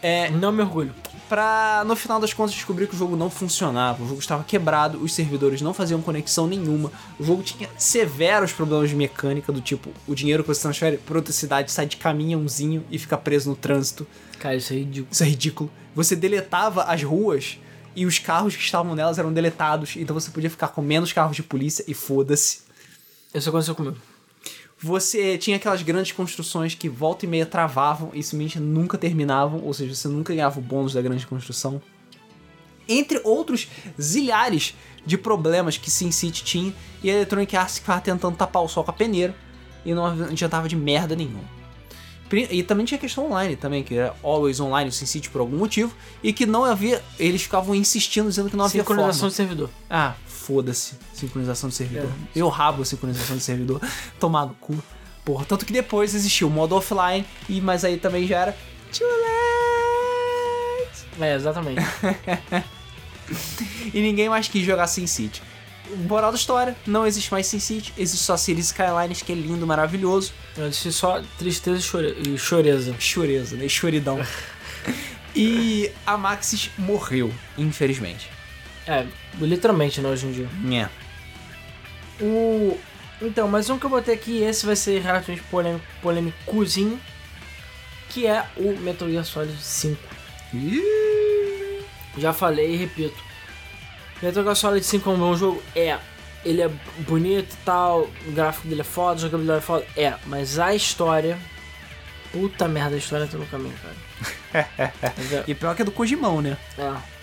É, 0.02 0.30
Não 0.30 0.52
me 0.54 0.62
orgulho. 0.62 0.96
Pra 1.30 1.84
no 1.86 1.96
final 1.96 2.20
das 2.20 2.34
contas 2.34 2.56
descobrir 2.56 2.88
que 2.88 2.96
o 2.96 2.98
jogo 2.98 3.16
não 3.16 3.30
funcionava, 3.30 4.04
o 4.04 4.08
jogo 4.08 4.20
estava 4.20 4.44
quebrado, 4.44 5.02
os 5.02 5.14
servidores 5.14 5.62
não 5.62 5.74
faziam 5.74 6.02
conexão 6.02 6.48
nenhuma, 6.48 6.92
o 7.20 7.24
jogo 7.24 7.44
tinha 7.44 7.70
severos 7.78 8.52
problemas 8.52 8.90
de 8.90 8.96
mecânica, 8.96 9.54
do 9.54 9.62
tipo, 9.62 9.92
o 10.08 10.16
dinheiro 10.16 10.44
que 10.44 10.50
você 10.50 10.62
transfere 10.62 10.98
por 10.98 11.16
outra 11.16 11.32
cidade 11.32 11.72
sai 11.72 11.86
de 11.86 11.98
caminhãozinho 11.98 12.84
e 12.90 12.98
fica 12.98 13.16
preso 13.18 13.52
no 13.52 13.56
trânsito. 13.56 14.08
Cara, 14.40 14.56
isso 14.56 14.74
é 14.74 14.78
ridículo. 14.78 15.08
Isso 15.12 15.24
é 15.24 15.28
ridículo. 15.28 15.72
Você 15.94 16.16
deletava 16.16 16.84
as 16.84 17.04
ruas 17.04 17.60
e 17.96 18.06
os 18.06 18.18
carros 18.18 18.56
que 18.56 18.64
estavam 18.64 18.96
nelas 18.96 19.20
eram 19.20 19.32
deletados, 19.32 19.96
então 19.96 20.14
você 20.20 20.32
podia 20.32 20.50
ficar 20.50 20.70
com 20.70 20.82
menos 20.82 21.14
carros 21.14 21.36
de 21.36 21.44
polícia 21.44 21.86
e 21.88 21.94
foda-se. 21.94 22.62
Isso 23.34 23.50
aconteceu 23.50 23.76
comigo. 23.76 23.98
Você 24.82 25.38
tinha 25.38 25.58
aquelas 25.58 25.82
grandes 25.82 26.14
construções 26.14 26.74
que 26.74 26.88
volta 26.88 27.26
e 27.26 27.28
meia 27.28 27.46
travavam 27.46 28.12
e 28.14 28.24
simplesmente 28.24 28.60
nunca 28.60 28.98
terminavam, 28.98 29.62
ou 29.64 29.74
seja, 29.74 29.94
você 29.94 30.08
nunca 30.08 30.34
ganhava 30.34 30.58
o 30.58 30.62
bônus 30.62 30.94
da 30.94 31.02
grande 31.02 31.28
construção. 31.28 31.82
Entre 32.88 33.20
outros 33.24 33.68
zilhares 34.02 34.74
de 35.06 35.18
problemas 35.18 35.78
que 35.78 35.92
SimCity 35.92 36.44
tinha, 36.44 36.74
e 37.04 37.10
a 37.10 37.14
Electronic 37.14 37.56
Arts 37.56 37.80
ficava 37.80 38.00
tentando 38.00 38.36
tapar 38.36 38.64
o 38.64 38.68
sol 38.68 38.84
com 38.84 38.92
a 38.92 38.94
peneira 38.94 39.36
e 39.86 39.94
não 39.94 40.06
adiantava 40.06 40.68
de 40.68 40.76
merda 40.76 41.16
nenhuma. 41.16 41.60
E 42.32 42.62
também 42.62 42.86
tinha 42.86 43.00
questão 43.00 43.26
online 43.26 43.56
também, 43.56 43.84
que 43.84 43.96
era 43.96 44.16
always 44.22 44.60
online 44.60 44.90
o 44.90 44.94
SimCity 44.94 45.30
por 45.30 45.42
algum 45.42 45.58
motivo, 45.58 45.96
e 46.22 46.32
que 46.32 46.46
não 46.46 46.64
havia. 46.64 47.04
Eles 47.18 47.42
ficavam 47.42 47.74
insistindo 47.74 48.30
dizendo 48.30 48.50
que 48.50 48.56
não 48.56 48.66
havia 48.66 48.84
forma. 48.84 49.02
Sincronização 49.02 49.30
de 49.30 49.36
servidor. 49.36 49.70
Ah, 49.90 50.14
foda-se. 50.50 50.94
Sincronização 51.14 51.70
de 51.70 51.76
servidor. 51.76 52.10
É. 52.10 52.40
Eu 52.40 52.50
rabo 52.50 52.82
a 52.82 52.86
sincronização 52.86 53.38
de 53.38 53.44
servidor. 53.44 53.80
Tomar 54.20 54.48
no 54.48 54.56
cu. 54.56 54.76
Porra, 55.24 55.46
tanto 55.46 55.64
que 55.64 55.72
depois 55.72 56.16
existiu 56.16 56.48
o 56.48 56.52
modo 56.52 56.76
offline, 56.76 57.24
e 57.48 57.62
mas 57.62 57.86
aí 57.86 57.98
também 57.98 58.26
já 58.26 58.40
era. 58.40 58.58
Too 58.92 59.08
late. 59.08 61.06
É, 61.22 61.36
exatamente. 61.36 61.82
E 63.94 64.02
ninguém 64.02 64.28
mais 64.28 64.48
quis 64.48 64.66
jogar 64.66 64.88
SimCity. 64.88 65.44
Moral 66.08 66.32
da 66.32 66.38
história, 66.38 66.76
não 66.88 67.06
existe 67.06 67.32
mais 67.32 67.46
SimCity, 67.46 67.94
existe 67.96 68.24
só 68.26 68.36
Cities 68.36 68.68
Skylines, 68.68 69.22
que 69.22 69.32
é 69.32 69.36
lindo, 69.36 69.68
maravilhoso. 69.68 70.34
Eu 70.58 70.68
disse 70.68 70.92
só 70.92 71.22
tristeza 71.38 71.78
e 71.78 71.82
chore- 71.84 72.18
e 72.28 72.38
choreza. 72.40 72.96
Choreza, 73.00 73.56
né? 73.56 73.70
Choridão. 73.70 74.20
e 75.36 75.92
a 76.08 76.18
Maxis 76.18 76.72
morreu, 76.76 77.32
infelizmente. 77.56 78.32
É, 78.90 79.06
literalmente, 79.40 80.02
né, 80.02 80.10
hoje 80.10 80.26
em 80.26 80.32
dia. 80.32 80.50
É. 80.74 80.90
O... 82.24 82.76
Então, 83.22 83.48
mas 83.48 83.70
um 83.70 83.78
que 83.78 83.86
eu 83.86 83.90
botei 83.90 84.16
aqui, 84.16 84.42
esse 84.42 84.66
vai 84.66 84.76
ser 84.76 85.00
relativamente 85.00 85.46
polêmico, 85.48 85.86
polêmicozinho, 86.02 87.00
que 88.10 88.26
é 88.26 88.44
o 88.58 88.76
Metal 88.80 89.08
Gear 89.08 89.24
Solid 89.24 89.56
5. 89.62 90.02
Já 92.18 92.34
falei 92.34 92.74
e 92.74 92.78
repito. 92.78 93.22
Metal 94.24 94.42
Gear 94.42 94.56
Solid 94.56 94.84
5 94.84 95.08
é 95.08 95.14
um 95.14 95.20
bom 95.20 95.38
jogo? 95.38 95.62
É. 95.76 96.00
Ele 96.44 96.64
é 96.64 96.70
bonito 97.00 97.54
e 97.54 97.58
tal, 97.64 98.10
o 98.26 98.32
gráfico 98.32 98.68
dele 98.68 98.82
é 98.82 98.86
foda, 98.86 99.20
a 99.20 99.22
jogabilidade 99.22 99.60
é 99.60 99.62
foda? 99.62 99.86
É. 99.96 100.16
Mas 100.26 100.58
a 100.58 100.74
história... 100.74 101.38
Puta 102.32 102.68
merda, 102.68 102.96
a 102.96 102.98
história 102.98 103.28
tá 103.28 103.38
no 103.38 103.46
caminho, 103.46 103.76
cara. 103.84 104.68
E 105.48 105.54
pior 105.54 105.76
que 105.76 105.84
é 105.84 105.86
do 105.86 105.92
Kojimão, 105.92 106.42
né? 106.42 106.58
é. 106.78 107.19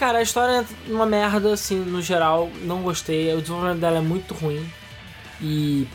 Cara, 0.00 0.18
a 0.18 0.22
história 0.22 0.64
é 0.88 0.90
uma 0.92 1.04
merda, 1.04 1.52
assim, 1.52 1.78
no 1.78 2.00
geral, 2.00 2.50
não 2.62 2.80
gostei. 2.82 3.32
O 3.34 3.40
desenvolvimento 3.42 3.78
dela 3.80 3.98
é 3.98 4.00
muito 4.00 4.32
ruim. 4.34 4.66
E. 5.42 5.86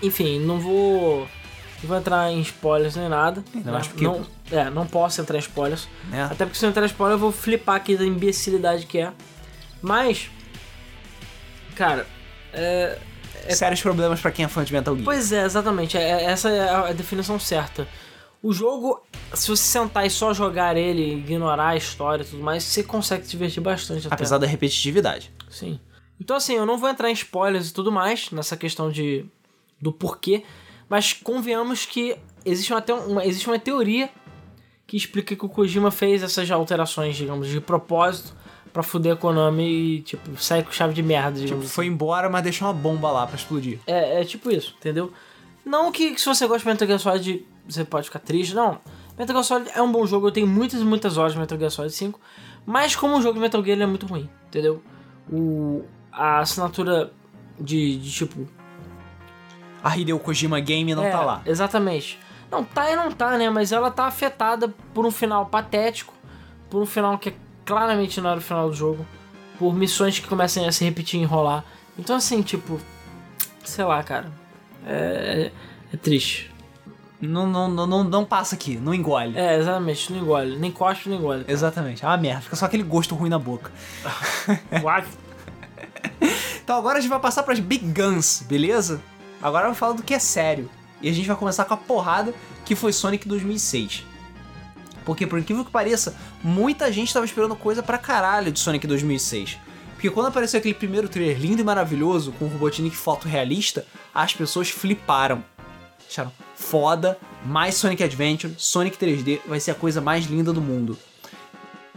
Enfim, 0.00 0.38
não 0.38 0.58
vou 0.60 1.28
Não 1.82 1.88
vou 1.88 1.98
entrar 1.98 2.30
em 2.30 2.40
spoilers 2.42 2.94
nem 2.94 3.08
nada. 3.08 3.42
Ainda 3.54 3.72
mais 3.72 3.88
porque- 3.88 4.04
Não, 4.04 4.24
é, 4.52 4.70
não 4.70 4.86
posso 4.86 5.20
entrar 5.20 5.36
em 5.36 5.40
spoilers. 5.40 5.88
Né? 6.10 6.22
Até 6.30 6.44
porque 6.46 6.58
se 6.58 6.64
eu 6.64 6.70
entrar 6.70 6.84
em 6.84 6.86
spoiler 6.86 7.16
eu 7.16 7.18
vou 7.18 7.32
flipar 7.32 7.74
aqui 7.74 7.96
da 7.96 8.04
imbecilidade 8.04 8.86
que 8.86 8.98
é. 8.98 9.12
Mas. 9.82 10.30
Cara, 11.74 12.06
é. 12.52 12.98
Sérios 13.48 13.80
problemas 13.82 14.20
pra 14.20 14.30
quem 14.30 14.44
é 14.44 14.48
fã 14.48 14.62
de 14.62 14.72
Metal 14.72 14.94
Gear. 14.94 15.04
Pois 15.04 15.32
é, 15.32 15.44
exatamente. 15.44 15.96
É, 15.98 16.02
é- 16.02 16.24
essa 16.26 16.50
é 16.50 16.68
a 16.68 16.92
definição 16.92 17.38
certa. 17.40 17.88
O 18.42 18.52
jogo, 18.52 19.02
se 19.34 19.48
você 19.48 19.62
sentar 19.62 20.06
e 20.06 20.10
só 20.10 20.32
jogar 20.32 20.76
ele, 20.76 21.14
ignorar 21.18 21.68
a 21.68 21.76
história 21.76 22.22
e 22.22 22.26
tudo 22.26 22.42
mais, 22.42 22.62
você 22.64 22.82
consegue 22.82 23.24
se 23.24 23.30
divertir 23.32 23.62
bastante 23.62 24.06
até. 24.06 24.14
Apesar 24.14 24.38
da 24.38 24.46
repetitividade. 24.46 25.30
Sim. 25.50 25.78
Então 26.18 26.36
assim, 26.36 26.54
eu 26.54 26.64
não 26.64 26.78
vou 26.78 26.88
entrar 26.88 27.10
em 27.10 27.12
spoilers 27.14 27.68
e 27.70 27.74
tudo 27.74 27.92
mais 27.92 28.30
nessa 28.30 28.56
questão 28.56 28.90
de 28.90 29.26
do 29.80 29.92
porquê, 29.92 30.42
mas 30.88 31.12
convenhamos 31.12 31.84
que 31.86 32.16
existe 32.44 32.72
uma, 32.72 32.80
te- 32.82 32.92
uma- 32.92 33.24
existe 33.24 33.46
uma 33.46 33.58
teoria 33.58 34.10
que 34.86 34.96
explica 34.96 35.36
que 35.36 35.44
o 35.44 35.48
Kojima 35.48 35.90
fez 35.90 36.22
essas 36.22 36.50
alterações, 36.50 37.16
digamos, 37.16 37.46
de 37.48 37.60
propósito 37.60 38.34
pra 38.72 38.82
fuder 38.82 39.12
a 39.14 39.16
Konami 39.16 39.64
e, 39.98 40.02
tipo, 40.02 40.36
sair 40.40 40.64
com 40.64 40.70
chave 40.72 40.92
de 40.94 41.02
merda, 41.02 41.40
digamos 41.40 41.64
Tipo, 41.64 41.74
foi 41.74 41.86
embora, 41.86 42.28
mas 42.28 42.42
deixou 42.42 42.66
uma 42.68 42.74
bomba 42.74 43.10
lá 43.10 43.26
pra 43.26 43.36
explodir. 43.36 43.78
é, 43.86 44.20
é 44.20 44.24
tipo 44.24 44.50
isso, 44.50 44.74
entendeu? 44.78 45.12
Não 45.64 45.90
que, 45.92 46.12
que 46.14 46.20
se 46.20 46.26
você 46.26 46.46
gosta 46.46 46.60
de 46.64 46.66
Metal 46.72 46.86
Gear 46.88 46.98
Solid 47.00 47.46
você 47.72 47.84
pode 47.84 48.06
ficar 48.06 48.18
triste, 48.18 48.54
não. 48.54 48.78
Metal 49.18 49.34
Gear 49.34 49.44
Solid 49.44 49.70
é 49.74 49.82
um 49.82 49.92
bom 49.92 50.06
jogo, 50.06 50.28
eu 50.28 50.32
tenho 50.32 50.46
muitas 50.46 50.80
e 50.80 50.84
muitas 50.84 51.18
horas 51.18 51.32
de 51.32 51.38
Metal 51.38 51.58
Gear 51.58 51.70
Solid 51.70 51.92
5, 51.92 52.20
mas 52.64 52.96
como 52.96 53.16
um 53.16 53.22
jogo 53.22 53.34
de 53.34 53.40
Metal 53.40 53.62
Gear 53.62 53.76
ele 53.76 53.82
é 53.82 53.86
muito 53.86 54.06
ruim, 54.06 54.28
entendeu? 54.46 54.82
O, 55.30 55.84
a 56.10 56.38
assinatura 56.38 57.12
de, 57.58 57.96
de 57.98 58.10
tipo... 58.10 58.48
A 59.82 59.96
Hideo 59.96 60.18
Kojima 60.18 60.60
Game 60.60 60.94
não 60.94 61.04
é, 61.04 61.10
tá 61.10 61.20
lá. 61.22 61.42
Exatamente. 61.46 62.18
Não, 62.50 62.64
tá 62.64 62.90
e 62.90 62.96
não 62.96 63.10
tá, 63.12 63.38
né? 63.38 63.48
Mas 63.48 63.72
ela 63.72 63.90
tá 63.90 64.04
afetada 64.04 64.68
por 64.92 65.06
um 65.06 65.10
final 65.10 65.46
patético, 65.46 66.12
por 66.68 66.82
um 66.82 66.86
final 66.86 67.16
que 67.18 67.30
é 67.30 67.34
claramente 67.64 68.20
não 68.20 68.30
era 68.30 68.38
o 68.38 68.42
final 68.42 68.68
do 68.68 68.74
jogo, 68.74 69.06
por 69.58 69.74
missões 69.74 70.18
que 70.18 70.26
começam 70.26 70.66
a 70.66 70.72
se 70.72 70.84
repetir 70.84 71.20
e 71.20 71.22
enrolar. 71.22 71.64
Então 71.98 72.16
assim, 72.16 72.42
tipo... 72.42 72.80
Sei 73.64 73.84
lá, 73.84 74.02
cara. 74.02 74.30
É, 74.86 75.50
é 75.92 75.96
triste. 75.96 76.50
Não, 77.20 77.46
não, 77.46 77.68
não, 77.68 77.86
não, 77.86 78.04
não 78.04 78.24
passa 78.24 78.54
aqui, 78.54 78.76
não 78.76 78.94
engole. 78.94 79.36
É, 79.36 79.58
exatamente, 79.58 80.12
não 80.12 80.20
engole. 80.20 80.56
Nem 80.58 80.70
cospe, 80.70 81.08
nem 81.08 81.18
engole. 81.18 81.44
Exatamente. 81.46 82.04
É 82.04 82.08
uma 82.08 82.16
merda, 82.16 82.40
fica 82.40 82.56
só 82.56 82.64
aquele 82.64 82.82
gosto 82.82 83.14
ruim 83.14 83.28
na 83.28 83.38
boca. 83.38 83.70
What? 84.82 85.06
Então 86.64 86.78
agora 86.78 86.98
a 86.98 87.00
gente 87.00 87.10
vai 87.10 87.20
passar 87.20 87.42
pras 87.42 87.58
Big 87.60 87.84
Guns, 87.92 88.44
beleza? 88.48 89.02
Agora 89.42 89.68
eu 89.68 89.74
falar 89.74 89.94
do 89.94 90.02
que 90.02 90.14
é 90.14 90.18
sério. 90.18 90.70
E 91.02 91.08
a 91.08 91.12
gente 91.12 91.26
vai 91.26 91.36
começar 91.36 91.64
com 91.64 91.74
a 91.74 91.76
porrada 91.76 92.34
que 92.64 92.74
foi 92.74 92.92
Sonic 92.92 93.26
2006. 93.26 94.04
Porque, 95.04 95.26
por 95.26 95.38
incrível 95.38 95.64
que 95.64 95.70
pareça, 95.70 96.14
muita 96.42 96.92
gente 96.92 97.12
tava 97.12 97.24
esperando 97.24 97.56
coisa 97.56 97.82
pra 97.82 97.98
caralho 97.98 98.52
de 98.52 98.60
Sonic 98.60 98.86
2006. 98.86 99.58
Porque 99.94 100.10
quando 100.10 100.26
apareceu 100.26 100.58
aquele 100.58 100.74
primeiro 100.74 101.08
trailer 101.08 101.38
lindo 101.38 101.60
e 101.60 101.64
maravilhoso, 101.64 102.32
com 102.32 102.44
o 102.44 102.48
Robotnik 102.48 102.96
fotorrealista, 102.96 103.86
as 104.14 104.32
pessoas 104.34 104.70
fliparam. 104.70 105.42
Acharam 106.08 106.32
foda, 106.60 107.18
mais 107.44 107.74
Sonic 107.74 108.02
Adventure, 108.04 108.54
Sonic 108.58 108.96
3D, 108.98 109.40
vai 109.48 109.58
ser 109.58 109.70
a 109.70 109.74
coisa 109.74 110.00
mais 110.00 110.26
linda 110.26 110.52
do 110.52 110.60
mundo. 110.60 110.96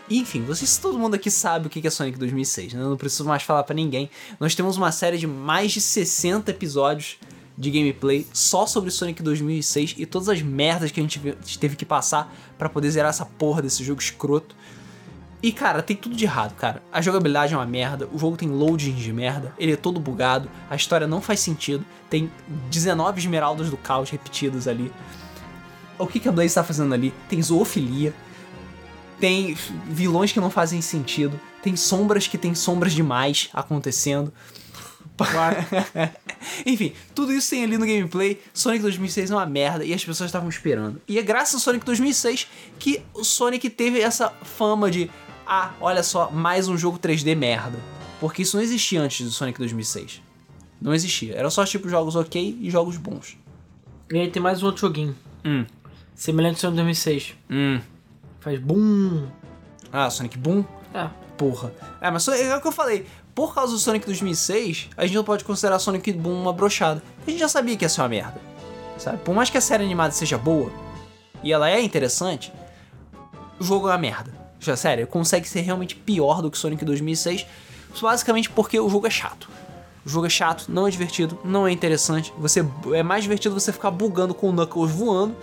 Enfim, 0.09 0.43
vocês 0.43 0.78
todo 0.78 0.97
mundo 0.97 1.16
aqui 1.16 1.30
sabe 1.30 1.68
o 1.68 1.70
que 1.70 1.86
é 1.86 1.89
Sonic 1.89 2.18
2006, 2.18 2.74
né? 2.74 2.82
Eu 2.82 2.89
não 2.89 2.97
preciso 2.97 3.26
mais 3.26 3.43
falar 3.43 3.64
pra 3.64 3.76
ninguém. 3.76 4.09
Nós 4.39 4.55
temos 4.55 4.78
uma 4.78 4.91
série 4.91 5.18
de 5.18 5.28
mais 5.28 5.72
de 5.72 5.82
60 5.82 6.51
episódios 6.51 7.18
de 7.57 7.70
gameplay 7.70 8.26
só 8.34 8.66
sobre 8.66 8.89
Sonic 8.89 9.22
2006 9.22 9.95
e 9.97 10.05
todas 10.05 10.28
as 10.28 10.41
merdas 10.41 10.91
que 10.91 10.99
a 10.99 11.03
gente 11.03 11.20
ve- 11.20 11.38
teve 11.59 11.76
que 11.76 11.86
passar 11.86 12.34
pra 12.57 12.68
poder 12.68 12.89
zerar 12.89 13.09
essa 13.11 13.26
porra 13.26 13.61
desse 13.61 13.84
jogo 13.84 14.01
escroto. 14.01 14.55
E 15.44 15.52
cara, 15.52 15.84
tem 15.84 15.94
tudo 15.94 16.16
de 16.16 16.24
errado, 16.24 16.56
cara. 16.56 16.82
A 16.89 17.02
jogabilidade 17.02 17.54
é 17.54 17.58
uma 17.58 17.66
merda, 17.66 18.08
o 18.14 18.18
jogo 18.18 18.38
tem 18.38 18.48
loading 18.48 18.94
de 18.94 19.12
merda, 19.12 19.54
ele 19.60 19.74
é 19.74 19.76
todo 19.76 20.00
bugado, 20.00 20.50
a 20.70 20.76
história 20.78 21.06
não 21.06 21.22
faz 21.22 21.41
sentido, 21.41 21.86
tem 22.10 22.32
19 22.72 23.20
esmeraldas 23.20 23.70
do 23.70 23.76
caos 23.76 24.10
repetidas 24.10 24.70
ali. 24.70 24.89
O 26.00 26.08
que, 26.08 26.22
que 26.22 26.30
a 26.30 26.32
Blaze 26.32 26.56
tá 26.56 26.64
fazendo 26.64 26.94
ali? 26.94 27.14
Tem 27.28 27.41
zoofilia, 27.44 28.14
tem 29.20 29.54
vilões 29.86 30.32
que 30.32 30.39
não 30.39 30.50
fazem 30.50 30.82
sentido, 30.82 31.38
tem 31.62 31.76
sombras 31.76 32.26
que 32.26 32.38
tem 32.38 32.56
sombras 32.56 32.94
demais 32.94 33.50
acontecendo. 33.54 34.32
Enfim, 36.66 36.94
tudo 37.14 37.34
isso 37.34 37.50
tem 37.50 37.64
ali 37.64 37.78
no 37.78 37.86
gameplay. 37.86 38.41
Sonic 38.54 38.82
2006 38.82 39.32
é 39.32 39.36
uma 39.36 39.46
merda 39.46 39.86
e 39.86 39.94
as 39.94 40.04
pessoas 40.04 40.30
estavam 40.30 40.50
esperando. 40.50 41.02
E 41.08 41.20
é 41.20 41.22
graças 41.22 41.56
ao 41.56 41.60
Sonic 41.60 41.86
2006 41.86 42.48
que 42.80 43.02
o 43.14 43.24
Sonic 43.24 43.70
teve 43.70 44.00
essa 44.00 44.30
fama 44.30 44.89
de 44.89 45.10
ah, 45.46 45.72
olha 45.82 46.04
só, 46.04 46.30
mais 46.32 46.68
um 46.68 46.78
jogo 46.78 46.98
3D 47.00 47.36
merda. 47.36 47.78
Porque 48.20 48.41
isso 48.41 48.56
não 48.56 48.64
existia 48.64 49.02
antes 49.02 49.26
do 49.26 49.32
Sonic 49.32 49.60
2006. 49.60 50.22
Não 50.82 50.94
existia. 50.94 51.36
Era 51.36 51.50
só 51.50 51.66
tipo 51.66 51.89
jogos 51.89 52.16
ok 52.16 52.58
e 52.62 52.70
jogos 52.70 52.98
bons. 52.98 53.38
E 54.12 54.18
aí 54.18 54.30
tem 54.30 54.41
mais 54.41 54.64
um 54.64 54.68
outro 54.68 54.82
joguinho. 54.82 55.16
Hum. 55.44 55.66
Semelhante 56.16 56.56
ao 56.66 56.72
Sonic 56.72 56.78
2006. 56.78 57.36
Hum. 57.50 57.82
Faz 58.39 58.60
boom. 58.60 59.28
Ah, 59.91 60.10
Sonic 60.10 60.38
Boom? 60.38 60.66
É. 60.94 61.08
Porra. 61.38 61.72
É, 62.02 62.10
mas 62.10 62.28
é 62.28 62.56
o 62.56 62.62
que 62.62 62.68
eu 62.68 62.72
falei. 62.72 63.06
Por 63.36 63.54
causa 63.54 63.74
do 63.74 63.80
Sonic 63.80 64.06
2006, 64.06 64.89
a 64.98 65.06
gente 65.06 65.16
não 65.16 65.24
pode 65.24 65.44
considerar 65.44 65.78
Sonic 65.80 66.12
Boom 66.14 66.41
uma 66.41 66.52
brochada. 66.52 67.02
A 67.26 67.30
gente 67.30 67.39
já 67.39 67.48
sabia 67.48 67.78
que 67.78 67.86
ia 67.86 67.89
ser 67.89 68.02
uma 68.02 68.10
merda. 68.10 68.41
Sabe? 68.98 69.20
Por 69.20 69.36
mais 69.36 69.50
que 69.50 69.58
a 69.58 69.62
série 69.62 69.84
animada 69.84 70.12
seja 70.12 70.38
boa, 70.38 70.72
e 71.44 71.52
ela 71.52 71.70
é 71.70 71.82
interessante, 71.82 72.52
o 73.60 73.64
jogo 73.64 73.88
é 73.88 73.91
uma 73.91 73.98
merda. 73.98 74.43
Já, 74.64 74.76
sério, 74.76 75.05
consegue 75.05 75.47
ser 75.47 75.61
realmente 75.61 75.95
pior 75.95 76.41
do 76.41 76.49
que 76.49 76.57
Sonic 76.57 76.84
2006, 76.86 77.45
basicamente 78.01 78.49
porque 78.49 78.80
o 78.80 78.89
jogo 78.89 79.05
é 79.07 79.09
chato. 79.09 79.49
O 80.05 80.09
jogo 80.09 80.26
é 80.26 80.30
chato, 80.30 80.66
não 80.70 80.88
é 80.88 80.89
divertido, 80.91 81.38
não 81.45 81.68
é 81.68 81.72
interessante. 81.72 82.34
Você 82.38 82.66
é 82.93 83.03
mais 83.03 83.24
divertido 83.24 83.57
você 83.57 83.72
ficar 83.72 83.91
bugando 83.91 84.34
com 84.34 84.49
o 84.49 84.53
Knuckles 84.53 84.91
voando 84.91 85.36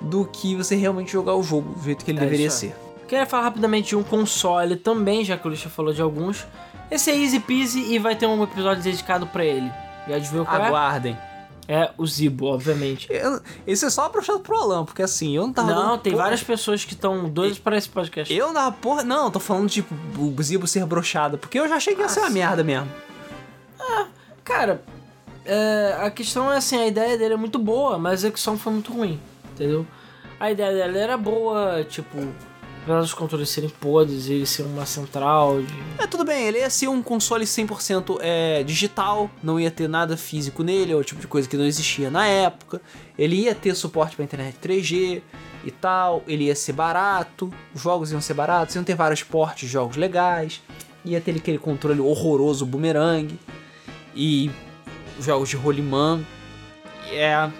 do 0.00 0.24
que 0.24 0.54
você 0.54 0.76
realmente 0.76 1.10
jogar 1.10 1.34
o 1.34 1.42
jogo 1.42 1.74
do 1.74 1.82
jeito 1.84 2.04
que 2.04 2.10
ele 2.10 2.18
É, 2.18 2.22
deveria 2.22 2.50
ser. 2.50 2.76
Queria 3.08 3.26
falar 3.26 3.44
rapidamente 3.44 3.88
de 3.88 3.96
um 3.96 4.02
console 4.02 4.76
também, 4.76 5.24
já 5.24 5.36
que 5.36 5.46
o 5.48 5.50
Lixa 5.50 5.68
falou 5.68 5.92
de 5.92 6.02
alguns. 6.02 6.46
Esse 6.90 7.10
é 7.10 7.16
easy 7.16 7.40
peasy 7.40 7.92
e 7.92 7.98
vai 7.98 8.14
ter 8.14 8.26
um 8.26 8.42
episódio 8.42 8.82
dedicado 8.82 9.26
pra 9.26 9.44
ele. 9.44 9.70
Já 10.06 10.16
adivinhou 10.16 10.44
qual 10.46 10.60
é? 10.62 10.66
Aguardem. 10.66 11.12
É 11.14 11.27
o 11.98 12.06
Zibo, 12.06 12.46
obviamente. 12.46 13.06
Eu- 13.10 13.40
esse 13.66 13.84
é 13.84 13.90
só 13.90 14.06
aprovechado 14.06 14.40
pro 14.40 14.56
Alan, 14.56 14.84
porque 14.86 15.02
assim, 15.02 15.36
eu 15.36 15.42
não 15.46 15.52
tava. 15.52 15.74
Não, 15.74 15.98
tem 15.98 16.12
porra- 16.12 16.24
várias 16.24 16.42
pessoas 16.42 16.84
que 16.84 16.94
estão 16.94 17.28
doidas 17.28 17.58
para 17.58 17.76
esse 17.76 17.88
podcast. 17.88 18.32
Eu 18.32 18.52
na 18.52 18.72
porra. 18.72 19.02
Não, 19.02 19.30
tô 19.30 19.38
falando 19.38 19.68
tipo 19.68 19.94
o 20.18 20.42
Zibo 20.42 20.66
ser 20.66 20.86
brochado, 20.86 21.36
porque 21.36 21.58
eu 21.58 21.68
já 21.68 21.76
achei 21.76 21.94
que 21.94 22.00
ia 22.00 22.08
ser 22.08 22.20
uma 22.20 22.30
merda 22.30 22.64
mesmo. 22.64 22.88
Cara, 24.44 24.82
é, 25.44 25.96
a 26.00 26.10
questão 26.10 26.50
é 26.52 26.56
assim, 26.56 26.76
a 26.78 26.86
ideia 26.86 27.18
dele 27.18 27.34
é 27.34 27.36
muito 27.36 27.58
boa, 27.58 27.98
mas 27.98 28.12
a 28.12 28.14
execução 28.28 28.56
foi 28.56 28.72
muito 28.72 28.92
ruim, 28.92 29.20
entendeu? 29.52 29.86
A 30.40 30.50
ideia 30.50 30.72
dela 30.72 30.96
era 30.98 31.16
boa, 31.18 31.84
tipo, 31.84 32.16
apesar 32.88 33.00
dos 33.02 33.12
controles 33.12 33.50
serem 33.50 33.68
podres, 33.68 34.28
ele 34.28 34.46
ser 34.46 34.62
uma 34.62 34.86
central 34.86 35.60
de... 35.60 35.74
É, 36.02 36.06
tudo 36.06 36.24
bem, 36.24 36.46
ele 36.46 36.58
ia 36.58 36.70
ser 36.70 36.88
um 36.88 37.02
console 37.02 37.44
100% 37.44 38.18
é, 38.20 38.62
digital, 38.62 39.30
não 39.42 39.60
ia 39.60 39.70
ter 39.70 39.88
nada 39.88 40.16
físico 40.16 40.62
nele, 40.62 40.92
é 40.92 40.96
o 40.96 41.04
tipo 41.04 41.20
de 41.20 41.26
coisa 41.26 41.46
que 41.46 41.56
não 41.56 41.66
existia 41.66 42.10
na 42.10 42.26
época. 42.26 42.80
Ele 43.18 43.36
ia 43.36 43.54
ter 43.54 43.74
suporte 43.74 44.16
pra 44.16 44.24
internet 44.24 44.56
3G 44.62 45.20
e 45.64 45.70
tal, 45.70 46.22
ele 46.26 46.44
ia 46.44 46.54
ser 46.54 46.72
barato, 46.72 47.52
os 47.74 47.82
jogos 47.82 48.10
iam 48.10 48.22
ser 48.22 48.34
baratos, 48.34 48.74
iam 48.74 48.84
ter 48.84 48.94
vários 48.94 49.22
portes 49.22 49.68
de 49.68 49.72
jogos 49.72 49.96
legais, 49.96 50.62
ia 51.04 51.20
ter 51.20 51.36
aquele 51.36 51.58
controle 51.58 52.00
horroroso 52.00 52.64
boomerang 52.64 53.38
e 54.14 54.50
jogos 55.20 55.50
de 55.50 55.56
rolimã. 55.56 56.24
É. 57.12 57.50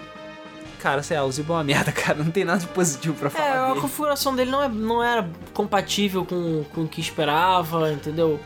Cara, 0.79 1.03
sei 1.03 1.17
lá, 1.17 1.25
o 1.25 1.31
Zibo 1.31 1.53
é 1.53 1.57
uma 1.57 1.63
merda, 1.63 1.91
cara, 1.93 2.23
não 2.23 2.31
tem 2.31 2.43
nada 2.45 2.59
de 2.59 2.67
positivo 2.67 3.13
pra 3.15 3.29
falar. 3.29 3.45
É, 3.45 3.57
a 3.57 3.67
dele. 3.67 3.81
configuração 3.81 4.35
dele 4.35 4.49
não, 4.49 4.63
é, 4.63 4.69
não 4.69 5.03
era 5.03 5.29
compatível 5.53 6.25
com, 6.25 6.63
com 6.73 6.83
o 6.83 6.87
que 6.87 7.01
esperava, 7.01 7.91
entendeu? 7.91 8.39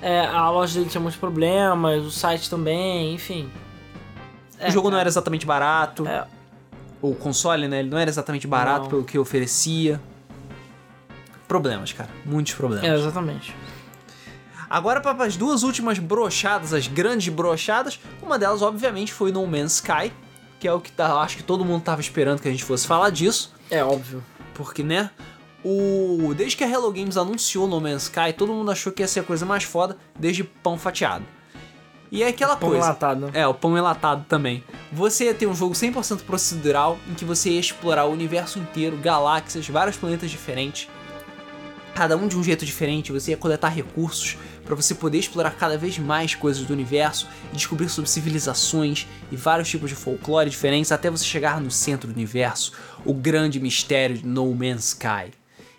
É, 0.00 0.20
a 0.26 0.48
loja 0.50 0.78
dele 0.78 0.88
tinha 0.88 1.00
muitos 1.00 1.18
problemas, 1.18 2.04
o 2.04 2.10
site 2.10 2.48
também, 2.48 3.12
enfim. 3.14 3.50
o 4.66 4.70
jogo 4.70 4.90
não 4.90 4.98
era 4.98 5.08
exatamente 5.08 5.44
barato. 5.44 6.06
É, 6.06 6.24
o 7.02 7.14
console, 7.14 7.66
né? 7.68 7.80
Ele 7.80 7.90
não 7.90 7.98
era 7.98 8.08
exatamente 8.08 8.46
barato 8.46 8.82
Não. 8.82 8.88
pelo 8.88 9.04
que 9.04 9.18
oferecia. 9.18 10.00
Problemas, 11.46 11.92
cara. 11.92 12.10
Muitos 12.24 12.54
problemas. 12.54 12.84
é, 12.84 12.94
exatamente. 12.94 13.54
Agora 14.68 15.00
para 15.00 15.24
as 15.24 15.36
duas 15.36 15.62
últimas 15.62 15.98
brochadas, 15.98 16.74
as 16.74 16.86
grandes 16.86 17.32
brochadas. 17.32 17.98
Uma 18.22 18.38
delas, 18.38 18.60
obviamente, 18.60 19.12
foi 19.12 19.32
No 19.32 19.46
Man's 19.46 19.76
Sky, 19.76 20.12
que 20.58 20.66
é 20.66 20.72
o 20.72 20.80
que 20.80 20.90
tá, 20.90 21.20
acho 21.20 21.36
que 21.36 21.42
todo 21.42 21.64
mundo 21.64 21.82
tava 21.82 22.00
esperando 22.00 22.40
que 22.40 22.48
a 22.48 22.50
gente 22.50 22.64
fosse 22.64 22.86
falar 22.86 23.10
disso. 23.10 23.52
É 23.70 23.82
óbvio. 23.84 24.24
Porque, 24.54 24.82
né? 24.82 25.10
O... 25.64 26.32
Desde 26.36 26.56
que 26.56 26.64
a 26.64 26.68
Hello 26.68 26.90
Games 26.92 27.16
anunciou 27.16 27.66
No 27.66 27.80
Man's 27.80 28.04
Sky, 28.04 28.32
todo 28.36 28.52
mundo 28.52 28.70
achou 28.70 28.92
que 28.92 29.02
ia 29.02 29.08
ser 29.08 29.20
a 29.20 29.22
coisa 29.22 29.44
mais 29.44 29.64
foda 29.64 29.96
desde 30.18 30.42
pão 30.44 30.78
fatiado. 30.78 31.24
E 32.10 32.22
é 32.22 32.28
aquela 32.28 32.56
Pão 32.56 32.70
coisa. 32.70 32.86
enlatado. 32.86 33.30
É, 33.34 33.46
o 33.46 33.52
pão 33.52 33.76
enlatado 33.76 34.24
também. 34.28 34.64
Você 34.90 35.24
ia 35.26 35.34
ter 35.34 35.46
um 35.46 35.54
jogo 35.54 35.74
100% 35.74 36.22
procedural 36.22 36.98
em 37.06 37.14
que 37.14 37.24
você 37.24 37.50
ia 37.50 37.60
explorar 37.60 38.06
o 38.06 38.12
universo 38.12 38.58
inteiro, 38.58 38.96
galáxias, 38.96 39.68
vários 39.68 39.96
planetas 39.96 40.30
diferentes. 40.30 40.88
Cada 41.94 42.16
um 42.16 42.26
de 42.26 42.36
um 42.38 42.42
jeito 42.42 42.64
diferente, 42.64 43.12
você 43.12 43.32
ia 43.32 43.36
coletar 43.36 43.68
recursos 43.68 44.38
para 44.68 44.76
você 44.76 44.94
poder 44.94 45.18
explorar 45.18 45.52
cada 45.52 45.78
vez 45.78 45.98
mais 45.98 46.34
coisas 46.34 46.62
do 46.64 46.74
universo 46.74 47.26
e 47.50 47.56
descobrir 47.56 47.88
sobre 47.88 48.10
civilizações 48.10 49.06
e 49.32 49.36
vários 49.36 49.66
tipos 49.66 49.88
de 49.88 49.96
folclore 49.96 50.50
diferentes 50.50 50.92
até 50.92 51.10
você 51.10 51.24
chegar 51.24 51.58
no 51.58 51.70
centro 51.70 52.12
do 52.12 52.14
universo, 52.14 52.72
o 53.02 53.14
grande 53.14 53.58
mistério 53.58 54.18
de 54.18 54.26
No 54.26 54.54
Man's 54.54 54.88
Sky. 54.88 55.32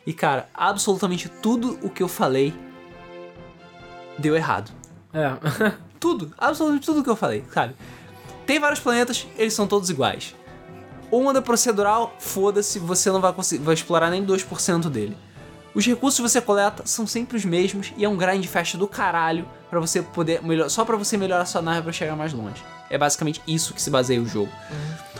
E 0.07 0.11
cara, 0.11 0.49
absolutamente 0.55 1.29
tudo 1.29 1.77
o 1.83 1.89
que 1.89 2.01
eu 2.01 2.07
falei 2.07 2.51
deu 4.17 4.35
errado. 4.35 4.71
É. 5.13 5.29
Tudo, 5.99 6.33
absolutamente 6.37 6.85
tudo 6.85 7.03
que 7.03 7.09
eu 7.09 7.15
falei, 7.15 7.43
sabe? 7.53 7.75
Tem 8.45 8.57
vários 8.57 8.79
planetas, 8.79 9.27
eles 9.37 9.53
são 9.53 9.67
todos 9.67 9.89
iguais. 9.89 10.33
O 11.11 11.29
é 11.29 11.41
procedural, 11.41 12.15
foda-se, 12.19 12.79
você 12.79 13.11
não 13.11 13.19
vai, 13.19 13.33
conseguir, 13.33 13.61
vai 13.61 13.73
explorar 13.73 14.09
nem 14.09 14.25
2% 14.25 14.89
dele. 14.89 15.17
Os 15.73 15.85
recursos 15.85 16.19
que 16.19 16.27
você 16.27 16.41
coleta 16.41 16.83
são 16.85 17.05
sempre 17.05 17.37
os 17.37 17.45
mesmos 17.45 17.93
e 17.95 18.03
é 18.03 18.09
um 18.09 18.17
grind 18.17 18.45
fast 18.45 18.75
do 18.75 18.87
caralho 18.87 19.47
para 19.69 19.79
você 19.79 20.01
poder 20.01 20.41
melhor, 20.41 20.69
só 20.69 20.83
para 20.83 20.97
você 20.97 21.15
melhorar 21.15 21.45
sua 21.45 21.61
nave 21.61 21.83
para 21.83 21.93
chegar 21.93 22.15
mais 22.15 22.33
longe. 22.33 22.63
É 22.89 22.97
basicamente 22.97 23.41
isso 23.47 23.73
que 23.73 23.81
se 23.81 23.89
baseia 23.89 24.21
o 24.21 24.25
jogo. 24.25 24.51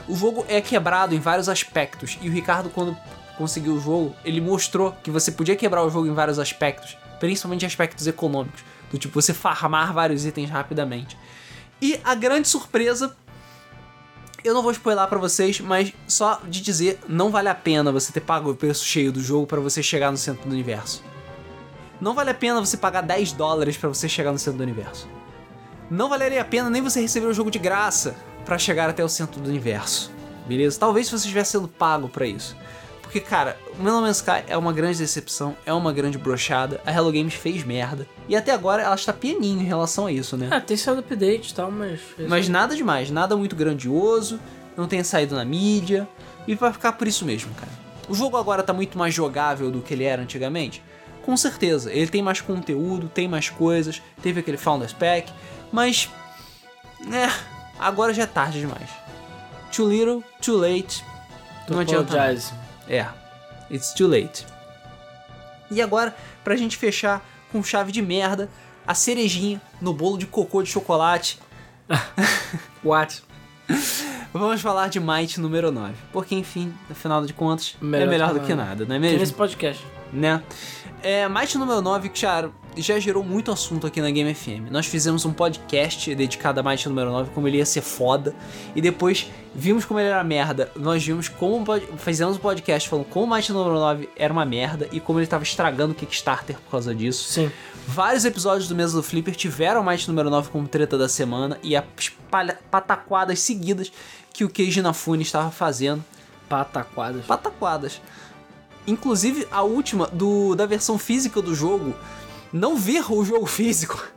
O 0.08 0.16
jogo 0.16 0.44
é 0.48 0.60
quebrado 0.60 1.14
em 1.14 1.20
vários 1.20 1.48
aspectos 1.48 2.18
e 2.22 2.30
o 2.30 2.32
Ricardo 2.32 2.70
quando 2.70 2.98
conseguiu 3.38 3.76
o 3.76 3.80
jogo, 3.80 4.14
ele 4.26 4.42
mostrou 4.42 4.92
que 5.04 5.12
você 5.12 5.32
podia 5.32 5.56
quebrar 5.56 5.84
o 5.86 5.90
jogo 5.90 6.08
em 6.08 6.14
vários 6.14 6.40
aspectos, 6.40 6.98
principalmente 7.20 7.66
aspectos 7.66 8.06
econômicos, 8.06 8.64
do 8.92 8.98
tipo 8.98 9.22
você 9.22 9.34
farmar 9.34 9.94
vários 9.94 10.26
itens 10.26 10.50
rapidamente. 10.50 11.16
E 11.82 11.98
a 12.04 12.14
grande 12.16 12.48
surpresa 12.48 13.16
eu 14.44 14.54
não 14.54 14.62
vou 14.62 14.72
spoiler 14.72 15.08
pra 15.08 15.20
vocês, 15.20 15.60
mas 15.60 15.94
só 16.08 16.42
de 16.48 16.62
dizer, 16.62 17.00
não 17.08 17.30
vale 17.30 17.50
a 17.50 17.56
pena 17.56 17.92
você 17.92 18.12
ter 18.12 18.22
pago 18.22 18.52
o 18.52 18.56
preço 18.56 18.86
cheio 18.86 19.12
do 19.12 19.22
jogo 19.22 19.46
para 19.46 19.60
você 19.60 19.84
chegar 19.84 20.12
no 20.12 20.18
centro 20.18 20.48
do 20.48 20.54
universo. 20.54 21.04
Não 22.00 22.14
vale 22.14 22.30
a 22.30 22.34
pena 22.34 22.60
você 22.60 22.78
pagar 22.78 23.02
10 23.02 23.34
dólares 23.34 23.76
para 23.76 23.90
você 23.90 24.08
chegar 24.08 24.32
no 24.32 24.40
centro 24.40 24.58
do 24.58 24.64
universo. 24.64 25.08
Não 25.90 26.08
valeria 26.08 26.42
a 26.42 26.46
pena 26.46 26.70
nem 26.70 26.82
você 26.82 27.02
receber 27.02 27.26
o 27.26 27.34
jogo 27.34 27.52
de 27.52 27.60
graça 27.60 28.16
para 28.46 28.58
chegar 28.58 28.90
até 28.90 29.04
o 29.04 29.10
centro 29.10 29.42
do 29.42 29.50
universo. 29.50 30.12
Beleza? 30.48 30.80
Talvez 30.80 31.08
se 31.08 31.12
você 31.12 31.26
estivesse 31.26 31.52
sendo 31.52 31.68
pago 31.68 32.08
para 32.08 32.26
isso. 32.26 32.56
Porque, 33.10 33.22
cara, 33.22 33.58
o 33.80 33.82
No 33.82 34.02
Man's 34.02 34.18
Sky 34.18 34.44
é 34.48 34.56
uma 34.56 34.72
grande 34.72 35.00
decepção, 35.00 35.58
é 35.66 35.74
uma 35.74 35.92
grande 35.92 36.20
brochada. 36.20 36.80
A 36.86 36.94
Hello 36.94 37.12
Games 37.12 37.34
fez 37.34 37.64
merda. 37.64 38.06
E 38.28 38.36
até 38.36 38.52
agora 38.52 38.84
ela 38.84 38.94
está 38.94 39.12
pianinho 39.12 39.60
em 39.60 39.66
relação 39.66 40.06
a 40.06 40.12
isso, 40.12 40.38
né? 40.38 40.48
É, 40.52 40.60
tem 40.60 40.78
saído 40.78 41.00
update 41.00 41.50
e 41.50 41.56
tal, 41.56 41.72
mas. 41.72 42.00
Mas 42.20 42.48
nada 42.48 42.76
demais, 42.76 43.10
nada 43.10 43.36
muito 43.36 43.56
grandioso, 43.56 44.40
não 44.78 44.88
tenha 44.88 45.04
saído 45.04 45.36
na 45.36 45.44
mídia, 45.44 46.08
e 46.48 46.54
vai 46.54 46.72
ficar 46.72 46.92
por 46.92 47.08
isso 47.08 47.26
mesmo, 47.26 47.52
cara. 47.56 47.72
O 48.08 48.14
jogo 48.14 48.38
agora 48.38 48.62
tá 48.62 48.74
muito 48.74 48.96
mais 48.96 49.12
jogável 49.12 49.72
do 49.72 49.82
que 49.82 49.96
ele 49.96 50.04
era 50.04 50.22
antigamente? 50.22 50.84
Com 51.24 51.36
certeza, 51.36 51.92
ele 51.92 52.12
tem 52.12 52.22
mais 52.22 52.42
conteúdo, 52.42 53.10
tem 53.10 53.28
mais 53.28 53.50
coisas, 53.50 54.04
teve 54.22 54.42
aquele 54.42 54.58
Founders 54.58 54.94
Pack, 54.94 55.34
mas. 55.72 56.08
É, 57.12 57.28
agora 57.80 58.14
já 58.14 58.22
é 58.22 58.28
tarde 58.28 58.60
demais. 58.60 58.90
Too 59.76 59.90
little, 59.90 60.24
too 60.40 60.58
late. 60.58 61.04
Não 61.68 61.80
adianta. 61.80 62.14
É, 62.90 63.06
it's 63.72 63.94
too 63.94 64.08
late. 64.08 64.46
E 65.72 65.82
agora, 65.82 66.16
pra 66.44 66.56
gente 66.56 66.76
fechar 66.78 67.24
com 67.52 67.62
chave 67.64 67.92
de 67.92 68.02
merda, 68.02 68.50
a 68.88 68.96
cerejinha 68.96 69.62
no 69.80 69.94
bolo 69.94 70.18
de 70.18 70.26
cocô 70.26 70.64
de 70.64 70.70
chocolate 70.70 71.40
What? 72.84 73.24
Vamos 74.34 74.62
falar 74.62 74.90
de 74.90 75.00
Might 75.00 75.40
número 75.40 75.72
9. 75.72 75.94
Porque, 76.12 76.36
enfim, 76.36 76.74
afinal 76.90 77.26
de 77.26 77.34
contas, 77.34 77.76
Melhor 77.82 78.08
é 78.08 78.10
melhor 78.10 78.34
que 78.34 78.40
do 78.40 78.46
que 78.46 78.54
nada. 78.56 78.86
não 78.86 78.96
é 78.96 78.98
Que 78.98 79.02
mesmo? 79.02 79.20
nesse 79.20 79.34
podcast. 79.34 79.86
Né? 80.14 80.42
É, 81.04 81.28
Might 81.30 81.58
número 81.58 81.82
9, 81.82 82.10
que 82.10 82.20
já, 82.20 82.50
já 82.82 83.00
gerou 83.00 83.24
muito 83.24 83.52
assunto 83.52 83.88
aqui 83.88 84.02
na 84.02 84.10
Game 84.12 84.34
FM. 84.34 84.72
Nós 84.72 84.86
fizemos 84.86 85.26
um 85.26 85.34
podcast 85.34 86.14
dedicado 86.16 86.60
a 86.60 86.64
Might 86.64 86.88
número 86.88 87.12
9, 87.12 87.32
como 87.32 87.48
ele 87.48 87.58
ia 87.58 87.66
ser 87.66 87.82
foda. 87.82 88.36
E 88.76 88.82
depois 88.82 89.28
vimos 89.54 89.86
como 89.86 90.00
ele 90.00 90.10
era 90.10 90.24
merda. 90.24 90.72
Nós 90.76 91.04
vimos 91.06 91.28
como. 91.28 91.66
Fizemos 91.98 92.38
um 92.38 92.40
podcast 92.40 92.88
falando 92.88 93.06
como 93.06 93.34
Might 93.34 93.52
número 93.52 93.76
9 93.76 94.10
era 94.16 94.32
uma 94.32 94.46
merda 94.46 94.88
e 94.92 95.00
como 95.00 95.20
ele 95.20 95.28
tava 95.28 95.44
estragando 95.44 95.94
o 95.94 95.96
Kickstarter 95.96 96.58
por 96.58 96.72
causa 96.72 96.94
disso. 96.94 97.30
Sim. 97.30 97.52
Vários 97.88 98.26
episódios 98.26 98.68
do 98.68 98.76
Mesa 98.76 98.96
do 98.96 99.04
Flipper 99.04 99.36
tiveram 99.36 99.84
Might 99.84 100.08
número 100.08 100.30
9 100.30 100.50
como 100.50 100.68
treta 100.68 100.98
da 100.98 101.10
semana 101.10 101.58
e 101.64 101.76
as 101.76 101.84
pataquadas 102.70 103.40
seguidas 103.40 103.92
que 104.34 104.44
o 104.44 104.50
Keiji 104.50 104.80
Inafune 104.80 105.24
estava 105.24 105.52
fazendo. 105.52 106.04
Pataquadas. 106.48 107.26
Pataquadas. 107.26 108.02
Inclusive, 108.90 109.48
a 109.52 109.62
última 109.62 110.08
do, 110.08 110.56
da 110.56 110.66
versão 110.66 110.98
física 110.98 111.42
do 111.42 111.54
jogo, 111.54 111.94
não 112.52 112.76
ver 112.76 113.12
o 113.12 113.24
jogo 113.24 113.46
físico. 113.46 114.08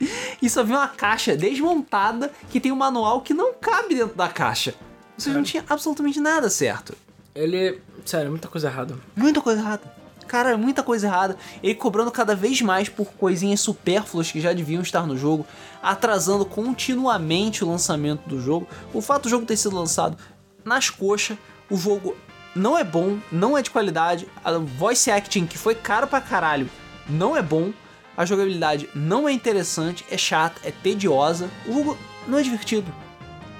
E 0.40 0.48
só 0.48 0.62
vi 0.62 0.70
uma 0.70 0.86
caixa 0.86 1.36
desmontada 1.36 2.30
que 2.48 2.60
tem 2.60 2.70
um 2.70 2.76
manual 2.76 3.20
que 3.22 3.34
não 3.34 3.52
cabe 3.54 3.96
dentro 3.96 4.14
da 4.14 4.28
caixa. 4.28 4.72
Ou 5.16 5.20
seja, 5.20 5.36
não 5.36 5.42
tinha 5.42 5.64
absolutamente 5.68 6.20
nada 6.20 6.48
certo. 6.48 6.94
Ele. 7.34 7.80
Sério, 8.04 8.30
muita 8.30 8.46
coisa 8.46 8.68
errada. 8.68 8.96
Muita 9.16 9.40
coisa 9.40 9.60
errada. 9.60 9.82
Cara, 10.28 10.56
muita 10.56 10.82
coisa 10.82 11.06
errada. 11.08 11.36
Ele 11.62 11.74
cobrando 11.74 12.12
cada 12.12 12.36
vez 12.36 12.60
mais 12.62 12.88
por 12.88 13.06
coisinhas 13.14 13.60
supérfluas 13.60 14.30
que 14.30 14.40
já 14.40 14.52
deviam 14.52 14.82
estar 14.82 15.06
no 15.06 15.16
jogo, 15.16 15.44
atrasando 15.82 16.44
continuamente 16.44 17.64
o 17.64 17.68
lançamento 17.68 18.28
do 18.28 18.40
jogo. 18.40 18.68
O 18.92 19.00
fato 19.00 19.24
do 19.24 19.28
jogo 19.30 19.46
ter 19.46 19.56
sido 19.56 19.74
lançado 19.74 20.16
nas 20.64 20.90
coxas, 20.90 21.36
o 21.70 21.76
jogo 21.76 22.16
não 22.54 22.76
é 22.76 22.84
bom, 22.84 23.18
não 23.32 23.56
é 23.56 23.62
de 23.62 23.70
qualidade. 23.70 24.28
A 24.44 24.52
voice 24.58 25.10
acting, 25.10 25.46
que 25.46 25.56
foi 25.56 25.74
caro 25.74 26.06
pra 26.06 26.20
caralho, 26.20 26.68
não 27.08 27.36
é 27.36 27.42
bom. 27.42 27.72
A 28.16 28.24
jogabilidade 28.24 28.88
não 28.94 29.28
é 29.28 29.32
interessante, 29.32 30.04
é 30.10 30.18
chata, 30.18 30.60
é 30.64 30.70
tediosa. 30.70 31.48
O 31.66 31.72
jogo 31.72 31.98
não 32.26 32.38
é 32.38 32.42
divertido. 32.42 32.92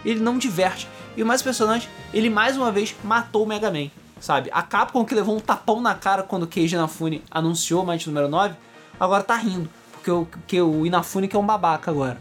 Ele 0.04 0.20
não 0.20 0.36
diverte. 0.36 0.88
E 1.16 1.22
o 1.22 1.26
mais 1.26 1.40
impressionante, 1.40 1.88
ele 2.12 2.28
mais 2.28 2.56
uma 2.56 2.70
vez 2.70 2.94
matou 3.04 3.44
o 3.44 3.46
Mega 3.46 3.70
Man. 3.70 3.90
Sabe? 4.20 4.50
A 4.52 4.62
Capcom 4.62 5.04
que 5.04 5.14
levou 5.14 5.36
um 5.36 5.40
tapão 5.40 5.80
na 5.80 5.94
cara 5.94 6.22
quando 6.24 6.42
o 6.42 6.46
Keiji 6.46 6.74
Inafune 6.74 7.22
anunciou 7.30 7.84
o 7.84 7.86
Might 7.86 8.06
número 8.08 8.28
9, 8.28 8.54
agora 8.98 9.22
tá 9.22 9.36
rindo. 9.36 9.68
Porque 9.92 10.60
o, 10.60 10.80
o 10.80 10.86
Inafune 10.86 11.28
que 11.28 11.36
é 11.36 11.38
um 11.38 11.46
babaca 11.46 11.90
agora. 11.90 12.18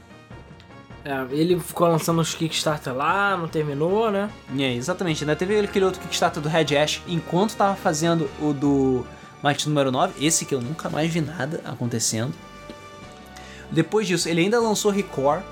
É, 1.08 1.26
ele 1.32 1.58
ficou 1.60 1.88
lançando 1.88 2.20
os 2.20 2.36
Kickstarter 2.36 2.94
lá, 2.94 3.38
não 3.38 3.48
terminou, 3.48 4.12
né? 4.12 4.30
É, 4.60 4.74
exatamente, 4.74 5.24
né? 5.24 5.36
Teve 5.36 5.58
aquele 5.60 5.86
outro 5.86 6.02
Kickstarter 6.02 6.44
do 6.44 6.50
Red 6.50 6.78
Ash 6.78 7.02
enquanto 7.08 7.56
tava 7.56 7.76
fazendo 7.76 8.30
o 8.42 8.52
do 8.52 9.06
Might 9.44 9.68
número 9.68 9.92
9, 9.92 10.26
esse 10.26 10.46
que 10.46 10.56
eu 10.56 10.62
nunca 10.62 10.90
mais 10.90 11.12
vi 11.12 11.22
nada 11.22 11.62
acontecendo. 11.66 12.34
Depois 13.72 14.08
disso, 14.08 14.30
ele 14.30 14.42
ainda 14.42 14.60
lançou 14.60 14.92
Record, 14.92 15.44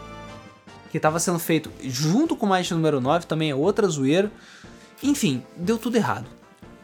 que 0.92 1.00
tava 1.00 1.20
sendo 1.20 1.40
feito 1.40 1.72
junto 1.84 2.36
com 2.36 2.46
o 2.46 2.50
Might 2.50 2.74
número 2.74 3.02
9, 3.02 3.26
também 3.26 3.50
é 3.50 3.56
outra 3.56 3.88
zoeira. 3.88 4.32
Enfim, 5.04 5.44
deu 5.56 5.78
tudo 5.78 5.98
errado. 5.98 6.26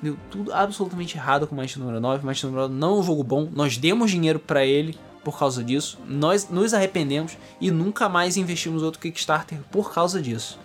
Deu 0.02 0.18
tudo 0.30 0.53
absolutamente 0.53 1.15
errado 1.15 1.48
com 1.48 1.56
o 1.56 1.57
Might 1.57 1.80
número 1.80 1.99
9. 1.99 2.23
O 2.23 2.28
Might 2.28 2.45
número 2.45 2.68
9 2.68 2.73
não 2.73 2.98
é 2.98 2.99
um 2.99 3.03
jogo 3.03 3.23
bom. 3.23 3.49
Nós 3.53 3.78
demos 3.78 4.11
dinheiro 4.11 4.40
pra 4.40 4.65
ele 4.65 4.98
por 5.23 5.38
causa 5.38 5.64
disso. 5.64 5.99
Nós 6.07 6.49
nos 6.49 6.73
arrependemos 6.73 7.38
e 7.60 7.72
nunca 7.72 8.10
mais 8.10 8.36
investimos 8.38 8.84
outro 8.84 8.99
Kickstarter 8.99 9.60
por 9.72 9.94
causa 9.94 10.22
disso. 10.22 10.60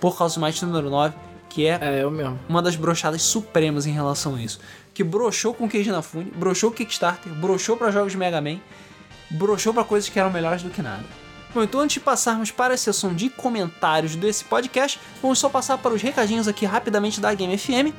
Por 0.00 0.16
causa 0.16 0.36
do 0.36 0.44
Might 0.44 0.64
número 0.64 0.88
9, 0.90 1.14
que 1.48 1.66
é 1.66 1.78
É, 1.80 2.04
uma 2.48 2.62
das 2.62 2.76
brochadas 2.76 3.22
supremas 3.22 3.86
em 3.86 3.92
relação 3.92 4.34
a 4.36 4.42
isso. 4.42 4.60
Que 4.98 5.04
brochou 5.04 5.54
com 5.54 5.68
Keiji 5.68 5.90
Inafune, 5.90 6.32
brochou 6.34 6.72
Kickstarter, 6.72 7.32
brochou 7.32 7.76
pra 7.76 7.92
jogos 7.92 8.10
de 8.10 8.18
Mega 8.18 8.40
Man, 8.40 8.58
brochou 9.30 9.72
pra 9.72 9.84
coisas 9.84 10.10
que 10.10 10.18
eram 10.18 10.28
melhores 10.28 10.64
do 10.64 10.70
que 10.70 10.82
nada. 10.82 11.04
Bom, 11.54 11.62
então 11.62 11.82
antes 11.82 11.94
de 11.94 12.00
passarmos 12.00 12.50
para 12.50 12.74
a 12.74 12.76
sessão 12.76 13.14
de 13.14 13.30
comentários 13.30 14.16
desse 14.16 14.44
podcast, 14.46 14.98
vamos 15.22 15.38
só 15.38 15.48
passar 15.48 15.78
para 15.78 15.94
os 15.94 16.02
recadinhos 16.02 16.48
aqui 16.48 16.66
rapidamente 16.66 17.20
da 17.20 17.32
Game 17.32 17.56
FM. 17.56 17.94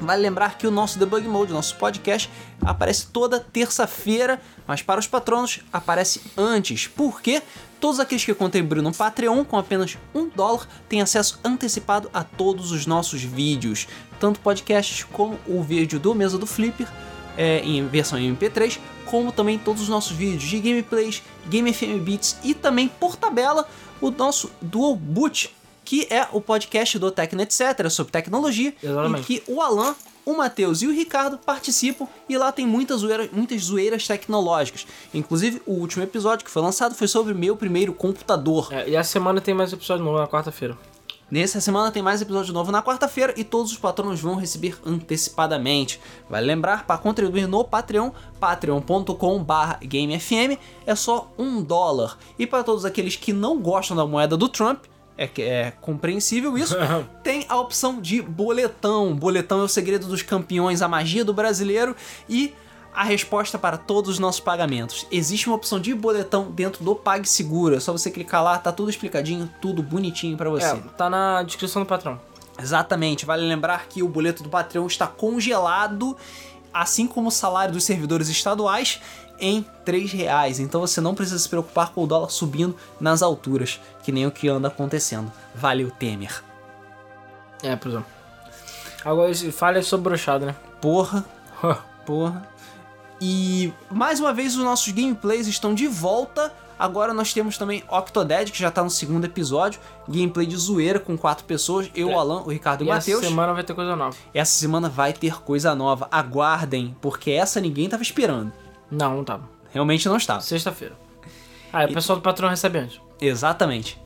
Vale 0.00 0.22
lembrar 0.22 0.58
que 0.58 0.66
o 0.66 0.70
nosso 0.70 0.98
Debug 0.98 1.26
Mode, 1.26 1.52
nosso 1.52 1.76
podcast, 1.76 2.30
aparece 2.62 3.08
toda 3.08 3.40
terça-feira, 3.40 4.40
mas 4.66 4.82
para 4.82 5.00
os 5.00 5.06
patronos 5.06 5.60
aparece 5.72 6.20
antes. 6.36 6.86
Porque 6.86 7.42
todos 7.80 7.98
aqueles 7.98 8.24
que 8.24 8.34
contribuíram 8.34 8.82
no 8.82 8.94
Patreon 8.94 9.44
com 9.44 9.56
apenas 9.56 9.96
um 10.14 10.28
dólar 10.28 10.68
têm 10.88 11.00
acesso 11.00 11.38
antecipado 11.44 12.10
a 12.12 12.22
todos 12.22 12.72
os 12.72 12.86
nossos 12.86 13.22
vídeos, 13.22 13.86
tanto 14.18 14.40
podcasts 14.40 15.04
como 15.04 15.38
o 15.46 15.62
vídeo 15.62 15.98
do 15.98 16.14
Mesa 16.14 16.38
do 16.38 16.46
Flipper, 16.46 16.88
é, 17.36 17.60
em 17.60 17.86
versão 17.86 18.18
MP3, 18.18 18.78
como 19.04 19.30
também 19.30 19.58
todos 19.58 19.82
os 19.82 19.88
nossos 19.88 20.12
vídeos 20.16 20.42
de 20.42 20.58
gameplays, 20.58 21.22
Game 21.48 21.72
FM 21.72 22.02
Beats 22.02 22.36
e 22.42 22.54
também 22.54 22.88
por 22.88 23.16
tabela 23.16 23.66
o 24.00 24.10
nosso 24.10 24.50
Dual 24.60 24.96
Boot, 24.96 25.54
que 25.84 26.06
é 26.10 26.26
o 26.32 26.40
podcast 26.40 26.98
do 26.98 27.10
Tecno 27.10 27.42
Etc 27.42 27.88
sobre 27.88 28.12
tecnologia 28.12 28.74
Exatamente. 28.82 29.20
em 29.20 29.24
que 29.24 29.42
o 29.50 29.60
Alan 29.60 29.94
o 30.26 30.36
Matheus 30.36 30.82
e 30.82 30.88
o 30.88 30.92
Ricardo 30.92 31.38
participam 31.38 32.08
e 32.28 32.36
lá 32.36 32.50
tem 32.50 32.66
muitas 32.66 33.00
zoeiras, 33.00 33.30
muitas 33.30 33.62
zoeiras 33.62 34.08
tecnológicas. 34.08 34.84
Inclusive, 35.14 35.62
o 35.64 35.74
último 35.74 36.02
episódio 36.02 36.44
que 36.44 36.50
foi 36.50 36.60
lançado 36.60 36.96
foi 36.96 37.06
sobre 37.06 37.32
meu 37.32 37.56
primeiro 37.56 37.94
computador. 37.94 38.68
É, 38.72 38.88
e 38.88 38.96
a 38.96 39.04
semana 39.04 39.40
tem 39.40 39.54
mais 39.54 39.72
episódio 39.72 40.04
novo 40.04 40.18
na 40.18 40.26
quarta-feira. 40.26 40.76
Nessa 41.28 41.60
semana 41.60 41.90
tem 41.90 42.02
mais 42.02 42.22
episódio 42.22 42.54
novo 42.54 42.70
na 42.70 42.80
quarta-feira 42.80 43.34
e 43.36 43.42
todos 43.42 43.72
os 43.72 43.78
patronos 43.78 44.20
vão 44.20 44.36
receber 44.36 44.78
antecipadamente. 44.86 46.00
Vale 46.30 46.46
lembrar, 46.46 46.86
para 46.86 46.98
contribuir 46.98 47.48
no 47.48 47.64
Patreon, 47.64 48.12
patreon.com.br 48.38 49.84
GameFM, 49.84 50.56
é 50.86 50.94
só 50.94 51.32
um 51.36 51.60
dólar. 51.60 52.16
E 52.38 52.46
para 52.46 52.62
todos 52.62 52.84
aqueles 52.84 53.16
que 53.16 53.32
não 53.32 53.58
gostam 53.58 53.96
da 53.96 54.06
moeda 54.06 54.36
do 54.36 54.48
Trump, 54.48 54.84
é, 55.18 55.28
é 55.38 55.72
compreensível 55.80 56.56
isso, 56.56 56.76
tem 57.24 57.44
a 57.48 57.58
opção 57.58 58.00
de 58.00 58.22
boletão. 58.22 59.12
Boletão 59.12 59.60
é 59.62 59.64
o 59.64 59.68
segredo 59.68 60.06
dos 60.06 60.22
campeões, 60.22 60.80
a 60.80 60.86
magia 60.86 61.24
do 61.24 61.34
brasileiro 61.34 61.96
e 62.28 62.54
a 62.96 63.04
resposta 63.04 63.58
para 63.58 63.76
todos 63.76 64.12
os 64.12 64.18
nossos 64.18 64.40
pagamentos. 64.40 65.06
Existe 65.12 65.48
uma 65.48 65.56
opção 65.56 65.78
de 65.78 65.94
boletão 65.94 66.50
dentro 66.50 66.82
do 66.82 66.94
PagSeguro. 66.94 67.76
É 67.76 67.80
só 67.80 67.92
você 67.92 68.10
clicar 68.10 68.42
lá, 68.42 68.56
tá 68.56 68.72
tudo 68.72 68.88
explicadinho, 68.88 69.52
tudo 69.60 69.82
bonitinho 69.82 70.34
para 70.34 70.48
você. 70.48 70.64
É, 70.64 70.76
tá 70.96 71.10
na 71.10 71.42
descrição 71.42 71.82
do 71.82 71.86
patrão. 71.86 72.18
Exatamente, 72.58 73.26
vale 73.26 73.46
lembrar 73.46 73.86
que 73.86 74.02
o 74.02 74.08
boleto 74.08 74.42
do 74.42 74.48
Patreon 74.48 74.86
está 74.86 75.06
congelado, 75.06 76.16
assim 76.72 77.06
como 77.06 77.28
o 77.28 77.30
salário 77.30 77.74
dos 77.74 77.84
servidores 77.84 78.30
estaduais, 78.30 78.98
em 79.38 79.62
3 79.84 80.10
reais. 80.12 80.58
Então 80.58 80.80
você 80.80 80.98
não 80.98 81.14
precisa 81.14 81.38
se 81.38 81.50
preocupar 81.50 81.92
com 81.92 82.02
o 82.02 82.06
dólar 82.06 82.30
subindo 82.30 82.74
nas 82.98 83.20
alturas, 83.20 83.78
que 84.02 84.10
nem 84.10 84.26
o 84.26 84.30
que 84.30 84.48
anda 84.48 84.68
acontecendo. 84.68 85.30
Valeu, 85.54 85.90
Temer. 85.90 86.42
É, 87.62 87.72
exemplo. 87.72 88.06
Agora, 89.04 89.34
falha 89.52 89.82
sobre 89.82 90.08
brochado, 90.08 90.46
né? 90.46 90.56
Porra, 90.80 91.26
porra. 92.06 92.55
E 93.20 93.72
mais 93.90 94.20
uma 94.20 94.32
vez 94.32 94.56
os 94.56 94.62
nossos 94.64 94.92
gameplays 94.92 95.46
estão 95.46 95.74
de 95.74 95.86
volta. 95.88 96.52
Agora 96.78 97.14
nós 97.14 97.32
temos 97.32 97.56
também 97.56 97.82
Octodad, 97.88 98.50
que 98.52 98.58
já 98.58 98.70
tá 98.70 98.84
no 98.84 98.90
segundo 98.90 99.24
episódio. 99.24 99.80
Gameplay 100.06 100.46
de 100.46 100.56
zoeira 100.56 101.00
com 101.00 101.16
quatro 101.16 101.44
pessoas. 101.46 101.90
Eu, 101.94 102.10
É. 102.10 102.14
o 102.14 102.18
Alan, 102.18 102.42
o 102.42 102.50
Ricardo 102.50 102.82
e 102.82 102.84
o 102.84 102.88
Matheus. 102.88 103.20
essa 103.20 103.28
semana 103.30 103.54
vai 103.54 103.64
ter 103.64 103.74
coisa 103.74 103.96
nova. 103.96 104.16
Essa 104.34 104.58
semana 104.58 104.88
vai 104.90 105.12
ter 105.14 105.40
coisa 105.40 105.74
nova. 105.74 106.06
Aguardem, 106.10 106.94
porque 107.00 107.30
essa 107.30 107.60
ninguém 107.60 107.88
tava 107.88 108.02
esperando. 108.02 108.52
Não, 108.90 109.16
não 109.16 109.24
tava. 109.24 109.48
Realmente 109.72 110.06
não 110.08 110.16
estava. 110.18 110.40
Sexta-feira. 110.42 110.94
Ah, 111.72 111.84
e 111.84 111.90
o 111.90 111.94
pessoal 111.94 112.18
do 112.18 112.22
patrão 112.22 112.48
recebe 112.50 112.78
antes. 112.78 113.00
Exatamente. 113.20 113.98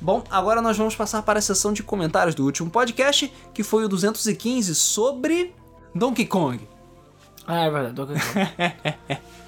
Bom, 0.00 0.22
agora 0.30 0.60
nós 0.62 0.76
vamos 0.76 0.94
passar 0.94 1.22
para 1.22 1.38
a 1.38 1.42
sessão 1.42 1.72
de 1.72 1.82
comentários 1.82 2.34
do 2.34 2.44
último 2.44 2.70
podcast, 2.70 3.32
que 3.54 3.62
foi 3.62 3.84
o 3.84 3.88
215 3.88 4.74
sobre 4.74 5.54
Donkey 5.94 6.26
Kong. 6.26 6.60
Ah, 7.48 7.64
é 7.64 7.70
verdade. 7.70 7.94
Donkey 7.94 8.14
Kong. 8.14 9.18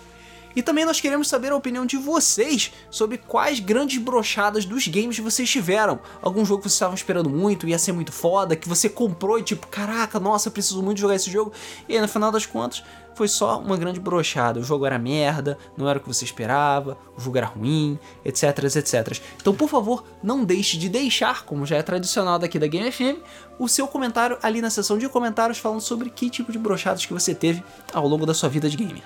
E 0.55 0.63
também 0.63 0.85
nós 0.85 1.01
queremos 1.01 1.29
saber 1.29 1.53
a 1.53 1.57
opinião 1.57 1.87
de 1.87 1.97
vocês 1.97 2.73
sobre 2.91 3.19
quais 3.19 3.61
grandes 3.61 3.99
brochadas 3.99 4.65
dos 4.65 4.89
games 4.89 5.19
vocês 5.19 5.49
tiveram. 5.49 6.01
Algum 6.21 6.45
jogo 6.45 6.63
que 6.63 6.69
vocês 6.69 6.75
estavam 6.75 6.95
esperando 6.95 7.31
muito, 7.31 7.69
ia 7.69 7.79
ser 7.79 7.93
muito 7.93 8.11
foda, 8.11 8.57
que 8.57 8.69
você 8.69 8.89
comprou 8.89 9.39
e 9.39 9.43
tipo, 9.43 9.67
caraca, 9.69 10.19
nossa, 10.19 10.51
preciso 10.51 10.83
muito 10.83 10.99
jogar 11.01 11.15
esse 11.15 11.31
jogo. 11.31 11.53
E 11.89 11.95
aí, 11.95 12.01
no 12.01 12.09
final 12.09 12.33
das 12.33 12.47
contas, 12.47 12.83
foi 13.21 13.29
só 13.29 13.61
uma 13.61 13.77
grande 13.77 14.01
brochada. 14.01 14.59
O 14.59 14.65
jogo 14.65 14.87
era 14.87 14.99
merda, 14.99 15.59
não 15.77 15.87
era 15.87 15.99
o 15.99 16.01
que 16.01 16.09
você 16.09 16.25
esperava, 16.25 16.97
o 17.15 17.21
jogo 17.21 17.37
era 17.37 17.47
ruim, 17.47 17.99
etc, 18.25 18.65
etc. 18.65 19.21
Então, 19.37 19.55
por 19.55 19.69
favor, 19.69 20.07
não 20.23 20.43
deixe 20.43 20.79
de 20.79 20.89
deixar, 20.89 21.45
como 21.45 21.67
já 21.67 21.77
é 21.77 21.83
tradicional 21.83 22.39
daqui 22.39 22.59
da 22.59 22.67
Game 22.67 22.91
FM, 22.91 23.21
o 23.59 23.69
seu 23.69 23.87
comentário 23.87 24.39
ali 24.43 24.63
na 24.63 24.71
seção 24.71 24.97
de 24.97 25.07
comentários 25.07 25.59
falando 25.59 25.83
sobre 25.83 26.09
que 26.09 26.31
tipo 26.31 26.51
de 26.51 26.59
brochadas 26.59 27.05
que 27.05 27.13
você 27.13 27.35
teve 27.35 27.63
ao 27.93 28.09
longo 28.09 28.25
da 28.25 28.33
sua 28.33 28.49
vida 28.49 28.71
de 28.71 28.79
gamer. 28.79 29.03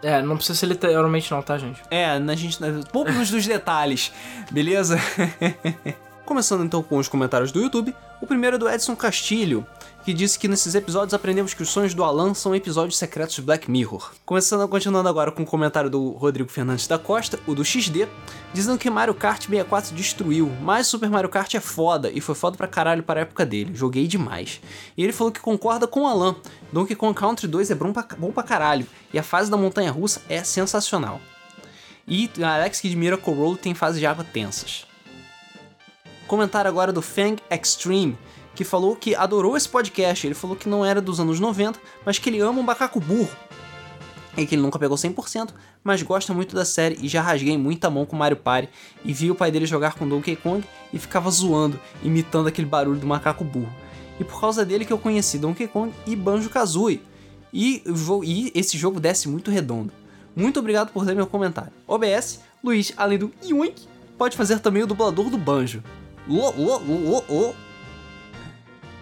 é, 0.00 0.22
não 0.22 0.36
precisa 0.36 0.56
ser 0.56 0.66
literalmente 0.66 1.28
não, 1.32 1.42
tá, 1.42 1.58
gente? 1.58 1.82
É, 1.90 2.20
na 2.20 2.36
gente. 2.36 2.56
Poucos 2.92 3.32
dos 3.32 3.44
detalhes, 3.44 4.12
beleza? 4.48 4.96
Começando 6.24 6.64
então 6.64 6.82
com 6.82 6.98
os 6.98 7.08
comentários 7.08 7.50
do 7.50 7.60
YouTube, 7.60 7.94
o 8.20 8.26
primeiro 8.26 8.54
é 8.54 8.58
do 8.58 8.68
Edson 8.68 8.94
Castilho, 8.94 9.66
que 10.04 10.14
disse 10.14 10.38
que 10.38 10.46
nesses 10.46 10.76
episódios 10.76 11.12
aprendemos 11.12 11.52
que 11.52 11.62
os 11.62 11.68
sonhos 11.68 11.94
do 11.94 12.04
Alan 12.04 12.32
são 12.32 12.54
episódios 12.54 12.96
secretos 12.96 13.34
de 13.34 13.42
Black 13.42 13.68
Mirror. 13.68 14.12
Começando, 14.24 14.66
continuando 14.68 15.08
agora 15.08 15.32
com 15.32 15.42
o 15.42 15.46
comentário 15.46 15.90
do 15.90 16.10
Rodrigo 16.10 16.48
Fernandes 16.48 16.86
da 16.86 16.96
Costa, 16.96 17.40
o 17.44 17.56
do 17.56 17.64
XD, 17.64 18.06
dizendo 18.54 18.78
que 18.78 18.88
Mario 18.88 19.14
Kart 19.14 19.42
64 19.42 19.96
destruiu, 19.96 20.48
mas 20.62 20.86
Super 20.86 21.10
Mario 21.10 21.28
Kart 21.28 21.52
é 21.54 21.60
foda 21.60 22.08
e 22.08 22.20
foi 22.20 22.36
foda 22.36 22.56
pra 22.56 22.68
caralho 22.68 23.02
para 23.02 23.20
a 23.20 23.22
época 23.22 23.44
dele, 23.44 23.74
joguei 23.74 24.06
demais. 24.06 24.60
E 24.96 25.02
ele 25.02 25.12
falou 25.12 25.32
que 25.32 25.40
concorda 25.40 25.88
com 25.88 26.02
o 26.02 26.06
Alan, 26.06 26.36
Donkey 26.72 26.94
Kong 26.94 27.18
Country 27.18 27.48
2 27.48 27.72
é 27.72 27.74
bom 27.74 27.92
pra, 27.92 28.06
bom 28.16 28.30
pra 28.30 28.44
caralho 28.44 28.86
e 29.12 29.18
a 29.18 29.22
fase 29.24 29.50
da 29.50 29.56
montanha 29.56 29.90
russa 29.90 30.22
é 30.28 30.44
sensacional. 30.44 31.20
E 32.06 32.30
Alex 32.40 32.80
Kid 32.80 32.96
Miracle 32.96 33.34
Road 33.34 33.58
tem 33.58 33.74
fases 33.74 33.98
de 33.98 34.06
água 34.06 34.24
tensas. 34.24 34.91
Comentário 36.32 36.66
agora 36.66 36.94
do 36.94 37.02
Fang 37.02 37.36
Extreme, 37.50 38.16
que 38.54 38.64
falou 38.64 38.96
que 38.96 39.14
adorou 39.14 39.54
esse 39.54 39.68
podcast. 39.68 40.26
Ele 40.26 40.34
falou 40.34 40.56
que 40.56 40.66
não 40.66 40.82
era 40.82 40.98
dos 40.98 41.20
anos 41.20 41.38
90, 41.38 41.78
mas 42.06 42.18
que 42.18 42.30
ele 42.30 42.40
ama 42.40 42.58
um 42.58 42.62
macaco 42.62 42.98
burro. 42.98 43.28
E 44.34 44.46
que 44.46 44.54
ele 44.54 44.62
nunca 44.62 44.78
pegou 44.78 44.96
100%, 44.96 45.50
mas 45.84 46.00
gosta 46.00 46.32
muito 46.32 46.56
da 46.56 46.64
série 46.64 46.96
e 47.02 47.06
já 47.06 47.20
rasguei 47.20 47.58
muita 47.58 47.90
mão 47.90 48.06
com 48.06 48.16
Mario 48.16 48.38
Party 48.38 48.70
e 49.04 49.12
vi 49.12 49.30
o 49.30 49.34
pai 49.34 49.50
dele 49.50 49.66
jogar 49.66 49.92
com 49.92 50.08
Donkey 50.08 50.34
Kong 50.36 50.64
e 50.90 50.98
ficava 50.98 51.30
zoando, 51.30 51.78
imitando 52.02 52.46
aquele 52.46 52.66
barulho 52.66 52.98
do 52.98 53.06
macaco 53.06 53.44
burro. 53.44 53.70
E 54.18 54.24
por 54.24 54.40
causa 54.40 54.64
dele 54.64 54.86
que 54.86 54.92
eu 54.94 54.98
conheci 54.98 55.36
Donkey 55.36 55.68
Kong 55.68 55.92
e 56.06 56.16
Banjo-Kazooie. 56.16 57.02
E, 57.52 57.84
e 58.24 58.52
esse 58.54 58.78
jogo 58.78 58.98
desce 58.98 59.28
muito 59.28 59.50
redondo. 59.50 59.92
Muito 60.34 60.58
obrigado 60.58 60.92
por 60.92 61.04
ler 61.04 61.14
meu 61.14 61.26
comentário. 61.26 61.72
OBS, 61.86 62.40
Luiz, 62.64 62.90
além 62.96 63.18
do 63.18 63.30
Yoink, 63.44 63.82
pode 64.16 64.34
fazer 64.34 64.60
também 64.60 64.82
o 64.82 64.86
dublador 64.86 65.28
do 65.28 65.36
Banjo. 65.36 65.82
Lo, 66.28 66.52
lo, 66.56 66.78
lo, 66.78 67.24
lo. 67.28 67.56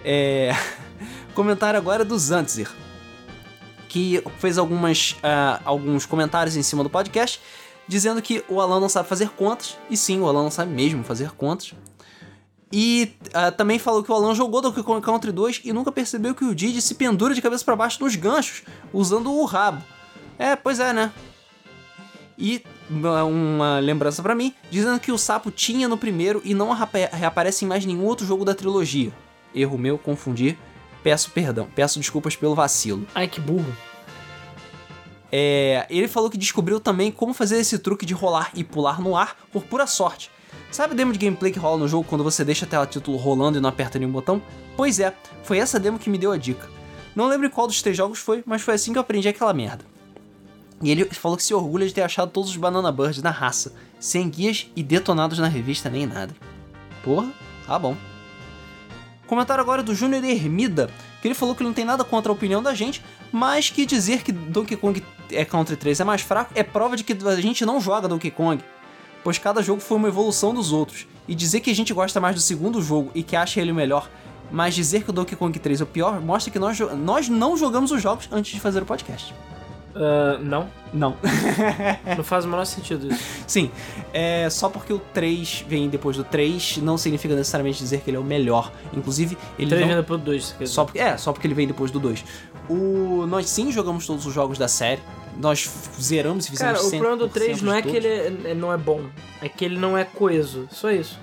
É... 0.05 0.53
Comentário 1.35 1.79
agora 1.79 2.05
do 2.05 2.19
Zantzer, 2.19 2.71
que 3.89 4.23
fez 4.39 4.59
algumas, 4.59 5.17
ah, 5.23 5.61
alguns 5.65 6.05
comentários 6.05 6.57
em 6.57 6.63
cima 6.63 6.83
do 6.83 6.91
podcast, 6.91 7.41
dizendo 7.87 8.21
que 8.21 8.45
o 8.49 8.61
Alan 8.61 8.81
não 8.81 8.89
sabe 8.89 9.09
fazer 9.09 9.31
contas, 9.31 9.77
e 9.89 9.97
sim, 9.97 10.21
o 10.21 10.29
Alan 10.29 10.43
não 10.43 10.51
sabe 10.51 10.73
mesmo 10.73 11.05
fazer 11.05 11.31
contas. 11.33 11.73
E 12.73 13.15
ah, 13.35 13.51
também 13.51 13.79
falou 13.79 14.03
que 14.03 14.11
o 14.11 14.15
Alan 14.15 14.35
jogou 14.35 14.61
Donkey 14.61 14.83
Kong 14.83 15.05
Country 15.05 15.33
2 15.33 15.63
e 15.65 15.73
nunca 15.73 15.91
percebeu 15.91 16.35
que 16.35 16.45
o 16.45 16.55
Didi 16.55 16.81
se 16.81 16.95
pendura 16.95 17.35
de 17.35 17.43
cabeça 17.43 17.65
para 17.65 17.77
baixo 17.77 18.03
nos 18.03 18.15
ganchos, 18.17 18.63
usando 18.93 19.33
o 19.33 19.45
rabo. 19.45 19.83
É, 20.39 20.57
pois 20.57 20.79
é, 20.79 20.93
né? 20.93 21.13
E 22.39 22.63
uma- 22.91 23.79
lembrança 23.79 24.23
pra 24.23 24.35
mim, 24.35 24.55
dizendo 24.71 24.99
que 25.01 25.13
o 25.13 25.19
sapo 25.19 25.51
tinha 25.51 25.89
no 25.89 25.97
primeiro 25.97 26.43
e 26.45 26.53
não 26.55 26.73
reapa- 26.73 27.09
reaparece 27.13 27.65
em 27.65 27.69
mais 27.69 27.85
nenhum 27.87 28.05
outro 28.05 28.27
jogo 28.27 28.45
da 28.45 28.55
trilogia. 28.55 29.13
Erro 29.55 29.79
meu, 29.79 29.97
confundi. 29.97 30.59
Peço 31.03 31.31
perdão, 31.31 31.67
peço 31.75 31.99
desculpas 31.99 32.37
pelo 32.37 32.55
vacilo. 32.55 33.07
Ai, 33.15 33.27
que 33.27 33.41
burro. 33.41 33.73
É, 35.33 35.87
ele 35.89 36.09
falou 36.09 36.29
que 36.29 36.37
descobriu 36.37 36.81
também 36.81 37.11
como 37.11 37.33
fazer 37.33 37.59
esse 37.59 37.79
truque 37.79 38.05
de 38.05 38.13
rolar 38.15 38.51
e 38.55 38.65
pular 38.65 39.01
no 39.01 39.17
ar 39.17 39.37
por 39.53 39.63
pura 39.63 39.87
sorte. 39.87 40.31
Sabe 40.71 40.93
a 40.93 40.97
demo 40.97 41.13
de 41.13 41.19
gameplay 41.19 41.53
que 41.53 41.59
rola 41.59 41.79
no 41.79 41.89
jogo 41.89 42.05
quando 42.09 42.25
você 42.25 42.45
deixa 42.45 42.65
a 42.65 42.69
tela 42.69 42.87
título 42.87 43.17
rolando 43.17 43.59
e 43.59 43.61
não 43.61 43.69
aperta 43.69 43.99
nenhum 43.99 44.11
botão? 44.11 44.43
Pois 44.77 44.99
é, 45.01 45.15
foi 45.43 45.59
essa 45.59 45.79
demo 45.79 45.99
que 45.99 46.11
me 46.11 46.19
deu 46.19 46.33
a 46.33 46.37
dica. 46.37 46.69
Não 47.15 47.27
lembro 47.29 47.49
qual 47.51 47.67
dos 47.67 47.81
três 47.83 47.97
jogos 47.97 48.19
foi, 48.19 48.43
mas 48.47 48.63
foi 48.63 48.75
assim 48.75 48.93
que 48.93 48.99
eu 48.99 49.03
aprendi 49.03 49.29
aquela 49.29 49.53
merda. 49.53 49.85
E 50.83 50.91
ele 50.91 51.05
falou 51.07 51.37
que 51.37 51.45
se 51.45 51.53
orgulha 51.53 51.87
de 51.87 51.93
ter 51.93 52.03
achado 52.03 52.31
todos 52.31 52.51
os 52.51 52.57
Banana 52.57 52.91
Birds 52.91 53.23
na 53.23 53.31
raça, 53.31 53.75
sem 53.99 54.29
guias 54.29 54.69
e 54.75 54.83
detonados 54.83 55.39
na 55.39 55.49
revista 55.49 55.91
nem 55.91 56.07
nada. 56.07 56.35
Porra, 57.05 57.31
tá 57.67 57.79
bom. 57.79 57.97
Comentário 59.27 59.63
agora 59.63 59.83
do 59.83 59.95
Júnior 59.95 60.25
Hermida, 60.25 60.91
que 61.21 61.29
ele 61.29 61.35
falou 61.35 61.55
que 61.55 61.63
não 61.63 61.73
tem 61.73 61.85
nada 61.85 62.03
contra 62.03 62.33
a 62.33 62.35
opinião 62.35 62.63
da 62.63 62.75
gente, 62.75 63.03
mas 63.31 63.71
que 63.71 63.85
dizer 63.87 64.23
que 64.23 64.33
Donkey 64.33 64.77
Kong 64.77 65.05
é 65.31 65.45
Country 65.45 65.77
3 65.77 66.01
é 66.01 66.05
mais 66.05 66.23
fraco 66.23 66.53
é 66.55 66.63
prova 66.63 66.97
de 66.97 67.05
que 67.05 67.13
a 67.13 67.41
gente 67.41 67.65
não 67.65 67.81
joga 67.81 68.09
Donkey 68.09 68.31
Kong, 68.31 68.65
pois 69.23 69.39
cada 69.39 69.63
jogo 69.63 69.81
foi 69.81 69.99
uma 69.99 70.09
evolução 70.09 70.53
dos 70.53 70.73
outros. 70.73 71.07
E 71.29 71.35
dizer 71.35 71.61
que 71.61 71.71
a 71.71 71.75
gente 71.75 71.95
gosta 71.95 72.21
mais 72.21 72.35
do 72.35 72.41
segundo 72.41 72.83
jogo 72.83 73.11
e 73.15 73.23
que 73.23 73.37
acha 73.37 73.61
ele 73.61 73.71
o 73.71 73.75
melhor, 73.75 74.11
mas 74.51 74.75
dizer 74.75 75.05
que 75.05 75.11
o 75.11 75.13
Donkey 75.13 75.37
Kong 75.37 75.57
3 75.57 75.81
é 75.81 75.85
o 75.85 75.87
pior, 75.87 76.21
mostra 76.21 76.51
que 76.51 76.59
nós, 76.59 76.79
nós 76.81 77.29
não 77.29 77.57
jogamos 77.57 77.93
os 77.93 78.03
jogos 78.03 78.29
antes 78.33 78.53
de 78.53 78.59
fazer 78.59 78.83
o 78.83 78.87
podcast. 78.87 79.33
Ah, 79.95 80.39
não. 80.41 80.69
Não. 80.93 81.17
Não 82.17 82.25
faz 82.25 82.45
o 82.45 82.49
menor 82.49 82.65
sentido 82.65 83.07
isso. 83.13 83.23
Sim, 83.47 83.71
é 84.13 84.51
só 84.51 84.69
porque 84.69 84.93
o 84.93 84.99
3 84.99 85.65
vem 85.69 85.89
depois 85.89 86.17
do 86.17 86.25
3 86.25 86.79
não 86.79 86.99
significa 86.99 87.35
necessariamente 87.37 87.79
dizer 87.79 88.01
que 88.01 88.11
ele 88.11 88.17
é 88.17 88.21
o 88.21 88.25
melhor. 88.25 88.73
Inclusive, 88.93 89.39
ele 89.57 89.69
3 89.69 89.81
não... 89.83 89.89
vem 89.89 89.97
depois 89.99 90.21
do 90.21 90.25
2. 90.25 90.53
quer 90.59 90.65
dizer. 90.65 90.75
Só 90.75 90.85
porque, 90.85 90.99
é, 90.99 91.17
só 91.17 91.33
porque 91.33 91.47
ele 91.47 91.55
vem 91.55 91.67
depois 91.69 91.91
do 91.93 92.01
2. 92.01 92.25
O, 92.69 93.25
nós 93.29 93.49
sim 93.49 93.71
jogamos 93.71 94.05
todos 94.07 94.27
os 94.27 94.35
jogos 94.35 94.59
da 94.59 94.67
série. 94.67 95.01
Nós 95.37 95.71
zeramos 96.01 96.47
e 96.47 96.51
fizemos 96.51 96.79
Cara, 96.79 96.87
o 96.87 96.91
problema 96.91 97.17
do 97.17 97.29
100% 97.29 97.33
3 97.33 97.63
não 97.63 97.73
é 97.73 97.83
que 97.83 97.97
ele 97.97 98.09
é- 98.09 98.55
não 98.55 98.73
é 98.73 98.77
bom, 98.77 99.03
é 99.41 99.49
que 99.49 99.65
ele 99.65 99.79
não 99.79 99.97
é 99.97 100.05
coeso. 100.05 100.67
Só 100.71 100.91
isso. 100.91 101.19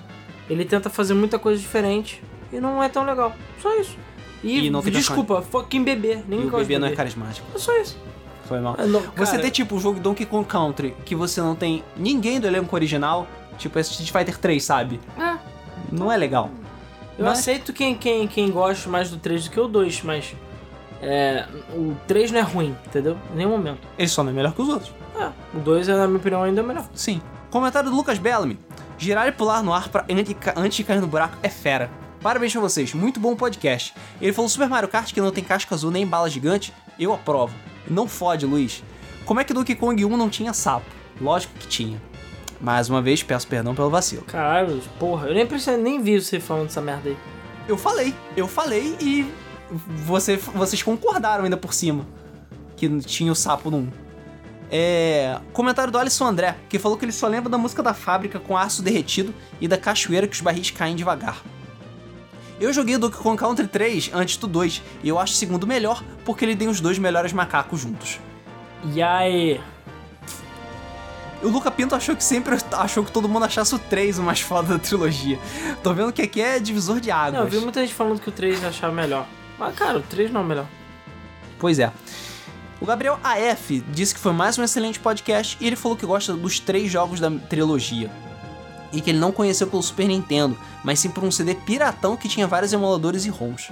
Ele 0.48 0.64
tenta 0.64 0.88
fazer 0.88 1.12
muita 1.12 1.38
coisa 1.38 1.60
diferente 1.60 2.22
e 2.50 2.58
não 2.58 2.82
é 2.82 2.88
tão 2.88 3.04
legal. 3.04 3.34
Só 3.60 3.78
isso. 3.78 3.96
E, 4.42 4.66
E 4.66 4.70
não 4.70 4.80
tem 4.80 4.92
desculpa, 4.92 5.42
fucking 5.42 5.84
bebê. 5.84 6.20
Nem 6.26 6.40
E 6.40 6.46
o 6.46 6.50
bebê 6.50 6.78
não 6.78 6.88
é 6.88 6.92
carismático. 6.94 7.46
É 7.54 7.58
só 7.58 7.78
isso. 7.78 7.98
Foi 8.48 8.58
mal. 8.60 8.74
É, 8.78 8.86
não, 8.86 9.00
Você 9.16 9.32
cara, 9.32 9.42
ter, 9.42 9.50
tipo, 9.50 9.76
um 9.76 9.80
jogo 9.80 10.00
Donkey 10.00 10.24
Kong 10.24 10.46
Country 10.46 10.96
que 11.04 11.14
você 11.14 11.40
não 11.40 11.54
tem 11.54 11.84
ninguém 11.96 12.40
do 12.40 12.46
elenco 12.46 12.74
original, 12.74 13.26
tipo 13.58 13.78
esse 13.78 13.90
Street 13.90 14.10
Fighter 14.10 14.38
3, 14.40 14.64
sabe? 14.64 14.98
É. 15.18 15.36
Não 15.92 16.10
é 16.10 16.16
legal. 16.16 16.50
Eu 17.18 17.26
Mas- 17.26 17.40
aceito 17.40 17.72
quem, 17.72 17.94
quem, 17.94 18.26
quem 18.26 18.50
gosta 18.50 18.88
mais 18.88 19.10
do 19.10 19.18
3 19.18 19.44
do 19.44 19.50
que 19.50 19.60
o 19.60 19.68
2, 19.68 20.02
mas. 20.02 20.34
É, 21.02 21.46
o 21.74 21.94
3 22.08 22.32
não 22.32 22.40
é 22.40 22.42
ruim, 22.42 22.76
entendeu? 22.86 23.16
Em 23.32 23.36
nenhum 23.36 23.50
momento. 23.50 23.80
Ele 23.98 24.08
só 24.08 24.22
não 24.22 24.30
é 24.30 24.34
melhor 24.34 24.52
que 24.52 24.62
os 24.62 24.68
outros. 24.68 24.92
É, 25.18 25.30
o 25.54 25.60
2 25.60 25.88
é, 25.88 25.94
na 25.94 26.06
minha 26.06 26.18
opinião, 26.18 26.42
ainda 26.42 26.62
melhor. 26.62 26.86
Sim. 26.94 27.20
Comentário 27.50 27.90
do 27.90 27.96
Lucas 27.96 28.18
Bellamy. 28.18 28.58
Girar 28.96 29.28
e 29.28 29.32
pular 29.32 29.62
no 29.62 29.72
ar 29.72 29.88
pra 29.88 30.04
antes 30.08 30.74
de 30.76 30.84
cair 30.84 31.00
no 31.00 31.06
buraco 31.06 31.36
é 31.42 31.48
fera. 31.48 31.90
Parabéns 32.20 32.50
pra 32.52 32.60
vocês, 32.60 32.92
muito 32.94 33.20
bom 33.20 33.36
podcast. 33.36 33.94
Ele 34.20 34.32
falou 34.32 34.48
Super 34.48 34.68
Mario 34.68 34.88
Kart 34.88 35.12
que 35.12 35.20
não 35.20 35.30
tem 35.30 35.44
casca 35.44 35.72
azul 35.74 35.90
nem 35.92 36.04
bala 36.04 36.28
gigante, 36.28 36.74
eu 36.98 37.14
aprovo. 37.14 37.54
Não 37.90 38.08
fode, 38.08 38.46
Luiz. 38.46 38.82
Como 39.24 39.40
é 39.40 39.44
que 39.44 39.52
Donkey 39.52 39.74
Kong 39.74 40.04
1 40.04 40.16
não 40.16 40.30
tinha 40.30 40.52
sapo? 40.52 40.86
Lógico 41.20 41.54
que 41.58 41.66
tinha. 41.66 42.00
Mais 42.60 42.88
uma 42.88 43.00
vez, 43.00 43.22
peço 43.22 43.46
perdão 43.46 43.74
pelo 43.74 43.90
vacilo. 43.90 44.22
Caralho, 44.22 44.80
porra, 44.98 45.28
eu 45.28 45.34
nem 45.34 45.46
nem 45.78 46.02
vi 46.02 46.20
você 46.20 46.40
falando 46.40 46.66
dessa 46.66 46.80
merda 46.80 47.08
aí. 47.08 47.16
Eu 47.68 47.76
falei, 47.76 48.14
eu 48.36 48.48
falei 48.48 48.96
e 49.00 49.30
você, 50.04 50.36
vocês 50.36 50.82
concordaram 50.82 51.44
ainda 51.44 51.56
por 51.56 51.74
cima 51.74 52.06
que 52.76 52.88
tinha 53.00 53.30
o 53.30 53.34
sapo 53.34 53.70
no 53.70 53.78
1. 53.78 53.88
É. 54.70 55.38
Comentário 55.52 55.92
do 55.92 55.98
Alisson 55.98 56.26
André, 56.26 56.56
que 56.68 56.78
falou 56.78 56.96
que 56.96 57.04
ele 57.04 57.12
só 57.12 57.26
lembra 57.26 57.50
da 57.50 57.58
música 57.58 57.82
da 57.82 57.94
fábrica 57.94 58.38
com 58.38 58.56
aço 58.56 58.82
derretido 58.82 59.34
e 59.60 59.66
da 59.66 59.76
cachoeira 59.76 60.26
que 60.26 60.34
os 60.34 60.40
barris 60.40 60.70
caem 60.70 60.94
devagar. 60.94 61.42
Eu 62.60 62.72
joguei 62.72 62.96
o 62.96 62.98
Donkey 62.98 63.18
Kong 63.18 63.38
Country 63.38 63.68
3 63.68 64.10
antes 64.12 64.36
do 64.36 64.46
2 64.46 64.82
e 65.02 65.08
eu 65.08 65.18
acho 65.18 65.32
o 65.32 65.36
segundo 65.36 65.66
melhor 65.66 66.02
porque 66.24 66.44
ele 66.44 66.56
tem 66.56 66.68
os 66.68 66.80
dois 66.80 66.98
melhores 66.98 67.32
macacos 67.32 67.80
juntos. 67.80 68.18
E 68.92 69.00
aí? 69.00 69.60
O 71.40 71.48
Luca 71.48 71.70
Pinto 71.70 71.94
achou 71.94 72.16
que 72.16 72.24
sempre 72.24 72.56
achou 72.72 73.04
que 73.04 73.12
todo 73.12 73.28
mundo 73.28 73.44
achasse 73.44 73.72
o 73.74 73.78
3 73.78 74.18
o 74.18 74.22
mais 74.22 74.40
foda 74.40 74.74
da 74.74 74.78
trilogia. 74.78 75.38
Tô 75.84 75.94
vendo 75.94 76.12
que 76.12 76.22
aqui 76.22 76.40
é 76.40 76.58
divisor 76.58 76.98
de 76.98 77.12
águas. 77.12 77.34
Não, 77.34 77.42
eu 77.42 77.46
vi 77.46 77.58
muita 77.60 77.80
gente 77.80 77.94
falando 77.94 78.20
que 78.20 78.28
o 78.28 78.32
3 78.32 78.64
achava 78.64 78.92
melhor. 78.92 79.24
Mas, 79.56 79.74
cara, 79.76 79.98
o 79.98 80.02
3 80.02 80.32
não 80.32 80.40
é 80.40 80.44
o 80.44 80.46
melhor. 80.46 80.66
Pois 81.60 81.78
é. 81.78 81.92
O 82.80 82.86
Gabriel 82.86 83.18
AF 83.22 83.80
disse 83.88 84.14
que 84.14 84.20
foi 84.20 84.32
mais 84.32 84.58
um 84.58 84.64
excelente 84.64 84.98
podcast 84.98 85.56
e 85.60 85.66
ele 85.66 85.76
falou 85.76 85.96
que 85.96 86.06
gosta 86.06 86.32
dos 86.32 86.58
três 86.58 86.90
jogos 86.90 87.20
da 87.20 87.30
trilogia. 87.30 88.10
E 88.92 89.00
que 89.00 89.10
ele 89.10 89.18
não 89.18 89.32
conheceu 89.32 89.66
pelo 89.66 89.82
Super 89.82 90.06
Nintendo, 90.08 90.56
mas 90.82 91.00
sim 91.00 91.10
por 91.10 91.24
um 91.24 91.30
CD 91.30 91.54
piratão 91.54 92.16
que 92.16 92.28
tinha 92.28 92.46
vários 92.46 92.72
emuladores 92.72 93.24
e 93.24 93.28
ROMs. 93.28 93.70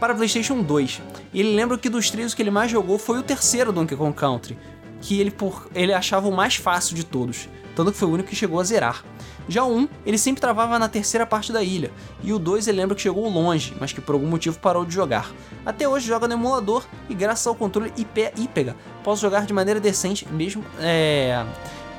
Para 0.00 0.14
PlayStation 0.14 0.62
2. 0.62 1.00
E 1.32 1.40
ele 1.40 1.54
lembra 1.54 1.78
que 1.78 1.88
dos 1.88 2.10
três 2.10 2.32
o 2.32 2.36
que 2.36 2.42
ele 2.42 2.50
mais 2.50 2.70
jogou 2.70 2.98
foi 2.98 3.18
o 3.18 3.22
terceiro 3.22 3.72
Donkey 3.72 3.96
Kong 3.96 4.14
Country, 4.14 4.58
que 5.00 5.20
ele, 5.20 5.30
por, 5.30 5.68
ele 5.74 5.92
achava 5.92 6.28
o 6.28 6.32
mais 6.32 6.56
fácil 6.56 6.96
de 6.96 7.04
todos, 7.04 7.48
tanto 7.76 7.92
que 7.92 7.98
foi 7.98 8.08
o 8.08 8.12
único 8.12 8.28
que 8.28 8.36
chegou 8.36 8.58
a 8.58 8.64
zerar. 8.64 9.04
Já 9.48 9.64
o 9.64 9.76
1, 9.76 9.88
ele 10.06 10.18
sempre 10.18 10.40
travava 10.40 10.78
na 10.78 10.88
terceira 10.88 11.26
parte 11.26 11.52
da 11.52 11.62
ilha, 11.62 11.90
e 12.22 12.32
o 12.32 12.38
2 12.38 12.68
ele 12.68 12.78
lembra 12.78 12.94
que 12.94 13.02
chegou 13.02 13.28
longe, 13.28 13.74
mas 13.80 13.92
que 13.92 14.00
por 14.00 14.14
algum 14.14 14.26
motivo 14.26 14.58
parou 14.58 14.84
de 14.84 14.94
jogar. 14.94 15.30
Até 15.66 15.88
hoje 15.88 16.06
joga 16.06 16.28
no 16.28 16.34
emulador 16.34 16.84
e 17.08 17.14
graças 17.14 17.46
ao 17.46 17.54
controle 17.54 17.92
IP 17.96 18.32
IPEGA 18.36 18.76
posso 19.02 19.20
jogar 19.20 19.46
de 19.46 19.52
maneira 19.52 19.80
decente 19.80 20.26
mesmo 20.28 20.64
é, 20.78 21.44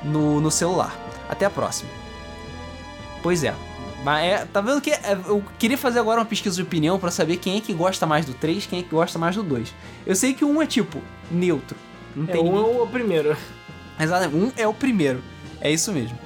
no, 0.02 0.40
no 0.40 0.50
celular. 0.50 0.94
Até 1.28 1.46
a 1.46 1.50
próxima. 1.50 2.03
Pois 3.24 3.42
é. 3.42 3.52
Mas 4.04 4.22
é, 4.24 4.44
tá 4.44 4.60
vendo 4.60 4.80
que 4.82 4.90
é, 4.90 5.18
eu 5.26 5.42
queria 5.58 5.78
fazer 5.78 5.98
agora 5.98 6.20
uma 6.20 6.26
pesquisa 6.26 6.54
de 6.56 6.62
opinião 6.62 6.98
pra 6.98 7.10
saber 7.10 7.38
quem 7.38 7.56
é 7.56 7.60
que 7.60 7.72
gosta 7.72 8.06
mais 8.06 8.26
do 8.26 8.34
3, 8.34 8.66
quem 8.66 8.80
é 8.80 8.82
que 8.82 8.90
gosta 8.90 9.18
mais 9.18 9.34
do 9.34 9.42
2. 9.42 9.72
Eu 10.06 10.14
sei 10.14 10.34
que 10.34 10.44
1 10.44 10.60
é 10.62 10.66
tipo 10.66 11.00
neutro. 11.30 11.74
Não 12.14 12.24
É, 12.28 12.32
tem 12.32 12.40
um 12.42 12.44
ninguém- 12.44 12.78
é 12.78 12.82
o 12.82 12.86
primeiro. 12.86 13.36
Exatamente, 13.98 14.36
um 14.36 14.52
é 14.58 14.68
o 14.68 14.74
primeiro. 14.74 15.22
É 15.60 15.72
isso 15.72 15.90
mesmo. 15.90 16.18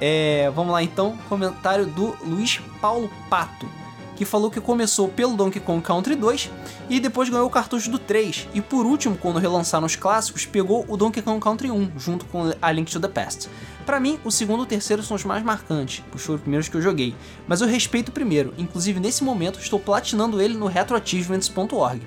É, 0.00 0.50
vamos 0.54 0.72
lá 0.72 0.82
então, 0.82 1.16
comentário 1.28 1.86
do 1.86 2.16
Luiz 2.24 2.60
Paulo 2.80 3.10
Pato, 3.30 3.68
que 4.16 4.24
falou 4.24 4.50
que 4.50 4.60
começou 4.60 5.08
pelo 5.08 5.36
Donkey 5.36 5.60
Kong 5.60 5.80
Country 5.82 6.16
2 6.16 6.50
e 6.90 6.98
depois 6.98 7.28
ganhou 7.28 7.46
o 7.46 7.50
cartucho 7.50 7.88
do 7.90 7.98
3. 7.98 8.48
E 8.52 8.60
por 8.60 8.84
último, 8.86 9.16
quando 9.16 9.38
relançaram 9.38 9.86
os 9.86 9.94
clássicos, 9.94 10.44
pegou 10.46 10.84
o 10.88 10.96
Donkey 10.96 11.22
Kong 11.22 11.40
Country 11.40 11.70
1, 11.70 11.92
junto 11.96 12.24
com 12.26 12.52
a 12.60 12.72
Link 12.72 12.90
to 12.90 12.98
the 13.00 13.06
Past. 13.08 13.48
Pra 13.88 13.98
mim, 13.98 14.20
o 14.22 14.30
segundo 14.30 14.60
e 14.60 14.62
o 14.64 14.66
terceiro 14.66 15.02
são 15.02 15.14
os 15.16 15.24
mais 15.24 15.42
marcantes, 15.42 16.04
os 16.14 16.40
primeiros 16.42 16.68
que 16.68 16.76
eu 16.76 16.82
joguei. 16.82 17.14
Mas 17.46 17.62
eu 17.62 17.66
respeito 17.66 18.10
o 18.10 18.12
primeiro, 18.12 18.52
inclusive 18.58 19.00
nesse 19.00 19.24
momento 19.24 19.58
estou 19.58 19.80
platinando 19.80 20.42
ele 20.42 20.58
no 20.58 20.66
retroachievements.org. 20.66 22.02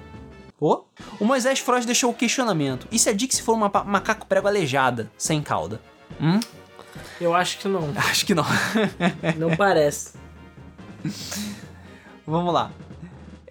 Ô? 0.60 0.84
O 1.20 1.26
Moisés 1.26 1.58
Frost 1.58 1.88
deixou 1.88 2.12
o 2.12 2.14
questionamento. 2.14 2.88
E 2.91 2.99
se 2.99 3.10
a 3.10 3.14
Dixie 3.14 3.41
for 3.41 3.56
uma 3.56 3.68
macaco 3.84 4.28
prego 4.28 4.48
aleijada, 4.48 5.12
sem 5.18 5.41
cauda? 5.41 5.82
Hum? 6.22 6.40
Eu 7.20 7.34
acho 7.34 7.58
que 7.58 7.68
não. 7.68 7.91
Acho 7.98 8.28
que 8.28 8.36
não. 8.36 8.45
Não 9.40 9.58
parece. 9.58 10.14
Vamos 12.28 12.53
lá. 12.53 12.72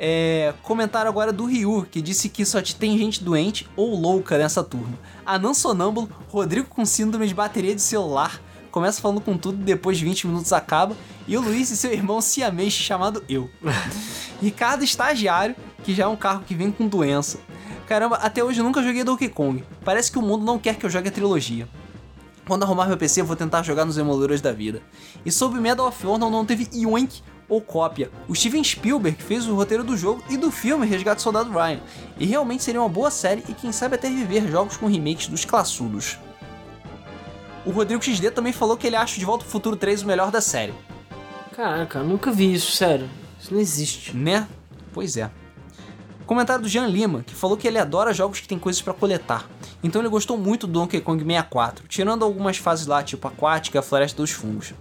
É, 0.02 0.54
comentário 0.62 1.10
agora 1.10 1.30
do 1.30 1.44
Ryu, 1.44 1.86
que 1.90 2.00
disse 2.00 2.30
que 2.30 2.46
só 2.46 2.62
tem 2.62 2.96
gente 2.96 3.22
doente 3.22 3.68
ou 3.76 3.94
louca 3.94 4.38
nessa 4.38 4.64
turma. 4.64 4.98
Anã 5.26 5.52
sonâmbulo, 5.52 6.08
Rodrigo 6.30 6.66
com 6.68 6.86
síndrome 6.86 7.28
de 7.28 7.34
bateria 7.34 7.74
de 7.74 7.82
celular, 7.82 8.40
começa 8.70 9.02
falando 9.02 9.20
com 9.20 9.36
tudo, 9.36 9.58
depois 9.58 9.98
de 9.98 10.06
20 10.06 10.26
minutos 10.28 10.54
acaba, 10.54 10.96
e 11.28 11.36
o 11.36 11.42
Luiz 11.42 11.70
e 11.70 11.76
seu 11.76 11.92
irmão 11.92 12.22
siamês 12.22 12.72
chamado 12.72 13.22
eu. 13.28 13.50
Ricardo 14.40 14.82
estagiário, 14.82 15.54
que 15.84 15.92
já 15.92 16.04
é 16.04 16.06
um 16.06 16.16
carro 16.16 16.44
que 16.46 16.54
vem 16.54 16.70
com 16.70 16.88
doença. 16.88 17.38
Caramba, 17.86 18.16
até 18.16 18.42
hoje 18.42 18.58
eu 18.58 18.64
nunca 18.64 18.82
joguei 18.82 19.04
Donkey 19.04 19.28
Kong. 19.28 19.62
Parece 19.84 20.10
que 20.10 20.18
o 20.18 20.22
mundo 20.22 20.46
não 20.46 20.58
quer 20.58 20.76
que 20.76 20.86
eu 20.86 20.90
jogue 20.90 21.08
a 21.08 21.12
trilogia. 21.12 21.68
Quando 22.46 22.62
arrumar 22.62 22.86
meu 22.86 22.96
PC, 22.96 23.20
eu 23.20 23.26
vou 23.26 23.36
tentar 23.36 23.62
jogar 23.62 23.84
nos 23.84 23.98
emuladores 23.98 24.40
da 24.40 24.50
vida. 24.50 24.80
E 25.26 25.30
sobre 25.30 25.60
Medal 25.60 25.86
of 25.86 26.06
Honor 26.06 26.30
não 26.30 26.46
teve 26.46 26.68
Yoink 26.72 27.20
ou 27.50 27.60
cópia. 27.60 28.10
O 28.26 28.34
Steven 28.34 28.64
Spielberg 28.64 29.22
fez 29.22 29.46
o 29.46 29.54
roteiro 29.54 29.84
do 29.84 29.96
jogo 29.96 30.22
e 30.30 30.36
do 30.36 30.50
filme 30.50 30.86
Resgate 30.86 31.16
do 31.16 31.22
Soldado 31.22 31.50
Ryan. 31.50 31.80
E 32.18 32.24
realmente 32.24 32.62
seria 32.62 32.80
uma 32.80 32.88
boa 32.88 33.10
série 33.10 33.44
e 33.48 33.52
quem 33.52 33.72
sabe 33.72 33.96
até 33.96 34.08
reviver 34.08 34.48
jogos 34.48 34.76
com 34.76 34.86
remakes 34.86 35.26
dos 35.26 35.44
classudos. 35.44 36.16
O 37.66 37.70
Rodrigo 37.70 38.02
XD 38.02 38.30
também 38.30 38.52
falou 38.52 38.76
que 38.76 38.86
ele 38.86 38.96
acha 38.96 39.18
De 39.18 39.24
Volta 39.26 39.44
ao 39.44 39.50
Futuro 39.50 39.76
3 39.76 40.02
o 40.02 40.06
melhor 40.06 40.30
da 40.30 40.40
série. 40.40 40.72
Caraca, 41.54 41.98
eu 41.98 42.04
nunca 42.04 42.32
vi 42.32 42.54
isso, 42.54 42.72
sério. 42.72 43.10
Isso 43.38 43.52
não 43.52 43.60
existe. 43.60 44.16
Né? 44.16 44.48
Pois 44.92 45.16
é. 45.16 45.30
Comentário 46.24 46.62
do 46.62 46.68
Jean 46.68 46.86
Lima, 46.86 47.24
que 47.26 47.34
falou 47.34 47.56
que 47.56 47.66
ele 47.66 47.76
adora 47.76 48.14
jogos 48.14 48.38
que 48.38 48.46
tem 48.46 48.58
coisas 48.58 48.80
pra 48.80 48.94
coletar. 48.94 49.48
Então 49.82 50.00
ele 50.00 50.08
gostou 50.08 50.38
muito 50.38 50.66
do 50.66 50.74
Donkey 50.74 51.00
Kong 51.00 51.24
64, 51.24 51.88
tirando 51.88 52.24
algumas 52.24 52.56
fases 52.56 52.86
lá, 52.86 53.02
tipo 53.02 53.26
Aquática 53.26 53.76
e 53.76 53.80
a 53.80 53.82
Floresta 53.82 54.22
dos 54.22 54.30
Fungos. 54.30 54.72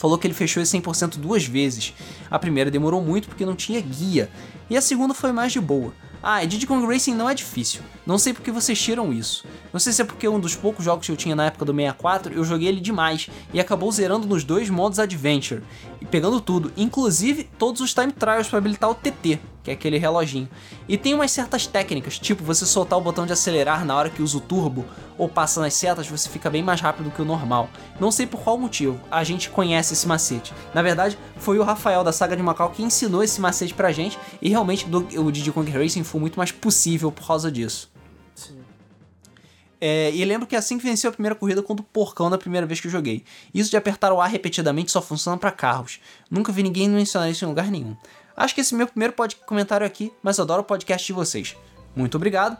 Falou 0.00 0.16
que 0.16 0.26
ele 0.26 0.32
fechou 0.32 0.62
esse 0.62 0.78
100% 0.78 1.18
duas 1.18 1.44
vezes. 1.44 1.92
A 2.30 2.38
primeira 2.38 2.70
demorou 2.70 3.02
muito 3.02 3.28
porque 3.28 3.44
não 3.44 3.54
tinha 3.54 3.78
guia, 3.82 4.30
e 4.70 4.74
a 4.74 4.80
segunda 4.80 5.12
foi 5.12 5.30
mais 5.30 5.52
de 5.52 5.60
boa. 5.60 5.92
Ah, 6.22 6.44
Diddy 6.44 6.66
Kong 6.66 6.86
Racing 6.86 7.14
não 7.14 7.30
é 7.30 7.34
difícil. 7.34 7.80
Não 8.06 8.18
sei 8.18 8.32
porque 8.34 8.50
vocês 8.50 8.80
tiram 8.80 9.12
isso. 9.12 9.44
Não 9.72 9.80
sei 9.80 9.92
se 9.92 10.02
é 10.02 10.04
porque 10.04 10.28
um 10.28 10.38
dos 10.38 10.54
poucos 10.54 10.84
jogos 10.84 11.06
que 11.06 11.12
eu 11.12 11.16
tinha 11.16 11.34
na 11.34 11.46
época 11.46 11.64
do 11.64 11.72
64, 11.72 12.34
eu 12.34 12.44
joguei 12.44 12.68
ele 12.68 12.80
demais 12.80 13.28
e 13.54 13.60
acabou 13.60 13.90
zerando 13.90 14.26
nos 14.26 14.44
dois 14.44 14.68
modos 14.68 14.98
Adventure 14.98 15.62
e 16.00 16.04
pegando 16.04 16.40
tudo, 16.40 16.72
inclusive 16.76 17.44
todos 17.58 17.80
os 17.80 17.94
time 17.94 18.12
trials 18.12 18.48
para 18.48 18.58
habilitar 18.58 18.90
o 18.90 18.94
TT, 18.94 19.38
que 19.62 19.70
é 19.70 19.74
aquele 19.74 19.98
reloginho. 19.98 20.48
E 20.88 20.96
tem 20.96 21.14
umas 21.14 21.30
certas 21.30 21.66
técnicas, 21.66 22.18
tipo 22.18 22.42
você 22.42 22.66
soltar 22.66 22.98
o 22.98 23.02
botão 23.02 23.26
de 23.26 23.32
acelerar 23.32 23.84
na 23.84 23.94
hora 23.94 24.10
que 24.10 24.22
usa 24.22 24.38
o 24.38 24.40
turbo 24.40 24.84
ou 25.18 25.28
passa 25.28 25.60
nas 25.60 25.74
setas, 25.74 26.08
você 26.08 26.28
fica 26.30 26.48
bem 26.48 26.62
mais 26.62 26.80
rápido 26.80 27.10
que 27.10 27.20
o 27.20 27.24
normal. 27.26 27.68
Não 28.00 28.10
sei 28.10 28.26
por 28.26 28.40
qual 28.40 28.56
motivo, 28.56 28.98
a 29.10 29.22
gente 29.22 29.50
conhece 29.50 29.92
esse 29.92 30.08
macete. 30.08 30.54
Na 30.72 30.80
verdade, 30.80 31.18
foi 31.36 31.58
o 31.58 31.62
Rafael 31.62 32.02
da 32.02 32.10
Saga 32.10 32.34
de 32.34 32.42
Macau 32.42 32.70
que 32.70 32.82
ensinou 32.82 33.22
esse 33.22 33.38
macete 33.38 33.74
pra 33.74 33.92
gente 33.92 34.18
e 34.40 34.48
realmente 34.48 34.86
o 34.90 35.30
Diddy 35.30 35.52
Kong 35.52 35.70
Racing 35.70 36.04
foi 36.10 36.20
muito 36.20 36.36
mais 36.38 36.50
possível 36.52 37.10
por 37.12 37.26
causa 37.26 37.50
disso. 37.50 37.90
Sim. 38.34 38.58
É, 39.80 40.10
e 40.14 40.24
lembro 40.24 40.46
que 40.46 40.54
assim 40.54 40.76
que 40.78 40.84
venci 40.84 41.06
a 41.06 41.12
primeira 41.12 41.34
corrida 41.34 41.62
contra 41.62 41.82
o 41.82 41.86
porcão 41.86 42.28
na 42.28 42.36
primeira 42.36 42.66
vez 42.66 42.80
que 42.80 42.86
eu 42.86 42.90
joguei. 42.90 43.24
Isso 43.54 43.70
de 43.70 43.76
apertar 43.76 44.12
o 44.12 44.20
ar 44.20 44.28
repetidamente 44.28 44.90
só 44.90 45.00
funciona 45.00 45.38
pra 45.38 45.50
carros. 45.50 46.00
Nunca 46.30 46.52
vi 46.52 46.62
ninguém 46.62 46.88
mencionar 46.88 47.30
isso 47.30 47.44
em 47.44 47.48
lugar 47.48 47.70
nenhum. 47.70 47.96
Acho 48.36 48.54
que 48.54 48.60
esse 48.60 48.74
é 48.74 48.76
meu 48.76 48.86
primeiro 48.86 49.14
comentário 49.46 49.86
aqui, 49.86 50.12
mas 50.22 50.38
adoro 50.38 50.62
o 50.62 50.64
podcast 50.64 51.06
de 51.06 51.12
vocês. 51.12 51.56
Muito 51.96 52.16
obrigado. 52.16 52.58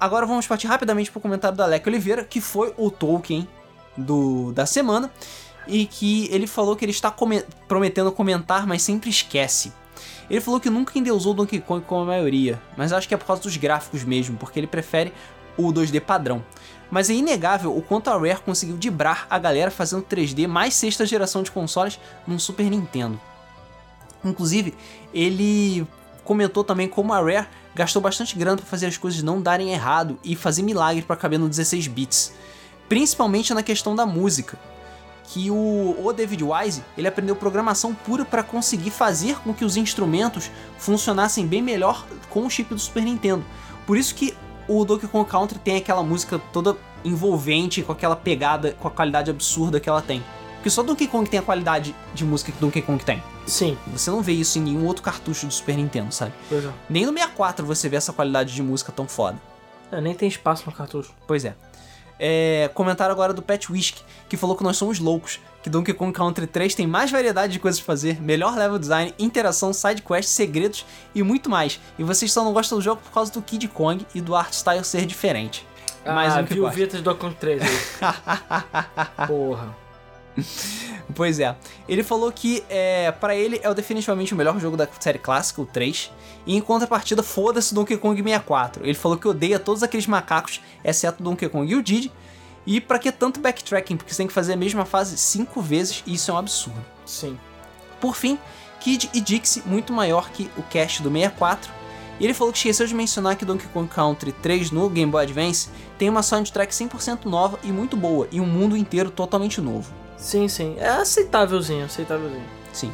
Agora 0.00 0.24
vamos 0.26 0.46
partir 0.46 0.66
rapidamente 0.66 1.10
pro 1.10 1.20
comentário 1.20 1.56
do 1.56 1.62
Alec 1.62 1.88
Oliveira, 1.88 2.24
que 2.24 2.40
foi 2.40 2.72
o 2.76 2.90
Tolkien 2.90 3.48
do, 3.96 4.52
da 4.52 4.64
semana, 4.64 5.10
e 5.66 5.86
que 5.86 6.28
ele 6.30 6.46
falou 6.46 6.76
que 6.76 6.84
ele 6.84 6.92
está 6.92 7.10
come- 7.10 7.44
prometendo 7.66 8.12
comentar, 8.12 8.66
mas 8.66 8.80
sempre 8.82 9.10
esquece. 9.10 9.72
Ele 10.30 10.40
falou 10.40 10.60
que 10.60 10.68
nunca 10.68 10.98
endeusou 10.98 11.32
Donkey 11.32 11.60
Kong 11.60 11.84
como 11.86 12.02
a 12.02 12.06
maioria, 12.06 12.60
mas 12.76 12.92
acho 12.92 13.08
que 13.08 13.14
é 13.14 13.16
por 13.16 13.26
causa 13.26 13.42
dos 13.42 13.56
gráficos 13.56 14.04
mesmo, 14.04 14.36
porque 14.36 14.60
ele 14.60 14.66
prefere 14.66 15.12
o 15.56 15.72
2D 15.72 16.00
padrão. 16.00 16.44
Mas 16.90 17.10
é 17.10 17.14
inegável 17.14 17.76
o 17.76 17.82
quanto 17.82 18.08
a 18.08 18.16
Rare 18.16 18.40
conseguiu 18.44 18.76
dibrar 18.76 19.26
a 19.28 19.38
galera 19.38 19.70
fazendo 19.70 20.02
3D 20.02 20.46
mais 20.46 20.74
sexta 20.74 21.04
geração 21.04 21.42
de 21.42 21.50
consoles 21.50 21.98
num 22.26 22.38
Super 22.38 22.70
Nintendo. 22.70 23.20
Inclusive, 24.24 24.74
ele 25.12 25.86
comentou 26.24 26.64
também 26.64 26.88
como 26.88 27.12
a 27.12 27.20
Rare 27.20 27.46
gastou 27.74 28.00
bastante 28.00 28.36
grana 28.36 28.56
para 28.56 28.66
fazer 28.66 28.86
as 28.86 28.96
coisas 28.96 29.22
não 29.22 29.40
darem 29.40 29.72
errado 29.72 30.18
e 30.24 30.34
fazer 30.34 30.62
milagres 30.62 31.04
para 31.04 31.16
caber 31.16 31.38
no 31.38 31.48
16 31.48 31.86
bits, 31.86 32.32
principalmente 32.88 33.54
na 33.54 33.62
questão 33.62 33.94
da 33.94 34.04
música. 34.06 34.58
Que 35.30 35.50
o, 35.50 35.96
o 36.02 36.12
David 36.12 36.42
Wise 36.42 36.82
ele 36.96 37.06
aprendeu 37.06 37.36
programação 37.36 37.94
pura 37.94 38.24
para 38.24 38.42
conseguir 38.42 38.90
fazer 38.90 39.38
com 39.40 39.52
que 39.52 39.64
os 39.64 39.76
instrumentos 39.76 40.50
funcionassem 40.78 41.46
bem 41.46 41.62
melhor 41.62 42.06
com 42.30 42.46
o 42.46 42.50
chip 42.50 42.72
do 42.72 42.80
Super 42.80 43.02
Nintendo. 43.02 43.44
Por 43.86 43.96
isso 43.96 44.14
que 44.14 44.34
o 44.66 44.84
Donkey 44.84 45.06
Kong 45.06 45.28
Country 45.28 45.58
tem 45.58 45.76
aquela 45.76 46.02
música 46.02 46.40
toda 46.52 46.76
envolvente, 47.04 47.82
com 47.82 47.92
aquela 47.92 48.16
pegada, 48.16 48.72
com 48.72 48.88
a 48.88 48.90
qualidade 48.90 49.30
absurda 49.30 49.78
que 49.78 49.88
ela 49.88 50.02
tem. 50.02 50.22
Porque 50.56 50.70
só 50.70 50.82
Donkey 50.82 51.06
Kong 51.06 51.28
tem 51.28 51.38
a 51.38 51.42
qualidade 51.42 51.94
de 52.12 52.24
música 52.24 52.50
que 52.50 52.58
Donkey 52.58 52.82
Kong 52.82 53.02
tem. 53.04 53.22
Sim. 53.46 53.78
Você 53.92 54.10
não 54.10 54.20
vê 54.20 54.32
isso 54.32 54.58
em 54.58 54.62
nenhum 54.62 54.86
outro 54.86 55.02
cartucho 55.02 55.46
do 55.46 55.52
Super 55.52 55.76
Nintendo, 55.76 56.12
sabe? 56.12 56.32
Pois 56.48 56.64
é. 56.64 56.72
Nem 56.90 57.06
no 57.06 57.12
64 57.12 57.64
você 57.64 57.88
vê 57.88 57.96
essa 57.96 58.12
qualidade 58.12 58.54
de 58.54 58.62
música 58.62 58.92
tão 58.92 59.06
foda. 59.06 59.38
É, 59.90 60.00
nem 60.00 60.14
tem 60.14 60.28
espaço 60.28 60.64
no 60.66 60.72
cartucho. 60.72 61.14
Pois 61.26 61.44
é. 61.44 61.54
É 62.18 62.70
comentário 62.74 63.12
agora 63.12 63.32
do 63.32 63.42
Pat 63.42 63.68
Whisk, 63.68 63.98
que 64.28 64.36
falou 64.36 64.56
que 64.56 64.62
nós 64.62 64.76
somos 64.76 64.98
loucos, 64.98 65.40
que 65.62 65.70
Donkey 65.70 65.92
Kong 65.92 66.12
Country 66.12 66.46
3 66.46 66.74
tem 66.74 66.86
mais 66.86 67.10
variedade 67.10 67.52
de 67.52 67.58
coisas 67.58 67.80
pra 67.80 67.86
fazer, 67.86 68.20
melhor 68.20 68.56
level 68.56 68.78
design, 68.78 69.14
interação, 69.18 69.72
side 69.72 70.02
quest, 70.02 70.28
segredos 70.28 70.84
e 71.14 71.22
muito 71.22 71.48
mais. 71.50 71.80
E 71.98 72.04
vocês 72.04 72.32
só 72.32 72.44
não 72.44 72.52
gostam 72.52 72.78
do 72.78 72.82
jogo 72.82 73.00
por 73.02 73.12
causa 73.12 73.32
do 73.32 73.42
Kid 73.42 73.68
Kong 73.68 74.06
e 74.14 74.20
do 74.20 74.34
art 74.34 74.52
style 74.52 74.84
ser 74.84 75.06
diferente. 75.06 75.66
Mais 76.04 76.34
ah, 76.34 76.40
um 76.40 76.44
que 76.44 76.54
viu 76.54 76.64
o. 76.64 76.70
Vitas 76.70 77.00
do 77.00 77.04
Donkey 77.04 77.20
Kong 77.20 77.36
3 77.38 77.62
aí. 77.62 79.26
Porra. 79.26 79.87
Pois 81.14 81.40
é. 81.40 81.56
Ele 81.88 82.02
falou 82.02 82.30
que 82.30 82.62
é, 82.68 83.10
para 83.12 83.34
ele 83.34 83.58
é 83.62 83.74
definitivamente 83.74 84.34
o 84.34 84.36
melhor 84.36 84.60
jogo 84.60 84.76
da 84.76 84.86
série 85.00 85.18
clássica, 85.18 85.62
o 85.62 85.66
3. 85.66 86.12
E 86.46 86.54
em 86.54 86.60
contrapartida, 86.60 87.22
foda-se 87.22 87.74
Donkey 87.74 87.96
Kong 87.96 88.22
64. 88.22 88.84
Ele 88.84 88.94
falou 88.94 89.16
que 89.16 89.26
odeia 89.26 89.58
todos 89.58 89.82
aqueles 89.82 90.06
macacos, 90.06 90.60
exceto 90.84 91.22
Donkey 91.22 91.48
Kong 91.48 91.70
e 91.70 91.74
o 91.74 91.82
Diddy. 91.82 92.12
E 92.66 92.80
pra 92.80 92.98
que 92.98 93.10
tanto 93.10 93.40
backtracking? 93.40 93.96
Porque 93.96 94.12
você 94.12 94.18
tem 94.18 94.26
que 94.26 94.32
fazer 94.32 94.52
a 94.52 94.56
mesma 94.56 94.84
fase 94.84 95.16
cinco 95.16 95.62
vezes 95.62 96.02
e 96.06 96.14
isso 96.14 96.30
é 96.30 96.34
um 96.34 96.38
absurdo. 96.38 96.84
Sim. 97.06 97.38
Por 98.00 98.14
fim, 98.14 98.38
Kid 98.78 99.10
e 99.14 99.20
Dixie, 99.20 99.62
muito 99.64 99.92
maior 99.92 100.30
que 100.30 100.50
o 100.56 100.62
cast 100.62 101.02
do 101.02 101.10
64. 101.10 101.72
E 102.20 102.24
ele 102.24 102.34
falou 102.34 102.52
que 102.52 102.58
esqueceu 102.58 102.86
de 102.86 102.94
mencionar 102.94 103.36
que 103.36 103.44
Donkey 103.44 103.68
Kong 103.68 103.88
Country 103.88 104.32
3 104.32 104.70
no 104.72 104.90
Game 104.90 105.10
Boy 105.10 105.22
Advance 105.22 105.68
tem 105.96 106.08
uma 106.10 106.22
soundtrack 106.22 106.72
100% 106.72 107.24
nova 107.26 107.58
e 107.62 107.72
muito 107.72 107.96
boa, 107.96 108.28
e 108.32 108.40
um 108.40 108.46
mundo 108.46 108.76
inteiro 108.76 109.10
totalmente 109.10 109.60
novo. 109.60 109.92
Sim, 110.18 110.48
sim. 110.48 110.76
É 110.78 110.88
aceitávelzinho, 110.88 111.84
aceitávelzinho. 111.84 112.44
Sim. 112.72 112.92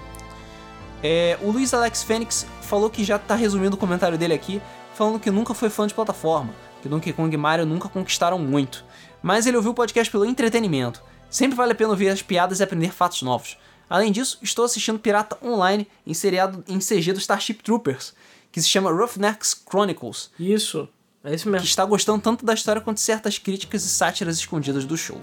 É, 1.03 1.39
o 1.43 1.51
Luiz 1.51 1.75
Alex 1.75 2.03
Fênix 2.03 2.47
falou 2.63 2.89
que 2.89 3.05
já 3.05 3.19
tá 3.19 3.35
resumindo 3.35 3.77
o 3.77 3.79
comentário 3.79 4.17
dele 4.17 4.35
aqui, 4.35 4.61
falando 4.95 5.19
que 5.21 5.31
nunca 5.31 5.53
foi 5.55 5.69
fã 5.69 5.87
de 5.87 5.95
plataforma, 5.95 6.55
que 6.83 6.89
Donkey 6.89 7.13
Kong 7.13 7.35
e 7.35 7.37
Mario 7.37 7.67
nunca 7.67 7.89
conquistaram 7.89 8.39
muito. 8.39 8.85
Mas 9.23 9.47
ele 9.47 9.57
ouviu 9.57 9.73
o 9.73 9.75
podcast 9.75 10.11
pelo 10.11 10.25
entretenimento. 10.25 11.03
Sempre 11.31 11.57
vale 11.57 11.73
a 11.73 11.75
pena 11.75 11.91
ouvir 11.91 12.09
as 12.09 12.23
piadas 12.23 12.61
e 12.61 12.63
aprender 12.63 12.93
fatos 12.93 13.23
novos. 13.23 13.59
Além 13.89 14.13
disso, 14.13 14.39
estou 14.43 14.65
assistindo 14.65 14.99
Pirata 14.99 15.37
Online 15.45 15.87
em 16.07 16.15
seriado 16.15 16.65
em 16.69 16.79
CG 16.79 17.13
do 17.13 17.19
Starship 17.19 17.55
Troopers, 17.63 18.15
que 18.51 18.61
se 18.63 18.69
chama 18.69 18.91
Roughnecks 18.91 19.55
Chronicles, 19.69 20.31
Isso. 20.39 20.89
É 21.23 21.35
isso 21.35 21.45
que 21.45 21.51
mesmo. 21.51 21.67
está 21.67 21.85
gostando 21.85 22.21
tanto 22.21 22.45
da 22.45 22.53
história 22.53 22.83
quanto 22.83 22.99
de 22.99 23.03
certas 23.03 23.39
críticas 23.39 23.85
e 23.85 23.89
sátiras 23.89 24.37
escondidas 24.37 24.85
do 24.85 24.97
show. 24.97 25.21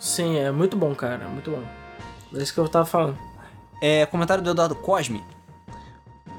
Sim, 0.00 0.38
é 0.38 0.50
muito 0.50 0.76
bom, 0.76 0.94
cara. 0.94 1.28
Muito 1.28 1.50
bom. 1.50 1.62
É 2.34 2.42
isso 2.42 2.54
que 2.54 2.58
eu 2.58 2.66
tava 2.66 2.86
falando. 2.86 3.18
É, 3.82 4.06
comentário 4.06 4.42
do 4.42 4.50
Eduardo 4.50 4.74
Cosme. 4.74 5.22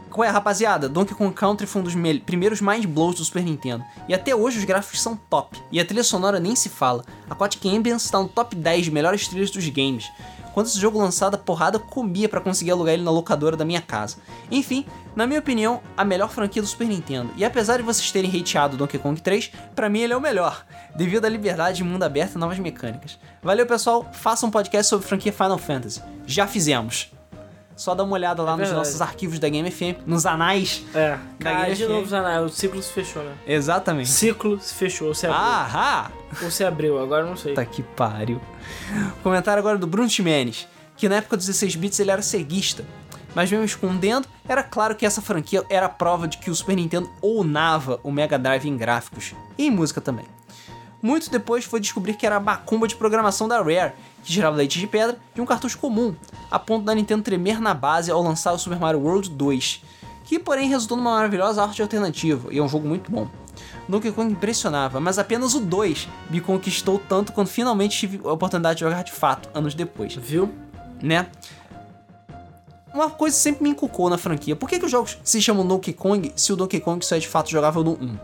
Qual 0.10 0.26
é, 0.26 0.30
rapaziada? 0.30 0.90
Donkey 0.90 1.14
Kong 1.14 1.34
Country 1.34 1.66
foi 1.66 1.82
um 1.82 1.86
dos 1.86 1.94
primeiros 2.26 2.60
mind 2.60 2.86
blows 2.86 3.16
do 3.16 3.24
Super 3.24 3.44
Nintendo. 3.44 3.86
E 4.10 4.14
até 4.14 4.36
hoje 4.36 4.58
os 4.58 4.66
gráficos 4.66 5.00
são 5.00 5.16
top. 5.16 5.58
E 5.72 5.80
a 5.80 5.86
trilha 5.86 6.04
sonora 6.04 6.40
nem 6.40 6.56
se 6.56 6.68
fala. 6.68 7.06
Aquatic 7.30 7.66
Ambience 7.66 8.06
está 8.06 8.20
no 8.20 8.28
top 8.28 8.56
10 8.56 8.86
de 8.86 8.92
melhores 8.92 9.28
trilhas 9.28 9.52
dos 9.52 9.70
games. 9.70 10.12
Quando 10.53 10.68
esse 10.68 10.80
jogo 10.80 10.99
lançado, 10.99 11.36
a 11.36 11.38
porrada 11.38 11.80
comia 11.80 12.28
pra 12.28 12.41
conseguir 12.41 12.72
alugar 12.72 12.94
ele 12.94 13.03
na 13.03 13.11
locadora 13.11 13.56
da 13.56 13.65
minha 13.65 13.82
casa. 13.82 14.18
Enfim, 14.49 14.86
na 15.15 15.26
minha 15.28 15.40
opinião, 15.40 15.82
a 15.95 16.03
melhor 16.03 16.30
franquia 16.30 16.61
do 16.61 16.68
Super 16.68 16.88
Nintendo. 16.88 17.32
E 17.36 17.45
apesar 17.45 17.78
de 17.78 17.84
vocês 17.84 18.11
terem 18.11 18.30
hateado 18.30 18.78
Donkey 18.78 18.98
Kong 18.98 19.19
3, 19.19 19.52
pra 19.76 19.90
mim 19.90 19.99
ele 19.99 20.14
é 20.14 20.18
o 20.18 20.22
melhor, 20.22 20.65
devido 20.95 21.26
à 21.26 21.30
liberdade, 21.30 21.84
mundo 21.84 22.03
aberto 22.03 22.36
e 22.36 22.38
novas 22.38 22.60
mecânicas. 22.60 23.18
Valeu, 23.41 23.65
pessoal. 23.65 24.10
Faça 24.14 24.45
um 24.45 24.52
podcast 24.52 24.90
sobre 24.90 25.07
franquia 25.07 25.34
Final 25.34 25.57
Fantasy. 25.57 26.02
Já 26.26 26.48
fizemos. 26.48 27.11
Só 27.82 27.95
dá 27.95 28.03
uma 28.03 28.14
olhada 28.14 28.44
lá 28.44 28.52
nos 28.52 28.60
verdade. 28.60 28.78
nossos 28.78 29.02
arquivos 29.02 29.40
da 29.40 29.49
Game 29.49 29.72
FM, 29.72 30.06
nos 30.06 30.28
anais. 30.28 30.86
É. 30.94 31.18
Da 31.40 31.52
Cara, 31.52 31.62
Game 31.64 31.76
de 31.76 31.84
FM. 31.84 31.90
novo, 31.90 32.06
Zanai, 32.06 32.44
o 32.44 32.48
ciclo 32.48 32.80
se 32.80 32.94
fechou, 32.94 33.24
né? 33.24 33.34
Exatamente. 33.48 34.08
Ciclo 34.08 34.60
se 34.62 34.76
fechou. 34.76 35.08
Ou 35.08 35.16
se 35.16 35.26
abriu. 35.26 35.41
Ahá! 35.41 36.12
Ou 36.44 36.52
se 36.52 36.64
abriu, 36.64 36.99
agora 37.02 37.26
não 37.26 37.36
sei. 37.36 37.53
Puta 37.56 37.66
que 37.66 37.82
pariu. 37.82 38.40
Comentário 39.24 39.60
agora 39.60 39.80
do 39.80 39.88
Bruno 39.88 40.08
Ximenes, 40.08 40.68
que 40.95 41.10
na 41.10 41.16
época 41.16 41.36
dos 41.36 41.48
16 41.48 41.76
bits 41.76 41.99
ele 41.99 42.12
era 42.12 42.22
ceguista. 42.22 42.86
Mas 43.34 43.49
mesmo 43.49 43.66
escondendo, 43.66 44.28
era 44.48 44.62
claro 44.62 44.95
que 44.95 45.03
essa 45.03 45.20
franquia 45.20 45.66
era 45.68 45.88
a 45.88 45.90
prova 45.90 46.28
de 46.28 46.38
que 46.38 46.52
o 46.52 46.56
Super 46.56 46.76
Nintendo 46.76 47.10
ounava 47.20 47.99
o 48.03 48.12
Mega 48.12 48.38
Drive 48.38 48.70
em 48.70 48.78
gráficos 48.78 49.34
e 49.58 49.66
em 49.66 49.72
música 49.72 49.99
também. 49.99 50.26
Muito 51.02 51.32
depois 51.32 51.66
foi 51.66 51.80
descobrir 51.80 52.14
que 52.14 52.28
era 52.28 52.36
a 52.36 52.40
macumba 52.40 52.88
de 52.88 52.95
programação 52.95 53.48
da 53.48 53.58
Rare, 53.58 53.94
que 54.23 54.31
gerava 54.31 54.56
leite 54.56 54.80
de 54.80 54.88
pedra 54.88 55.18
de 55.34 55.41
um 55.41 55.45
cartucho 55.45 55.77
comum, 55.77 56.15
a 56.49 56.60
ponto 56.60 56.85
da 56.85 56.95
Nintendo 56.95 57.23
tremer 57.23 57.60
na 57.60 57.73
base 57.73 58.11
ao 58.11 58.22
lançar 58.22 58.53
o 58.53 58.57
Super 58.57 58.80
Mario 58.80 59.02
World 59.02 59.30
2, 59.30 59.84
que 60.26 60.39
porém 60.39 60.69
resultou 60.69 60.98
numa 60.98 61.15
maravilhosa 61.15 61.64
arte 61.64 61.81
alternativa 61.81 62.53
e 62.53 62.57
é 62.57 62.64
um 62.64 62.69
jogo 62.69 62.88
muito 62.88 63.11
bom. 63.11 63.27
Donkey 63.88 64.11
Kong 64.11 64.31
impressionava, 64.31 64.99
mas 64.99 65.19
apenas 65.19 65.53
o 65.53 65.60
2 65.60 66.07
me 66.30 66.39
conquistou 66.39 66.99
tanto 66.99 67.34
quando 67.34 67.48
finalmente 67.48 67.98
tive 67.98 68.22
a 68.23 68.31
oportunidade 68.31 68.76
de 68.80 68.85
jogar 68.85 69.03
de 69.03 69.11
fato, 69.11 69.49
anos 69.53 69.73
depois, 69.73 70.15
Viu? 70.15 70.49
né? 71.02 71.27
Uma 72.93 73.10
coisa 73.10 73.35
sempre 73.35 73.64
me 73.64 73.69
inculcou 73.69 74.10
na 74.10 74.18
franquia, 74.18 74.56
por 74.56 74.69
que, 74.69 74.77
que 74.77 74.85
os 74.85 74.91
jogos 74.91 75.18
se 75.23 75.41
chamam 75.41 75.65
Donkey 75.65 75.93
Kong 75.93 76.31
se 76.35 76.52
o 76.52 76.56
Donkey 76.56 76.80
Kong 76.80 77.06
só 77.06 77.15
é 77.15 77.19
de 77.19 77.27
fato 77.27 77.49
jogável 77.49 77.84
no 77.84 77.93
1? 77.93 78.18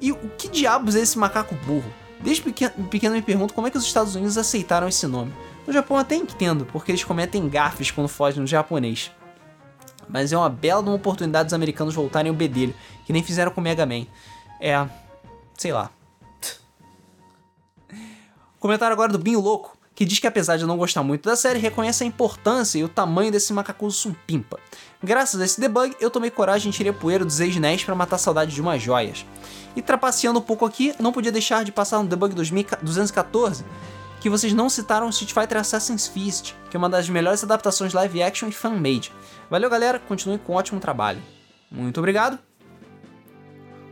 E 0.00 0.12
o 0.12 0.16
que 0.36 0.48
diabos 0.48 0.94
é 0.96 1.00
esse 1.00 1.18
macaco 1.18 1.54
burro? 1.66 1.92
Desde 2.20 2.42
pequeno, 2.42 2.72
pequeno 2.88 3.14
me 3.14 3.22
pergunto 3.22 3.54
como 3.54 3.66
é 3.66 3.70
que 3.70 3.78
os 3.78 3.84
Estados 3.84 4.14
Unidos 4.14 4.36
aceitaram 4.36 4.88
esse 4.88 5.06
nome. 5.06 5.32
No 5.66 5.72
Japão 5.72 5.96
até 5.96 6.16
entendo, 6.16 6.66
porque 6.66 6.90
eles 6.90 7.04
cometem 7.04 7.48
gafes 7.48 7.90
quando 7.90 8.08
fogem 8.08 8.40
no 8.40 8.46
japonês. 8.46 9.12
Mas 10.08 10.32
é 10.32 10.36
uma 10.36 10.48
bela 10.48 10.80
uma 10.80 10.94
oportunidade 10.94 11.44
dos 11.44 11.54
americanos 11.54 11.94
voltarem 11.94 12.30
ao 12.30 12.36
bedelho, 12.36 12.74
que 13.04 13.12
nem 13.12 13.22
fizeram 13.22 13.52
com 13.52 13.60
o 13.60 13.64
Mega 13.64 13.86
Man. 13.86 14.06
É. 14.60 14.86
sei 15.56 15.72
lá. 15.72 15.90
Comentário 18.58 18.92
agora 18.92 19.12
do 19.12 19.18
Binho 19.18 19.40
Louco, 19.40 19.77
que 19.98 20.04
diz 20.04 20.20
que 20.20 20.28
apesar 20.28 20.56
de 20.56 20.64
não 20.64 20.76
gostar 20.76 21.02
muito 21.02 21.28
da 21.28 21.34
série, 21.34 21.58
reconhece 21.58 22.04
a 22.04 22.06
importância 22.06 22.78
e 22.78 22.84
o 22.84 22.88
tamanho 22.88 23.32
desse 23.32 23.52
macacudo 23.52 23.90
sumpimpa. 23.90 24.56
Graças 25.02 25.40
a 25.40 25.44
esse 25.44 25.60
debug, 25.60 25.92
eu 26.00 26.08
tomei 26.08 26.30
coragem 26.30 26.70
e 26.70 26.72
tirei 26.72 26.92
poeira 26.92 27.24
dos 27.24 27.40
ex-NES 27.40 27.82
para 27.82 27.96
matar 27.96 28.16
saudade 28.16 28.54
de 28.54 28.60
umas 28.60 28.80
joias. 28.80 29.26
E 29.74 29.82
trapaceando 29.82 30.38
um 30.38 30.42
pouco 30.42 30.64
aqui, 30.64 30.94
não 31.00 31.10
podia 31.10 31.32
deixar 31.32 31.64
de 31.64 31.72
passar 31.72 32.00
no 32.00 32.08
debug 32.08 32.32
2214, 32.32 33.64
que 34.20 34.30
vocês 34.30 34.52
não 34.52 34.68
citaram 34.68 35.08
Street 35.08 35.32
Fighter 35.32 35.58
Assassin's 35.58 36.06
Fist, 36.06 36.54
que 36.70 36.76
é 36.76 36.78
uma 36.78 36.88
das 36.88 37.08
melhores 37.08 37.42
adaptações 37.42 37.92
live 37.92 38.22
action 38.22 38.46
e 38.46 38.52
fan-made. 38.52 39.12
Valeu 39.50 39.68
galera, 39.68 39.98
continue 39.98 40.38
com 40.38 40.52
um 40.52 40.56
ótimo 40.56 40.78
trabalho. 40.78 41.20
Muito 41.72 41.98
obrigado. 41.98 42.38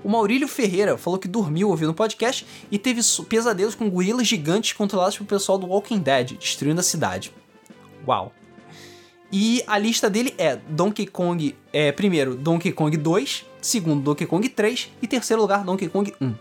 O 0.04 0.08
Maurílio 0.08 0.46
Ferreira 0.46 0.96
falou 0.96 1.18
que 1.18 1.26
dormiu 1.26 1.68
ouvindo 1.70 1.90
o 1.90 1.94
podcast 1.94 2.46
e 2.70 2.78
teve 2.78 3.00
pesadelos 3.28 3.74
com 3.74 3.90
gorilas 3.90 4.26
gigantes 4.26 4.72
controlados 4.72 5.16
pelo 5.16 5.28
pessoal 5.28 5.58
do 5.58 5.66
Walking 5.66 5.98
Dead, 5.98 6.36
destruindo 6.38 6.80
a 6.80 6.84
cidade. 6.84 7.32
Uau. 8.06 8.32
E 9.32 9.62
a 9.66 9.76
lista 9.76 10.08
dele 10.08 10.34
é 10.38 10.56
Donkey 10.56 11.06
Kong, 11.06 11.56
é, 11.72 11.90
primeiro 11.90 12.36
Donkey 12.36 12.72
Kong 12.72 12.96
2, 12.96 13.44
segundo 13.60 14.02
Donkey 14.02 14.26
Kong 14.26 14.48
3 14.48 14.92
e 15.02 15.06
terceiro 15.08 15.42
lugar 15.42 15.64
Donkey 15.64 15.88
Kong 15.88 16.14
1. 16.20 16.34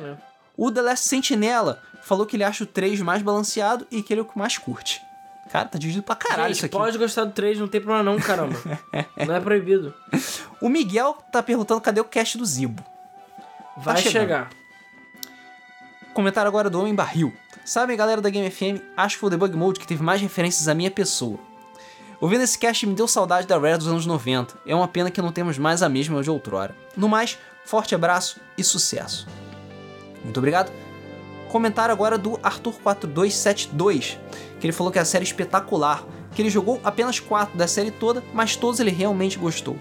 É. 0.00 0.16
O 0.56 0.70
The 0.70 0.82
Last 0.82 1.08
Sentinela 1.08 1.82
falou 2.02 2.24
que 2.24 2.36
ele 2.36 2.44
acha 2.44 2.64
o 2.64 2.66
3 2.66 3.00
mais 3.00 3.22
balanceado 3.22 3.86
e 3.90 4.02
que 4.02 4.12
ele 4.12 4.20
é 4.20 4.22
o 4.22 4.26
que 4.26 4.38
mais 4.38 4.56
curte. 4.56 5.00
Cara, 5.50 5.66
tá 5.68 5.78
dividido 5.78 6.02
pra 6.02 6.14
caralho 6.14 6.48
Gente, 6.48 6.56
isso 6.56 6.66
aqui. 6.66 6.76
pode 6.76 6.98
gostar 6.98 7.24
do 7.24 7.32
3, 7.32 7.58
não 7.58 7.68
tem 7.68 7.80
problema 7.80 8.02
não, 8.02 8.18
caramba. 8.18 8.58
não 9.26 9.34
é 9.34 9.40
proibido. 9.40 9.94
O 10.60 10.68
Miguel 10.68 11.16
tá 11.30 11.40
perguntando 11.40 11.80
cadê 11.80 12.00
o 12.00 12.04
cast 12.04 12.36
do 12.36 12.44
Zibo. 12.44 12.82
Vai 13.76 13.96
chegando. 13.98 14.12
chegar. 14.12 14.50
Comentário 16.12 16.48
agora 16.48 16.68
do 16.68 16.80
Homem 16.80 16.94
Barril. 16.94 17.32
Sabem, 17.64 17.96
galera 17.96 18.20
da 18.20 18.28
Game 18.28 18.50
FM, 18.50 18.82
acho 18.96 19.14
que 19.14 19.20
foi 19.20 19.28
o 19.28 19.30
Debug 19.30 19.56
Mode 19.56 19.78
que 19.78 19.86
teve 19.86 20.02
mais 20.02 20.20
referências 20.20 20.66
à 20.66 20.74
minha 20.74 20.90
pessoa. 20.90 21.38
Ouvindo 22.20 22.42
esse 22.42 22.58
cast 22.58 22.84
me 22.86 22.94
deu 22.94 23.06
saudade 23.06 23.46
da 23.46 23.56
Rare 23.56 23.78
dos 23.78 23.86
anos 23.86 24.04
90. 24.04 24.58
É 24.66 24.74
uma 24.74 24.88
pena 24.88 25.10
que 25.12 25.22
não 25.22 25.30
temos 25.30 25.56
mais 25.58 25.80
a 25.80 25.88
mesma 25.88 26.20
de 26.20 26.28
outrora. 26.28 26.74
No 26.96 27.08
mais, 27.08 27.38
forte 27.64 27.94
abraço 27.94 28.40
e 28.56 28.64
sucesso. 28.64 29.28
Muito 30.24 30.38
obrigado. 30.38 30.72
Comentário 31.48 31.92
agora 31.92 32.18
do 32.18 32.32
Arthur4272, 32.38 34.18
que 34.60 34.66
ele 34.66 34.72
falou 34.72 34.92
que 34.92 34.98
a 34.98 35.04
série 35.04 35.24
é 35.24 35.26
espetacular, 35.26 36.04
que 36.32 36.42
ele 36.42 36.50
jogou 36.50 36.80
apenas 36.84 37.18
4 37.18 37.56
da 37.56 37.66
série 37.66 37.90
toda, 37.90 38.22
mas 38.32 38.54
todos 38.54 38.80
ele 38.80 38.90
realmente 38.90 39.38
gostou. 39.38 39.76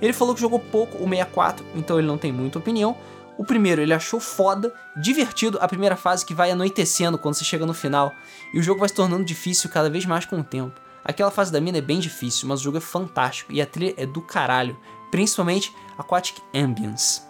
Ele 0.00 0.12
falou 0.12 0.34
que 0.34 0.40
jogou 0.40 0.58
pouco 0.58 1.02
o 1.02 1.08
64, 1.08 1.64
então 1.74 1.98
ele 1.98 2.08
não 2.08 2.18
tem 2.18 2.32
muita 2.32 2.58
opinião. 2.58 2.96
O 3.38 3.44
primeiro 3.44 3.80
ele 3.80 3.94
achou 3.94 4.20
foda, 4.20 4.74
divertido 4.96 5.58
a 5.60 5.68
primeira 5.68 5.96
fase 5.96 6.26
que 6.26 6.34
vai 6.34 6.50
anoitecendo 6.50 7.16
quando 7.16 7.34
você 7.34 7.44
chega 7.44 7.64
no 7.64 7.72
final, 7.72 8.12
e 8.52 8.58
o 8.58 8.62
jogo 8.62 8.80
vai 8.80 8.88
se 8.88 8.94
tornando 8.94 9.24
difícil 9.24 9.70
cada 9.70 9.88
vez 9.88 10.04
mais 10.04 10.26
com 10.26 10.40
o 10.40 10.44
tempo. 10.44 10.80
Aquela 11.04 11.30
fase 11.30 11.50
da 11.50 11.60
mina 11.60 11.78
é 11.78 11.80
bem 11.80 11.98
difícil, 11.98 12.48
mas 12.48 12.60
o 12.60 12.62
jogo 12.64 12.78
é 12.78 12.80
fantástico 12.80 13.52
e 13.52 13.60
a 13.60 13.66
trilha 13.66 13.94
é 13.96 14.06
do 14.06 14.20
caralho, 14.20 14.76
principalmente 15.10 15.74
Aquatic 15.96 16.36
Ambience. 16.54 17.22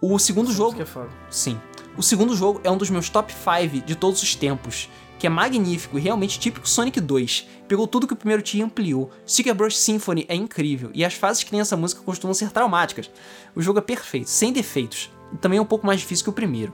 O 0.00 0.18
segundo 0.18 0.52
jogo. 0.52 0.80
É 0.80 0.84
foda. 0.84 1.10
Sim. 1.30 1.60
O 1.96 2.02
segundo 2.02 2.34
jogo 2.34 2.60
é 2.64 2.70
um 2.70 2.76
dos 2.76 2.88
meus 2.88 3.10
top 3.10 3.32
5 3.32 3.84
de 3.84 3.94
todos 3.94 4.22
os 4.22 4.34
tempos, 4.34 4.88
que 5.18 5.26
é 5.26 5.30
magnífico 5.30 5.98
e 5.98 6.00
realmente 6.00 6.40
típico 6.40 6.66
Sonic 6.66 6.98
2. 7.00 7.46
Pegou 7.68 7.86
tudo 7.86 8.06
que 8.06 8.14
o 8.14 8.16
primeiro 8.16 8.42
tinha 8.42 8.64
e 8.64 8.66
ampliou. 8.66 9.10
Super 9.26 9.54
Brush 9.54 9.76
Symphony 9.76 10.24
é 10.26 10.34
incrível 10.34 10.90
e 10.94 11.04
as 11.04 11.14
fases 11.14 11.44
que 11.44 11.50
tem 11.50 11.60
essa 11.60 11.76
música 11.76 12.00
costumam 12.02 12.32
ser 12.32 12.50
traumáticas. 12.50 13.10
O 13.54 13.60
jogo 13.60 13.78
é 13.78 13.82
perfeito, 13.82 14.30
sem 14.30 14.52
defeitos. 14.52 15.10
E 15.34 15.36
também 15.36 15.58
é 15.58 15.62
um 15.62 15.66
pouco 15.66 15.86
mais 15.86 16.00
difícil 16.00 16.24
que 16.24 16.30
o 16.30 16.32
primeiro. 16.32 16.72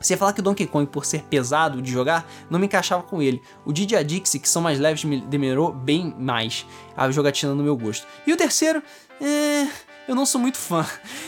Se 0.00 0.16
falar 0.16 0.32
que 0.32 0.40
o 0.40 0.42
Donkey 0.42 0.66
Kong, 0.66 0.90
por 0.90 1.06
ser 1.06 1.22
pesado 1.22 1.80
de 1.80 1.90
jogar, 1.90 2.30
não 2.50 2.58
me 2.58 2.66
encaixava 2.66 3.04
com 3.04 3.22
ele. 3.22 3.40
O 3.64 3.72
Didi 3.72 4.02
Dixie, 4.04 4.40
que 4.40 4.48
são 4.48 4.60
mais 4.60 4.78
leves, 4.78 5.04
me 5.04 5.20
demorou 5.20 5.72
bem 5.72 6.14
mais 6.18 6.66
a 6.96 7.10
jogatina 7.10 7.54
no 7.54 7.62
meu 7.62 7.76
gosto. 7.76 8.06
E 8.26 8.32
o 8.32 8.36
terceiro, 8.36 8.82
é... 9.20 9.66
eu 10.08 10.14
não 10.14 10.24
sou 10.24 10.40
muito 10.40 10.56
fã. 10.58 10.86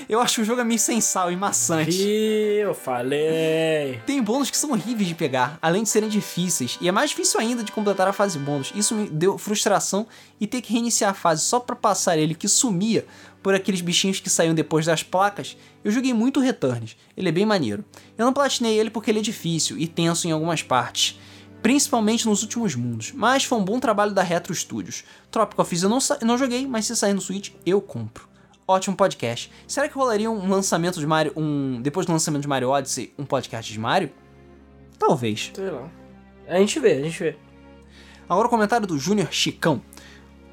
Eu 0.08 0.20
acho 0.20 0.40
o 0.40 0.44
jogo 0.44 0.64
meio 0.64 0.78
sem 0.78 1.00
sal 1.00 1.30
e 1.32 1.36
maçante. 1.36 2.00
Ih, 2.00 2.60
eu 2.60 2.74
falei. 2.74 4.00
Tem 4.06 4.22
bônus 4.22 4.50
que 4.50 4.56
são 4.56 4.70
horríveis 4.70 5.08
de 5.08 5.14
pegar, 5.14 5.58
além 5.60 5.82
de 5.82 5.88
serem 5.88 6.08
difíceis, 6.08 6.78
e 6.80 6.88
é 6.88 6.92
mais 6.92 7.10
difícil 7.10 7.40
ainda 7.40 7.62
de 7.64 7.72
completar 7.72 8.06
a 8.06 8.12
fase 8.12 8.38
bônus. 8.38 8.72
Isso 8.74 8.94
me 8.94 9.08
deu 9.08 9.36
frustração 9.36 10.06
e 10.40 10.46
ter 10.46 10.62
que 10.62 10.72
reiniciar 10.72 11.10
a 11.10 11.14
fase 11.14 11.42
só 11.42 11.58
pra 11.60 11.76
passar 11.76 12.16
ele, 12.16 12.34
que 12.34 12.48
sumia 12.48 13.06
por 13.42 13.54
aqueles 13.54 13.80
bichinhos 13.80 14.20
que 14.20 14.30
saíam 14.30 14.54
depois 14.54 14.86
das 14.86 15.02
placas. 15.02 15.56
Eu 15.84 15.90
joguei 15.90 16.12
muito 16.12 16.40
Returns, 16.40 16.96
ele 17.16 17.28
é 17.28 17.32
bem 17.32 17.46
maneiro. 17.46 17.84
Eu 18.16 18.24
não 18.24 18.32
platinei 18.32 18.78
ele 18.78 18.90
porque 18.90 19.10
ele 19.10 19.20
é 19.20 19.22
difícil 19.22 19.78
e 19.78 19.86
tenso 19.86 20.28
em 20.28 20.32
algumas 20.32 20.62
partes. 20.62 21.18
Principalmente 21.62 22.26
nos 22.26 22.42
últimos 22.42 22.76
mundos, 22.76 23.12
mas 23.12 23.42
foi 23.44 23.58
um 23.58 23.64
bom 23.64 23.80
trabalho 23.80 24.12
da 24.12 24.22
Retro 24.22 24.54
Studios. 24.54 25.02
Tropical 25.30 25.64
Freeze 25.64 25.84
eu 25.84 25.90
não, 25.90 25.98
não 26.22 26.38
joguei, 26.38 26.66
mas 26.66 26.86
se 26.86 26.94
sair 26.94 27.14
no 27.14 27.20
Switch, 27.20 27.50
eu 27.66 27.80
compro. 27.80 28.27
Ótimo 28.70 28.94
podcast. 28.94 29.50
Será 29.66 29.88
que 29.88 29.94
rolaria 29.94 30.30
um 30.30 30.46
lançamento 30.46 31.00
de 31.00 31.06
Mario, 31.06 31.32
um 31.34 31.80
depois 31.80 32.04
do 32.04 32.12
lançamento 32.12 32.42
de 32.42 32.48
Mario 32.48 32.68
Odyssey, 32.68 33.14
um 33.18 33.24
podcast 33.24 33.72
de 33.72 33.80
Mario? 33.80 34.10
Talvez. 34.98 35.50
Sei 35.54 35.70
lá. 35.70 35.88
A 36.46 36.58
gente 36.58 36.78
vê, 36.78 36.92
a 36.92 37.02
gente 37.02 37.18
vê. 37.18 37.34
Agora 38.28 38.46
o 38.46 38.50
comentário 38.50 38.86
do 38.86 38.98
Júnior 38.98 39.28
Chicão. 39.32 39.80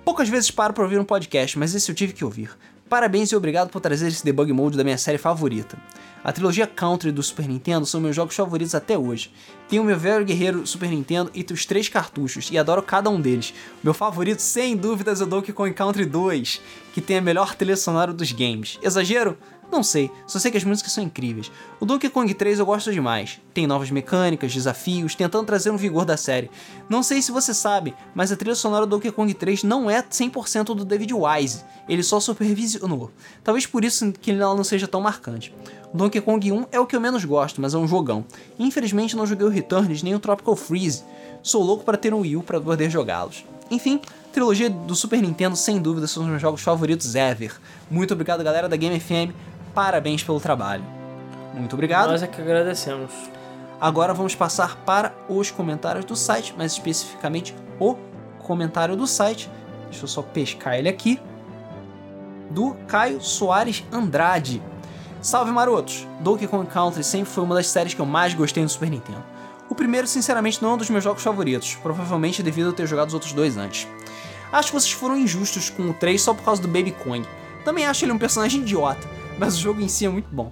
Poucas 0.05 0.29
vezes 0.29 0.49
paro 0.49 0.73
pra 0.73 0.85
ouvir 0.85 0.97
um 0.97 1.03
podcast, 1.03 1.59
mas 1.59 1.75
esse 1.75 1.91
eu 1.91 1.95
tive 1.95 2.13
que 2.13 2.23
ouvir. 2.23 2.51
Parabéns 2.87 3.33
e 3.33 3.35
obrigado 3.35 3.69
por 3.69 3.81
trazer 3.81 4.07
esse 4.07 4.23
debug 4.23 4.49
mode 4.53 4.77
da 4.77 4.83
minha 4.85 4.97
série 4.97 5.17
favorita. 5.17 5.77
A 6.25 6.31
trilogia 6.31 6.65
Country 6.65 7.11
do 7.11 7.21
Super 7.21 7.47
Nintendo 7.47 7.85
são 7.85 8.01
meus 8.01 8.15
jogos 8.15 8.35
favoritos 8.35 8.73
até 8.73 8.97
hoje. 8.97 9.31
Tenho 9.69 9.83
o 9.83 9.85
meu 9.85 9.95
velho 9.95 10.25
guerreiro 10.25 10.65
Super 10.65 10.89
Nintendo 10.89 11.29
e 11.35 11.45
os 11.53 11.67
três 11.67 11.87
cartuchos, 11.87 12.49
e 12.51 12.57
adoro 12.57 12.81
cada 12.81 13.11
um 13.11 13.21
deles. 13.21 13.53
Meu 13.83 13.93
favorito, 13.93 14.39
sem 14.39 14.75
dúvidas, 14.75 15.21
é 15.21 15.23
o 15.23 15.27
Donkey 15.27 15.53
Kong 15.53 15.71
Country 15.71 16.03
2, 16.03 16.61
que 16.95 16.99
tem 16.99 17.19
a 17.19 17.21
melhor 17.21 17.53
trilha 17.53 17.77
sonora 17.77 18.11
dos 18.11 18.31
games. 18.31 18.79
Exagero? 18.81 19.37
Não 19.71 19.83
sei, 19.83 20.09
só 20.25 20.39
sei 20.39 20.51
que 20.51 20.57
as 20.57 20.63
músicas 20.63 20.93
são 20.93 21.03
incríveis. 21.03 21.51
O 21.79 21.85
Donkey 21.85 22.09
Kong 22.09 22.31
3 22.33 22.57
eu 22.57 22.65
gosto 22.65 22.91
demais. 22.91 23.39
Tem 23.53 23.67
novas 23.67 23.91
mecânicas, 23.91 24.53
desafios, 24.53 25.13
tentando 25.13 25.45
trazer 25.45 25.69
um 25.69 25.77
vigor 25.77 26.05
da 26.05 26.17
série. 26.17 26.49
Não 26.89 27.03
sei 27.03 27.21
se 27.21 27.31
você 27.31 27.53
sabe, 27.53 27.93
mas 28.15 28.31
a 28.31 28.35
trilha 28.35 28.55
sonora 28.55 28.85
do 28.85 28.91
Donkey 28.91 29.11
Kong 29.11 29.31
3 29.31 29.63
não 29.63 29.89
é 29.89 30.01
100% 30.01 30.75
do 30.75 30.85
David 30.85 31.13
Wise. 31.13 31.63
Ele 31.87 32.03
só 32.03 32.19
supervisionou. 32.19 33.11
Talvez 33.43 33.65
por 33.65 33.83
isso 33.83 34.11
que 34.13 34.31
ela 34.31 34.55
não 34.55 34.63
seja 34.63 34.87
tão 34.87 35.01
marcante. 35.01 35.53
Donkey 35.95 36.19
Kong 36.19 36.51
1 36.51 36.65
é 36.73 36.79
o 36.79 36.85
que 36.85 36.95
eu 36.95 36.99
menos 36.99 37.23
gosto, 37.23 37.61
mas 37.61 37.73
é 37.73 37.77
um 37.77 37.87
jogão. 37.87 38.25
Infelizmente 38.59 39.15
não 39.15 39.25
joguei 39.25 39.47
o 39.47 39.49
Returns 39.49 40.03
nem 40.03 40.13
o 40.13 40.19
Tropical 40.19 40.55
Freeze. 40.55 41.03
Sou 41.41 41.63
louco 41.63 41.85
para 41.85 41.97
ter 41.97 42.13
um 42.13 42.19
Wii 42.19 42.35
U 42.35 42.43
para 42.43 42.59
poder 42.59 42.89
jogá-los. 42.89 43.45
Enfim, 43.71 44.01
a 44.29 44.33
trilogia 44.33 44.69
do 44.69 44.93
Super 44.93 45.21
Nintendo 45.21 45.55
sem 45.55 45.81
dúvida 45.81 46.05
são 46.05 46.23
os 46.23 46.29
meus 46.29 46.41
jogos 46.41 46.61
favoritos 46.61 47.15
ever. 47.15 47.53
Muito 47.89 48.13
obrigado 48.13 48.43
galera 48.43 48.67
da 48.67 48.75
Game 48.75 48.99
FM, 48.99 49.33
parabéns 49.73 50.21
pelo 50.21 50.39
trabalho. 50.39 50.83
Muito 51.53 51.73
obrigado. 51.73 52.09
Nós 52.09 52.21
é 52.21 52.27
que 52.27 52.41
agradecemos. 52.41 53.11
Agora 53.79 54.13
vamos 54.13 54.35
passar 54.35 54.75
para 54.85 55.13
os 55.29 55.49
comentários 55.49 56.03
do 56.03 56.15
site, 56.15 56.53
mais 56.57 56.73
especificamente 56.73 57.55
o 57.79 57.95
comentário 58.39 58.97
do 58.97 59.07
site. 59.07 59.49
Deixa 59.89 60.03
eu 60.03 60.07
só 60.09 60.21
pescar 60.21 60.75
ele 60.75 60.89
aqui. 60.89 61.19
Do 62.51 62.75
Caio 62.87 63.21
Soares 63.21 63.83
Andrade. 63.91 64.61
Salve 65.25 65.51
marotos! 65.51 66.05
Donkey 66.19 66.45
Kong 66.45 66.69
Country 66.69 67.03
sempre 67.03 67.31
foi 67.31 67.43
uma 67.43 67.55
das 67.55 67.67
séries 67.67 67.95
que 67.95 67.99
eu 67.99 68.05
mais 68.05 68.35
gostei 68.35 68.61
no 68.61 68.69
Super 68.69 68.91
Nintendo. 68.91 69.23
O 69.67 69.73
primeiro, 69.73 70.05
sinceramente, 70.05 70.61
não 70.61 70.69
é 70.69 70.73
um 70.75 70.77
dos 70.77 70.87
meus 70.91 71.03
jogos 71.03 71.23
favoritos, 71.23 71.73
provavelmente 71.81 72.43
devido 72.43 72.67
a 72.67 72.69
eu 72.69 72.73
ter 72.73 72.85
jogado 72.85 73.07
os 73.07 73.15
outros 73.15 73.33
dois 73.33 73.57
antes. 73.57 73.87
Acho 74.51 74.67
que 74.67 74.79
vocês 74.79 74.91
foram 74.93 75.17
injustos 75.17 75.71
com 75.71 75.89
o 75.89 75.93
3 75.95 76.21
só 76.21 76.31
por 76.31 76.43
causa 76.43 76.61
do 76.61 76.67
Baby 76.67 76.91
Kong. 76.91 77.27
Também 77.63 77.87
acho 77.87 78.05
ele 78.05 78.11
um 78.11 78.19
personagem 78.19 78.61
idiota, 78.61 79.09
mas 79.39 79.57
o 79.57 79.59
jogo 79.59 79.81
em 79.81 79.87
si 79.87 80.05
é 80.05 80.09
muito 80.09 80.29
bom. 80.31 80.51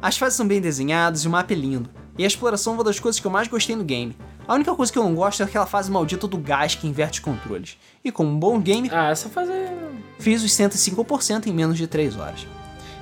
As 0.00 0.16
fases 0.16 0.36
são 0.36 0.46
bem 0.46 0.60
desenhadas 0.60 1.24
e 1.24 1.26
o 1.26 1.30
mapa 1.32 1.52
é 1.52 1.56
lindo, 1.56 1.90
e 2.16 2.22
a 2.22 2.26
exploração 2.28 2.74
é 2.74 2.76
uma 2.76 2.84
das 2.84 3.00
coisas 3.00 3.20
que 3.20 3.26
eu 3.26 3.32
mais 3.32 3.48
gostei 3.48 3.74
no 3.74 3.82
game. 3.82 4.16
A 4.46 4.54
única 4.54 4.72
coisa 4.76 4.92
que 4.92 4.98
eu 4.98 5.02
não 5.02 5.16
gosto 5.16 5.42
é 5.42 5.44
aquela 5.44 5.66
fase 5.66 5.90
maldita 5.90 6.28
do 6.28 6.38
gás 6.38 6.76
que 6.76 6.86
inverte 6.86 7.18
os 7.18 7.24
controles. 7.24 7.76
E 8.04 8.12
como 8.12 8.30
um 8.30 8.38
bom 8.38 8.60
gamer, 8.60 8.94
Ah, 8.94 9.10
essa 9.10 9.28
fase 9.28 9.50
é... 9.50 9.90
fiz 10.20 10.40
os 10.44 10.52
105% 10.52 11.48
em 11.48 11.52
menos 11.52 11.76
de 11.76 11.88
3 11.88 12.16
horas. 12.16 12.46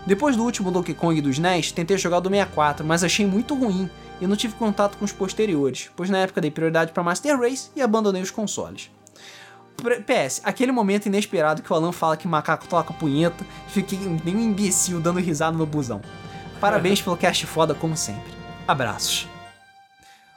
Depois 0.06 0.36
do 0.36 0.42
último 0.42 0.70
Donkey 0.70 0.94
Kong 0.94 1.20
dos 1.20 1.38
NES, 1.38 1.70
tentei 1.70 1.96
jogar 1.96 2.18
o 2.18 2.20
do 2.20 2.28
64, 2.28 2.84
mas 2.84 3.04
achei 3.04 3.24
muito 3.24 3.54
ruim 3.54 3.88
e 4.20 4.26
não 4.26 4.36
tive 4.36 4.54
contato 4.54 4.98
com 4.98 5.04
os 5.04 5.12
posteriores, 5.12 5.90
pois 5.94 6.10
na 6.10 6.18
época 6.18 6.40
dei 6.40 6.50
prioridade 6.50 6.92
para 6.92 7.02
Master 7.02 7.38
Race 7.38 7.70
e 7.76 7.82
abandonei 7.82 8.22
os 8.22 8.30
consoles. 8.30 8.90
PS, 10.06 10.40
aquele 10.44 10.70
momento 10.70 11.06
inesperado 11.06 11.62
que 11.62 11.72
o 11.72 11.76
Alan 11.76 11.92
fala 11.92 12.16
que 12.16 12.28
macaco 12.28 12.66
toca 12.68 12.92
punheta, 12.92 13.44
fiquei 13.68 13.98
nem 14.24 14.36
um 14.36 14.40
imbecil 14.40 15.00
dando 15.00 15.18
risada 15.18 15.56
no 15.56 15.66
busão. 15.66 16.00
Parabéns 16.60 17.02
pelo 17.02 17.16
cast 17.16 17.46
foda 17.46 17.74
como 17.74 17.96
sempre. 17.96 18.32
Abraços. 18.66 19.28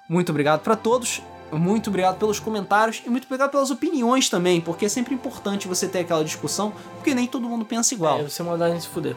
Muito 0.10 0.30
obrigado 0.30 0.62
para 0.62 0.76
todos. 0.76 1.22
Muito 1.52 1.90
obrigado 1.90 2.18
pelos 2.18 2.40
comentários 2.40 3.04
e 3.06 3.10
muito 3.10 3.26
obrigado 3.26 3.52
pelas 3.52 3.70
opiniões 3.70 4.30
também, 4.30 4.60
porque 4.60 4.86
é 4.86 4.90
sempre 4.90 5.14
importante 5.14 5.68
você 5.68 5.88
ter 5.88 6.00
aquela 6.00 6.24
discussão, 6.24 6.74
porque 6.96 7.14
nem 7.14 7.28
todo 7.28 7.48
mundo 7.48 7.64
pensa 7.64 7.94
igual. 7.94 8.20
É, 8.20 8.24
você 8.24 8.42
mandar 8.42 8.66
a 8.66 8.70
gente 8.70 8.82
se 8.82 8.90
fuder. 8.90 9.16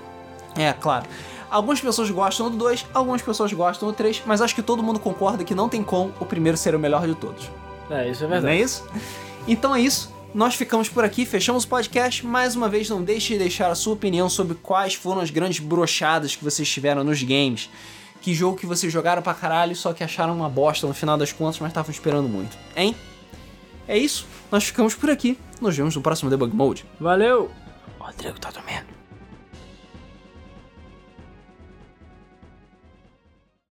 É, 0.59 0.73
claro. 0.73 1.07
Algumas 1.51 1.81
pessoas 1.81 2.11
gostam 2.11 2.51
do 2.51 2.57
2, 2.59 2.87
algumas 2.93 3.23
pessoas 3.23 3.53
gostam 3.53 3.89
do 3.89 3.95
3, 3.95 4.23
mas 4.27 4.43
acho 4.43 4.55
que 4.55 4.61
todo 4.63 4.83
mundo 4.83 4.99
concorda 4.99 5.45
que 5.45 5.55
não 5.55 5.69
tem 5.69 5.83
como 5.83 6.13
o 6.21 6.27
primeiro 6.27 6.59
ser 6.59 6.75
o 6.75 6.79
melhor 6.79 7.07
de 7.07 7.15
todos. 7.15 7.51
É, 7.89 8.11
isso 8.11 8.25
é 8.25 8.27
Não 8.29 8.37
é 8.37 8.41
verdade. 8.41 8.63
isso? 8.63 8.87
Então 9.47 9.75
é 9.75 9.81
isso. 9.81 10.13
Nós 10.35 10.55
ficamos 10.55 10.91
por 10.91 11.05
aqui, 11.05 11.25
fechamos 11.25 11.65
o 11.65 11.69
podcast. 11.69 12.27
Mais 12.27 12.55
uma 12.55 12.69
vez, 12.69 12.91
não 12.91 13.03
deixe 13.03 13.33
de 13.33 13.39
deixar 13.39 13.71
a 13.71 13.75
sua 13.75 13.95
opinião 13.95 14.29
sobre 14.29 14.55
quais 14.57 14.93
foram 14.93 15.23
as 15.23 15.31
grandes 15.31 15.59
brochadas 15.59 16.37
que 16.37 16.45
vocês 16.45 16.69
tiveram 16.69 17.03
nos 17.03 17.23
games. 17.23 17.71
Que 18.21 18.35
jogo 18.35 18.59
que 18.59 18.67
vocês 18.67 18.93
jogaram 18.93 19.23
pra 19.23 19.33
caralho, 19.33 19.75
só 19.75 19.95
que 19.95 20.05
acharam 20.05 20.37
uma 20.37 20.51
bosta 20.51 20.87
no 20.87 20.93
final 20.93 21.17
das 21.17 21.33
contas, 21.33 21.59
mas 21.61 21.71
estavam 21.71 21.91
esperando 21.91 22.29
muito. 22.29 22.59
Hein? 22.77 22.95
É 23.87 23.97
isso. 23.97 24.27
Nós 24.53 24.65
ficamos 24.65 24.95
por 24.95 25.09
aqui. 25.09 25.39
Nos 25.63 25.75
vemos 25.75 25.97
no 25.97 26.03
próximo 26.03 26.29
Debug 26.29 26.55
Mode. 26.55 26.85
Valeu! 27.01 27.51
O 27.99 28.05
Rodrigo 28.05 28.39
tá 28.39 28.51
dormindo. 28.51 28.98